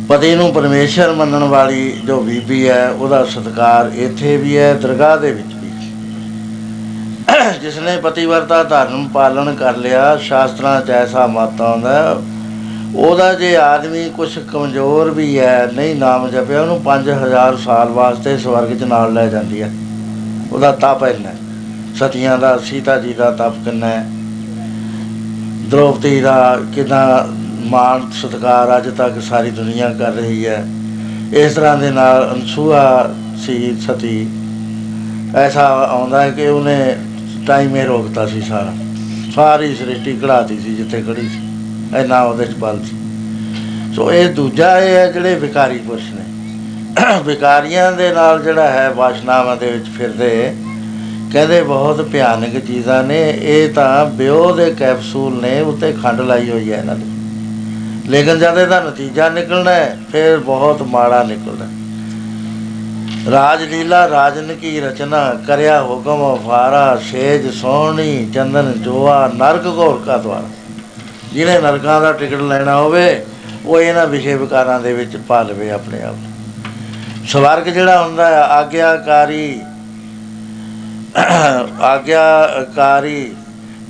ਪਤੀ 0.09 0.35
ਨੂੰ 0.35 0.51
ਪਰਮੇਸ਼ਰ 0.53 1.11
ਮੰਨਣ 1.13 1.43
ਵਾਲੀ 1.49 1.91
ਜੋ 2.05 2.21
ਬੀਬੀ 2.21 2.67
ਹੈ, 2.67 2.89
ਉਹਦਾ 2.89 3.23
ਸਤਕਾਰ 3.25 3.91
ਇੱਥੇ 3.97 4.37
ਵੀ 4.37 4.57
ਹੈ, 4.57 4.73
ਦਰਗਾਹ 4.73 5.17
ਦੇ 5.17 5.31
ਵਿੱਚ 5.31 5.45
ਵੀ 5.45 5.52
ਹੈ। 5.52 5.52
ਜਿਸ 7.63 7.77
ਨੇ 7.77 7.97
ਪਤੀਵਰਤਾ 7.97 8.63
ਧਰਮ 8.63 9.07
ਪਾਲਣ 9.07 9.55
ਕਰ 9.55 9.77
ਲਿਆ 9.77 10.17
ਸ਼ਾਸਤਰਾਂ 10.17 10.81
ਚ 10.81 10.89
ਐਸਾ 10.89 11.27
ਮਤ 11.27 11.61
ਆਉਂਦਾ 11.61 11.93
ਹੈ, 11.93 12.21
ਉਹਦਾ 12.95 13.33
ਜੇ 13.33 13.57
ਆਦਮੀ 13.57 14.09
ਕੁਝ 14.09 14.39
ਕਮਜ਼ੋਰ 14.39 15.09
ਵੀ 15.09 15.39
ਹੈ 15.39 15.71
ਨਹੀਂ 15.75 15.95
ਨਾਮ 15.95 16.29
ਜਪਿਆ 16.29 16.61
ਉਹਨੂੰ 16.61 16.81
5000 16.81 17.57
ਸਾਲ 17.57 17.89
ਵਾਸਤੇ 17.89 18.37
ਸਵਰਗ 18.37 18.77
ਚ 18.77 18.83
ਨਾਲ 18.83 19.13
ਲੈ 19.13 19.27
ਜਾਂਦੀ 19.27 19.61
ਹੈ। 19.61 19.71
ਉਹਦਾ 20.51 20.71
ਤਪ 20.71 21.03
ਇੰਨਾ 21.03 21.29
ਹੈ। 21.29 21.35
ਸਤੀਆਂ 21.95 22.37
ਦਾ 22.37 22.57
ਸੀਤਾ 22.57 22.99
ਜੀ 22.99 23.13
ਦਾ 23.13 23.31
ਤਪ 23.31 23.53
ਕਿੰਨਾ 23.65 23.87
ਹੈ। 23.87 24.05
ਦ੍ਰੋਪਦੀ 25.69 26.21
ਦਾ 26.21 26.59
ਕਿੰਨਾ 26.75 27.27
ਮਾਣ 27.65 28.01
ਸਤਿਕਾਰ 28.11 28.77
ਅੱਜ 28.77 28.89
ਤੱਕ 28.97 29.21
ਸਾਰੀ 29.21 29.51
ਦੁਨੀਆ 29.51 29.93
ਕਰ 29.93 30.11
ਰਹੀ 30.11 30.47
ਹੈ। 30.47 30.65
ਇਸ 31.33 31.53
ਤਰ੍ਹਾਂ 31.53 31.77
ਦੇ 31.77 31.91
ਨਾਲ 31.91 32.33
ਅਨਸੂਆ 32.33 33.11
ਸੀ 33.37 33.75
ਸਤੀ। 33.87 34.29
ਐਸਾ 35.35 35.87
ਆਉਂਦਾ 35.91 36.21
ਹੈ 36.21 36.29
ਕਿ 36.29 36.47
ਉਹਨੇ 36.47 36.95
ਟਾਈਮ 37.47 37.75
ਹੀ 37.75 37.81
ਰੋਕਤਾ 37.81 38.25
ਸੀ 38.25 38.41
ਸਾਰਾ। 38.41 38.73
ਸਾਰੀ 39.35 39.75
ਸ੍ਰਿਸ਼ਟੀ 39.75 40.13
ਕਢਾਤੀ 40.13 40.59
ਸੀ 40.59 40.75
ਜਿੱਥੇ 40.75 41.01
ਖੜੀ 41.01 41.27
ਸੀ। 41.27 41.39
ਇੰਨਾ 41.97 42.21
ਉਹਦੇ 42.23 42.45
ਚ 42.45 42.55
ਬਲ 42.55 42.79
ਸੀ। 42.83 42.95
ਸੋ 43.95 44.11
ਇਹ 44.13 44.33
ਦੂਜਾ 44.33 44.77
ਇਹ 44.79 44.95
ਹੈ 44.95 45.11
ਜਿਹੜੇ 45.11 45.35
ਵਿਕਾਰੀ 45.35 45.77
ਪੁਰਸ਼ 45.77 46.03
ਨੇ। 46.13 46.23
ਵਿਕਾਰੀਆਂ 47.25 47.91
ਦੇ 47.91 48.11
ਨਾਲ 48.13 48.43
ਜਿਹੜਾ 48.43 48.67
ਹੈ 48.67 48.89
ਵਾਸ਼ਨਾਵਾਂ 48.89 49.57
ਦੇ 49.57 49.71
ਵਿੱਚ 49.71 49.85
ਫਿਰਦੇ, 49.97 50.55
ਕਹਿੰਦੇ 51.33 51.61
ਬਹੁਤ 51.61 52.01
ਭਿਆਨਕ 52.01 52.59
ਚੀਜ਼ਾਂ 52.59 53.03
ਨੇ। 53.03 53.21
ਇਹ 53.41 53.73
ਤਾਂ 53.73 54.05
ਬਿਓ 54.05 54.55
ਦੇ 54.55 54.71
ਕੈਪਸੂਲ 54.71 55.41
ਨੇ, 55.41 55.59
ਉੱਤੇ 55.61 55.93
ਖੰਡ 55.93 56.21
ਲਾਈ 56.21 56.49
ਹੋਈ 56.49 56.71
ਹੈ 56.71 56.77
ਇਹਨਾਂ 56.77 56.95
ਨੇ 56.95 57.05
ਲੇਕਿਨ 58.09 58.39
ਜਦ 58.39 58.57
ਇਹਦਾ 58.57 58.79
ਨਤੀਜਾ 58.79 59.29
ਨਿਕਲਣਾ 59.29 59.71
ਹੈ, 59.71 59.97
ਫਿਰ 60.11 60.37
ਬਹੁਤ 60.37 60.81
ਮਾੜਾ 60.81 61.23
ਨਿਕਲਦਾ। 61.23 61.65
ਹੈ। 61.65 61.82
ਰਾਜ 63.31 63.61
ਲੀਲਾ 63.63 64.07
ਰਾਜਨ 64.09 64.53
ਕੀ 64.55 64.79
ਰਚਨਾ? 64.79 65.19
ਕਰਿਆ 65.47 65.81
ਹੁਕਮ 65.83 66.23
ਅਫਾਰਾ 66.33 66.95
ਸੇਜ 67.03 67.47
ਸੋਹਣੀ, 67.51 68.31
ਚੰਦਨ 68.33 68.71
ਜੋਆ, 68.77 69.27
ਨਰਕ 69.35 69.65
ਘੋਰ 69.67 70.01
ਕਾ 70.05 70.17
ਦਵਾਰ 70.17 70.43
ਜਿਹਨੇ 71.33 71.59
ਨਰਕਾਂ 71.59 71.99
ਦਾ 72.01 72.11
ਟਿਕਟ 72.11 72.41
ਲੈਣਾ 72.41 72.75
ਹੋਵੇ, 72.75 73.25
ਉਹ 73.65 73.79
ਇਹਨਾਂ 73.79 74.05
ਵਿਸ਼ੇ 74.07 74.35
ਵਿਕਾਰਾਂ 74.35 74.79
ਦੇ 74.79 74.93
ਵਿੱਚ 74.93 75.15
ਪਾ 75.27 75.41
ਲਵੇ 75.43 75.69
ਆਪਣੇ 75.71 76.01
ਆਪ 76.01 76.15
ਨੂੰ। 76.15 76.31
ਸਵਰਗ 77.27 77.69
ਜਿਹੜਾ 77.69 78.03
ਹੁੰਦਾ 78.03 78.27
ਹੈ 78.27 78.41
ਆਗਿਆਕਾਰੀ 78.49 79.61
ਆਗਿਆਕਾਰੀ 81.83 83.33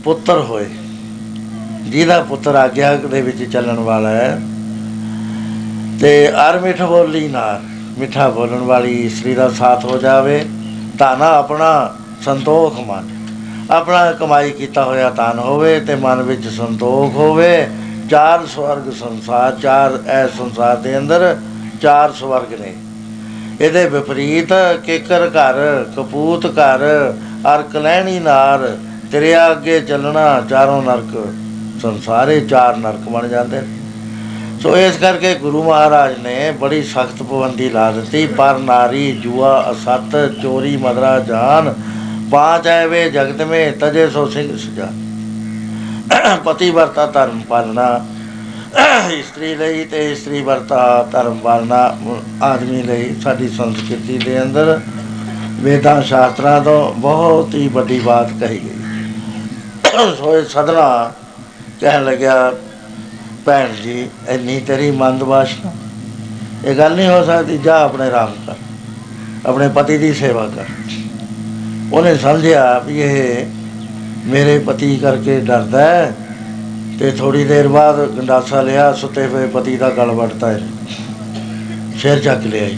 ਪੁੱਤਰ 0.04 0.40
ਹੋਏ। 0.40 0.66
ਜਿਹਦਾ 1.84 2.22
ਪੁੱਤਰ 2.24 2.56
ਆਗਿਆ 2.56 2.96
ਦੇ 2.98 3.22
ਵਿੱਚ 3.22 3.44
ਚੱਲਣ 3.44 3.80
ਵਾਲਾ 3.82 4.10
ਹੈ, 4.10 4.40
ਤੇ 6.02 6.32
ਅਰ 6.42 6.60
ਮਿੱਠ 6.60 6.82
ਬੋਲੀ 6.82 7.28
ਨਾਲ 7.28 7.62
ਮਿੱਠਾ 8.00 8.30
ਬੋਲਣ 8.30 8.62
ਵਾਲੀ 8.64 8.94
ਇਸਤਰੀ 9.06 9.34
ਦਾ 9.36 9.50
ਸਾਥ 9.50 9.86
ਹੋ 9.86 9.98
ਜਾਵੇ 9.98 10.44
ਤਾਂ 11.00 11.16
ਨਾ 11.18 11.26
ਆਪਣਾ 11.26 11.96
ਸੰਤੋਖ 12.26 12.80
ਮਨ 12.80 13.10
ਆਪਣਾ 13.72 14.12
ਕਮਾਈ 14.12 14.50
ਕੀਤਾ 14.52 14.84
ਹੋਇਆ 14.84 15.10
ਤਨ 15.10 15.40
ਹੋਵੇ 15.40 15.80
ਤੇ 15.80 15.96
ਮਨ 15.96 16.22
ਵਿੱਚ 16.22 16.48
ਸੰਤੋਖ 16.48 17.16
ਹੋਵੇ। 17.16 17.68
ਚਾਰ 18.10 18.46
ਸਵਰਗ 18.46 18.92
ਸੰਸਾਰ, 18.92 19.52
ਚਾਰ 19.56 19.98
ਐ 20.08 20.26
ਸੰਸਾਰ 20.28 20.76
ਦੇ 20.78 20.98
ਅੰਦਰ 20.98 21.36
ਚਾਰ 21.82 22.12
ਸਵਰਗ 22.12 22.54
ਨੇ। 22.62 22.74
ਇਹਦੇ 23.62 23.86
ਵਿਪਰੀਤ 23.86 24.54
ਕਿਕਰ 24.86 25.30
ਘਰ, 25.30 25.86
ਕਪੂਤ 25.96 26.46
ਘਰ 26.48 26.82
ਅਰ 27.48 27.62
ਕਲੈਣੀ 27.64 28.20
ਨਾਰ, 28.20 28.68
ਤੇਰੇ 29.12 29.36
ਅੱਗੇ 29.52 29.80
ਚੱਲਣਾ 29.82 30.42
ਚਾਰੋਂ 30.50 30.82
ਨਰਕ, 30.84 31.26
ਸੰਸਾਰੇ 31.82 32.40
ਚਾਰ 32.42 32.78
ਨਰਕ 32.78 33.10
ਬਣ 33.10 33.28
ਜਾਂਦੇ 33.28 33.62
ਨੇ। 33.62 33.83
ਸੋ 34.64 34.76
ਇਸ 34.78 34.98
ਕਰਕੇ 34.98 35.34
ਗੁਰੂ 35.36 35.62
ਮਹਾਰਾਜ 35.64 36.14
ਨੇ 36.20 36.52
ਬੜੀ 36.60 36.82
ਸਖਤ 36.84 37.22
ਪਾਬੰਦੀ 37.24 37.70
ਲਾ 37.70 37.90
ਦਿੱਤੀ, 37.92 38.26
ਪਰ 38.28 38.58
ਨਾਰੀ, 38.60 39.12
ਜੂਆ, 39.24 39.50
ਅਸਤ, 39.72 40.16
ਚੋਰੀ, 40.42 40.76
ਮਦਰਾ, 40.78 41.20
ਜਾਨ 41.20 41.74
ਪਾਂਚ 42.32 42.68
ਐਵੇ 42.68 43.10
ਜਗਤ 43.10 43.42
ਮੇ 43.42 43.60
ਤਜੇ 43.82 44.08
ਸੋ 44.10 44.26
ਸਿੰਘ 44.30 44.56
ਸਜਾ। 44.58 44.88
ਪਤੀ 46.46 46.70
ਵਰਤਾ 46.72 47.06
ਧਰਮ 47.08 47.42
ਪਾਲਣਾ, 47.50 48.06
ਇਸਤਰੀ 49.12 49.54
ਲਈ 49.56 49.84
ਤੇ 49.84 50.12
ਇਸਤਰੀ 50.12 50.42
ਵਰਤਾ 50.42 50.82
ਧਰਮ 51.12 51.38
ਪਾਲਣਾ, 51.40 51.84
ਆਦਮੀ 52.44 52.82
ਲਈ 52.84 53.14
ਸਾਡੀ 53.24 53.50
ਸੰਸਕ੍ਰਿਤੀ 53.50 54.18
ਦੇ 54.18 54.42
ਅੰਦਰ। 54.42 54.80
ਵੇਦਾਂ 55.62 56.02
ਸ਼ਾਸਤਰਾਂ 56.04 56.60
ਤੋਂ 56.62 56.94
ਬਹੁਤ 56.94 57.54
ਹੀ 57.56 57.68
ਵੱਡੀ 57.68 58.00
ਬਾਤ 58.00 58.32
ਕਹੀ 58.40 58.60
ਗਈ। 58.60 60.16
ਸੋ 60.18 60.38
ਇਹ 60.38 60.46
ਸਦਨਾ 60.50 61.12
ਕਹਿਣ 61.82 62.04
ਲੱਗਿਆ 62.06 62.54
ਭੈਣ 63.46 63.74
ਜੀ, 63.84 64.08
ਇੰਨੀ 64.30 64.60
ਤੇਰੀ 64.60 64.90
ਮੰਦ 64.92 65.24
ਬਾਸ਼ਨਾ 65.24 65.72
ਇਹ 66.66 66.76
ਗੱਲ 66.76 66.96
ਨਹੀਂ 66.96 67.08
ਹੋ 67.10 67.24
ਸਕਦੀ, 67.24 67.58
ਜਾ 67.58 67.78
ਆਪਣੇ 67.78 68.10
ਰਾਮ 68.12 68.32
ਕਰ 68.46 68.56
ਆਪਣੇ 69.46 69.68
ਪਤੀ 69.68 69.98
ਦੀ 69.98 70.14
ਸੇਵਾ 70.14 70.48
ਕਰ। 70.56 70.66
ਉਹਨੇ 71.94 72.16
ਸਮਝਿਆ 72.16 72.80
ਵੀ 72.80 73.00
ਇਹ 73.00 73.46
ਮੇਰੇ 74.26 74.58
ਪਤੀ 74.60 74.96
ਕਰਕੇ 74.98 75.40
ਡਰਦਾ 75.40 75.82
ਹੈ 75.82 76.14
ਤੇ 77.00 77.12
ਥੋੜੀ 77.12 77.44
ਦੇਰ 77.44 77.68
ਬਾਅਦ 77.68 78.00
ਗੰਡਾਸਾ 78.18 78.62
ਲਿਆ, 78.62 78.92
ਸੁੱਤੇ 78.94 79.26
ਹੋਏ 79.28 79.48
ਪਤੀ 79.48 79.76
ਦਾ 79.78 79.90
ਗਲ 79.90 80.12
ਵੱਟਤਾ 80.12 80.52
ਹੈ 80.52 80.60
ਸਿਰ 82.02 82.20
ਚੱਕ 82.20 82.46
ਲਿਆ 82.46 82.70
ਜੀ। 82.70 82.78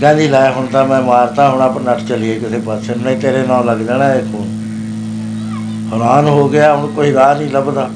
ਕਹਿੰਦੀ, 0.00 0.28
ਲੈ 0.28 0.50
ਹੁਣ 0.50 0.66
ਤਾਂ 0.66 0.84
ਮੈਂ 0.84 1.00
ਮਾਰਤਾ, 1.02 1.48
ਹੁਣ 1.50 1.60
ਆਪ 1.60 1.78
ਨੱਠ 1.78 2.00
ਚਲੀਏ 2.00 2.38
ਕਿਸੇ 2.38 2.58
ਪਾਸੇ, 2.58 2.94
ਨਹੀਂ 2.94 3.16
ਤੇਰੇ 3.16 3.46
ਨਾਲ 3.46 3.66
ਲੱਗ 3.66 3.78
ਜਾਣਾ 3.78 4.12
ਇਹ 4.14 4.22
ਖੂਨ 4.22 4.48
ਹੈਰਾਨ 5.92 6.28
ਹੋ 6.28 6.48
ਗਿਆ, 6.48 6.74
ਹੁਣ 6.74 6.92
ਕੋਈ 6.92 7.12
ਰਾਹ 7.12 7.34
ਨਹੀਂ 7.38 7.50
ਲੱਭਦਾ। 7.50 7.88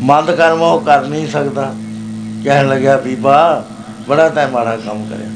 ਮੰਦ 0.00 0.30
ਕਰਮ 0.30 0.62
ਉਹ 0.62 0.80
ਕਰ 0.80 1.02
ਨਹੀਂ 1.02 1.28
ਸਕਦਾ। 1.28 1.74
ਕਹਿਣ 2.44 2.68
ਲੱਗਿਆ, 2.68 2.96
ਬੀਬਾ, 2.96 3.64
ਬੜਾ 4.08 4.28
ਤੈ 4.28 4.46
ਮਾੜਾ 4.46 4.76
ਕੰਮ 4.76 5.04
ਕਰਿਆ। 5.10 5.26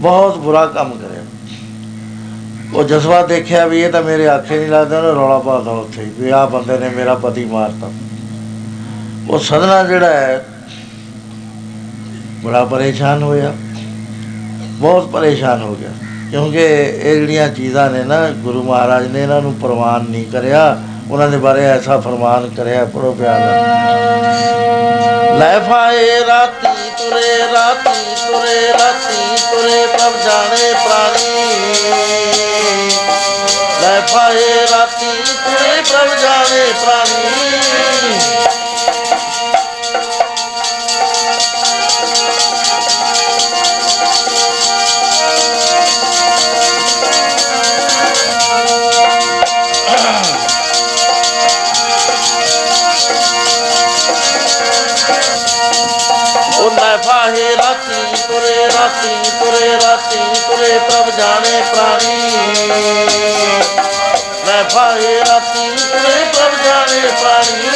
ਬਹੁਤ 0.00 0.38
ਬੁਰਾ 0.38 0.66
ਕੰਮ 0.66 0.90
ਕਰਿਆ। 0.92 1.20
ਉਹ 2.74 2.84
ਜਜ਼ਬਾ 2.84 3.26
ਦੇਖਿਆ 3.26 3.66
ਵੀ 3.66 3.80
ਇਹ 3.80 3.92
ਤਾਂ 3.92 4.02
ਮੇਰੇ 4.02 4.28
ਆਖੇ 4.28 4.58
ਨਹੀਂ 4.58 4.68
ਲੱਗਦਾ, 4.68 4.98
ਉਹਨੇ 4.98 5.12
ਰੌਲਾ 5.12 5.38
ਪਾਤਾ 5.38 5.70
ਉੱਥੇ। 5.70 6.04
ਹੀ 6.04 6.10
ਵੀ 6.18 6.30
ਆਹ 6.30 6.46
ਬੰਦੇ 6.46 6.78
ਨੇ 6.78 6.88
ਮੇਰਾ 6.88 7.14
ਪਤੀ 7.14 7.44
ਮਾਰਤਾ। 7.44 7.90
ਉਹ 9.30 9.38
ਸਦਨਾ 9.38 9.84
ਜਿਹੜਾ 9.84 10.06
ਹੈ, 10.06 10.46
ਬੜਾ 12.44 12.64
ਪਰੇਸ਼ਾਨ 12.64 13.22
ਹੋਇਆ। 13.22 13.54
ਬਹੁਤ 14.62 15.08
ਪਰੇਸ਼ਾਨ 15.08 15.62
ਹੋ 15.62 15.74
ਗਿਆ। 15.74 15.88
ਕਿਉਂਕਿ 16.30 16.64
ਇਹ 17.02 17.20
ਜਿਹੜੀਆਂ 17.20 17.48
ਚੀਜ਼ਾਂ 17.48 17.90
ਨੇ 17.90 18.04
ਨਾ, 18.04 18.28
ਗੁਰੂ 18.28 18.62
ਮਹਾਰਾਜ 18.62 19.06
ਨੇ 19.06 19.22
ਇਹਨਾਂ 19.22 19.42
ਨੂੰ 19.42 19.54
ਪ੍ਰਵਾਨ 19.54 20.04
ਨਹੀਂ 20.10 20.24
ਕਰਿਆ। 20.32 20.82
ਉਹਨਾਂ 21.10 21.28
ਦੇ 21.28 21.36
ਬਾਰੇ 21.36 21.64
ਐਸਾ 21.66 21.96
ਫਰਮਾਨ 21.98 22.48
ਕਰਿਆ 22.56 22.84
ਪੜੋ 22.84 23.12
ਪਿਆਰ 23.12 23.40
ਨਾਲ। 23.40 25.38
ਲੈ 25.38 25.58
ਫਾਏ 25.58 26.24
ਰਾਤੀ 26.26 26.90
ਤੁਰੇ 26.98 27.38
ਰਾਤੀ 27.52 28.14
ਤੁਰੇ 28.26 28.72
ਰਾਤੀ 28.72 29.36
ਤੁਰੇ, 29.50 29.86
ਪ੍ਰਭ 29.86 30.12
ਜਾਣੇ 30.24 30.72
ਪ੍ਰਾਣੀ। 30.72 31.26
ਲੈ 33.82 34.00
ਫਾਏ 34.00 34.66
ਰਾਤੀ 34.70 35.12
ਤੁਰੇ, 35.44 35.82
ਪ੍ਰਭ 35.82 36.08
ਜਾਣੇ 36.22 36.72
ਪ੍ਰਾਣੀ। 36.84 38.37
ਜਾਣੇ 61.78 61.98
ਪ੍ਰਾਣੀ 61.98 63.60
ਲੈ 64.46 64.62
ਫਾਹੇ 64.62 65.18
ਰਾਤੀ 65.28 65.68
ਤੁਰੇ 65.82 66.24
ਪ੍ਰਭ 66.24 66.54
ਜਾਣੇ 66.64 67.00
ਪ੍ਰਾਣੀ 67.20 67.68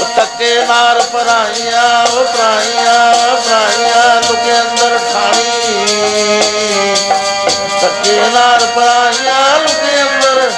ਉਹ 0.00 0.04
ਤੱਕੇ 0.16 0.54
ਨਾਰ 0.68 1.00
ਪਰਾਈਆਂ, 1.02 2.06
ਉਹ 2.06 2.24
ਪਰਾਈਆਂ 2.24 3.36
ਪਰਾਈਆਂ 3.36 4.22
ਲੁਕੇ 4.22 4.60
ਅੰਦਰ 4.60 4.98
ਠਾਣੀ। 5.12 6.42
ਤੱਕੇ 7.80 8.20
ਨਾਰ 8.34 8.66
ਪਰਾਈਆਂ 8.66 9.58
ਲੁਕੇ 9.58 10.02
ਅੰਦਰ 10.02 10.52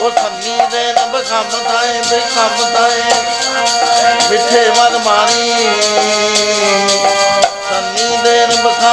ਉਹ 0.00 0.10
ਸੰਨੀ 0.10 0.58
ਦੇ 0.70 0.92
ਨ 0.92 1.06
ਬਖਮ 1.12 1.48
ਤਾਏ 1.64 2.00
ਬਖਮ 2.00 2.64
ਤਾਏ, 2.74 3.02
ਮਿੱਠੇ 4.30 4.70
ਮਨ 4.78 4.98
ਮਾਣੀ। 4.98 5.52
ਸੰਨੀ 5.52 6.25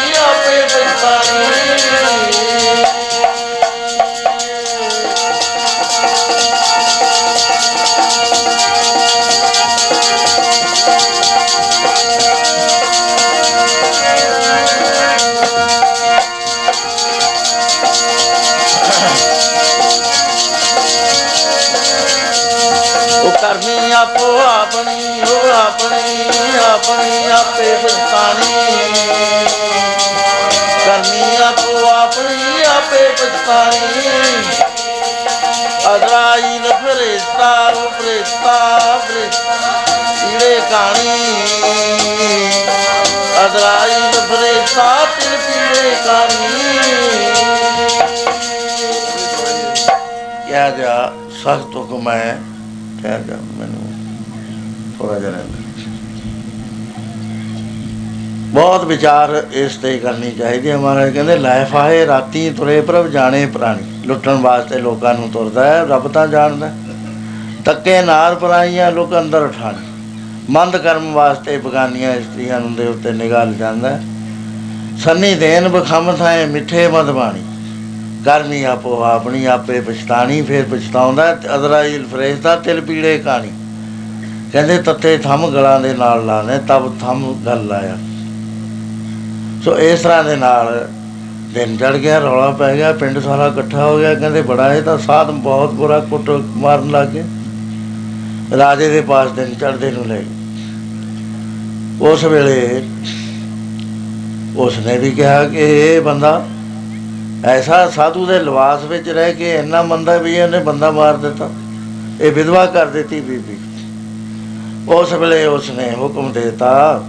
ਪੀੜੇ 46.06 46.46
ਕਾਣੀ 49.36 49.74
ਕਿਹਾ 50.48 50.70
ਜਾ 50.70 51.12
ਸਖਤ 51.44 51.76
ਹੁਕਮ 51.76 52.08
ਹੈ 52.08 52.38
ਠਹਿਰ 53.02 53.20
ਜਾ 53.20 53.36
ਮੈਨੂੰ 53.36 53.92
ਥੋੜਾ 54.98 55.18
ਜਿਹਾ 55.18 55.30
ਰਹਿਣ 55.30 55.46
ਦੇ। 55.46 55.64
ਬਹੁਤ 58.50 58.84
ਵਿਚਾਰ 58.84 59.46
ਇਸ 59.52 59.76
ਤੇ 59.76 59.98
ਕਰਨੀ 59.98 60.30
ਚਾਹੀਦੀ 60.30 60.70
ਹੈ 60.70 60.76
ਮਹਾਰਾਜ, 60.76 61.12
ਕਹਿੰਦੇ 61.12 61.36
ਲੈ 61.36 61.64
ਫਾਹੇ 61.64 62.06
ਰਾਤੀ 62.06 62.50
ਤੁਰੇ 62.50 62.80
ਪ੍ਰਭ, 62.80 63.06
ਜਾਣੇ 63.06 63.46
ਪ੍ਰਾਣੀ 63.46 63.82
ਲੁੱਟਣ 64.06 64.34
ਵਾਸਤੇ 64.34 64.78
ਲੋਕਾਂ 64.78 65.14
ਨੂੰ 65.14 65.30
ਤੁਰਦਾ 65.30 65.64
ਹੈ, 65.64 65.84
ਰੱਬ 65.84 66.12
ਤਾਂ 66.12 66.28
ਜਾਣਦਾ 66.28 66.68
ਹੈ। 66.68 66.74
ਤੱਕੇ 67.64 68.02
ਨਾਰ 68.02 68.34
ਪਰਾਈਆਂ, 68.34 68.92
ਲੋਕ 68.92 69.18
ਅੰਦਰ 69.18 69.48
ਠਾਣ 69.60 69.74
ਮੰਦ 70.50 70.76
ਕਰਮ 70.76 71.12
ਵਾਸਤੇ 71.12 71.56
ਬਗਾਨੀਆਂ, 71.56 72.14
ਇਸਤਰੀਆਂ 72.14 72.60
ਨੂੰ 72.60 72.74
ਦੇ 72.74 72.86
ਉੱਤੇ 72.86 73.12
ਨਿਗਾਹ 73.12 73.46
ਜਾਂਦਾ 73.46 73.90
ਹੈ। 73.90 74.02
ਸੰਨੀ 75.04 75.34
ਦੇਨ 75.34 75.68
ਬਖਮ 75.68 76.16
ਥਾਏ, 76.16 76.46
ਮਿੱਠੇ 76.46 76.88
ਮਦ 76.88 77.10
ਬਾਣੀ। 77.10 77.42
ਕਰਨੀ 78.24 78.64
ਆਪੋ 78.64 79.02
ਆਪਣੀ, 79.02 79.44
ਆਪੇ 79.44 79.80
ਪਛਤਾਣੀ, 79.80 80.42
ਫਿਰ 80.42 80.64
ਪਛਤਾਉਂਦਾ 80.64 81.32
ਅਜ਼ਰਾਈਲ 81.32 82.06
ਫਰੇਸ਼ਤਾ 82.06 82.56
ਤਿਲ 82.56 82.80
ਪੀੜੇ 82.80 83.18
ਕਾਣੀ। 83.18 83.50
ਕਹਿੰਦੇ, 84.52 84.78
ਤੱਤੇ 84.78 85.18
ਥੰਮ 85.18 85.50
ਗਲਾਂ 85.50 85.80
ਦੇ 85.80 85.94
ਨਾਲ 85.94 86.26
ਲਾਣੇ, 86.26 86.58
ਤਬ 86.58 87.00
ਥੰਮ 87.00 87.42
ਗਲ 87.46 87.66
ਲਾਇਆ। 87.66 87.96
ਸੋ 89.64 89.78
ਇਸ 89.78 90.00
ਤਰ੍ਹਾਂ 90.00 90.24
ਦੇ 90.24 90.36
ਨਾਲ 90.36 90.88
ਦਿਨ 91.54 91.76
ਚੜ 91.76 91.96
ਗਿਆ, 91.96 92.18
ਰੌਲਾ 92.18 92.50
ਪੈ 92.50 92.76
ਗਿਆ, 92.76 92.92
ਪਿੰਡ 92.92 93.18
ਸਾਰਾ 93.18 93.46
ਇਕੱਠਾ 93.46 93.86
ਹੋ 93.86 93.98
ਗਿਆ। 93.98 94.14
ਕਹਿੰਦੇ, 94.14 94.42
ਬੜਾ 94.42 94.74
ਇਹ 94.74 94.82
ਤਾਂ 94.82 94.98
ਸਾਧ 94.98 95.30
ਬਹੁਤ 95.30 95.72
ਬੁਰਾ 95.72 96.00
ਕੁੱਟ 96.00 96.30
ਮਾਰਨ 96.46 96.90
ਲੱਗ 96.90 97.08
ਗਏ। 97.08 97.24
ਰਾਜੇ 98.56 98.88
ਦੇ 98.88 99.00
ਪਾਸ 99.00 99.30
ਦਿਨ 99.30 99.54
ਚੜਦੇ 99.54 99.90
ਨੂੰ 99.90 100.06
ਲੈ 100.06 100.16
ਗਏ। 100.16 100.36
ਉਸ 102.00 102.24
ਵੇਲੇ 102.24 102.82
ਉਸਨੇ 104.56 104.96
ਵੀ 104.98 105.10
ਕਿਹਾ 105.10 105.44
ਕਿ 105.44 105.60
ਇਹ 105.60 106.00
ਬੰਦਾ 106.00 106.46
ਐਸਾ 107.44 107.88
ਸਾਧੂ 107.90 108.24
ਦੇ 108.26 108.38
ਲਿਬਾਸ 108.38 108.84
ਵਿੱਚ 108.84 109.08
ਰਹਿ 109.08 109.34
ਕੇ 109.34 109.54
ਇੰਨਾ 109.54 109.82
ਮੰਦਾ 109.82 110.16
ਵੀ 110.16 110.34
ਇਹਨੇ 110.34 110.58
ਬੰਦਾ 110.58 110.90
ਮਾਰ 110.90 111.16
ਦਿੱਤਾ। 111.16 111.48
ਇਹ 112.20 112.32
ਵਿਧਵਾ 112.32 112.64
ਕਰ 112.66 112.86
ਦਿੱਤੀ 112.86 113.20
ਬੀਬੀ। 113.20 113.56
ਉਸ 114.88 115.12
ਵੇਲੇ 115.12 115.44
ਉਸਨੇ 115.46 115.90
ਹੁਕਮ 115.98 116.32
ਦਿੱਤਾ 116.32 117.02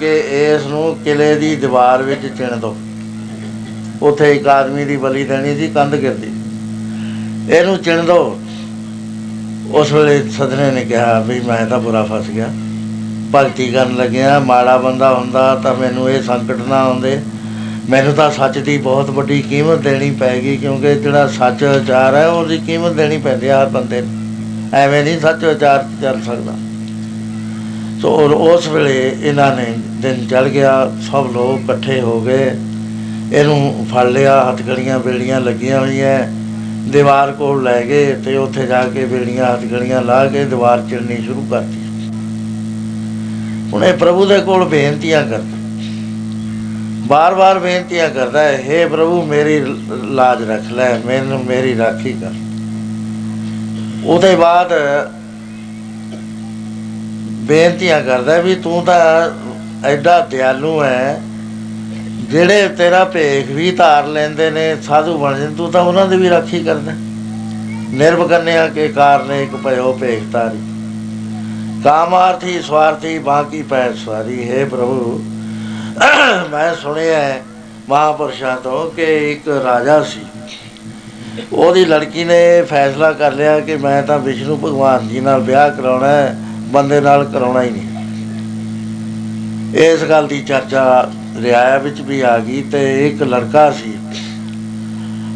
ਕਿ 0.00 0.16
ਇਸ 0.18 0.66
ਨੂੰ 0.66 0.96
ਕਿਲੇ 1.04 1.34
ਦੀ 1.34 1.54
ਦੀਵਾਰ 1.56 2.02
ਵਿੱਚ 2.02 2.26
ਚਿਣ 2.38 2.56
ਦੋ। 2.56 2.76
ਉੱਥੇ 4.02 4.32
ਇੱਕ 4.32 4.46
ਆਦਮੀ 4.48 4.84
ਦੀ 4.84 4.96
ਬਲੀ 4.96 5.24
ਦੇਣੀ 5.24 5.56
ਸੀ, 5.56 5.68
ਕੰਧ 5.68 5.94
ਗਿਰਦੀ। 5.94 6.30
ਇਹਨੂੰ 7.50 7.76
ਚਿਣ 7.78 8.02
ਦੋ। 8.02 8.38
ਉਸ 9.72 9.92
ਵੇਲੇ 9.92 10.22
ਸਦਨੇ 10.30 10.70
ਨੇ 10.70 10.84
ਕਿਹਾ 10.84 11.20
ਵੀ 11.20 11.40
ਮੈਂ 11.40 11.64
ਤਾਂ 11.66 11.78
ਬੁਰਾ 11.80 12.02
ਫਸ 12.04 12.30
ਗਿਆ। 12.30 12.48
ਭਗਤੀ 13.34 13.72
ਕਰਨ 13.72 13.96
ਲੱਗਿਆ, 13.96 14.38
ਮਾੜਾ 14.38 14.76
ਬੰਦਾ 14.76 15.14
ਹੁੰਦਾ 15.14 15.54
ਤਾਂ 15.54 15.74
ਮੈਨੂੰ 15.74 16.10
ਇਹ 16.10 16.22
ਸੰਕਟ 16.22 16.56
ਨਾ 16.68 16.76
ਆਉਂਦੇ। 16.76 17.20
ਮੈਨੂੰ 17.90 18.14
ਤਾਂ 18.14 18.30
ਸੱਚ 18.30 18.58
ਦੀ 18.58 18.78
ਬਹੁਤ 18.78 19.10
ਵੱਡੀ 19.10 19.42
ਕੀਮਤ 19.42 19.78
ਦੇਣੀ 19.78 20.10
ਪੈਗੀ, 20.10 20.56
ਕਿਉਂਕਿ 20.56 20.94
ਜਿਹੜਾ 20.94 21.26
ਸੱਚ 21.26 21.64
ਵਿਚਾਰ 21.64 22.14
ਹੈ, 22.14 22.26
ਉਹਦੀ 22.28 22.58
ਕੀਮਤ 22.58 22.92
ਦੇਣੀ 22.92 23.18
ਪੈਂਦੀ 23.18 23.48
ਆ 23.48 23.62
ਹਰ 23.62 23.68
ਬੰਦੇ 23.68 24.00
ਨੂੰ। 24.00 24.10
ਐਵੇਂ 24.74 25.04
ਨਹੀਂ 25.04 25.20
ਸੱਚ 25.20 25.44
ਵਿਚਾਰ 25.44 25.84
ਚੱਲ 26.02 26.22
ਸਕਦਾ। 26.22 26.52
ਸੋ 28.00 28.16
ਔਰ 28.16 28.30
ਉਸ 28.30 28.68
ਵੇਲੇ 28.68 29.16
ਇਹਨਾਂ 29.20 29.56
ਨੇ 29.56 29.66
ਦਿਨ 29.78 30.26
ਚੜ 30.26 30.42
ਗਿਆ, 30.42 30.92
ਸਭ 31.12 31.28
ਲੋਕ 31.32 31.64
ਇਕੱਠੇ 31.64 32.00
ਹੋ 32.00 32.20
ਗਏ। 32.20 32.50
ਇਹਨੂੰ 33.32 33.86
ਫੜ 33.92 34.06
ਲਿਆ 34.06 34.44
ਹੱਥਕੜੀਆਂ 34.48 34.98
ਬੇੜੀਆਂ 34.98 35.40
ਲੱਗੀਆਂ 35.40 35.80
ਹੋਈਆਂ। 35.80 36.18
ਦੀਵਾਰ 36.90 37.32
ਕੋਲ 37.32 37.62
ਲੈ 37.62 37.82
ਗਏ 37.82 38.12
ਤੇ 38.14 38.36
ਉੱਥੇ 38.36 38.66
ਜਾ 38.66 38.82
ਕੇ 38.82 39.04
ਬੇੜੀਆਂ 39.04 39.52
ਹੱਥਕੜੀਆਂ 39.52 40.02
ਲਾ 40.02 40.26
ਕੇ 40.26 40.44
ਦੀਵਾਰ 40.44 40.82
ਚਿਰਨੀ 40.90 41.16
ਸ਼ੁਰੂ 41.16 41.46
ਕਰਤੀ। 41.50 41.81
ਹੁਣ 43.72 43.84
ਇਹ 43.84 43.92
ਪ੍ਰਭੂ 43.92 44.24
ਦੇ 44.26 44.38
ਕੋਲ 44.38 44.64
ਬੇਨਤੀਆਂ 44.64 45.22
ਕਰਦਾ। 45.22 45.56
ਬਾਰ-ਬਾਰ 47.06 47.58
ਬੇਨਤੀਆਂ 47.58 48.08
ਕਰਦਾ, 48.08 48.42
ਹੈ 48.42 48.62
हे 48.68 48.88
ਪ੍ਰਭੂ, 48.88 49.22
ਮੇਰੀ 49.22 49.58
ਲਾਜ 50.14 50.42
ਰੱਖ 50.42 50.70
ਲੈ, 50.72 50.98
ਮੈਨੂੰ 51.06 51.44
ਮੇਰੀ 51.44 51.76
ਰਾਖੀ 51.78 52.12
ਕਰ। 52.12 52.32
ਉਹਦੇ 54.04 54.34
ਬਾਅਦ 54.36 54.72
ਬੇਨਤੀਆਂ 57.42 58.00
ਕਰਦਾ 58.02 58.38
ਵੀ 58.38 58.54
ਤੂੰ 58.54 58.84
ਤਾਂ 58.84 59.30
ਐਡਾ 59.84 60.18
ਦਿਆਲੂ 60.20 60.82
ਹੈ 60.84 61.20
ਜਿਹੜੇ 62.30 62.68
ਤੇਰਾ 62.68 63.04
ਭੇਖ 63.04 63.50
ਵੀ 63.50 63.70
ਧਾਰ 63.72 64.06
ਲੈਂਦੇ 64.06 64.50
ਨੇ, 64.50 64.76
ਸਾਧੂ 64.82 65.16
ਬਣ 65.18 65.38
ਜਾਂਦੇ, 65.38 65.54
ਤੂੰ 65.54 65.70
ਤਾਂ 65.72 65.82
ਉਹਨਾਂ 65.82 66.06
ਦੀ 66.06 66.16
ਵੀ 66.16 66.30
ਰਾਖੀ 66.30 66.62
ਕਰਦਾ। 66.64 66.92
ਨਿਰਭਕਨਿਆ 67.92 68.68
ਕੇ 68.68 68.88
ਕਾਰਨ 68.88 69.32
ਇੱਕ 69.32 69.56
ਭਇਓ 69.56 69.92
ਭੇਖ 69.92 70.22
ਤਾਰੀ 70.32 70.71
ਕਾਮਾਰਥੀ 71.84 72.60
ਸਵਾਰਥੀ, 72.62 73.18
ਬਾਕੀ 73.18 73.62
ਪੈ 73.62 73.92
ਸਵਾਰੀ। 73.92 74.50
ਹੈ 74.50 74.64
ਪ੍ਰਭੂ, 74.64 75.18
ਮੈਂ 76.50 76.74
ਸੁਣਿਆ 76.74 77.16
ਹੈ 77.16 77.42
ਮਹਾਪੁਰਸ਼ਾਂ 77.88 78.56
ਤੋਂ 78.56 78.90
ਕਿ 78.90 79.32
ਇੱਕ 79.32 79.48
ਰਾਜਾ 79.48 80.02
ਸੀ। 80.02 80.20
ਉਹਦੀ 81.52 81.84
ਲੜਕੀ 81.84 82.24
ਨੇ 82.24 82.62
ਫੈਸਲਾ 82.62 83.12
ਕਰ 83.12 83.32
ਲਿਆ 83.32 83.60
ਕਿ 83.60 83.76
ਮੈਂ 83.76 84.02
ਤਾਂ 84.02 84.18
ਵਿਸ਼ਨੂੰ 84.18 84.58
ਭਗਵਾਨ 84.58 85.08
ਜੀ 85.08 85.20
ਨਾਲ 85.20 85.40
ਵਿਆਹ 85.40 85.70
ਕਰਾਉਣਾ 85.70 86.08
ਹੈ, 86.08 86.36
ਬੰਦੇ 86.68 87.00
ਨਾਲ 87.00 87.24
ਕਰਾਉਣਾ 87.24 87.62
ਹੀ 87.62 87.70
ਨਹੀਂ। 87.70 87.88
ਇਸ 89.76 90.04
ਗੱਲ 90.04 90.26
ਦੀ 90.26 90.42
ਚਰਚਾ 90.42 91.10
ਰਿਆਇਆ 91.40 91.78
ਵਿੱਚ 91.78 92.00
ਵੀ 92.00 92.20
ਆ 92.20 92.38
ਗਈ 92.38 92.62
ਤੇ 92.62 93.08
ਇੱਕ 93.08 93.22
ਲੜਕਾ 93.22 93.70
ਸੀ। 93.70 93.94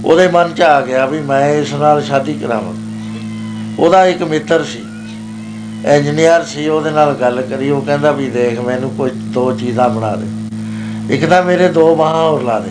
ਉਹਦੇ 0.05 0.29
ਮਨ 0.29 0.55
'ਚ 0.55 0.61
ਆ 0.61 0.81
ਗਿਆ 0.81 1.07
ਵੀ 1.07 1.21
ਮੈਂ 1.21 1.49
ਇਸ 1.51 1.75
ਨਾਲ 1.75 2.03
ਸ਼ਾਦੀ 2.03 2.35
ਕਰਾਵਾਂ। 2.35 2.75
ਉਹਦਾ 3.79 4.07
ਇੱਕ 4.07 4.23
ਮਿੱਤਰ 4.23 4.65
ਸੀ। 4.65 4.86
ਇੰਜੀਨੀਅਰ 5.85 6.45
ਸੀ, 6.45 6.69
ਉਹਦੇ 6.69 6.91
ਨਾਲ 6.91 7.15
ਗੱਲ 7.15 7.43
ਕਰੀ, 7.43 7.71
ਉਹ 7.71 7.83
ਕਹਿੰਦਾ 7.83 8.13
ਵੀ 8.13 8.31
ਦੇਖ 8.31 8.61
ਮੈਨੂੰ 8.61 8.91
ਕੋਈ 8.91 9.11
ਦੋ 9.11 9.53
ਚੀਜ਼ਾਂ 9.53 9.89
ਬਣਾ 9.89 10.17
ਦੇ। 10.17 10.27
ਇੱਕ 11.15 11.27
ਤਾਂ 11.27 11.43
ਮੇਰੇ 11.43 11.69
ਦੋ 11.69 11.95
ਬਾਹਾਂ 11.95 12.31
ਹੋਰ 12.31 12.43
ਲਾ 12.43 12.59
ਦੇ 12.59 12.71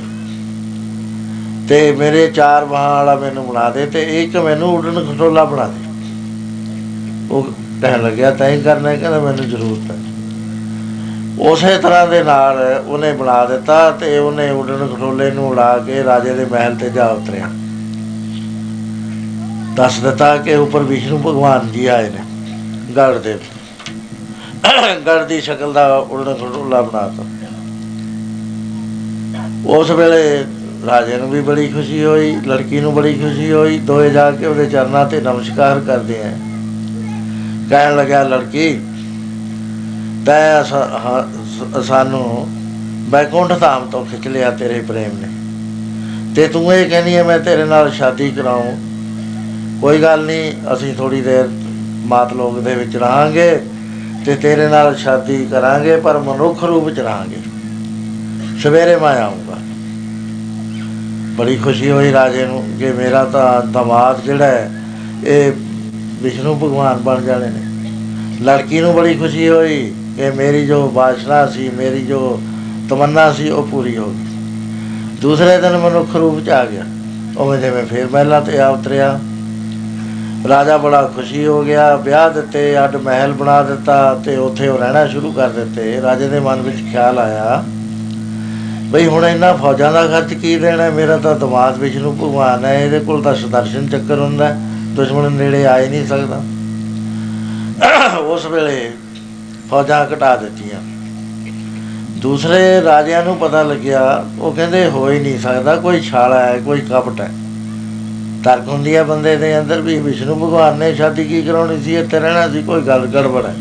ਤੇ 1.69 1.91
ਮੇਰੇ 1.91 2.27
ਚਾਰ 2.27 2.65
ਬਾਹਾਂ 2.65 2.95
ਵਾਲਾ 2.95 3.15
ਮੈਨੂੰ 3.15 3.47
ਬਣਾ 3.47 3.69
ਦੇ 3.69 3.85
ਤੇ 3.85 4.23
ਇੱਕ 4.23 4.37
ਮੈਨੂੰ 4.37 4.77
ਉਡਣ 4.77 5.05
ਖਟੋਲਾ 5.05 5.43
ਬਣਾ 5.43 5.67
ਦੇ। 5.67 5.85
ਉਹ 7.31 7.43
ਕਹਿਣ 7.81 8.03
ਲੱਗਿਆ, 8.03 8.31
ਤੈਂ 8.31 8.49
ਹੀ 8.49 8.61
ਕਰਨਾ 8.61 8.89
ਹੈ? 8.89 8.95
ਕਹਿੰਦਾ 8.95 9.19
ਮੈਨੂੰ 9.19 9.49
ਜ਼ਰੂਰਤ 9.49 9.91
ਹੈ। 9.91 9.97
ਉਸੇ 11.49 11.77
ਤਰ੍ਹਾਂ 11.77 12.07
ਦੇ 12.07 12.23
ਨਾਲ 12.23 12.83
ਉਹਨੇ 12.87 13.13
ਬਣਾ 13.13 13.45
ਦਿੱਤਾ 13.45 13.91
ਤੇ 13.91 14.17
ਉਹਨੇ 14.17 14.49
ਉਡਣ 14.49 14.87
ਖਟੋਲੇ 14.87 15.31
ਨੂੰ 15.31 15.49
ਉਡਾ 15.49 15.77
ਕੇ 15.77 16.03
ਰਾਜੇ 16.03 16.33
ਦੇ 16.33 16.45
ਮਹਿਲ 16.45 16.75
ਤੇ 16.75 16.89
ਜਾ 16.89 17.07
ਉਤਰਿਆ। 17.07 17.49
ਦੱਸ 19.75 19.99
ਦਿੱਤਾ 19.99 20.37
ਕਿ 20.37 20.55
ਉੱਪਰ 20.55 20.79
ਵਿਸ਼ਨੂੰ 20.79 21.21
ਭਗਵਾਨ 21.21 21.71
ਜੀ 21.71 21.85
ਆਏ 21.85 22.09
ਨੇ। 22.09 22.24
ਗੜ 22.95 23.17
ਦੇ 23.17 23.39
ਗੜ 25.07 25.25
ਦੀ 25.25 25.41
ਸ਼ਕਲ 25.41 25.73
ਦਾ 25.73 25.97
ਉਲਟ 25.97 26.37
ਖਟੋਲਾ 26.37 26.81
ਬਣਾਤਾ 26.81 27.23
ਉਸ 29.65 29.91
ਵੇਲੇ 29.91 30.45
ਰਾਜੇ 30.85 31.17
ਨੂੰ 31.17 31.31
ਵੀ 31.31 31.41
ਬੜੀ 31.41 31.67
ਖੁਸ਼ੀ 31.67 32.05
ਹੋਈ, 32.05 32.35
ਲੜਕੀ 32.35 32.79
ਨੂੰ 32.79 32.93
ਬੜੀ 32.93 33.13
ਖੁਸ਼ੀ 33.13 33.51
ਹੋਈ 33.51 33.79
ਦੋਏ 33.79 34.09
ਜਾ 34.09 34.31
ਕੇ 34.31 34.45
ਉਹਦੇ 34.45 34.65
ਚਰਨਾਂ 34.65 35.05
ਤੇ 35.05 35.21
ਨਮਸਕਾਰ 35.21 35.79
ਕਰਦੇ 35.79 36.19
ਆ। 36.23 36.33
ਕਹਿਣ 37.69 37.95
ਲੱਗਾ 37.95 38.23
ਲੜਕੀ, 38.23 38.79
ਤੈ 40.25 40.63
ਸ- 40.63 40.73
ਹ- 40.73 41.81
ਸਾਨੂੰ 41.81 42.47
ਬੈਕੁੰਠ 43.09 43.59
ਧਾਮ 43.59 43.89
ਤੋਂ 43.89 44.05
ਖਿੱਚ 44.05 44.27
ਲਿਆ 44.27 44.51
ਤੇਰੇ 44.51 44.81
ਪ੍ਰੇਮ 44.81 45.11
ਨੇ। 45.17 45.27
ਤੇ 46.35 46.47
ਤੂੰ 46.47 46.73
ਇਹ 46.73 46.89
ਕਹਿੰਦੀ 46.89 47.15
ਹੈ 47.15 47.23
ਮੈਂ 47.23 47.39
ਤੇਰੇ 47.39 47.65
ਨਾਲ 47.65 47.91
ਸ਼ਾਦੀ 47.91 48.31
ਕਰਾਉਂ 48.31 48.77
ਕੋਈ 49.81 50.01
ਗੱਲ 50.01 50.25
ਨਹੀਂ, 50.25 50.73
ਅਸੀਂ 50.73 50.95
ਥੋੜੀ 50.95 51.21
ਦੇਰ 51.21 51.49
ਮਾਤ 52.05 52.33
ਲੋਕ 52.33 52.59
ਦੇ 52.59 52.75
ਵਿੱਚ 52.75 52.95
ਰਹਾਂਗੇ 52.95 53.59
ਤੇ 54.25 54.35
ਤੇਰੇ 54.35 54.67
ਨਾਲ 54.67 54.95
ਸ਼ਾਦੀ 54.95 55.45
ਕਰਾਂਗੇ, 55.51 55.95
ਪਰ 55.97 56.17
ਮਨੁੱਖ 56.17 56.63
ਰੂਪ 56.63 56.89
ਚ 56.89 56.99
ਰਹਾਂਗੇ। 56.99 57.37
ਸਵੇਰੇ 58.63 58.95
ਮੈਂ 58.95 59.21
ਆਉਂਗਾ 59.21 59.57
ਬੜੀ 61.35 61.55
ਖੁਸ਼ੀ 61.55 61.91
ਹੋਈ 61.91 62.11
ਰਾਜੇ 62.11 62.45
ਨੂੰ 62.45 62.63
ਕਿ 62.79 62.91
ਮੇਰਾ 62.91 63.23
ਤਾਂ 63.23 63.61
ਦਮਾਦ 63.67 64.21
ਜਿਹੜਾ 64.23 64.45
ਹੈ, 64.45 64.71
ਇਹ 65.23 65.51
ਵਿਸ਼ਨੂੰ 66.23 66.57
ਭਗਵਾਨ 66.57 66.97
ਬਣ 66.97 67.21
ਜਾਣੇ 67.21 67.49
ਨੇ। 67.49 67.61
ਲੜਕੀ 68.41 68.81
ਨੂੰ 68.81 68.93
ਬੜੀ 68.93 69.13
ਖੁਸ਼ੀ 69.13 69.49
ਹੋਈ 69.49 69.93
ਕਿ 70.17 70.29
ਮੇਰੀ 70.31 70.65
ਜੋ 70.65 70.87
ਬਾਸ਼ਨਾ 70.89 71.45
ਸੀ, 71.45 71.69
ਮੇਰੀ 71.69 72.05
ਜੋ 72.05 72.41
ਤਮੰਨਾ 72.89 73.31
ਸੀ, 73.33 73.49
ਉਹ 73.49 73.67
ਪੂਰੀ 73.67 73.97
ਹੋ 73.97 74.05
ਗਈ। 74.05 74.25
ਦੂਸਰੇ 75.21 75.57
ਦਿਨ 75.57 75.77
ਮਨੁੱਖ 75.77 76.15
ਰੂਪ 76.15 76.45
ਚ 76.45 76.49
ਆ 76.49 76.65
ਗਿਆ। 76.65 76.83
ਉਵੇਂ 77.37 77.59
ਜਿਵੇਂ 77.59 77.85
ਫੇਰ 77.85 78.07
ਮਹਿਲਾ 78.07 78.39
ਤੇ 78.39 78.59
ਆ 78.59 78.69
ਉਤਰਿਆ। 78.69 79.19
ਰਾਜਾ 80.49 80.77
ਬੜਾ 80.77 81.01
ਖੁਸ਼ੀ 81.15 81.45
ਹੋ 81.45 81.61
ਗਿਆ 81.63 81.95
ਵਿਆਹ 81.95 82.29
ਦਿੱਤੇ 82.31 82.61
ਅੱਡ 82.83 82.95
ਮਹਿਲ 82.95 83.31
ਬਣਾ 83.33 83.61
ਦਿੱਤਾ 83.63 83.93
ਤੇ 84.25 84.35
ਉੱਥੇ 84.37 84.67
ਉਹ 84.67 84.77
ਰਹਿਣਾ 84.77 85.05
ਸ਼ੁਰੂ 85.07 85.31
ਕਰ 85.31 85.49
ਦਿੱਤੇ। 85.49 86.01
ਰਾਜੇ 86.01 86.27
ਦੇ 86.29 86.39
ਮਨ 86.39 86.61
ਵਿੱਚ 86.61 86.77
ਖਿਆਲ 86.91 87.19
ਆਇਆ 87.19 87.63
ਬਈ 88.91 89.05
ਹੁਣ 89.07 89.25
ਇਹਨਾਂ 89.25 89.53
ਫੌਜਾਂ 89.57 89.91
ਦਾ 89.93 90.05
ਖਰਚ 90.07 90.33
ਕੀ 90.33 90.55
ਦੇਣਾ? 90.59 90.89
ਮੇਰਾ 90.89 91.17
ਤਾਂ 91.17 91.35
ਦਿਮਾਗ 91.35 91.77
ਵਿਸ਼ਨੂੰ 91.77 92.15
ਭਗਵਾਨ 92.17 92.65
ਹੈ 92.65 92.73
ਇਹਦੇ 92.79 92.99
ਕੋਲ 92.99 93.21
ਤਾਂ 93.23 93.33
ਸੁਦਰਸ਼ਨ 93.35 93.87
ਚੱਕਰ 93.89 94.19
ਹੁੰਦਾ 94.19 94.47
ਹੈ, 94.47 94.57
ਦੁਸ਼ਮਣ 94.95 95.31
ਨੇੜੇ 95.31 95.65
ਆ 95.67 95.77
ਹੀ 95.79 95.87
ਨਹੀਂ 95.89 96.05
ਸਕਦਾ। 96.07 96.41
ਉਸ 98.19 98.45
ਵੇਲੇ 98.45 98.91
ਫੌਜਾਂ 99.69 100.05
ਘਟਾ 100.05 100.35
ਦਿੱਤੀਆਂ। 100.35 100.79
ਦੂਸਰੇ 102.21 102.81
ਰਾਜਿਆਂ 102.83 103.23
ਨੂੰ 103.23 103.35
ਪਤਾ 103.37 103.63
ਲੱਗਿਆ 103.63 104.23
ਉਹ 104.39 104.51
ਕਹਿੰਦੇ 104.51 104.85
ਹੋ 104.89 105.09
ਹੀ 105.09 105.19
ਨਹੀਂ 105.19 105.39
ਸਕਦਾ 105.39 105.75
ਕੋਈ 105.75 105.99
ਛਾਲਾ 106.01 106.39
ਹੈ 106.39 106.57
ਕੋਈ 106.65 106.81
ਕਪਟ 106.81 107.21
ਹੈ। 107.21 107.29
ਤਰਕ 108.45 108.67
ਹੁੰਦੀ 108.67 108.95
ਹੈ 108.95 109.03
ਬੰਦੇ 109.03 109.35
ਦੇ 109.35 109.59
ਅੰਦਰ 109.59 109.81
ਵੀ 109.81 109.97
ਵਿਸ਼ਨੂੰ 109.99 110.35
ਭਗਵਾਨ 110.37 110.77
ਨੇ 110.77 110.93
ਸ਼ਾਦੀ 110.95 111.23
ਕੀ 111.25 111.41
ਕਰਾਉਣੀ 111.41 111.81
ਸੀ, 111.81 111.95
ਇੱਥੇ 111.95 112.19
ਰਹਿਣਾ 112.19 112.47
ਸੀ, 112.47 112.61
ਕੋਈ 112.61 112.81
ਗੱਲ 112.81 113.05
ਗੜਬੜ 113.05 113.45
ਹੈ। 113.45 113.53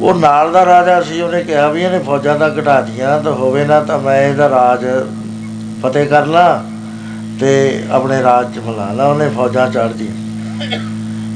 ਉਹ 0.00 0.14
ਨਾਲ 0.14 0.52
ਦਾ 0.52 0.64
ਰਾਜਾ 0.64 1.00
ਸੀ, 1.02 1.20
ਉਹਨੇ 1.20 1.42
ਕਿਹਾ 1.42 1.68
ਵੀ 1.68 1.82
ਇਹਨੇ 1.82 1.98
ਫੌਜਾਂ 1.98 2.38
ਤਾਂ 2.38 2.48
ਘਟਾ 2.50 2.80
ਦੀਆਂ 2.80 3.20
ਤਾਂ 3.22 3.32
ਹੋਵੇ 3.32 3.64
ਨਾ 3.64 3.80
ਤਾਂ 3.80 3.98
ਮੈਂ 3.98 4.20
ਇਹਦਾ 4.22 4.48
ਰਾਜ 4.48 4.84
ਫਤਿਹ 5.82 6.06
ਕਰ 6.06 6.26
ਲਾਂ 6.26 6.60
ਤੇ 7.40 7.82
ਆਪਣੇ 7.90 8.22
ਰਾਜ 8.22 8.54
ਚ 8.54 8.58
ਮਿਲਾ 8.58 8.92
ਲਾ, 8.92 9.06
ਉਹਨੇ 9.06 9.28
ਫੌਜਾਂ 9.28 9.70
ਚੜ੍ਹ 9.70 9.92
ਦੀਆਂ 9.94 10.70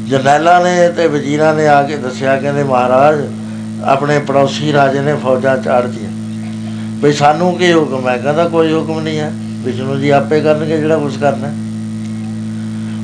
ਜਰਨੈਲਾਂ 0.07 0.61
ਨੇ 0.65 0.89
ਤੇ 0.89 1.07
ਵਜ਼ੀਰਾਂ 1.07 1.55
ਨੇ 1.55 1.69
ਆ 1.69 1.83
ਕੇ 1.83 1.97
ਦੱਸਿਆ, 1.97 2.37
ਕਹਿੰਦੇ 2.37 2.63
ਮਹਾਰਾਜ, 2.63 3.21
ਆਪਣੇ 3.85 4.19
ਪੜੋਸੀ 4.19 4.73
ਰਾਜੇ 4.73 5.01
ਨੇ 5.01 5.15
ਫੌਜਾਂ 5.15 5.57
ਚਾੜ 5.59 5.83
ਦੀਆਂ 5.87 6.11
ਵੀ 7.03 7.13
ਸਾਨੂੰ 7.13 7.55
ਕੀ 7.57 7.73
ਹੁਕਮ 7.73 8.09
ਹੈ? 8.09 8.17
ਕਹਿੰਦਾ 8.17 8.49
ਕੋਈ 8.49 8.73
ਹੁਕਮ 8.73 9.01
ਨਹੀਂ 9.01 9.19
ਹੈ। 9.19 9.31
ਵਿਸ਼ਨੂੰ 9.65 10.01
ਜੀ 10.01 10.11
ਆਪੇ 10.11 10.41
ਕਰਨਗੇ 10.41 10.79
ਜਿਹੜਾ 10.79 10.97
ਕੁਝ 10.97 11.17
ਕਰਨਾ 11.17 11.49
ਹੈ। 11.49 11.55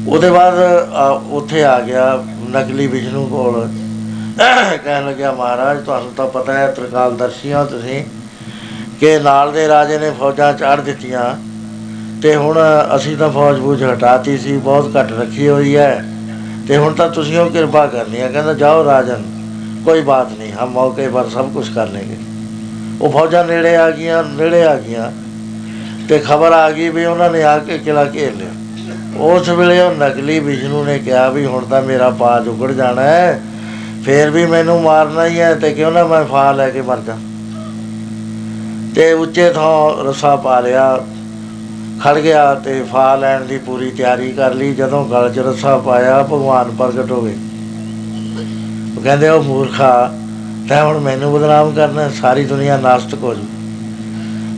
ਉਹਦੇ 0.09 0.30
ਬਾਅਦ 0.30 0.59
ਆ, 0.93 1.09
ਉੱਥੇ 1.30 1.62
ਆ 1.64 1.80
ਗਿਆ 1.80 2.24
ਨਕਲੀ 2.51 2.86
ਵਿਸ਼ਨੂੰ 2.86 3.28
ਕੋਲ। 3.28 3.68
ਕਹਿਣ 4.85 5.06
ਲੱਗਿਆ 5.06 5.32
ਮਹਾਰਾਜ 5.32 5.85
ਤੁਹਾਨੂੰ 5.85 6.12
ਤਾਂ 6.16 6.26
ਪਤਾ 6.26 6.52
ਹੈ 6.52 6.66
ਤ੍ਰਿਕਾਲਦਰਸ਼ੀ 6.66 7.52
ਹੋ 7.52 7.64
ਤੁਸੀਂ 7.64 8.02
ਕਿ 9.01 9.18
ਨਾਲ 9.18 9.52
ਦੇ 9.52 9.66
ਰਾਜੇ 9.68 9.98
ਨੇ 9.98 10.10
ਫੌਜਾਂ 10.10 10.52
ਚਾੜ 10.52 10.80
ਦਿੱਤੀਆਂ 10.80 11.24
ਤੇ 12.22 12.35
ਹੁਣ 12.36 12.59
ਅਸੀਂ 12.97 13.16
ਤਾਂ 13.16 13.28
ਫੌਜ 13.30 13.59
ਬੂਝ 13.59 13.82
ਹਟਾਤੀ 13.85 14.36
ਸੀ 14.39 14.56
ਬਹੁਤ 14.59 14.97
ਘੱਟ 14.97 15.12
ਰੱਖੀ 15.12 15.48
ਹੋਈ 15.48 15.76
ਹੈ। 15.76 16.05
ਤੇ 16.68 16.76
ਹੁਣ 16.76 16.94
ਤਾਂ 16.94 17.09
ਤੁਸੀਂ 17.09 17.39
ਉਹ 17.39 17.51
ਕਿਰਪਾ 17.51 17.86
ਕਰਨੀ 17.86 18.20
ਹੈ। 18.20 18.28
ਕਹਿੰਦਾ 18.28 18.55
ਜਾਓ 18.55 18.85
ਰਾਜਨ 18.85 19.22
ਕੋਈ 19.85 20.01
ਬਾਤ 20.01 20.32
ਨਹੀਂ 20.39 20.52
ਹਮ 20.52 20.70
ਮੌਕੇ 20.70 21.09
ਪਰ 21.09 21.28
ਸਭ 21.28 21.52
ਕੁਝ 21.52 21.68
ਕਰ 21.68 21.86
ਲੇਂਗੇ। 21.86 22.16
ਉਹ 23.01 23.10
ਫੌਜਾਂ 23.10 23.44
ਨੇੜੇ 23.44 23.76
ਆ 23.76 23.90
ਗਈਆਂ 23.90 24.22
ਨੇੜੇ 24.24 24.62
ਆ 24.64 24.74
ਗਈਆਂ 24.76 25.10
ਤੇ 26.09 26.18
ਖਬਰ 26.18 26.52
ਆ 26.52 26.70
ਗਈ 26.70 26.89
ਵੀ 26.89 27.05
ਉਹਨਾਂ 27.05 27.30
ਨੇ 27.30 27.43
ਆ 27.43 27.59
ਕੇ 27.59 27.78
ਕਿਲਾ 27.78 28.05
ਘੇਰ 28.05 28.32
ਲਿਆ। 28.32 28.51
ਉਸ 29.16 29.48
ਵੇਲੇ 29.48 29.80
ਉਹ 29.80 29.93
ਨਕਲੀ 29.93 30.39
ਵਿਸ਼ਨੂੰ 30.39 30.85
ਨੇ 30.85 30.98
ਕਿਹਾ 30.98 31.28
ਵੀ 31.28 31.47
ਹੁਣ 31.47 31.64
ਤਾਂ 31.64 31.82
ਮੇਰਾ 31.82 32.10
ਪਾਜ 32.10 32.48
ਉਗੜ 32.48 32.72
ਜਾਣਾ 32.72 33.02
ਹੈ। 33.02 33.40
ਫੇਰ 34.05 34.30
ਵੀ 34.30 34.47
ਮੈਨੂੰ 34.47 34.82
ਮਾਰਨਾ 34.82 35.26
ਹੀ 35.26 35.40
ਹੈ 35.40 35.55
ਤੇ 35.55 35.70
ਕਿਉਂ 35.74 35.93
ਨਾ 35.93 36.05
ਮੈਂ 36.05 36.24
ਫਾ 36.24 36.52
ਲੈ 36.52 36.70
ਕੇ 36.70 36.82
ਮਰ 36.82 37.01
ਜਾ। 37.01 37.16
ਤੇ 38.94 39.12
ਉੱਚੇ 39.12 39.51
ਥਾਂ 39.51 40.05
ਰਸਾ 40.05 40.36
ਪਾ 40.36 40.60
ਲਿਆ 40.60 41.01
ਖੜ 42.05 42.18
ਗਿਆ 42.18 42.55
ਤੇ 42.55 42.82
ਫਾ 42.82 43.16
ਲੈਣ 43.16 43.44
ਦੀ 43.44 43.59
ਪੂਰੀ 43.59 43.90
ਤਿਆਰੀ 43.90 44.32
ਕਰ 44.32 44.55
ਲਈ। 44.55 44.74
ਜਦੋਂ 44.74 45.05
ਗਲ 45.05 45.32
'ਚ 45.35 45.39
ਰੱਸਾ 45.39 45.78
ਪਾਇਆ 45.78 46.22
ਭਗਵਾਨ 46.22 46.70
ਪ੍ਰਗਟ 46.70 47.10
ਹੋ 47.10 47.20
ਗਏ। 47.22 47.36
ਉਹ 48.97 49.02
ਕਹਿੰਦੇ 49.02 49.28
ਉਹ 49.28 49.43
ਮੂਰਖਾ 49.43 50.12
ਤੈਂ 50.68 50.85
ਹੁਣ 50.85 50.98
ਮੈਨੂੰ 50.98 51.32
ਬਦਨਾਮ 51.32 51.70
ਕਰਨਾ 51.70 52.02
ਹੈ, 52.02 52.10
ਸਾਰੀ 52.20 52.44
ਦੁਨੀਆ 52.44 52.76
ਨਾਸਤਕ 52.76 53.22
ਹੋ 53.22 53.35
ਜੂ। 53.35 53.57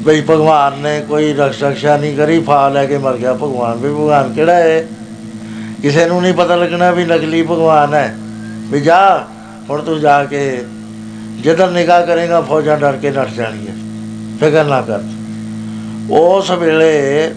ਬਈ 0.03 0.21
ਭਗਵਾਨ 0.21 0.79
ਨੇ 0.79 1.01
ਕੋਈ 1.09 1.33
ਰਕਸ਼ 1.33 1.65
ਰਕਸ਼ਾ 1.65 1.97
ਨਹੀਂ 1.97 2.17
ਕਰੀ 2.17 2.41
ਫਾ 2.41 2.69
ਲੈ 2.69 2.87
ਕੇ 2.87 2.99
ਮਰ 2.99 3.17
ਗਿਆ 3.17 3.35
ਭਗਵਾਨ। 3.35 3.79
ਵੀ 3.79 3.89
ਭਗਵਾਨ 3.89 4.33
ਕਿਹੜਾ 4.33 4.55
ਹੈ? 4.55 4.87
ਕਿਸੇ 5.83 6.07
ਨੂੰ 6.07 6.23
ਨਹੀਂ 6.23 6.35
ਪਤਾ 6.35 6.57
ਲੱਗਣਾ 6.57 6.91
ਵੀ 6.91 7.05
ਨਕਲੀ 7.05 7.43
ਭਗਵਾਨ 7.43 7.95
ਹੈ। 7.95 8.15
ਵੀ 8.71 8.81
ਜਾ, 8.81 9.27
ਹੁਣ 9.71 9.83
ਤੂੰ 9.83 10.01
ਜਾ 10.01 10.25
ਕੇ 10.25 10.65
ਜਦੋਂ 11.41 11.71
ਨਿਗਾਹ 11.71 12.07
ਕਰੇਗਾ, 12.07 12.41
ਫੌਜਾਂ 12.41 12.77
ਡਰ 12.77 12.93
ਕੇ 12.93 13.11
ਨੱਠ 13.11 13.31
ਜਾਣਗੀਆਂ। 13.31 13.75
ਫਿਕਰ 14.41 14.65
ਨਾ 14.65 14.81
ਕਰ। 14.81 15.01
ਉਸ 16.11 16.51
ਵੇਲੇ 16.51 17.31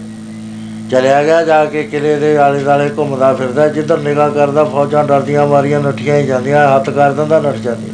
ਚਲਿਆ 0.90 1.24
ਗਿਆ 1.24 1.44
ਜਾ 1.44 1.64
ਕੇ 1.64 1.82
ਕਿਲੇ 1.82 2.16
ਦੇ 2.16 2.36
ਆਲੇ 2.36 2.58
ਦਾਲੇ 2.58 2.90
ਘੁੰਮਦਾ 2.98 3.34
ਫਿਰਦਾ। 3.34 3.68
ਜਿੱਧਰ 3.68 3.98
ਨਿਗਾਹ 3.98 4.30
ਕਰਦਾ, 4.30 4.64
ਫੌਜਾਂ 4.64 5.04
ਡਰਦੀਆਂ 5.04 5.46
ਮਾਰੀਆਂ, 5.46 5.80
ਨੱਠੀਆਂ 5.80 6.16
ਹੀ 6.16 6.26
ਜਾਂਦੀਆਂ, 6.26 6.76
ਹੱਥ 6.76 6.90
ਕਰ 6.90 7.12
ਦਿੰਦਾ, 7.12 7.40
ਨੱਠ 7.40 7.56
ਜਾਂਦੀਆਂ 7.56 7.88
ਹੁਣ 7.88 7.93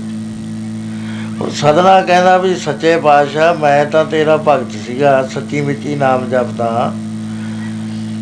ਸਦਨਾ 1.48 2.00
ਕਹਿੰਦਾ 2.00 2.36
ਵੀ 2.38 2.54
ਸੱਚੇ 2.54 2.96
ਪਾਤਸ਼ਾਹ, 2.96 3.54
ਮੈਂ 3.54 3.84
ਤਾਂ 3.84 4.04
ਤੇਰਾ 4.04 4.36
ਭਗਤ 4.36 4.72
ਸੀਗਾ, 4.86 5.22
ਸੱਚੀ 5.34 5.60
ਮਿੱਚੀ 5.60 5.94
ਨਾਮ 5.94 6.28
ਜਪਦਾ 6.30 6.92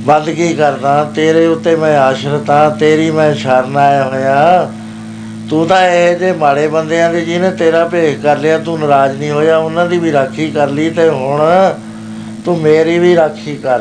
ਬੰਦਗੀ 0.07 0.55
ਕਰਦਾ? 0.55 1.05
ਤੇਰੇ 1.17 1.47
ਉੱਤੇ 1.47 1.77
ਮੈਂ 1.77 1.99
ਆਸ਼ਰਿਤ 1.99 2.51
ਹਾਂ, 2.51 2.71
ਤੇਰੀ 2.71 3.11
ਮੈਂ 3.11 3.35
ਸ਼ਰਨ 3.35 3.77
ਆਇਆ 3.77 4.05
ਹੋਇਆ। 4.05 4.71
ਤੂੰ 5.51 5.67
ਤਾਂ 5.67 5.83
ਇਹ 5.83 6.17
ਜੇ 6.17 6.33
ਮਾੜੇ 6.33 6.69
ਬੰਦਿਆਂ 6.69 7.11
ਦੇ 7.11 7.21
ਜਿਹਨੇ 7.21 7.51
ਤੇਰਾ 7.51 7.85
ਭੇਖ 7.85 8.21
ਕਰ 8.21 8.37
ਲਿਆ, 8.37 8.59
ਤੂੰ 8.59 8.79
ਨਾਰਾਜ਼ 8.81 9.19
ਨਹੀਂ 9.19 9.31
ਹੋਇਆ, 9.31 9.57
ਉਹਨਾਂ 9.57 9.87
ਦੀ 9.87 9.99
ਵੀ 9.99 10.13
ਰਾਖੀ 10.13 10.51
ਕਰ 10.51 10.69
ਲਈ 10.69 10.91
ਤੇ 10.91 11.09
ਹੁਣ 11.09 11.75
ਤੂੰ 12.45 12.59
ਮੇਰੀ 12.59 12.99
ਵੀ 12.99 13.17
ਰਾਖੀ 13.17 13.57
ਕਰ। 13.57 13.79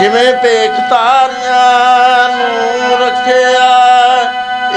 ਜਿਵੇਂ 0.00 0.32
ਭੇਖ 0.34 0.70
ਤਾਰੀਆਂ 0.90 2.28
ਨੂੰ 2.28 2.98
ਰੱਖਿਆ, 3.06 3.68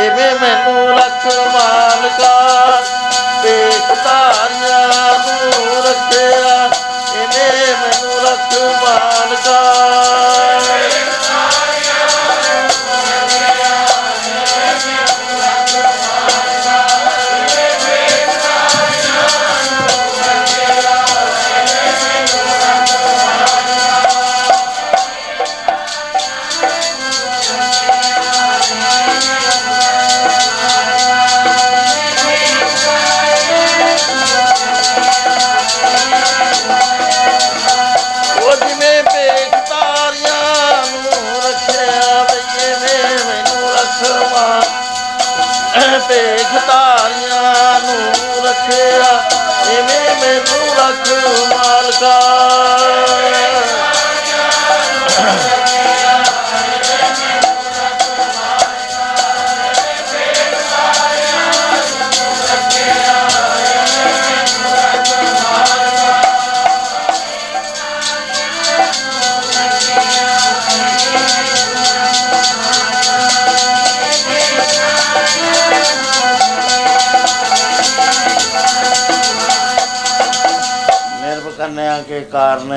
ਇਵੇਂ 0.05 0.31
ਮੈਨੂੰ 0.41 0.71
ਰੱਖ 0.71 0.80
ਮਾਲਕਾ 1.27 2.81
ਭੇਖ 3.43 3.91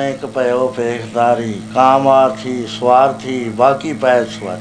ਕਾਰਨ 0.05 0.13
ਇੱਕ 0.13 0.25
ਭਇਓ 0.25 0.67
ਭੇਖਦਾਰੀ, 0.77 1.53
ਕਾਮਾਰਥੀ, 1.75 2.65
ਸਵਾਰਥੀ, 2.79 3.49
ਬਾਕੀ 3.49 3.93
ਪੈ 3.93 4.23
ਸਵਾਰ 4.23 4.59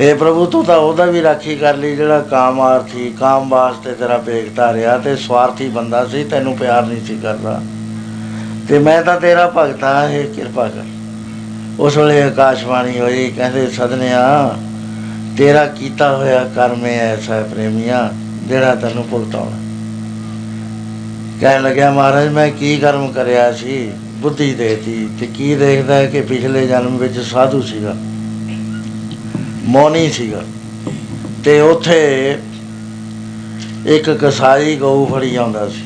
हे 0.00 0.16
ਪ੍ਰਭੂ, 0.16 0.46
ਤੂੰ 0.46 0.64
ਤਾਂ 0.64 0.76
ਉਹਦਾ 0.76 1.04
ਵੀ 1.04 1.22
ਰਾਖੀ 1.22 1.56
ਕਰ 1.56 1.76
ਲਈ, 1.76 1.96
ਜਿਹੜਾ 1.96 2.20
ਕਾਮਾਰਥੀ, 2.20 3.10
ਕਾਮ 3.20 3.48
ਵਾਸਤੇ 3.48 3.92
ਤੇਰਾ 3.92 4.18
ਭੇਖਦਾ 4.18 4.72
ਰਿਹਾ 4.72 4.98
ਤੇ 4.98 5.16
ਸਵਾਰਥੀ 5.16 5.68
ਬੰਦਾ 5.68 6.04
ਸੀ, 6.06 6.24
ਤੈਨੂੰ 6.24 6.56
ਪਿਆਰ 6.56 6.86
ਨਹੀਂ 6.86 7.06
ਸੀ 7.06 7.18
ਕਰਦਾ। 7.22 7.60
ਤੇ 8.68 8.78
ਮੈਂ 8.78 9.02
ਤਾਂ 9.02 9.20
ਤੇਰਾ 9.20 9.52
ਭਗਤ 9.56 9.84
ਹਾਂ 9.84 10.08
ਇਹ 10.08 10.28
ਕਿਰਪਾ 10.34 10.68
ਕਰ। 10.68 10.84
ਉਸ 11.80 11.96
ਵੇਲੇ 11.96 12.22
ਆਕਾਸ਼ਵਾਣੀ 12.22 13.00
ਹੋਈ, 13.00 13.30
ਕਹਿੰਦੇ, 13.36 13.66
ਸਦਨਿਆ, 13.66 14.56
ਤੇਰਾ 15.38 15.66
ਕੀਤਾ 15.66 16.16
ਹੋਇਆ 16.16 16.44
ਕਰਮ 16.54 16.84
ਹੈ 16.84 16.98
ਐਸਾ 17.12 17.34
ਹੈ 17.34 17.42
ਪ੍ਰੇਮੀਆ, 17.42 18.10
ਜਿਹੜਾ 18.48 18.74
ਤੈਨੂੰ 18.74 19.04
ਭੁਗਤਾਉਣਾ। 19.10 19.64
ਕਹਿਣ 21.40 21.62
ਲੱਗਿਆ, 21.62 21.90
ਮਹਾਰਾਜ, 21.90 22.28
ਮੈਂ 22.28 22.50
ਕੀ 22.50 22.76
ਕਰਮ 22.76 23.12
ਕਰਿਆ 23.12 23.52
ਸੀ? 23.52 23.92
ਬੁੱਧੀ 24.16 24.52
ਦੇਤੀ 24.54 25.08
ਤੇ 25.20 25.26
ਕੀ 25.26 25.54
ਦੇਖਦਾ 25.54 25.94
ਹੈ 25.94 26.06
ਕਿ 26.06 26.20
ਪਿਛਲੇ 26.20 26.66
ਜਨਮ 26.66 26.96
ਵਿੱਚ 26.98 27.18
ਸਾਧੂ 27.22 27.60
ਸੀਗਾ, 27.62 27.94
ਮੌਨੀ 29.66 30.08
ਸੀਗਾ। 30.10 30.42
ਤੇ 31.44 31.60
ਉੱਥੇ 31.60 31.98
ਇੱਕ 33.86 34.10
ਕਸਾਈ 34.22 34.76
ਗਊ 34.76 35.06
ਫੜੀ 35.06 35.34
ਆਉਂਦਾ 35.36 35.68
ਸੀ। 35.68 35.82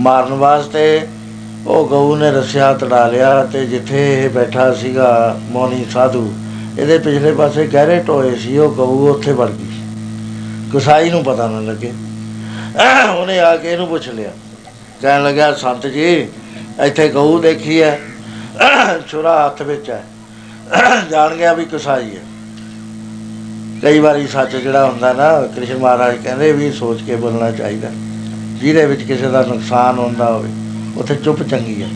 ਮਾਰਨ 0.00 0.32
ਵਾਸਤੇ 0.34 1.00
ਉਹ 1.66 1.86
ਗਊ 1.88 2.16
ਨੇ 2.16 2.30
ਰਸਿਆ, 2.30 2.72
ਤੜਾ 2.74 3.06
ਲਿਆ 3.08 3.44
ਤੇ 3.44 3.64
ਜਿੱਥੇ 3.66 4.00
ਇਹ 4.14 4.28
ਬੈਠਾ 4.30 4.72
ਸੀਗਾ, 4.74 5.38
ਮੌਨੀ 5.50 5.84
ਸਾਧੂ, 5.92 6.32
ਇਹਦੇ 6.78 6.98
ਪਿਛਲੇ 6.98 7.32
ਪਾਸੇ 7.32 7.66
ਗਹਿਰੇ 7.66 7.98
ਟੋਏ 8.00 8.34
ਸੀ, 8.36 8.56
ਉਹ 8.58 8.74
ਗਊ 8.74 9.08
ਉੱਥੇ 9.08 9.32
ਵੜ 9.32 9.50
ਗਈ। 9.50 9.70
ਕਸਾਈ 10.74 11.10
ਨੂੰ 11.10 11.22
ਪਤਾ 11.24 11.48
ਨਾ 11.48 11.60
ਲੱਗੇ। 11.62 11.92
ਉਹਨੇ 13.10 13.38
ਆ 13.40 13.56
ਕੇ 13.56 13.72
ਇਹਨੂੰ 13.72 13.86
ਪੁੱਛ 13.88 14.08
ਲਿਆ। 14.08 14.30
ਕਹਿਣ 15.02 15.22
ਲੱਗਾ 15.22 15.52
ਸੰਤ 15.54 15.86
ਜੀ 15.86 16.26
ਇੱਥੇ 16.80 17.08
ਗਊ 17.08 17.38
ਦੇਖੀ 17.40 17.82
ਹੈ, 17.82 17.98
ਛੁਰਾ 19.08 19.44
ਹੱਥ 19.46 19.62
ਵਿੱਚ 19.62 19.90
ਹੈ। 19.90 20.02
ਜਾਣ 21.10 21.34
ਗਿਆ 21.34 21.52
ਵੀ 21.52 21.64
ਕਸਾਈ 21.64 22.10
ਹੈ। 22.16 22.22
ਕਈ 23.82 23.98
ਵਾਰੀ 23.98 24.26
ਸੱਚ 24.26 24.56
ਜਿਹੜਾ 24.56 24.84
ਹੁੰਦਾ 24.86 25.12
ਨਾ, 25.12 25.40
ਕ੍ਰਿਸ਼ਨ 25.56 25.78
ਮਹਾਰਾਜ 25.78 26.16
ਕਹਿੰਦੇ 26.24 26.52
ਵੀ 26.52 26.70
ਸੋਚ 26.72 27.02
ਕੇ 27.02 27.16
ਬੋਲਣਾ 27.16 27.50
ਚਾਹੀਦਾ। 27.50 27.88
ਜਿਹਦੇ 28.60 28.84
ਵਿੱਚ 28.86 29.02
ਕਿਸੇ 29.02 29.28
ਦਾ 29.28 29.42
ਨੁਕਸਾਨ 29.42 29.98
ਹੁੰਦਾ 29.98 30.32
ਹੋਵੇ, 30.32 30.50
ਉੱਥੇ 30.96 31.14
ਚੁੱਪ 31.14 31.42
ਚੰਗੀ 31.42 31.82
ਹੈ। 31.82 31.88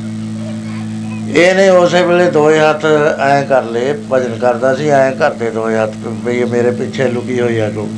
ਇਹਨੇ 1.36 1.68
ਉਸੇ 1.70 2.02
ਵੇਲੇ 2.02 2.30
ਦੋਏ 2.30 2.58
ਹੱਥ 2.58 2.84
ਐਂ 3.20 3.44
ਕਰ 3.44 3.62
ਲਏ, 3.62 3.92
ਭਜਨ 4.12 4.38
ਕਰਦਾ 4.38 4.74
ਸੀ, 4.74 4.88
ਐਂ 4.88 5.12
ਕਰਦੇ 5.12 5.50
ਦੋਏ 5.50 5.76
ਹੱਥ, 5.76 5.94
ਵੀ 6.24 6.38
ਇਹ 6.38 6.46
ਮੇਰੇ 6.46 6.70
ਪਿੱਛੇ 6.70 7.08
ਲੁਕੀ 7.08 7.40
ਹੋਈ 7.40 7.58
ਆ 7.58 7.70
ਗਊ 7.70 7.88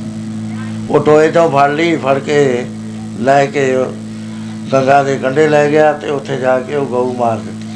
ਉਹ 0.89 0.99
ਟੋਏ 0.99 1.31
ਤੋਂ 1.31 1.49
ਫੜ 1.51 1.69
ਲਈ, 1.71 1.95
ਫੜ 1.97 2.19
ਕੇ 2.19 2.65
ਲੈ 3.19 3.45
ਕੇ 3.45 3.73
ਉਹ 3.75 3.93
ਗੰਗਾ 4.73 5.01
ਦੇ 5.03 5.17
ਕੰਢੇ 5.17 5.47
ਲੈ 5.47 5.69
ਗਿਆ 5.71 5.91
ਤੇ 5.93 6.09
ਉੱਥੇ 6.09 6.37
ਜਾ 6.37 6.59
ਕੇ 6.59 6.75
ਉਹ 6.75 6.85
ਗਊ 6.85 7.13
ਮਾਰ 7.13 7.37
ਦਿੱਤੀ। 7.37 7.67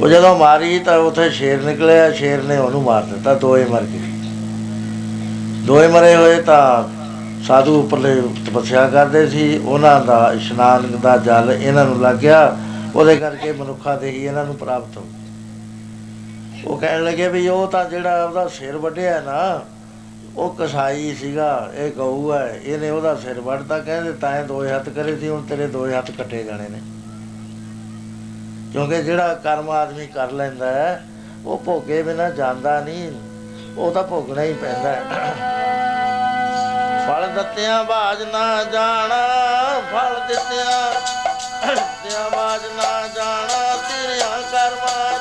ਉਹ 0.00 0.08
ਜਦੋਂ 0.08 0.36
ਮਾਰੀ 0.38 0.78
ਤਾਂ 0.78 0.98
ਉੱਥੇ 0.98 1.28
ਸ਼ੇਰ 1.30 1.62
ਨਿਕਲਿਆ, 1.62 2.10
ਸ਼ੇਰ 2.10 2.42
ਨੇ 2.42 2.56
ਉਹਨੂੰ 2.56 2.82
ਮਾਰ 2.82 3.02
ਦਿੱਤਾ, 3.02 3.34
ਦੋਏ 3.34 3.64
ਮਰ 3.64 3.82
ਗਏ। 3.82 4.12
ਦੋਏ 5.66 5.88
ਮਰੇ 5.88 6.14
ਹੋਏ 6.16 6.40
ਤਾਂ 6.42 6.88
ਸਾਧੂ 7.46 7.78
ਉੱਪਰਲੇ 7.80 8.14
ਤਪੱਸਿਆ 8.46 8.86
ਕਰਦੇ 8.88 9.26
ਸੀ, 9.26 9.56
ਉਹਨਾਂ 9.58 10.00
ਦਾ 10.00 10.32
ਇਸ਼ਨਾਨ 10.32 10.98
ਦਾ 11.02 11.16
ਜਲ 11.16 11.52
ਇਹਨਾਂ 11.52 11.84
ਨੂੰ 11.84 12.00
ਲੱਗ 12.00 12.16
ਗਿਆ, 12.16 12.56
ਉਹਦੇ 12.94 13.16
ਕਰਕੇ 13.16 13.52
ਮਨੁੱਖਾਂ 13.52 13.96
ਦੇ 13.98 14.10
ਹੀ 14.10 14.24
ਇਹਨਾਂ 14.24 14.44
ਨੂੰ 14.44 14.56
ਪ੍ਰਾਪਤ 14.56 14.96
ਹੋ 14.96 15.06
ਉਹ 16.66 16.78
ਕਹਿਣ 16.78 17.04
ਲੱਗੇ 17.04 17.28
ਵੀ 17.28 17.46
ਉਹ 17.48 17.66
ਤਾਂ 17.66 17.84
ਜਿਹੜਾ 17.84 18.24
ਉਹਦਾ 18.24 18.46
ਸਿਰ 18.48 18.76
ਵੱਢਿਆ 18.76 19.20
ਨਾ 19.20 19.60
ਉਹ 20.36 20.56
ਕਸਾਈ 20.58 21.14
ਸੀਗਾ, 21.14 21.70
ਇਹ 21.74 21.92
ਗਊ 21.92 22.32
ਹੈ, 22.32 22.60
ਇਹਨੇ 22.64 22.90
ਉਹਦਾ 22.90 23.14
ਸਿਰ 23.14 23.40
ਵੱਢਤਾ 23.40 23.78
ਕਹਿੰਦੇ 23.78 24.12
ਤਾਂ 24.12 24.36
ਇਹ 24.36 24.44
ਦੋਏ 24.44 24.72
ਹੱਥ 24.72 24.88
ਕਰੇ 24.88 25.16
ਸੀ, 25.16 25.28
ਹੁਣ 25.28 25.42
ਤੇਰੇ 25.42 25.66
ਦੋਏ 25.66 25.94
ਹੱਥ 25.94 26.10
ਕੱਟੇ 26.10 26.42
ਜਾਣੇ 26.44 26.68
ਨੇ। 26.68 26.80
ਕਿਉਂਕਿ 28.72 29.02
ਜਿਹੜਾ 29.02 29.34
ਕਰਮ 29.34 29.70
ਆਦਮੀ 29.70 30.06
ਕਰ 30.06 30.30
ਲੈਂਦਾ 30.30 30.70
ਹੈ, 30.72 31.04
ਉਹ 31.44 31.58
ਭੋਗੇ 31.58 32.02
ਬਿਨਾ 32.02 32.28
ਜਾਂਦਾ 32.30 32.80
ਨਹੀਂ, 32.80 33.12
ਉਹ 33.78 33.92
ਤਾਂ 33.92 34.02
ਭੋਗਣਾ 34.02 34.42
ਹੀ 34.42 34.52
ਪੈਂਦਾ 34.52 34.88
ਹੈ। 34.88 35.02
ਫਲ 37.06 37.28
ਦਿੱਤਿਆਂ 37.34 37.84
ਬਾਜ 37.84 38.22
ਨਾ 38.22 38.64
ਜਾਣਾ, 38.64 39.22
ਫਲ 39.92 40.20
ਦਿੱਤਿਆਂ 40.28 40.90
ਦਿੱਤਿਆਂ 41.66 42.30
ਬਾਜ 42.30 42.60
ਨਾ 42.76 43.08
ਜਾਣਾ, 43.08 43.76
ਤੇਰਿਆਂ 43.76 44.42
ਕਰਮਾਂ 44.52 45.13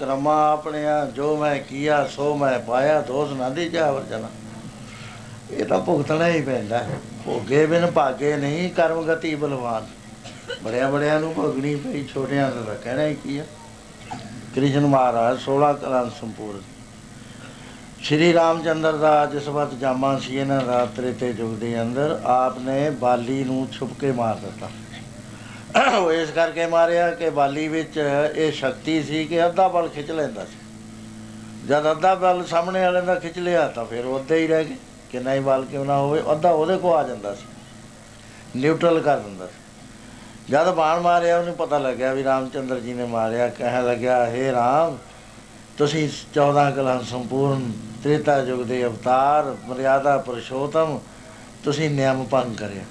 ਕਰਮਾ 0.00 0.52
ਆਪਣਿਆ, 0.52 1.04
ਜੋ 1.04 1.36
ਮੈਂ 1.36 1.58
ਕੀਆ, 1.58 2.06
ਸੋ 2.06 2.36
ਮੈਂ 2.36 2.58
ਪਾਇਆ, 2.58 3.00
ਦੋਸ਼ 3.00 3.32
ਨਾ 3.32 3.48
ਦੀ 3.48 3.68
ਜਾ 3.68 3.90
ਵਰਜਨਾ 3.92 4.28
ਇਹ 5.50 5.64
ਤਾਂ 5.64 5.78
ਭੁਗਤਣਾ 5.78 6.28
ਹੀ 6.28 6.40
ਪੈਂਦਾ। 6.40 6.78
ਹੈ। 6.78 6.98
ਭੋਗੇ 7.24 7.66
ਬਿਨ 7.66 7.90
ਭਾਗੇ 7.90 8.36
ਨਹੀਂ, 8.36 8.70
ਕਰਮ 8.70 9.14
ਗਤੀ 9.14 9.34
ਬਲਵਾਨ। 9.34 9.86
ਬੜਿਆਂ 10.62 10.92
ਬੜਿਆਂ 10.92 11.20
ਨੂੰ 11.20 11.34
ਭੋਗਣੀ 11.34 11.76
ਪਈ, 11.76 12.04
ਛੋਟਿਆਂ 12.04 12.50
ਦਾ 12.50 12.60
ਤਾਂ 12.62 12.74
ਕਹਿਣਾ 12.74 13.06
ਹੀ 13.06 13.14
ਕੀ 13.14 13.38
ਆ 13.38 13.44
ਕ੍ਰਿਸ਼ਨ 14.54 14.86
ਮਹਾਰਾਜ 14.86 15.40
16 15.40 15.72
ਕਲਾਂ 15.72 16.10
ਸੰਪੂਰਨ। 16.20 16.60
ਸ਼੍ਰੀ 18.00 18.32
ਰਾਮਚੰਦਰ 18.32 18.96
ਦਾ 18.96 19.26
ਜਿਸ 19.26 19.48
ਵਕਤ 19.48 19.74
ਜਾਮਾ 19.74 20.18
ਸੀ, 20.18 20.36
ਇਹਨਾਂ 20.36 20.60
ਦਾ 20.60 20.86
ਤ੍ਰੇਤੇ 20.86 21.34
ਯੁੱਗ 21.38 21.58
ਦੇ 21.58 21.82
ਅੰਦਰ 21.82 22.20
ਆਪ 22.24 22.58
ਨੇ 22.58 22.90
ਬਾਲੀ 22.90 23.44
ਨੂੰ 23.44 23.68
ਛੁਪ 23.72 23.90
ਕੇ 24.00 24.12
ਮਾਰ 24.12 24.36
ਦਿੱਤਾ। 24.36 24.68
ਉਹ 25.78 26.12
ਇਸ 26.12 26.30
ਕਰਕੇ 26.30 26.66
ਮਾਰਿਆ 26.66 27.10
ਕਿ 27.10 27.30
ਬਾਲੀ 27.30 27.68
ਵਿੱਚ 27.68 27.96
ਇਹ 28.34 28.52
ਸ਼ਕਤੀ 28.52 29.02
ਸੀ 29.02 29.24
ਕਿ 29.24 29.46
ਅੱਧਾ 29.46 29.68
ਬਲ 29.68 29.88
ਖਿੱਚ 29.88 30.10
ਲੈਂਦਾ 30.10 30.44
ਸੀ। 30.44 30.56
ਜਦ 31.68 31.90
ਅੱਧਾ 31.90 32.14
ਬਲ 32.14 32.44
ਸਾਹਮਣੇ 32.44 32.82
ਵਾਲੇ 32.82 33.00
ਦਾ 33.00 33.14
ਖਿੱਚ 33.14 33.38
ਲਿਆ 33.38 33.68
ਤਾਂ 33.68 33.84
ਫਿਰ 33.84 34.04
ਉਹਦੇ 34.04 34.38
ਹੀ 34.38 34.46
ਰਹਿ 34.46 34.64
ਗਏ। 34.64 34.76
ਕਿੰਨਾ 35.10 35.34
ਹੀ 35.34 35.40
ਬਲ 35.40 35.64
ਕਿਉਂ 35.64 35.84
ਨਾ 35.84 35.98
ਹੋਵੇ, 35.98 36.22
ਅੱਧਾ 36.32 36.50
ਉਹਦੇ 36.50 36.76
ਕੋ 36.76 36.94
ਆ 36.94 37.02
ਜਾਂਦਾ 37.02 37.34
ਸੀ। 37.34 37.46
ਨਿਊਟਰਲ 38.56 39.00
ਕਰ 39.00 39.18
ਦਿੰਦਾ 39.18 39.46
ਸੀ। 39.46 40.52
ਜਦ 40.52 40.74
ਬਾਣ 40.74 41.00
ਮਾਰਿਆ, 41.00 41.38
ਉਹਨੂੰ 41.38 41.54
ਪਤਾ 41.54 41.78
ਲੱਗਿਆ 41.78 42.12
ਵੀ 42.12 42.24
ਰਾਮਚੰਦਰ 42.24 42.80
ਜੀ 42.80 42.92
ਨੇ 42.92 43.04
ਮਾਰਿਆ। 43.04 43.48
ਕਹਿਣ 43.48 43.86
ਲੱਗਿਆ, 43.86 44.26
ਹੇ 44.26 44.52
ਰਾਮ, 44.52 44.98
ਤੁਸੀਂ 45.78 46.08
14 46.34 46.70
ਕਲਾਂ 46.70 47.02
ਸੰਪੂਰਨ 47.02 47.72
ਤ੍ਰੇਤਾ 48.02 48.38
ਯੁਗ 48.38 48.60
ਦੇ 48.60 48.84
ਅਵਤਾਰ, 48.84 49.56
ਮਰਿਆਦਾ 49.66 50.18
ਪੁਰਸ਼ੋਤਮ, 50.18 51.00
ਤੁਸੀਂ 51.64 51.90
ਨਿਯਮ 51.90 52.24
ਭੰਗ 52.24 52.56
ਕਰਿਆ। 52.56 52.84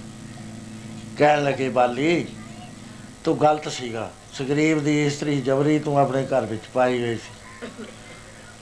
ਕਹਿਣ 1.17 1.43
ਲੱਗੇ, 1.43 1.69
ਬਾਲੀ 1.69 2.27
ਤੂੰ 3.27 3.41
ਗਲਤ 3.41 3.67
ਸੀਗਾ। 3.67 4.11
ਸੁਗਰੀਵ 4.33 4.83
ਦੀ 4.83 5.05
ਇਸਤਰੀ 5.05 5.41
ਜਬਰੀ 5.41 5.79
ਤੂੰ 5.79 5.99
ਆਪਣੇ 5.99 6.25
ਘਰ 6.25 6.45
ਵਿੱਚ 6.45 6.61
ਪਾਈ 6.73 7.01
ਹੋਈ 7.01 7.15
ਸੀ। 7.15 7.67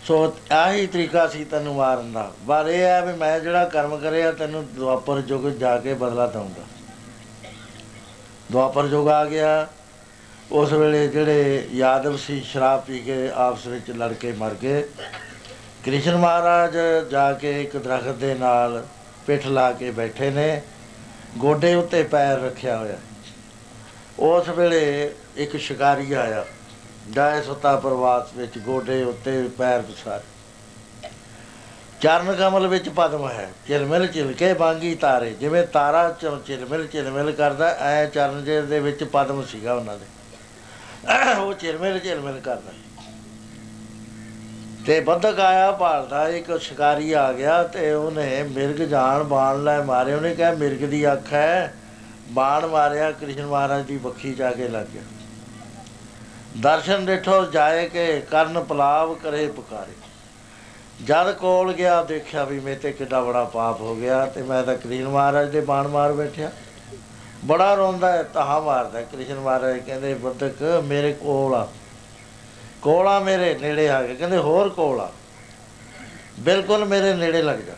ਸੋ 0.08 0.38
ਆਹੀ 0.52 0.88
ਤਰੀਕਾ 0.88 1.28
ਸੀ 1.28 1.46
ਤੈਨੂੰ 1.46 1.76
ਮਾਰਨ 1.76 2.12
ਦਾ। 2.12 2.32
ਪਰ 2.48 2.68
ਇਹ 2.68 2.82
ਹੈ 2.82 3.06
ਵੀ 3.06 3.14
ਮੈਂ 3.14 3.40
ਜਿਹੜਾ 3.40 3.66
ਕਰਮ 3.66 3.98
ਕਰਿਆ, 3.98 4.32
ਤੈਨੂੰ 4.32 4.74
ਦੁਆਪਰ 4.74 5.24
ਯੁਗ 5.28 5.48
ਜਾ 5.48 5.78
ਕੇ 5.78 5.94
ਬਦਲਾ 5.94 6.28
ਦਊਂਗਾ। 6.28 6.64
ਦੁਆਪਰ 8.52 8.86
ਯੁਗ 8.86 9.10
ਆ 9.10 9.26
ਗਿਆ। 9.26 9.68
ਉਸ 10.52 10.74
ਵੇਲੇ 10.74 11.08
ਜਿਹੜੇ 11.08 11.68
ਯਾਦਵ 11.72 12.18
ਸੀ, 12.18 12.42
ਸ਼ਰਾਬ 12.42 12.82
ਪੀ 12.82 13.00
ਕੇ 13.00 13.32
ਆਪਸ 13.32 13.68
ਵਿੱਚ 13.68 13.92
ਲੜ 13.92 14.14
ਕੇ 14.14 14.32
ਮਰ 14.32 14.54
ਗਏ। 14.54 14.82
ਕ੍ਰਿਸ਼ਨ 15.86 16.16
ਮਹਾਰਾਜ 16.16 16.78
ਜਾ 17.12 17.34
ਕੇ 17.34 17.62
ਇੱਕ 17.62 17.78
ਦਰਖਤ 17.78 18.16
ਦੇ 18.16 18.34
ਨਾਲ 18.34 18.86
ਪਿੱਠ 19.28 19.48
ਲਾ 19.48 19.72
ਕੇ 19.72 19.92
ਬੈਠੇ 19.92 20.30
ਨੇ। 20.30 20.62
ਗੋਡੇ 21.38 21.76
ਉੱਤੇ 21.76 22.04
ਪੈਰ 22.04 22.40
ਰੱਖਿਆ 22.40 22.78
ਹੋਇਆ। 22.78 22.98
ਉਸ 24.20 24.50
ਵੇਲੇ 24.50 25.14
ਇੱਕ 25.38 25.58
ਸ਼ਿਕਾਰੀ 25.58 26.14
ਆਇਆ। 26.14 26.46
ਜਾਏ 27.12 27.42
ਸੁੱਤਾ 27.42 27.76
ਪ੍ਰਵਾਸ 27.76 28.38
ਵਿੱਚ 28.38 28.58
ਗੋਡੇ 28.58 29.04
ਉੱਤੇ 29.04 29.50
ਪੈਰ 29.58 29.82
ਪਸਾਰੇ। 29.82 30.24
ਚਰਨ 32.02 32.36
ਕਮਲ 32.36 32.68
ਵਿੱਚ 32.68 32.90
ਪਦਮ 32.90 33.30
ਹੈ। 33.30 33.50
ਚਿਲਮਿਲ 33.68 34.08
ਚਿਲਕੇ 34.08 34.54
ਬਾਂਗੀ 34.54 34.96
ਤਾਰੇ। 34.96 35.30
ਜਿਵੇਂ 35.30 35.68
ਤਾਰਾ 35.68 36.16
ਚ- 36.22 36.38
ਚਿਲਮਿਲ 36.46 36.88
ਚਿਲਮਿਲ 36.88 37.32
ਕਰਦਾ, 37.32 37.66
ਐ 37.80 38.06
ਚਰਨ 38.06 38.44
ਜੇ 38.44 38.62
ਦੇ 38.62 38.80
ਵਿੱਚ 38.80 39.04
ਪਦਮ 39.04 39.44
ਸੀਗਾ 39.44 39.74
ਉਹਨਾਂ 39.74 39.98
ਦੇ। 39.98 40.06
ਉਹ 41.34 41.54
ਚਿਲਮਿਲ 41.54 42.00
ਚਿਲਮਿਲ 42.00 42.40
ਕਰਦਾ। 42.40 42.72
ਤੇ 44.86 45.00
ਬੰਦਕ 45.00 45.40
ਆਇਆ, 45.40 45.72
ਭਾਲਦਾ, 45.72 46.30
ਇੱਕ 46.30 46.60
ਸ਼ਿਕਾਰੀ 46.60 47.12
ਆ 47.12 47.34
ਗਿਆ 47.34 47.64
ਤੇ 47.64 47.94
ਉਹਨੇ 47.94 48.44
ਮਿਰਗ 48.44 48.76
ਜਾਨ 48.76 49.24
ਬਾਣ 49.24 49.64
ਲੈ 49.64 49.84
ਮਾਰੇ। 49.84 50.14
ਉਹਨੇ 50.14 50.36
ਕਿਹਾ, 50.36 50.52
ਮਿਰਗ 50.52 50.78
ਦੀ 50.78 51.14
ਅੱਖ 51.14 51.34
ਹੈ 51.34 51.74
ਬਾਣ 52.28 52.66
ਮਾਰਿਆ, 52.66 53.12
ਕ੍ਰਿਸ਼ਨ 53.12 53.46
ਮਹਾਰਾਜ 53.46 53.86
ਦੀ 53.86 53.98
ਬੱਖੀ 53.98 54.34
ਜਾ 54.34 54.52
ਕੇ 54.52 54.68
ਲੱਗ 54.68 54.86
ਗਿਆ। 54.86 55.02
ਦਰਸ਼ਨ 56.62 57.06
ਦੇਖੋ 57.06 57.46
ਜਾਏ 57.46 57.90
ਕਿ 57.90 58.22
ਕਰਨ 58.32 58.64
ਪਲਾਵ 58.64 59.16
ਕਰੇ 59.16 59.48
ਪੁਕਾਰੇ। 59.48 59.92
ਜਦ 61.06 61.32
ਕੋਲ 61.32 61.74
ਗਿਆ, 61.74 62.04
ਦੇਖਿਆ 62.04 62.44
ਵੀ 62.44 62.60
ਮੇਰੇ 62.60 62.76
ਤੇ 62.76 62.92
ਕਿੱਡਾ 62.92 63.22
ਬੜਾ 63.22 63.44
ਪਾਪ 63.44 63.82
ਹੋ 63.82 63.96
ਗਿਆ 63.96 64.26
ਤੇ 64.26 64.44
ਮੈਂ 64.44 64.64
ਤਾਂ 64.64 64.76
ਕ੍ਰਿਸ਼ਨ 64.76 65.08
ਮਹਾਰਾਜ 65.08 65.50
ਦੇ 65.50 65.62
ਬਾਣ 65.62 65.88
ਮਾਰ 65.88 66.14
ਬੈਠਿਆ। 66.14 66.52
ਬੜਾ 67.46 67.74
ਰੋਂਦਾ 67.74 68.12
ਹੈ 68.12 68.24
ਤਹਾ 68.24 68.60
ਮਾਰਦਾ 68.60 69.00
ਹੈ। 69.00 69.04
ਕ੍ਰਿਸ਼ਨ 69.04 69.40
ਮਹਾਰਾਜ 69.40 69.78
ਕਹਿੰਦੇ 69.78 70.14
ਬੰਦਕ 70.14 70.82
ਮੇਰੇ 70.84 71.14
ਕੋਲ 71.14 71.56
ਆ। 71.56 71.68
ਕੋਲ 72.82 73.08
ਆ 73.08 73.20
ਮੇਰੇ 73.20 73.58
ਨੇੜੇ 73.62 73.90
ਆ 73.90 74.04
ਕੇ। 74.04 74.16
ਕਹਿੰਦੇ, 74.16 74.38
ਹੋਰ 74.38 74.70
ਕੋਲ 74.70 75.02
ਆ। 75.02 75.12
ਬਿਲਕੁਲ 76.40 76.86
ਮੇਰੇ 76.86 77.14
ਨੇੜੇ 77.14 77.42
ਲੱਗ 77.42 77.60
ਜਾ। 77.60 77.74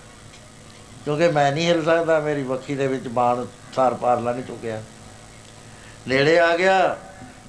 ਕਿਉਂਕਿ 1.08 1.28
ਮੈਂ 1.28 1.52
ਨਹੀਂ 1.52 1.68
ਹਿਲ 1.68 1.84
ਸਕਦਾ, 1.86 2.20
ਮੇਰੀ 2.20 2.44
ਬੱਖੀ 2.44 2.76
ਦੇ 2.76 2.88
ਵਿੱਚ 2.88 3.08
ਬਾਣ 3.08 3.46
ਸਾਰ 3.76 3.94
ਪਾਰ 3.94 4.22
ਲੰਘ 4.22 4.42
ਚੁੱਕਿਆ। 4.42 4.82
ਨੇੜੇ 6.08 6.40
ਆ 6.40 6.58
ਗਿਆ, 6.58 6.98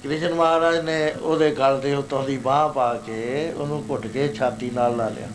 ਕ੍ਰਿਸ਼ਨ 0.03 0.33
ਮਹਾਰਾਜ 0.33 0.77
ਨੇ 0.77 1.11
ਉਹਦੇ 1.11 1.51
ਗਲ 1.51 1.81
ਦੇ 1.81 1.93
ਉੱਤੋਂ 1.95 2.23
ਦੀ 2.23 2.37
ਬਾਹ 2.37 2.69
ਪਾ 2.69 2.93
ਕੇ 2.93 3.51
ਉਹਨੂੰ 3.51 3.85
ਘੁੱਟ 3.89 4.07
ਕੇ 4.07 4.33
ਛਾਤੀ 4.33 4.69
ਨਾਲ 4.69 4.97
ਲਾ 4.97 5.09
ਲਿਆ। 5.09 5.27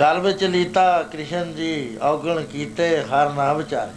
ਗਲ 0.00 0.20
ਵਿੱਚ 0.20 0.44
ਲੀਤਾ, 0.44 1.02
ਕ੍ਰਿਸ਼ਨ 1.02 1.54
ਜੀ 1.54 1.98
ਔਗਣ 2.02 2.44
ਕੀਤੇ, 2.44 3.02
ਹਰ 3.02 3.32
ਨਾ 3.32 3.52
ਵਿਚਾਰੇ। 3.52 3.92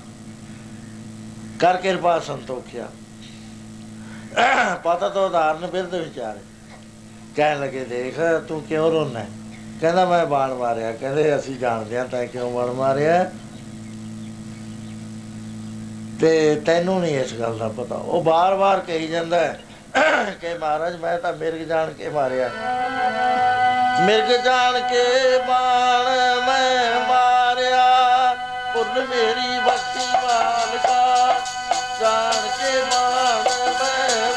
ਕਰ 1.59 1.77
ਕਿਰਪਾ 1.77 2.19
ਸੰਤੋਖਿਆ। 2.19 2.87
ਪਤਾ 4.83 5.09
ਤੋਂ 5.09 5.25
ਉਦਾਹਰਨ 5.27 5.67
ਬਿਰਧ 5.67 5.95
ਵਿਚਾਰੇ। 5.95 6.39
ਕਹਿਣ 7.35 7.59
ਲੱਗੇ, 7.59 7.83
ਦੇਖ 7.85 8.19
ਤੂੰ 8.47 8.61
ਕਿਉਂ 8.61 8.91
ਰੋਣਾ 8.91 9.25
ਕਹਿੰਦਾ 9.81 10.05
ਮੈਂ 10.05 10.25
ਬਾਣ 10.25 10.53
ਮਾਰਿਆ, 10.53 10.91
ਕਹਿੰਦੇ 10.91 11.35
ਅਸੀਂ 11.35 11.55
ਜਾਣਦੇ 11.59 11.97
ਹਾਂ 11.97 12.05
ਤੈਂ 12.05 12.25
ਕਿਉਂ 12.27 12.51
ਬਾਣ 12.51 12.71
ਮਾਰਿਆ। 12.71 13.31
ਤੇ 16.21 16.55
ਤੈਨੂੰ 16.65 16.99
ਨਹੀਂ 17.01 17.19
ਇਸ 17.19 17.33
ਗੱਲ 17.33 17.57
ਦਾ 17.57 17.67
ਪਤਾ। 17.67 17.95
ਉਹ 17.95 18.23
ਬਾਰ-ਬਾਰ 18.23 18.79
ਕਹੀ 18.79 19.07
ਜਾਂਦਾ 19.07 19.39
ਹੈ, 19.39 19.59
ਕਿ 20.41 20.53
ਮਹਾਰਾਜ 20.53 20.95
ਮੈਂ 20.95 21.17
ਤਾਂ 21.17 21.33
ਮਿਰਗ 21.33 21.67
ਜਾਣ 21.67 21.93
ਕੇ 21.93 22.09
ਮਾਰਿਆ। 22.09 22.49
ਮਿਰਗ 24.01 24.43
ਜਾਣ 24.43 24.79
ਕੇ 24.89 25.37
ਬਾਣ 25.47 26.05
ਮੈਂ 26.41 26.99
ਮਾਰਿਆ। 27.07 27.87
ਪੁੰਨ 28.73 29.05
ਮੇਰੀ 29.05 29.59
ਬਖਸ਼ੀ 29.59 30.05
ਮਾਲਕਾ, 30.15 31.33
ਜਾਣ 32.01 32.47
ਕੇ 32.57 32.81
ਬਾਣ 32.81 33.49
ਮੈਂ 33.73 34.28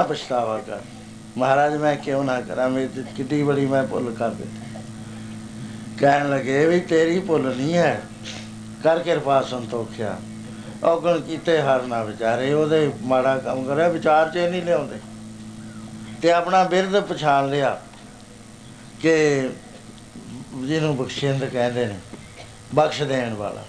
ਤੂੰ 0.00 0.08
ਨਾ 0.08 0.14
ਪਛਤਾਵਾ 0.14 0.58
ਕਰ? 0.58 0.80
ਮਹਾਰਾਜ, 1.36 1.76
ਮੈਂ 1.76 1.96
ਕਿਉਂ 1.96 2.24
ਨਾ 2.24 2.40
ਕਰਾਂ? 2.40 2.68
ਮੇਰੀ 2.68 2.88
ਤੇ 2.88 3.02
ਕਿੱਡੀ 3.16 3.42
ਬੜੀ 3.42 3.66
ਮੈਂ 3.66 3.86
ਭੁੱਲ 3.86 4.14
ਕਰ 4.14 4.30
ਦਿੱਤੀ। 4.30 4.84
ਕਹਿਣ 5.98 6.30
ਲੱਗੇ 6.30 6.66
ਵੀ 6.66 6.80
ਤੇਰੀ 6.80 7.20
ਭੁੱਲ 7.20 7.54
ਨਹੀਂ 7.56 7.74
ਹੈ। 7.74 8.02
ਕਰ 8.84 8.98
ਕਿਰਪਾ 8.98 9.42
ਸੰਤੋਖਿਆ। 9.42 10.18
ਔਗਣ 10.84 11.20
ਕੀਤੇ 11.20 11.62
ਹਰ 11.62 11.82
ਨਾ 11.82 12.04
ਵਿਚਾਰੇ। 12.04 12.52
ਉਹਦੇ 12.52 12.92
ਮਾੜਾ 13.02 13.38
ਕੰਮ 13.38 13.64
ਕਰਿਆ, 13.64 13.88
ਵਿਚਾਰ 13.88 14.30
ਚ 14.30 14.38
ਨਹੀਂ 14.38 14.62
ਲਿਆਉਂਦੇ। 14.62 14.96
ਤੇ 16.22 16.32
ਆਪਣਾ 16.32 16.64
ਬਿਰਧ 16.64 17.00
ਪਛਾਣ 17.00 17.48
ਲਿਆ 17.48 17.82
ਕਿ 19.00 19.48
ਜਿਹਨੂੰ 20.64 20.96
ਬਖਸ਼ਿੰਦ 20.96 21.44
ਕਹਿੰਦੇ 21.44 21.86
ਨੇ, 21.86 21.98
ਬਖਸ਼ 22.74 23.02
ਦੇਣ 23.02 23.34
ਵਾਲਾ। 23.34 23.64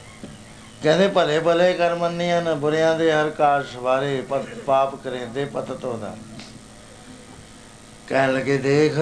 ਕਹਿੰਦੇ 0.84 1.08
ਭਲੇ 1.08 1.40
ਭਲੇ 1.40 1.74
ਕਰਮਨੀਆਂ 1.74 2.42
ਨ, 2.42 2.54
ਬੁਰਿਆਂ 2.54 2.96
ਦੇ 2.96 3.12
ਹਰ 3.12 3.30
ਕਾਜ 3.30 3.66
ਸਵਾਰੇ 3.66 4.24
ਪ- 4.30 4.48
ਪਾਪ 4.66 4.96
ਕਰੇਂਦੇ 4.96 5.46
ਪਤਤ 5.46 5.86
ਹੋਦਾ 5.86 6.16
ਕਹਿਣ 8.08 8.34
ਲੱਗੇ, 8.34 8.58
ਦੇਖ, 8.58 9.00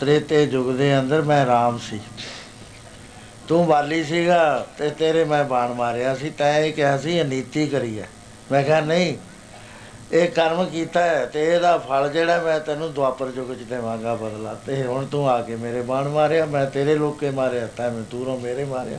ਤ੍ਰੇਤੇ 0.00 0.44
ਯੁਗ 0.44 0.74
ਦੇ 0.74 0.98
ਅੰਦਰ 0.98 1.22
ਮੈਂ 1.22 1.46
ਰਾਮ 1.46 1.78
ਸੀ। 1.78 2.00
ਤੂੰ 3.48 3.66
ਵਾਲੀ 3.66 4.04
ਸੀਗਾ 4.04 4.66
ਤੇ 4.78 4.90
ਤੇਰੇ 4.90 5.24
ਮੈਂ 5.24 5.44
ਬਾਣ 5.44 5.74
ਮਾਰਿਆ 5.74 6.14
ਸੀ, 6.14 6.30
ਤੈਂ 6.30 6.58
ਇਹ 6.58 6.72
ਕਿਹਾ 6.72 6.98
ਸੀ, 6.98 7.18
ਇਹ 7.18 7.24
ਨੀਤੀ 7.24 7.66
ਕਰੀ 7.66 7.98
ਹੈ 7.98 8.08
ਮੈਂ 8.52 8.62
ਕਿਹਾ, 8.62 8.80
ਨਹੀਂ, 8.80 9.16
ਇਹ 10.12 10.28
ਕਰਮ 10.28 10.64
ਕੀਤਾ 10.64 11.02
ਹੈ 11.02 11.26
ਤੇ 11.26 11.54
ਇਹਦਾ 11.54 11.78
ਫਲ 11.78 12.10
ਜਿਹੜਾ 12.10 12.42
ਮੈਂ 12.42 12.60
ਤੈਨੂੰ 12.60 12.92
ਦੁਆਪਰ 12.92 13.30
ਯੁਗ 13.36 13.54
ਚ 13.54 13.58
ਦੇਵਾਂਗਾ 13.58 14.14
ਬਦਲਾ। 14.14 14.54
ਤੇ 14.54 14.84
ਹੁਣ 14.84 15.06
ਤੂੰ 15.06 15.30
ਆ 15.30 15.42
ਕੇ 15.42 15.56
ਮੇਰੇ 15.56 15.82
ਬਾਣ 15.82 16.08
ਮਾਰਿਆ, 16.08 16.44
ਮੈਂ 16.44 16.66
ਤੇਰੇ 16.66 16.94
ਲੋਕੇ 16.94 17.30
ਮਾਰਿਆ, 17.30 17.66
ਤੈਂ 17.66 17.90
ਮੈਂ 17.90 18.02
ਤੂਰੋਂ 18.10 18.40
ਮੇਰੇ 18.40 18.64
ਮਾਰਿਆ। 18.64 18.98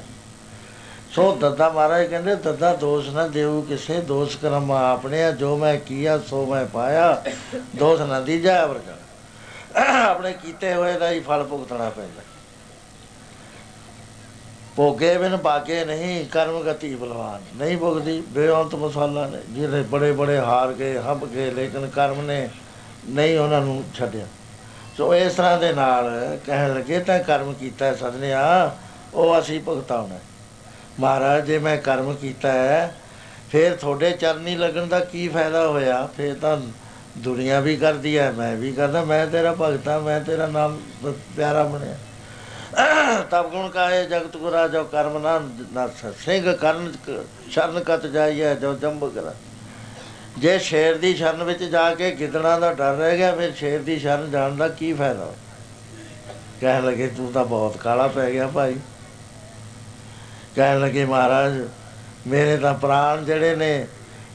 ਸੋ 1.16 1.36
ਦੱਦਾ 1.36 1.70
ਮਹਾਰਾਜ 1.70 2.06
ਕਹਿੰਦੇ 2.06 2.36
ਦੱਦਾ 2.36 2.74
ਦੋਸ਼ 2.74 3.10
ਨਾ 3.10 3.28
ਦੇਉ 3.28 3.62
ਕਿਸੇ 3.62 4.00
ਦੋਸ਼ 4.02 4.38
ਕਰਮ 4.38 4.72
ਆਪਣੇ 4.72 5.24
ਆ, 5.24 5.32
ਜੋ 5.32 5.58
ਮੈਂ 5.58 5.76
ਕੀਆ 5.78 6.18
ਸੋ 6.18 6.46
ਮੈਂ 6.46 6.66
ਪਾਇਆ। 6.66 7.24
ਦੋਸ਼ 7.76 8.02
ਨਾ 8.02 8.20
ਦੀਜਾ 8.20 8.66
ਵਰਗਾ। 8.66 8.98
ਆਪਣੇ 10.10 10.32
ਕੀਤੇ 10.34 10.74
ਹੋਏ 10.74 10.94
ਦਾ 10.94 11.10
ਹੀ 11.12 11.20
ਫਲ 11.20 11.44
ਭੁਗਤਣਾ 11.44 11.90
ਪੈਂਦਾ। 11.90 12.22
ਭੋਗੇ 14.76 15.18
ਬਿਨ 15.18 15.36
ਬਾਗੇ 15.36 15.86
ਨਹੀਂ 15.86 16.26
ਕਰਮ 16.26 16.60
ਗਤੀ 16.64 16.96
ਬਲਵਾਨ। 16.96 17.42
ਨਹੀਂ 17.56 17.78
ਭੁਗਦੀ 17.78 18.22
ਬੇਅੰਤ 18.30 18.76
ਮਸਾਲਾ 18.76 19.28
ਨੇ 19.28 19.40
ਜਿਹੜੇ 19.50 19.82
ਬੜੇ 19.84 20.12
ਬੜੇ 20.12 20.38
ਹਾਰ 20.40 20.74
ਗਏ 20.74 20.98
ਹੱਬ 21.00 21.26
ਗਏ 21.26 21.50
ਲੇਕਿਨ 21.52 21.88
ਕਰਮ 21.88 22.22
ਨੇ 22.22 22.50
ਨਹੀਂ 23.10 23.40
ਉਹਨਾਂ 23.40 23.62
ਨੂੰ 23.62 23.84
ਛੱਡਿਆ। 23.96 24.26
ਸੋ 24.98 25.16
ਇਸ 25.16 25.34
ਤਰ੍ਹਾਂ 25.34 25.58
ਦੇ 25.58 25.74
ਨਾਲ 25.74 26.38
ਕਹਿਣ 26.46 26.74
ਲੱਗੇ 26.74 27.00
ਤਾਂ 27.00 27.20
ਕਰਮ 27.20 27.54
ਕੀਤਾ 27.54 27.86
ਹੈ 27.86 27.96
ਸਦਨਿਆ 27.96 28.76
ਉਹ 29.14 29.40
ਅਸੀਂ 29.40 29.60
ਭੁਗਤਾਉਣਾ 29.62 30.16
ਹੈ। 30.16 30.22
ਮਹਾਰਾਜ, 31.00 31.46
ਜੇ 31.46 31.60
ਮੈਂ 31.60 31.78
ਕਰਮ 31.78 32.16
ਕੀਤਾ 32.16 32.52
ਹੈ, 32.52 32.96
ਫਿਰ 33.52 33.76
ਤੁਹਾਡੇ 33.76 34.12
ਚਰਨੀ 34.12 34.56
ਲੱਗਣ 34.56 34.88
ਦਾ 34.88 35.00
ਕੀ 35.00 35.28
ਫਾਇਦਾ 35.28 35.68
ਹੋਇਆ? 35.68 36.10
ਫਿਰ 36.18 36.36
ਤਾਂ 36.36 36.58
ਦੁਨੀਆ 37.18 37.60
ਵੀ 37.60 37.78
ਕਰਦੀ 37.78 38.18
ਹੈ, 38.18 38.32
ਮੈਂ 38.32 38.56
ਵੀ 38.56 38.72
ਕਰਦਾ, 38.72 39.04
ਮੈਂ 39.04 39.28
ਤੇਰਾ 39.28 39.56
ਭਗਤ 39.62 39.88
ਹਾਂ, 39.88 40.00
ਮੈਂ 40.00 40.22
ਤੇਰਾ 40.22 40.48
ਨਾਮ 40.48 40.80
ਪ- 41.04 41.36
ਪਿਆਰਾ 41.38 41.64
ਬਣਿਆ। 41.64 41.96
ਤਬ 43.32 43.50
ਗੁਣ 43.50 43.70
ਕਾਏ 43.70 44.06
ਜਗਤ 44.06 44.38
ਗੁਰਾ 44.38 44.68
ਜੋ 44.68 44.84
ਕਰਮ 44.84 45.18
ਨਾ 45.18 45.42
ਨਾ 45.74 45.90
ਸਿੰਘ 46.26 46.54
ਕਰਨ 46.54 46.94
ਕ- 47.10 47.26
ਸ਼ਰਨ 47.52 47.80
ਕਤ 47.80 48.06
ਜਾਈਐ, 48.06 48.56
ਜੋ 48.56 48.74
ਜੰਬ 48.74 49.16
ਕਰਾ। 49.16 49.34
ਜੇ 50.38 50.60
ਸ਼ੇਰ 50.60 50.98
ਦੀ 50.98 51.16
ਸ਼ਰਨ 51.16 51.44
ਵਿੱਚ 51.44 51.64
ਜਾ 51.64 51.96
ਕੇ 51.96 52.12
ਗਿੱਦੜਾਂ 52.12 52.60
ਦਾ 52.60 52.74
ਡਰ 52.74 52.94
ਰਹਿ 52.94 53.18
ਗਿਆ, 53.18 53.36
ਫਿਰ 53.36 53.54
ਸ਼ੇਰ 53.54 53.82
ਦੀ 53.82 54.00
ਸ਼ਰਨ 54.00 54.32
ਜਾਣ 54.32 54.56
ਦਾ 54.56 54.68
ਕੀ 54.68 54.94
ਫਾਇਦਾ? 54.94 55.34
ਕਹਿਣ 56.62 56.86
ਲੱਗੇ, 56.86 57.08
ਤੂੰ 57.08 57.32
ਤਾਂ 57.32 57.46
ਬਹੁਤ 57.46 57.78
ਕਾਲਾ 57.78 58.08
ਪੈ 58.08 58.32
ਗਿਆ 58.32 58.48
ਭਾਈ। 58.48 58.76
ਕਹਿਣ 60.56 60.80
ਲੱਗੇ 60.80 61.06
ਮਹਾਰਾਜ 61.06 61.62
ਮੇਰੇ 62.28 62.58
ਤਾਂ 62.58 62.74
ਪ੍ਰਾਣ 62.74 63.24
ਜਿਹੜੇ 63.26 63.56
ਨੇ 63.56 63.88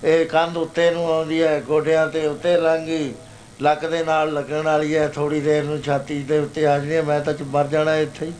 ਇਹ 0.04 0.26
ਕੰਧ 0.26 0.56
ਉੱਤੇ 0.56 0.90
ਨੂੰ 0.90 1.06
ਆਉਂਦੀ 1.12 1.42
ਹੈ 1.42 1.60
ਗੋਡਿਆਂ 1.60 2.06
ਤੇ 2.06 2.26
ਉੱਤੇ 2.26 2.56
ਲੰਘੀ 2.56 3.14
ਲੱਕ 3.62 3.84
ਦੇ 3.86 4.02
ਨਾਲ 4.04 4.32
ਲੱਗਣ 4.32 4.62
ਵਾਲੀ 4.62 4.96
ਹੈ 4.96 5.06
ਥੋੜੀ 5.08 5.40
ਦੇਰ 5.40 5.64
ਨੂੰ 5.64 5.80
ਛਾਤੀ 5.82 6.22
ਦੇ 6.22 6.38
ਉੱਤੇ 6.38 6.66
ਆ 6.66 6.78
ਜਾਣੀ 6.78 6.94
ਹੈ, 6.94 7.02
ਮੈਂ 7.02 7.20
ਤਾਂ 7.20 7.32
ਚ 7.32 7.42
ਮਰ 7.42 7.66
ਜਾਣਾ 7.66 7.94
ਇੱਥੇ 7.96 8.26
ਹੀ। 8.26 8.32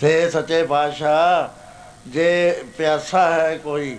ਸੇ 0.00 0.30
ਸੱਚੇ 0.30 0.62
ਪਾਤਸ਼ਾਹ 0.62 2.08
ਜੇ 2.08 2.62
ਪਿਆਸਾ 2.78 3.30
ਹੈ 3.30 3.56
ਕੋਈ 3.56 3.98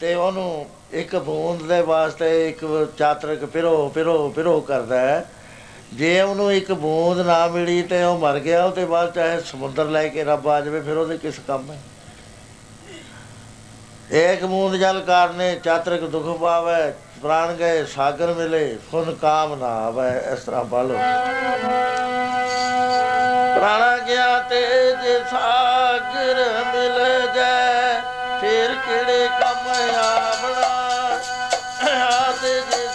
ਤੇ 0.00 0.14
ਉਹਨੂੰ 0.14 0.66
ਇੱਕ 0.92 1.16
ਬੂੰਦ 1.16 1.62
ਦੇ 1.68 1.80
ਵਾਸਤੇ 1.82 2.48
ਇੱਕ 2.48 2.64
ਚਾਤਰਕ 2.98 3.44
ਪਿਰੋ 3.44 3.88
ਪਿਰੋ 3.94 4.28
ਪਿਰੋ 4.36 4.60
ਕਰਦਾ 4.60 5.00
ਹੈ। 5.00 5.24
ਜੇ 5.94 6.20
ਉਹਨੂੰ 6.20 6.52
ਇੱਕ 6.52 6.72
ਬੂੰਦ 6.72 7.20
ਨਾ 7.26 7.46
ਮਿਲੀ 7.46 7.82
ਤੇ 7.82 8.02
ਉਹ 8.04 8.18
ਮਰ 8.18 8.38
ਗਿਆ, 8.38 8.64
ਉਹਦੇ 8.64 8.84
ਬਾਅਦ 8.84 9.12
ਚਾਹੇ 9.14 9.40
ਸਮੁੰਦਰ 9.40 9.84
ਲੈ 9.84 10.06
ਕੇ 10.08 10.24
ਰੱਬ 10.24 10.48
ਆ 10.48 10.60
ਜਾਵੇ, 10.60 10.80
ਫਿਰ 10.80 10.96
ਉਹਦੇ 10.96 11.16
ਕਿਸ 11.18 11.38
ਕੰਮ 11.48 11.70
ਹੈ? 11.70 11.78
ਏਕ 14.12 14.44
ਬੂੰਦ 14.44 14.76
ਜਲ 14.76 15.00
ਕਾਰਨੇ, 15.00 15.54
ਚਾਤਰਕ 15.64 16.00
ਦੁਖ 16.00 16.40
ਪਾਵੇ, 16.40 16.92
ਪ੍ਰਾਣ 17.22 17.52
ਗਏ, 17.52 17.84
ਸਾਗਰ 17.84 18.32
ਮਿਲੇ 18.34 18.78
ਫੁਨ 18.90 19.14
ਕਾਮ 19.14 19.54
ਨਾ 19.54 19.66
ਆਵੇ, 19.86 20.10
ਇਸ 20.32 20.44
ਤਰ੍ਹਾਂ 20.44 20.64
ਬਾਲੋ 20.64 20.94
ਪ੍ਰਾਣਾ 23.54 23.96
ਗਿਆ 23.98 24.38
ਤੇ 24.40 24.60
ਜੇ 25.02 25.18
ਸਾਗਰ 25.30 26.44
ਮਿਲ 26.74 26.98
ਜਾਏ, 27.34 28.00
ਫਿਰ 28.40 28.74
ਕਿਹੜੇ 28.86 29.28
ਕੰਮ 29.40 29.68
ਆਵਣਾ 29.98 30.68
ਆਤੇ 32.06 32.60
ਜੇ 32.60 32.85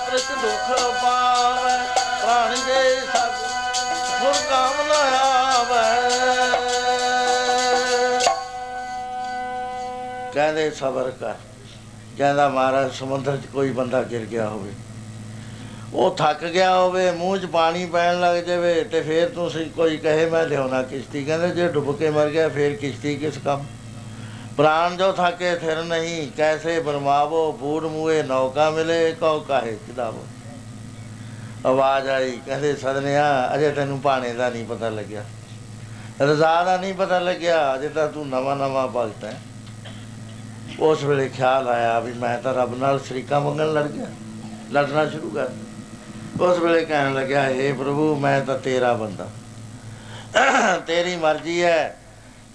ਕਾਰਨੇ 0.00 0.18
ਚਤਰਕ 0.18 0.40
ਦੁਖ 0.42 0.80
ਪਾਵੇ, 1.02 1.76
ਪ੍ਰਾਣ 2.22 2.54
ਦੇ 2.66 3.00
ਸਭ 3.06 3.32
ਸੁਰ 4.20 4.34
ਕਾਮ 4.50 4.74
ਨ 4.88 4.92
ਆਵੇ 4.92 5.78
ਕਹਿੰਦੇ 10.34 10.70
ਸਬਰ 10.70 11.10
ਕਰ, 11.10 11.34
ਕਹਿੰਦਾ 12.18 12.48
ਮਹਾਰਾਜ, 12.48 12.92
ਸਮੁੰਦਰ 12.92 13.36
'ਚ 13.36 13.46
ਕੋਈ 13.46 13.70
ਬੰਦਾ 13.70 14.02
ਗਿਰ 14.02 14.24
ਗਿਆ 14.24 14.48
ਹੋਵੇ। 14.48 14.72
ਉਹ 15.94 16.14
ਥੱਕ 16.16 16.44
ਗਿਆ 16.44 16.74
ਹੋਵੇ, 16.74 17.10
ਮੂੰਹ 17.10 17.36
'ਚ 17.38 17.46
ਪਾਣੀ 17.46 17.86
ਪੈਣ 17.86 18.20
ਲੱਗ 18.20 18.36
ਜਾਵੇ 18.44 18.82
ਤੇ 18.84 19.00
ਫੇਰ 19.00 19.28
ਤੁਸੀਂ 19.28 19.70
ਕੋਈ 19.70 19.96
ਕਹੇ, 19.96 20.26
ਮੈਂ 20.26 20.44
ਲਿਆਉਣਾ 20.44 20.82
ਕਿਸ਼ਤੀ। 20.82 21.24
ਕਹਿੰਦੇ, 21.24 21.48
ਜੇ 21.50 21.68
ਡੁੱਬ 21.68 21.96
ਕੇ 21.98 22.10
ਮਰ 22.10 22.28
ਗਿਆ, 22.28 22.48
ਫੇਰ 22.48 22.76
ਕਿਸ਼ਤੀ 22.76 23.16
ਕਿਸ 23.16 23.38
ਕੰਮ? 23.44 23.66
ਪ੍ਰਾਣ 24.60 24.96
ਜੋ 24.96 25.12
ਥਾਕੇ 25.12 25.54
ਫਿਰ 25.54 25.82
ਨਹੀਂ, 25.82 26.30
ਕੈਸੇ 26.36 26.80
ਬਰਮਾਵੋ, 26.80 27.52
ਬੂੜ 27.52 27.84
ਮੂਏ 27.84 28.22
ਨੌਕਾ 28.22 28.70
ਮਿਲੇ, 28.70 29.12
ਕਉ 29.12 29.40
ਕਾਹੇ 29.40 29.76
ਕਿਦਾਵੋ 29.86 30.24
ਆਵਾਜ਼ 31.66 32.08
ਆਈ, 32.08 32.30
ਕਹਿੰਦੇ, 32.46 32.74
ਸਦਨਿਆ, 32.76 33.54
ਅਜੇ 33.54 33.70
ਤੈਨੂੰ 33.70 33.98
ਪਾਣੇ 34.00 34.32
ਦਾ 34.32 34.48
ਨਹੀਂ 34.50 34.64
ਪਤਾ 34.64 34.88
ਲੱਗਿਆ। 34.88 35.24
ਰਜ਼ਾ 36.22 36.62
ਦਾ 36.64 36.76
ਨਹੀਂ 36.76 36.94
ਪਤਾ 36.94 37.18
ਲੱਗਿਆ, 37.18 37.74
ਅਜੇ 37.74 37.88
ਤਾਂ 37.88 38.06
ਤੂੰ 38.08 38.28
ਨਵਾਂ 38.28 38.56
ਨਵਾਂ 38.56 38.86
ਭਗਤ 38.88 39.24
ਹੈ। 39.24 39.40
ਉਸ 40.80 41.04
ਵੇਲੇ 41.04 41.28
ਖਿਆਲ 41.28 41.68
ਆਇਆ 41.68 41.98
ਵੀ 42.00 42.12
ਮੈਂ 42.12 42.38
ਤਾਂ 42.38 42.54
ਰੱਬ 42.54 42.78
ਨਾਲ 42.78 43.00
ਸ਼ਰੀਕਾ 43.00 43.38
ਮੰਗਣ 43.40 43.72
ਲੜ 43.72 43.86
ਗਿਆ, 43.86 44.06
ਲੜਨਾ 44.72 45.06
ਸ਼ੁਰੂ 45.06 45.30
ਕਰ 45.30 45.48
ਦਿੱਤਾ। 45.48 46.44
ਉਸ 46.44 46.58
ਵੇਲੇ 46.58 46.84
ਕਹਿਣ 46.84 47.14
ਲੱਗਿਆ 47.14 47.48
ਏ 47.48 47.72
ਪ੍ਰਭੂ, 47.72 48.14
ਮੈਂ 48.16 48.40
ਤਾਂ 48.40 48.58
ਤੇਰਾ 48.58 48.92
ਬੰਦਾ। 48.94 49.28
ਤੇਰੀ 50.86 51.16
ਮਰਜ਼ੀ 51.16 51.62
ਹੈ 51.62 51.96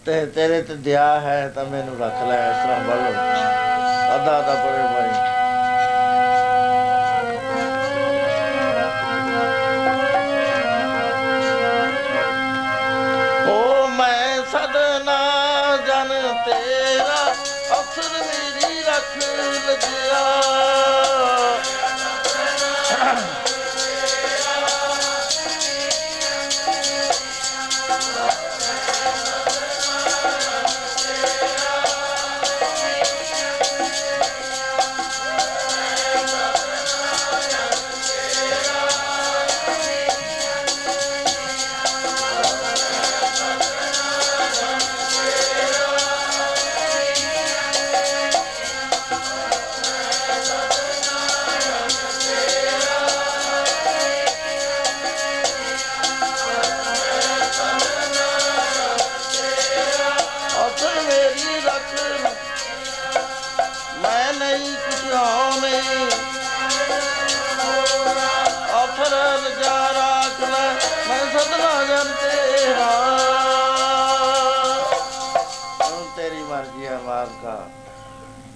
ਤੇ 0.05 0.25
ਤੇਰੇ 0.25 0.61
ਤੇ 0.61 0.75
ਦਇਆ 0.75 1.19
ਹੈ 1.19 1.47
ਤਾਂ 1.49 1.63
ਮੈਨੂੰ 1.65 1.97
ਰੱਖ 1.99 2.21
ਲੈ 2.27 2.37
ਇਸ 2.49 2.57
ਤਰ੍ਹਾਂ 2.63 2.79
ਬੋਲੋ 2.79 3.09
ਅੱਧਾ 4.15 4.39
ਅੱਧਾ 4.39 4.53
ਪੜੇ 4.55 4.83
ਭਾਈ 4.83 5.34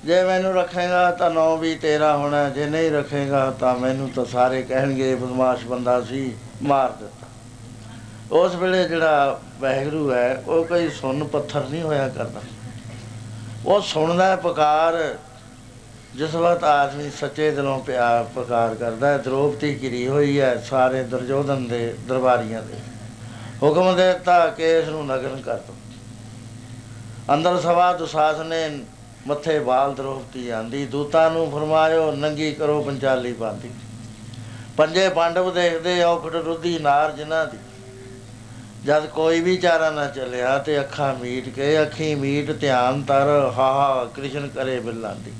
ਜੇ 0.05 0.23
ਮੈਨੂੰ 0.23 0.53
ਰੱਖੇਗਾ 0.53 1.11
ਤਾਂ 1.11 1.29
ਨੌ 1.29 1.57
ਵੀ 1.57 1.75
ਤੇਰਾ 1.75 2.17
ਹੋਣਾ, 2.17 2.49
ਜੇ 2.49 2.65
ਨਹੀਂ 2.65 2.91
ਰੱਖੇਗਾ 2.91 3.51
ਤਾਂ 3.51 3.75
ਮੈਨੂੰ 3.75 4.09
ਤਾਂ 4.09 4.25
ਸਾਰੇ 4.25 4.61
ਕਹਿਣਗੇ 4.61 5.11
ਇਹ 5.11 5.15
ਬਦਮਾਸ਼ 5.15 5.65
ਬੰਦਾ 5.65 6.01
ਸੀ, 6.01 6.35
ਮਾਰ 6.63 6.89
ਦਿੱਤਾ। 6.89 7.27
ਉਸ 8.31 8.55
ਵੇਲੇ 8.55 8.87
ਜਿਹੜਾ 8.87 9.39
ਵਾਹਿਗੁਰੂ 9.59 10.13
ਹੈ, 10.13 10.43
ਉਹ 10.47 10.65
ਕੋਈ 10.65 10.89
ਸੁੰਨ 10.89 11.23
ਪੱਥਰ 11.23 11.65
ਨਹੀਂ 11.69 11.81
ਹੋਇਆ 11.81 12.09
ਕਰਦਾ। 12.09 12.41
ਉਹ 13.65 13.81
ਸੁਣਦਾ 13.81 14.25
ਹੈ 14.25 14.35
ਪੁਕਾਰ, 14.35 15.15
ਜਿਸ 16.15 16.35
ਵਕਤ 16.35 16.63
ਆਦਮੀ 16.63 17.09
ਸੱਚੇ 17.09 17.51
ਦਿਲੋਂ 17.51 17.79
ਪਿਆਰ 17.79 18.23
ਪੁਕਾਰ 18.23 18.75
ਕਰਦਾ 18.75 19.07
ਹੈ, 19.07 19.17
ਦ੍ਰੋਪਦੀ 19.17 19.79
ਘਿਰੀ 19.81 20.07
ਹੋਈ 20.07 20.39
ਹੈ 20.39 20.57
ਸਾਰੇ 20.57 21.03
ਦੁਰਜੋਧਨ 21.03 21.67
ਦੇ 21.67 21.95
ਦਰਬਾਰੀਆਂ 22.07 22.61
ਦੇ। 22.61 22.73
ਹੁਕਮ 23.63 23.95
ਦੇ 23.95 24.13
ਦਿੱਤਾ 24.13 24.47
ਕਿ 24.47 24.79
ਇਸ 24.79 24.87
ਨੂੰ 24.87 25.05
ਨਗਨ 25.05 25.41
ਕਰ 25.41 25.57
ਦੋ। 25.57 25.73
ਅੰਦਰ 27.33 27.59
ਸਵਾ 27.59 27.93
ਦੁਸਾਸ 27.93 28.39
ਨੇ 28.39 28.79
ਮੱਥੇ 29.27 29.59
ਵਾਲ 29.59 29.93
ਦ੍ਰੋਪਦੀ 29.93 30.49
ਆਂਦੀ 30.49 30.85
ਦੂਤਾਂ 30.85 31.31
ਨੂੰ 31.31 31.51
ਫਰਮਾਇਓ, 31.51 32.11
ਨੰਗੀ 32.11 32.51
ਕਰੋ 32.51 32.81
ਪੰਚਾਲੀ 32.81 33.33
ਬਾਂਦੀ। 33.33 33.69
ਪੰਜੇ 34.77 35.09
ਪਾਂਡਵ 35.09 35.53
ਦੇਖਦੇ 35.53 36.03
ਔਖੜ 36.03 36.35
ਰੁੱਧੀ 36.35 36.79
ਨਾਰ 36.79 37.11
ਜਿਨ੍ਹਾਂ 37.11 37.45
ਦੀ। 37.45 37.57
ਜਦ 38.85 39.05
ਕੋਈ 39.05 39.41
ਵੀ 39.41 39.57
ਚਾਰਾ 39.57 39.89
ਨਾ 39.89 40.05
ਚੱਲਿਆ, 40.05 40.57
ਤੇ 40.57 40.79
ਅੱਖਾਂ 40.79 41.13
ਮੀਟ 41.15 41.49
ਕੇ, 41.49 41.81
ਅੱਖੀ 41.81 42.15
ਮੀਟ, 42.15 42.51
ਧਿਆਨ 42.51 43.01
ਤਰ 43.01 43.51
ਹਾ 43.57 43.71
ਹਾ 43.71 44.05
ਕ੍ਰਿਸ਼ਨ 44.05 44.47
ਕਰੇ 44.47 44.79
ਬਿੱਲਾਂ 44.79 45.15
ਦੀ 45.15 45.31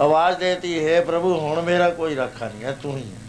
ਆਵਾਜ਼ 0.00 0.38
ਦੇਤੀ, 0.38 0.86
ਹੈ 0.86 1.00
ਪ੍ਰਭੂ, 1.00 1.38
ਹੁਣ 1.38 1.62
ਮੇਰਾ 1.62 1.90
ਕੋਈ 1.90 2.14
ਰੱਖਾ 2.14 2.48
ਨਹੀਂ 2.48 2.64
ਹੈ, 2.64 2.76
ਤੂੰ 2.82 2.96
ਹੀ 2.96 3.02
ਹੈ। 3.02 3.22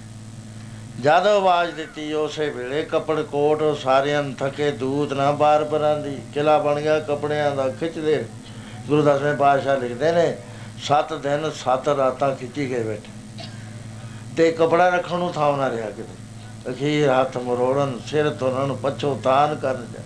ਜਦ 1.02 1.28
ਆਵਾਜ਼ 1.28 1.72
ਦਿੱਤੀ, 1.72 2.14
ਉਸੇ 2.14 2.50
ਵੇਲੇ 2.50 2.84
ਕੱਪੜ 2.84 3.22
ਕੋਟ 3.22 3.64
ਸਾਰਿਆਂ 3.78 4.24
ਨੂੰ 4.24 4.34
ਥਕੇ, 4.34 4.72
ਦੂਤ 4.72 5.14
ਨਾ 5.14 5.32
ਬਾਰ 5.32 5.64
ਪਰਾਂ 5.64 5.98
ਦੀ 5.98 6.18
ਕਿਲਾ 6.34 6.58
ਬਣ 6.58 6.82
ਗਿਆ, 6.82 7.00
ਕੱਪੜਿਆਂ 7.00 7.56
ਦਾ 7.56 7.70
ਖਿੱਚਦੇ 7.70 8.26
ਗੁਰੂ 8.88 9.02
ਦਸਵੇਂ 9.02 9.38
ਪਾਤਸ਼ਾਹ 9.38 9.78
ਲਿਖਦੇ 9.78 10.12
ਨੇ 10.12 10.38
7 10.84 11.14
ਦਿਨ 11.14 11.52
7 11.52 11.88
ਰਾਤਾਂ 11.88 12.36
ਖਿੱਚੀ 12.36 12.70
ਗਏ 12.70 12.84
ਬੈਠੇ। 12.84 13.44
ਤੇ 14.38 14.52
ਕਪੜਾ 14.52 14.90
ਰੱਖਣ 14.90 15.18
ਨੂੰ 15.18 15.34
ਥਾਂ 15.34 15.58
ਨਾ 15.58 15.70
ਰਿਹਾ 15.70 15.90
ਕਿਤੇ। 15.90 16.26
ਅਖੀਰ 16.72 17.10
ਹੱਥ 17.10 17.38
ਮਰੋੜਨ, 17.38 18.00
ਸਿਰ 18.08 18.30
ਤੁਰਨ 18.30 18.78
ਪਛੋ 18.84 19.22
ਤਾਨ 19.24 19.56
ਕਰਨ 19.56 19.88
ਜਾ। 19.94 20.04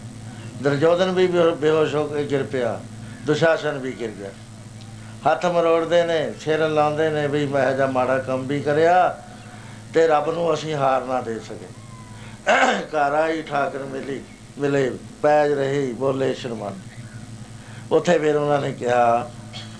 ਦਰਜੋਦਨ 0.62 1.12
ਵੀ 1.12 1.28
ਬੇਹੋ- 1.28 1.56
ਬੇਹੋਸ਼ 1.56 1.96
ਹੋ 1.96 2.08
ਕੇ 2.08 2.24
ਗਿਰ 2.24 2.44
ਪਿਆ। 2.44 2.82
ਦੁਸ਼ਾਸਨ 3.26 3.78
ਵੀ 3.78 3.92
ਗਿਰ 3.92 4.10
ਗਿਆ। 4.10 4.30
ਹੱਥ 5.32 5.46
ਮਰੋੜਦੇ 5.46 6.04
ਨੇ, 6.04 6.34
ਸਿਰ 6.40 6.70
ਲਾਉਂਦੇ 6.70 7.10
ਨੇ 7.10 7.28
ਵੀ 7.28 7.46
ਮੈਂ 7.46 7.74
ਜਾ 7.74 7.86
ਮਾੜਾ 7.86 8.18
ਕੰਮ 8.18 8.48
ਵੀ 8.48 8.62
ਕਰਿਆ 8.62 9.24
ਤੇ 9.94 10.08
ਰੱਬ 10.08 10.32
ਨੂੰ 10.32 10.54
ਅਸੀਂ 10.54 10.76
ਹਾਰ 10.76 11.06
ਨਾ 11.06 11.22
ਦੇ 11.22 11.40
ਸਕੇ 11.40 11.68
ਘਰ 12.86 13.14
ਆਈ 13.14 13.42
ਠਾਕਰ 13.42 13.80
ਮਿਲੀ, 13.80 14.22
ਮਿਲੇ, 14.58 14.92
ਪੈਜ 15.22 15.52
ਰਹੀ, 15.52 15.94
ਬੋਲੇ 15.94 16.34
ਸ਼ਰਮਨ 16.34 16.89
ਉੱਥੇ 17.92 18.20
ਫਿਰ 18.20 18.36
ਉਹਨਾਂ 18.36 18.62
ਨੇ 18.62 18.72
ਕਿਹਾ 18.72 19.30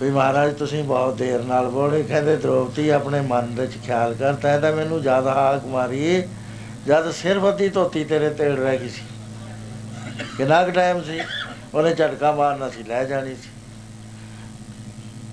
ਵੀ 0.02 0.10
ਮਹਾਰਾਜ, 0.10 0.54
ਤੁਸੀਂ 0.54 0.84
ਬਹੁਤ 0.84 1.18
ਦੇਰ 1.18 1.44
ਨਾਲ 1.44 1.70
ਬੋਲੇ। 1.70 2.04
ਕਹਿੰਦੇ, 2.04 2.36
ਦ੍ਰੋਪਦੀ 2.38 2.90
ਆਪਣੇ 2.90 3.22
ਮਨ 3.22 3.56
ਦੇ 3.56 3.62
ਵਿੱਚ 3.62 3.74
ਖਿਆਲ 3.86 4.14
ਕਰ, 4.14 4.34
ਤੈਂ 4.34 4.60
ਤਾਂ 4.60 4.72
ਮੈਨੂੰ 4.72 5.02
ਜ਼ਿਆਦਾ 5.02 5.34
ਹਾਕ 5.34 5.66
ਮਾਰੀ 5.66 6.24
ਜਦ 6.88 7.12
ਸਿਰਫ 7.12 7.48
ਅੱਧੀ 7.48 7.70
ਧੋਤੀ 7.70 8.04
ਤੇਰੇ 8.04 8.30
ਤੇੜ 8.30 8.60
ਰਹਿ 8.60 8.78
ਗਈ 8.78 8.90
ਸੀ। 8.90 9.02
ਕਿੰਨਾ 10.38 10.64
ਕੁ 10.64 10.72
ਟਾਈਮ 10.72 11.04
ਸੀ? 11.04 11.20
ਉਹਨੇ 11.74 11.96
ਝਟਕਾ 11.96 12.32
ਮਾਰਨਾ 12.32 12.70
ਸੀ, 12.70 12.84
ਲੈ 12.84 13.04
ਜਾਣੀ 13.04 13.36
ਸੀ। 13.36 13.50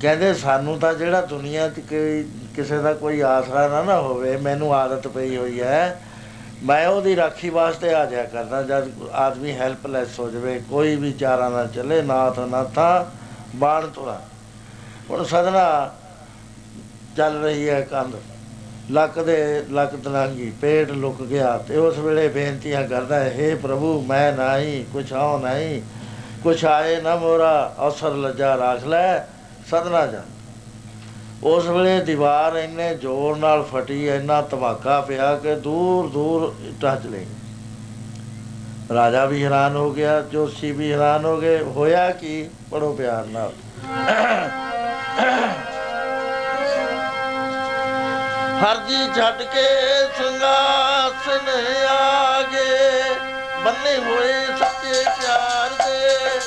ਕਹਿੰਦੇ, 0.00 0.34
ਸਾਨੂੰ 0.34 0.78
ਤਾਂ 0.78 0.94
ਜਿਹੜਾ 0.94 1.20
ਦੁਨੀਆ 1.20 1.68
'ਚ 1.68 1.80
ਕੋਈ, 1.80 2.28
ਕਿਸੇ 2.56 2.78
ਦਾ 2.78 2.94
ਕੋਈ 2.94 3.20
ਆਸਰਾ 3.20 3.68
ਨਾ 3.68 3.82
ਨਾ 3.82 4.00
ਹੋਵੇ, 4.00 4.36
ਮੈਨੂੰ 4.36 4.74
ਆਦਤ 4.74 5.08
ਪਈ 5.08 5.36
ਹੋਈ 5.36 5.60
ਹੈ 5.60 6.00
ਮੈਂ 6.62 6.88
ਉਹਦੀ 6.88 7.16
ਰਾਖੀ 7.16 7.50
ਵਾਸਤੇ 7.50 7.94
ਆ 7.94 8.04
ਜਾਇਆ 8.06 8.24
ਕਰਦਾ, 8.24 8.62
ਜਦ 8.62 8.90
ਆਦਮੀ 9.12 9.52
ਹੈਲਪਲੈਸ 9.52 10.18
ਹੋ 10.20 10.30
ਜਾਵੇ, 10.30 10.62
ਕੋਈ 10.70 10.96
ਵੀ 10.96 11.12
ਚਾਰਾ 11.12 11.48
ਨਾ 11.48 11.64
ਚੱਲੇ, 11.66 12.02
ਨਾਥ 12.02 12.38
ਨਾਥਾ 12.38 13.10
ਬਾਣ 13.54 13.86
ਤੁਰਾ 13.86 14.20
ਹੁਣ 15.10 15.24
ਸਦਨਾ 15.24 15.94
ਚੱਲ 17.16 17.42
ਰਹੀ 17.42 17.68
ਹੈ 17.68 17.80
ਕੰਧ। 17.80 18.14
ਲੱਕ 18.90 19.18
ਦੇ, 19.18 19.64
ਲੱਕ 19.70 19.96
ਤਲਾਂਗੀ, 19.96 20.52
ਪੇਟ 20.60 20.90
ਲੁਕ 20.90 21.22
ਗਿਆ, 21.22 21.58
ਤੇ 21.58 21.76
ਉਸ 21.76 21.98
ਵੇਲੇ 21.98 22.28
ਬੇਨਤੀਆਂ 22.28 22.88
ਕਰਦਾ, 22.88 23.18
ਹੈ 23.18 23.34
हे 23.38 23.58
ਪ੍ਰਭੂ, 23.58 24.00
ਮੈਂ 24.00 24.32
ਨਹੀਂ 24.32 24.84
ਕੁਛ 24.92 25.12
ਆਉ 25.12 25.38
ਨਹੀਂ, 25.38 25.82
ਕੁਛ 26.42 26.64
ਆਏ 26.64 27.00
ਨਾ 27.00 27.16
ਮੋਰਾ 27.16 27.74
ਅਵਸਰ 27.80 28.10
ਲੱਜਾ 28.10 28.54
ਰੱਖ 28.54 28.84
ਲੈ, 28.84 29.18
ਸਦਨਾ 29.70 30.06
ਜਾ। 30.06 30.22
ਉਸ 31.44 31.66
ਵੇਲੇ 31.66 32.00
ਦੀਵਾਰ 32.00 32.56
ਇੰਨੇ 32.56 32.94
ਜ਼ੋਰ 32.94 33.36
ਨਾਲ 33.36 33.62
ਫਟੀ, 33.62 34.06
ਇੰਨਾ 34.08 34.40
ਧਮਾਕਾ 34.42 35.00
ਪਿਆ 35.00 35.34
ਕਿ 35.36 35.54
ਦੂਰ 35.54 36.08
ਦੂਰ 36.08 36.54
ਇੱਟਾਂ 36.68 36.96
ਚਲੇ 36.96 37.18
ਗਈਆਂ। 37.18 38.94
ਰਾਜਾ 38.94 39.24
ਵੀ 39.24 39.44
ਹੈਰਾਨ 39.44 39.76
ਹੋ 39.76 39.90
ਗਿਆ, 39.90 40.20
ਜੋਸ਼ੀ 40.20 40.72
ਵੀ 40.72 40.92
ਹੈਰਾਨ 40.92 41.24
ਹੋ 41.24 41.36
ਗਏ, 41.36 41.62
ਹੋਇਆ 41.62 42.10
ਕੀ? 42.10 42.48
ਬੜੋ 42.70 42.92
ਪਿਆਰ 42.92 43.26
ਨਾਲ। 43.26 43.52
ਹਰਜੀ 48.62 49.06
ਛੱਡ 49.16 49.42
ਕੇ 49.42 49.66
ਸੰਗਾਸਨ 50.18 51.48
ਆਗੇ, 51.90 53.14
ਬੰਨੇ 53.64 53.96
ਹੋਏ 53.96 54.46
ਸੱਚੇ 54.58 55.02
ਪਿਆਰ 55.20 55.70
ਦੇ, 55.70 56.40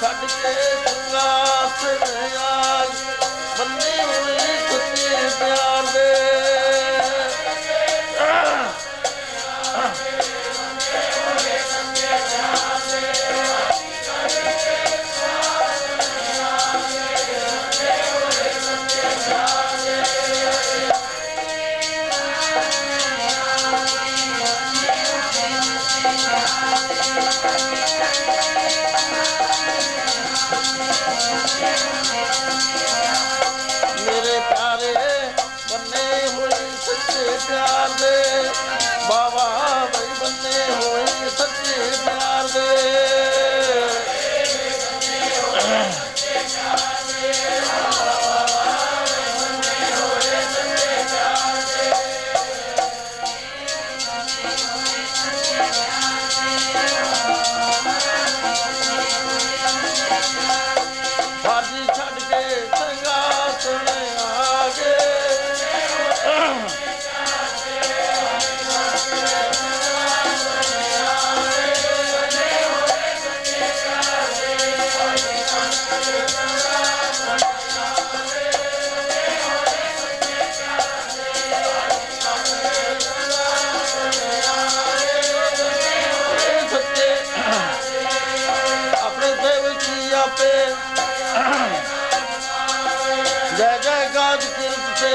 ਛੱਡ 0.00 0.26
ਕੇ 0.26 0.54
ਸੰਗਾਸਨ 0.86 1.98
ਆਗੇ। 2.40 3.25
ਬੰਦੇ 3.58 4.02
ਹੋਏ 4.02 4.38
ਸੱਚੇ 4.70 5.28
ਪਿਆਰ 5.38 5.86
ਦੇ। 5.94 6.35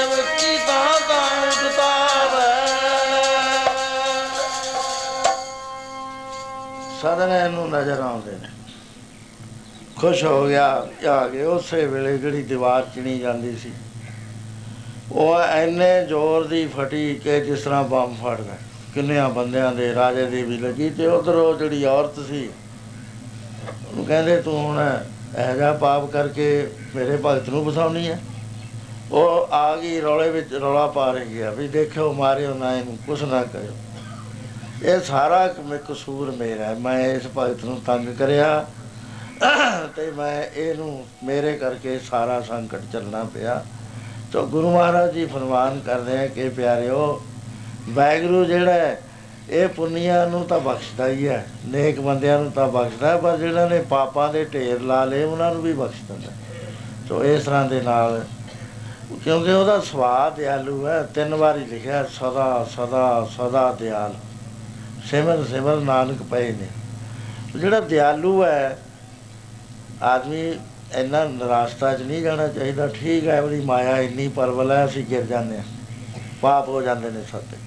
ਕਿਰਤ 0.02 0.15
ਸੇਵਕ 0.15 0.28
ਕੀ 0.40 0.57
ਤਾਂ 0.68 0.99
ਤਾਂ 1.10 1.26
ਉਤਾਰੈ 1.61 2.45
ਸਦਨੇ 7.02 7.48
ਨੂੰ 7.49 7.69
ਨਜ਼ਰ 7.69 7.99
ਆਉਂਦੇ 7.99 8.32
ਨੇ। 8.32 8.49
ਖੁਸ਼ 9.99 10.23
ਹੋ 10.23 10.45
ਗਿਆ 10.48 10.65
ਆ 11.10 11.28
ਗਏ 11.28 11.44
ਉਸੇ 11.44 11.86
ਵੇਲੇ 11.86 12.18
ਜਿਹੜੀ 12.18 12.41
ਦੀਵਾਰ 12.44 12.86
ਚਿਣੀ 12.95 13.18
ਜਾਂਦੀ 13.19 13.56
ਸੀ। 13.57 13.72
ਉਹ 15.11 15.40
ਐਨੇ 15.40 15.90
ਜ਼ੋਰ 16.07 16.48
ਦੀ 16.48 16.65
ਫਟੀ 16.68 17.14
ਕਿ 17.15 17.40
ਜਿਸ 17.41 17.64
ਤਰ੍ਹਾਂ 17.64 17.84
ਬੰਬ 17.84 18.15
ਫੜਦਾ 18.23 18.57
ਕਿੰਨਿਆਂ 18.94 19.30
ਬੰਦਿਆਂ 19.30 19.72
ਦੇ, 19.72 19.94
ਰਾਜੇ 19.95 20.26
ਦੀ 20.26 20.41
ਵੀ 20.44 20.57
ਲੱਗੀ 20.57 20.90
ਤੇ 20.90 21.07
ਉਧਰ 21.07 21.36
ਉਹ 21.36 21.57
ਜਿਹੜੀ 21.57 21.84
ਔਰਤ 21.86 22.19
ਸੀ, 22.28 22.49
ਉਹਨੂੰ 23.88 24.06
ਕਹਿੰਦੇ, 24.06 24.41
ਤੂੰ 24.41 24.57
ਹੁਣ 24.57 24.80
ਇਹੋ 24.80 25.56
ਜਿਹਾ 25.56 25.72
ਪਾਪ 25.73 26.10
ਕਰਕੇ 26.11 26.68
ਮੇਰੇ 26.95 27.18
ਭਗਤ 27.18 27.49
ਨੂੰ 27.49 27.65
ਬਸਾਉਣੀ 27.65 28.07
ਹੈ? 28.10 28.19
ਉਹ 29.12 29.54
ਆ 29.54 29.76
ਗਈ 29.76 30.02
ਰੌਲੇ 30.02 30.30
ਵਿੱਚ 30.30 30.54
ਰੌਲਾ 30.54 30.88
ਪਾ 30.88 31.12
ਰਹੀ 31.12 31.42
ਹੈ 31.42 31.52
ਵੀ 31.52 31.68
ਦੇਖਿਓ 31.68 32.14
ਮਾਰਿਓ 32.14 32.54
ਨਾ 32.54 32.76
ਇਹਨੂੰ 32.76 32.98
ਕੁਛ 33.08 33.24
ਨਾ 33.24 33.44
ਕਰਿਓ। 33.44 33.72
ਇਹ 34.84 35.00
ਸਾਰਾ 35.00 35.48
ਕ- 35.48 35.82
ਕਸੂਰ 35.90 36.32
ਮੇਰਾ 36.32 36.66
ਹੈ। 36.66 36.76
ਮੈਂ 36.76 37.00
ਇਸ 37.08 37.22
ਭਗਤ 37.38 37.64
ਨੂੰ 37.66 37.82
ਤੰਗ 37.88 38.08
ਕਰਿਆ 38.20 38.66
ਤੇ 39.96 40.12
ਮੈਂ 40.12 40.44
ਇਹਨੂੰ 40.56 41.06
ਮੇਰੇ 41.24 41.54
ਕਰਕੇ 41.58 42.00
ਸਾਰਾ 42.00 42.42
ਸੰਕਟ 42.42 42.82
ਚੱਲਣਾ 42.94 43.24
ਪਿਆ। 43.24 43.64
ਤੋ 44.34 44.46
ਗੁਰੂ 44.48 44.72
ਮਹਾਰਾਜ 44.72 45.14
ਜੀ 45.14 45.26
ਫਰਮਾਨ 45.26 45.80
ਕਰਦੇ 45.80 46.18
ਆ 46.18 46.28
ਕਿ 46.28 46.50
ਪਿਆਰਿਓ 46.50 47.22
ਵਾਹਿਗੁਰੂ 47.90 48.46
ਜਿਹੜਾ 48.46 48.74
ਹੈ 48.74 49.02
ਇਹ 49.50 49.68
ਪੁੰਨੀਆਂ 49.68 50.28
ਨੂੰ 50.28 50.44
ਤਾਂ 50.46 50.60
ਬਖਸ਼ਦਾ 50.60 51.08
ਹੀ 51.08 51.28
ਹੈ 51.28 51.46
ਨੇਕ 51.66 52.00
ਬੰਦਿਆਂ 52.00 52.40
ਨੂੰ 52.40 52.52
ਤਾਂ 52.52 52.68
ਬਖਸ਼ਦਾ 52.68 53.10
ਹੈ, 53.10 53.18
ਪਰ 53.18 53.38
ਜਿਹੜਾ 53.38 53.68
ਨੇ 53.70 53.82
ਪਾਪਾਂ 53.82 54.34
ਦੇ 54.34 54.46
ਢੇਰ 54.46 54.82
ਲਾ 54.82 55.06
ਲਏ 55.06 55.24
ਉਹਨਾਂ 55.24 55.54
ਨੂੰ 55.54 55.62
ਵੀ 55.64 55.74
ਬਖਸ਼ 55.74 56.02
ਦਿੰਦਾ 56.08 56.32
ਤੋ 57.10 57.24
ਇਸ 57.24 57.44
ਤਰ੍ਹਾਂ 57.44 57.66
ਦੇ 57.66 57.82
ਨਾਲ 57.82 58.26
ਕਿਉਂਕਿ 59.24 59.52
ਉਹਦਾ 59.52 59.80
ਸੁਭਾਅ 59.80 60.36
ਦਿਆਲੂ 60.36 60.88
ਹੈ, 60.88 61.04
ਤਿੰਨ 61.04 61.36
ਵਾਰੀ 61.36 61.66
ਲਿਖਿਆ, 61.66 62.04
ਸਦਾ 62.04 62.68
ਸਦਾ 62.76 63.30
ਸਦਾ 63.38 63.72
ਦਿਆਲ। 63.80 64.14
ਸਿਮਰ 65.06 65.44
ਸਿਮਰ 65.44 65.76
ਨਾਨਕ 65.78 66.22
ਪਏ 66.24 66.52
ਨੇ। 66.52 66.68
ਜਿਹੜਾ 67.60 67.80
ਦਿਆਲੂ 67.80 68.44
ਹੈ, 68.44 68.78
ਆਦਮੀ 70.02 70.54
ਇੰਨਾ 70.94 71.24
ਨਿਰਾਸ਼ਤਾ 71.26 71.94
'ਚ 71.94 72.02
ਨਹੀਂ 72.02 72.22
ਜਾਣਾ 72.22 72.48
ਚਾਹੀਦਾ। 72.48 72.88
ਠੀਕ 72.88 73.28
ਹੈ, 73.28 73.42
ਉਹਦੀ 73.42 73.62
ਮਾਇਆ 73.62 73.98
ਇੰਨੀ 73.98 74.28
ਪਰਵਲ 74.28 74.72
ਹੈ, 74.72 74.86
ਅਸੀਂ 74.86 75.06
ਗਿਰ 75.06 75.22
ਜਾਂਦੇ 75.22 75.58
ਹਾਂ। 75.58 75.64
ਪਾਪ 76.42 76.70
ਹੋ 76.70 76.82
ਜਾਂਦੇ 76.82 77.10
ਨੇ 77.10 77.24
ਸਾਡੇ 77.32 77.58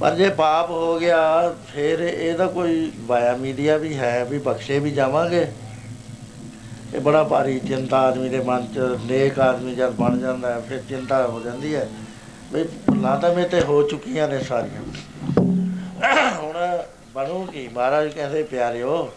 ਪਰ 0.00 0.14
ਜੇ 0.14 0.28
ਪਾਪ 0.28 0.70
ਹੋ 0.70 0.98
ਗਿਆ, 0.98 1.54
ਫਿਰ 1.74 2.00
ਇਹਦਾ 2.00 2.46
ਕੋਈ 2.46 2.92
ਵਾਇਆ 3.00 3.36
ਮੀਡੀਆ 3.36 3.76
ਵੀ 3.76 3.98
ਹੈ, 3.98 4.24
ਵੀ 4.24 4.38
ਬਖਸ਼ੇ 4.38 4.78
ਵੀ 4.78 4.90
ਜਾਵਾਂਗੇ। 4.90 5.46
ਇਹ 6.94 7.00
ਬੜਾ 7.00 7.24
ਭਾਰੀ 7.24 7.58
ਚਿੰਤਾ 7.60 7.98
ਆਦਮੀ 7.98 8.28
ਦੇ 8.28 8.40
ਮਨ 8.40 8.66
'ਚ, 8.66 8.78
ਨੇਕ 9.04 9.38
ਆਦਮੀ 9.40 9.74
ਜਦ 9.74 9.90
ਬਣ 9.90 10.18
ਜਾਂਦਾ 10.18 10.54
ਹੈ, 10.54 10.60
ਫਿਰ 10.60 10.82
ਚਿੰਤਾ 10.88 11.26
ਹੋ 11.26 11.40
ਜਾਂਦੀ 11.40 11.74
ਹੈ। 11.74 11.88
ਵੀ 12.52 12.64
ਲਾਦਾ 13.00 13.32
ਮੇ 13.32 13.44
ਤੇ 13.44 13.60
ਹੋ 13.60 13.82
ਚੁੱਕੀਆਂ 13.82 14.28
ਨੇ 14.28 14.38
ਸਾਰੀਆਂ। 14.38 14.82
ਹੁਣ 16.38 16.82
ਬਣੂ 17.14 17.44
ਕੀ? 17.46 17.68
ਮਹਾਰਾਜ 17.68 18.08
ਕਹਿੰਦੇ, 18.08 18.42
ਪਿਆਰਿਓ, 18.42 19.12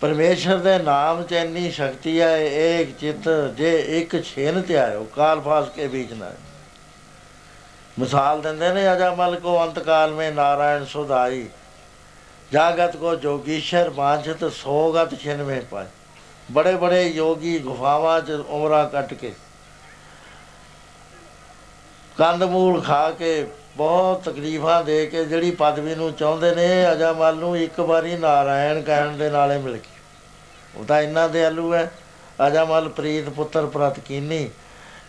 ਪਰਮੇਸ਼ਰ 0.00 0.58
ਦੇ 0.58 0.78
ਨਾਮ 0.78 1.22
'ਚ 1.22 1.32
ਇੰਨੀ 1.32 1.70
ਸ਼ਕਤੀ 1.70 2.20
ਹੈ, 2.20 2.36
ਏਕ 2.38 2.98
ਚਿਤ 2.98 3.28
ਜੇ 3.56 3.78
ਇੱਕ 3.98 4.22
ਛੇਨ 4.22 4.60
ਤੇ 4.62 4.78
ਆਇਓ, 4.78 5.06
ਕਾਲ 5.16 5.40
ਫਾਸ 5.40 5.68
ਕੇ 5.68 5.88
बीच 5.88 6.16
ਨਾ 6.18 6.30
ਮਿਸਾਲ 7.98 8.42
ਦਿੰਦੇ 8.42 8.72
ਨੇ 8.72 8.92
ਅਜਾਮਲ 8.92 9.34
ਕੋ 9.40 9.62
ਅੰਤਕਾਲ 9.64 10.12
ਮੇ 10.12 10.30
ਨਾਰਾਇਣ 10.30 10.84
ਸੁਧਾਈ, 10.84 11.48
ਜਾਗਤ 12.52 12.96
ਕੋ 12.96 13.14
ਜੋਗੀਸ਼ਰ, 13.14 13.90
ਮਾਝਤ 13.90 14.44
ਸੋਗਤ 14.52 15.14
ਛਿਨ 15.20 15.42
ਮੇ 15.42 15.60
ਪਾਏ 15.60 15.86
ਬੜੇ 16.50 16.74
ਬੜੇ 16.76 17.02
ਯੋਗੀ 17.08 17.58
ਗੁਫਾਵਾਂ 17.58 18.20
'ਚ 18.20 18.30
ਉਮਰਾਂ 18.30 18.88
ਕੱਟ 18.88 19.14
ਕੇ 19.14 19.32
ਕੰਦਮੂਲ 22.18 22.80
ਖਾ 22.82 23.10
ਕੇ 23.10 23.46
ਬਹੁਤ 23.76 24.22
ਤਕਲੀਫਾਂ 24.24 24.84
ਦੇ 24.84 25.06
ਕੇ 25.06 25.24
ਜਿਹੜੀ 25.24 25.50
ਪਦਵੀ 25.50 25.94
ਨੂੰ 25.94 26.12
ਚਾਹੁੰਦੇ 26.12 26.54
ਨੇ 26.54 26.92
ਅਜਾਮਲ 26.92 27.36
ਨੂੰ 27.36 27.56
ਇੱਕ 27.58 27.80
ਵਾਰੀ 27.80 28.16
ਨਾਰਾਇਣ 28.16 28.82
ਕਹਿਣ 28.82 29.16
ਦੇ 29.16 29.30
ਨਾਲੇ 29.30 29.58
ਮਿਲ 29.58 29.72
ਗਈ। 29.72 29.96
ਉਹ 30.76 30.84
ਤਾਂ 30.84 31.02
ਇੰਨਾ 31.02 31.26
ਦਿਆਲੂ 31.28 31.74
ਹੈ। 31.74 31.90
ਅਜਾਮਲ 32.46 32.88
ਪ੍ਰੀਤ 32.88 33.28
ਪੁੱਤਰ 33.28 33.66
ਪ੍ਰਤ 33.66 34.00
ਕੀਨੀ 34.00 34.50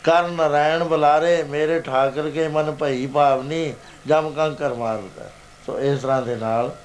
ਕਰ 0.03 0.27
ਨਾਰਾਇਣ 0.27 0.83
ਬੁਲਾਰੇ, 0.83 1.43
ਮੇਰੇ 1.43 1.79
ਠਾਕਰ 1.79 2.29
ਕੇ 2.29 2.47
ਮਨ 2.47 2.71
ਭਈ 2.71 3.07
ਭਾਵਨੀ, 3.07 3.73
ਜਮ 4.07 4.29
ਕੰਕਰ 4.29 4.73
ਮਾਰਦਾ। 4.73 5.29
ਸੋ 5.65 5.79
ਇਸ 5.79 5.99
ਤਰ੍ਹਾਂ 5.99 6.21
ਦੇ 6.21 6.35
ਨਾਲ 6.35 6.75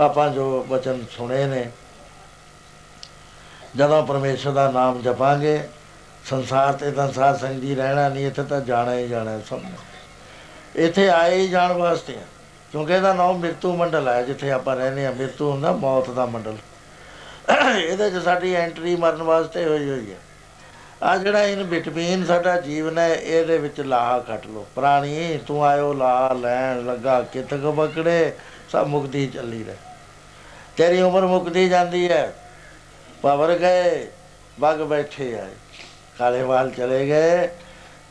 ਆਪਾਂ 0.00 0.28
ਜੋ 0.30 0.66
ਬਚਨ 0.68 1.04
ਸੁਣੇ 1.10 1.44
ਨੇ 1.46 1.70
ਜਦੋਂ 3.76 4.02
ਪਰਮੇਸ਼ਰ 4.06 4.50
ਦਾ 4.50 4.70
ਨਾਮ 4.70 5.00
ਜਪਾਂਗੇ, 5.02 5.60
ਸੰਸਾਰ 6.24 6.72
ਤੇ 6.72 6.90
ਤਾਂ 6.90 7.10
ਸਾਧ 7.12 7.38
ਸੰਗ 7.38 7.60
ਦੀ 7.60 7.74
ਰਹਿਣਾ 7.74 8.08
ਨਹੀਂ, 8.08 8.26
ਇੱਥੇ 8.26 8.42
ਤਾਂ 8.42 8.60
ਜਾਣਾ 8.60 8.94
ਹੀ 8.94 9.08
ਜਾਣਾ 9.08 9.30
ਹੈ 9.30 9.40
ਸਭ 9.48 9.60
ਨੇ। 9.60 10.84
ਇੱਥੇ 10.84 11.08
ਆਏ 11.08 11.36
ਹੀ 11.36 11.48
ਜਾਣ 11.48 11.72
ਵਾਸਤੇ 11.72 12.14
ਆ, 12.14 12.24
ਕਿਉਂਕਿ 12.72 12.94
ਇਹਦਾ 12.94 13.12
ਨਾਮ 13.12 13.38
ਮਿਰਤੂ 13.38 13.72
ਮੰਡਲ 13.76 14.08
ਹੈ, 14.08 14.22
ਜਿੱਥੇ 14.22 14.50
ਆਪਾਂ 14.50 14.76
ਰਹਿੰਦੇ 14.76 15.06
ਆ 15.06 15.10
ਮਿਰਤੂ 15.10 15.50
ਹੁੰਦਾ, 15.50 15.72
ਮੌਤ 15.72 16.10
ਦਾ 16.10 16.26
ਮੰਡਲ। 16.26 16.56
ਇਹਦੇ 17.78 18.10
'ਚ 18.10 18.22
ਸਾਡੀ 18.24 18.54
ਐਂਟਰੀ 18.54 18.94
ਮਰਨ 18.96 19.22
ਵਾਸਤੇ 19.22 19.64
ਹੋਈ 19.64 19.88
ਹੋਈ 19.90 20.10
ਹੈ। 20.10 20.16
ਆ 21.02 21.16
ਜਿਹੜਾ 21.16 21.42
ਇਨ 21.42 21.62
ਬਿਟਵੀਨ 21.64 22.24
ਸਾਡਾ 22.26 22.56
ਜੀਵਨ 22.60 22.98
ਹੈ, 22.98 23.08
ਇਹਦੇ 23.08 23.58
ਵਿੱਚ 23.58 23.80
ਲਾਹਾ 23.80 24.18
ਕੱਟ 24.18 24.46
ਲੋ 24.46 24.66
ਪ੍ਰਾਣੀ, 24.74 25.38
ਤੂੰ 25.46 25.64
ਆਇਓ 25.64 25.92
ਲਾ 25.92 26.32
ਲੈਣ 26.32 26.84
ਲੱਗਾ 26.86 27.20
ਕਿਤਕ 27.22 27.66
ਬਕੜੇ 27.76 28.32
ਸਭ 28.72 28.86
ਮੁਕਤੀ 28.86 29.26
ਚੱਲੀ 29.26 29.62
ਰਹੇ। 29.64 29.76
ਤੇਰੀ 30.76 31.00
ਉਮਰ 31.02 31.26
ਮੁਕਦੀ 31.26 31.68
ਜਾਂਦੀ 31.68 32.08
ਹੈ। 32.10 32.32
ਪਵਰ 33.22 33.54
ਗਏ, 33.54 34.06
ਵਗ 34.60 34.76
ਬੈਠੇ 34.76 35.38
ਆਏ। 35.38 35.54
ਕਾਲੇਵਾਲ 36.18 36.70
ਚਲੇ 36.70 37.06
ਗਏ 37.06 37.48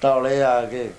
ਤੌਲੇ 0.02 0.44
ਆ 0.44 0.62
ਗਏ। 0.62 0.90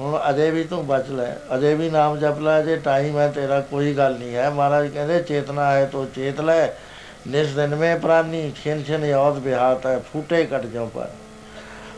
ਹੁਣ 0.00 0.20
ਅਜੇ 0.30 0.50
ਵੀ 0.50 0.64
ਤੂੰ 0.64 0.86
ਬਚ 0.86 1.08
ਲੈ, 1.08 1.36
ਅਜੇ 1.54 1.74
ਵੀ 1.74 1.90
ਨਾਮ 1.90 2.18
ਜਪ 2.18 2.40
ਲੈ 2.40 2.62
ਜੇ 2.62 2.76
ਟਾਈਮ 2.76 3.18
ਹੈ, 3.18 3.28
ਤੇਰਾ 3.28 3.60
ਕੋਈ 3.60 3.94
ਗੱਲ 3.94 4.18
ਨਹੀਂ 4.18 4.34
ਹੈ। 4.34 4.50
ਮਹਾਰਾਜ 4.50 4.88
ਕਹਿੰਦੇ, 4.88 5.22
ਚੇਤਨਾ 5.22 5.70
ਹੈ 5.72 5.84
ਤੋ 5.86 6.06
ਚੇਤ 6.06 6.40
ਲੈ। 6.40 6.66
ਨਿਸ 7.26 7.54
ਦਿਨ 7.54 7.74
ਮੇ 7.74 7.94
ਪ੍ਰਾਨੀ, 7.94 8.52
ਛਿਨ 8.64 8.84
ਛਿਨ 8.84 9.04
ਯੋਦ 9.04 9.38
ਬਿਹਾਤ 9.38 9.86
ਹੈ, 9.86 9.98
ਫੂਟੇ 9.98 10.44
ਕੱਟ 10.44 10.66
ਜਾਉ 10.66 10.88
ਪਰ। 10.88 11.08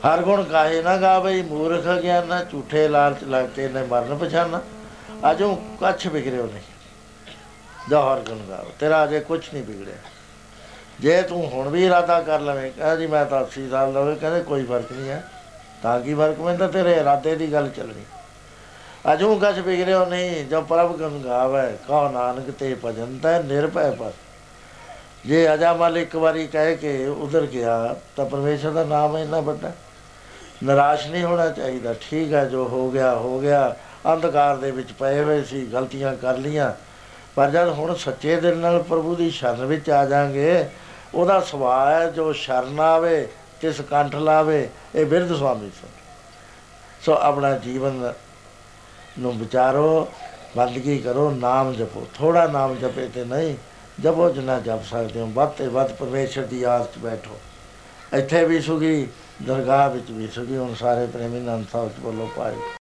ਹਰ 0.06 0.22
ਗੁਣ 0.22 0.44
ਕਾਹੇ 0.44 0.82
ਨਾ 0.82 0.96
ਗਾਵੇ, 0.96 1.42
ਮੂਰਖ 1.42 2.02
ਗਿਆਨ 2.02 2.26
ਨਾ 2.26 2.44
ਝੂਠੇ 2.44 2.88
ਲਾਲਚ 2.88 3.24
ਲਾਤੇ 3.24 3.68
ਨੇ 3.68 3.82
ਮਰਨ 3.82 4.16
ਪਛਾਨਾ। 4.16 4.62
ਅਜੋ 5.30 5.62
ਕੱਛ 5.80 6.06
ਵਿਗੜਿਓ 6.06 6.46
ਨਹੀਂ। 6.46 6.62
ਜਹਰ 7.90 8.20
ਗੁਣ 8.20 8.38
ਗਾਵੇ 8.48 8.70
ਤੇਰਾ 8.80 9.04
ਅਜੇ 9.04 9.20
ਕੁਛ 9.20 9.54
ਨਹੀਂ 9.54 9.62
ਵਿਗੜਿਆ। 9.62 9.94
ਜੇ 11.00 11.22
ਤੂੰ 11.22 11.48
ਹੁਣ 11.48 11.68
ਵੀ 11.68 11.86
ਇਰਾਦਾ 11.86 12.20
ਕਰ 12.20 12.40
ਲਵੇਂ, 12.40 12.70
ਕਹੇ 12.70 12.96
ਜੀ 12.96 13.06
ਮੈਂ 13.06 13.26
ਤਾਂ 13.26 13.40
80 13.40 13.68
ਸਾਲ 13.68 13.92
ਦਾ 13.92 14.00
ਹੋਵੇ 14.00 14.14
ਕਹਿੰਦੇ 14.14 14.40
ਕੋਈ 14.40 14.64
ਫ਼ਰਕ 14.64 14.92
ਨਹੀਂ 14.92 15.10
ਹੈ। 15.10 15.24
ਤਾਂ 15.82 16.00
ਕੀ 16.00 16.14
ਫ਼ਰਕ 16.14 16.38
ਮੈਂ 16.38 16.54
ਤਾਂ 16.54 16.68
ਤੇਰੇ 16.68 16.92
ਇਰਾਦੇ 16.92 17.36
ਦੀ 17.36 17.52
ਗੱਲ 17.52 17.68
ਚੱਲਣੀ। 17.68 18.04
ਅਜੂ 19.12 19.38
ਕੱਛ 19.38 19.58
ਵਿਗੜਿਓ 19.58 20.06
ਨਹੀਂ 20.06 20.44
ਜੋ 20.44 20.60
ਪ੍ਰਭ 20.60 20.96
ਗੁਣ 20.96 21.18
ਗਾਵੇ, 21.18 21.76
ਕਹੋ 21.88 22.08
ਨਾਨਕ 22.08 22.50
ਤੇ 22.50 22.76
ਭਜਨ 22.84 23.18
ਤੈ 23.18 23.42
ਨਿਰਭੈ 23.42 23.90
ਪਰ। 23.90 24.10
ਜੇ 25.26 25.54
ਅਜਾਮਲ 25.54 25.98
ਇੱਕ 25.98 26.16
ਵਾਰੀ 26.16 26.46
ਕਹਿ 26.46 26.76
ਕੇ 26.76 27.06
ਉਧਰ 27.06 27.46
ਗਿਆ, 27.46 27.96
ਤਾਂ 28.16 28.26
ਪਰਮੇਸ਼ਰ 28.26 28.70
ਦਾ 28.70 28.84
ਨਾਮ 28.84 29.18
ਇੰਨਾ 29.18 29.40
ਵੱਡਾ। 29.40 29.72
ਨਿਰਾਸ਼ 30.64 31.06
ਨਹੀਂ 31.06 31.24
ਹੋਣਾ 31.24 31.48
ਚਾਹੀਦਾ, 31.48 31.94
ਠੀਕ 32.00 32.32
ਹੈ, 32.32 32.44
ਜੋ 32.44 32.68
ਹੋ 32.68 32.90
ਗਿਆ 32.90 33.14
ਹੋ 33.14 33.40
ਗਿਆ। 33.40 33.76
ਅੰਧਕਾਰ 34.12 34.56
ਦੇ 34.56 34.70
ਵਿੱਚ 34.70 34.92
ਪਏ 34.92 35.22
ਹੋਏ 35.22 35.42
ਸੀ, 35.42 35.66
ਗਲਤੀਆਂ 35.66 36.16
ਕਰ 36.16 36.36
ਲੀਆਂ 36.36 36.72
ਪਰ 37.36 37.50
ਜਦ 37.50 37.68
ਹੁਣ 37.68 37.94
ਸੱਚੇ 37.94 38.36
ਦਿਲ 38.36 38.56
ਨਾਲ 38.56 38.82
ਪ੍ਰਭੂ 38.82 39.14
ਦੀ 39.14 39.30
ਸ਼ਰਨ 39.30 39.66
ਵਿੱਚ 39.66 39.90
ਆ 39.90 40.06
ਜਾਾਂਗੇ 40.06 40.68
ਉਹਦਾ 41.14 41.40
ਸੁਭਾਅ 41.40 41.90
ਹੈ 41.90 42.10
ਜੋ 42.10 42.32
ਸ਼ਰਨ 42.32 42.80
ਆਵੇ 42.80 43.28
ਤਿਸ 43.60 43.80
ਕੰਠ 43.80 44.14
ਲਾਵੇ, 44.14 44.68
ਇਹ 44.94 45.06
ਬਿਰਧ 45.06 45.36
ਸੁਆਮੀ 45.36 45.70
ਸੋ 45.80 45.88
ਸੋ 47.04 47.14
ਆਪਣਾ 47.14 47.52
ਜੀਵਨ 47.58 48.12
ਨੂੰ 49.18 49.38
ਵਿਚਾਰੋ, 49.38 50.08
ਬੰਦਗੀ 50.56 50.98
ਕਰੋ, 50.98 51.30
ਨਾਮ 51.30 51.72
ਜਪੋ। 51.72 52.06
ਥੋੜਾ 52.14 52.46
ਨਾਮ 52.46 52.74
ਜਪੇ 52.74 53.08
ਤੇ 53.08 53.24
ਨਹੀਂ, 53.24 53.54
ਜਪੋ 54.00 54.30
ਜਿੰਨਾ 54.30 54.58
ਜਪ 54.60 54.84
ਸਕਦੇ 54.84 55.20
ਹੋ। 55.20 55.26
ਵੱਧ 55.26 55.50
ਤੇ 55.50 55.66
ਵੱਧ 55.68 55.92
ਪਰਮੇਸ਼ਰ 55.92 56.42
ਦੀ 56.42 56.60
ਯਾਦ 56.60 56.86
'ਚ 56.86 56.98
ਬੈਠੋ। 56.98 57.38
ਇੱਥੇ 58.12 58.44
ਵੀ 58.44 58.60
ਸੁਗੀ 58.60 59.08
ਦਰਗਾਹ 59.42 59.88
ਵਿੱਚ 59.90 60.10
ਵੀ 60.10 60.28
ਸੁਗੀ 60.28 60.56
ਹੁਣ 60.56 60.74
ਸਾਰੇ 60.74 61.06
ਪ੍ਰੇਮੀ 61.06 61.40
ਨੰਦ 61.40 61.66
ਸਾਹਿਬ 61.72 61.88
'ਚ 61.88 62.00
ਬੋਲੋ 62.00 62.28
ਪਾਏ 62.36 62.77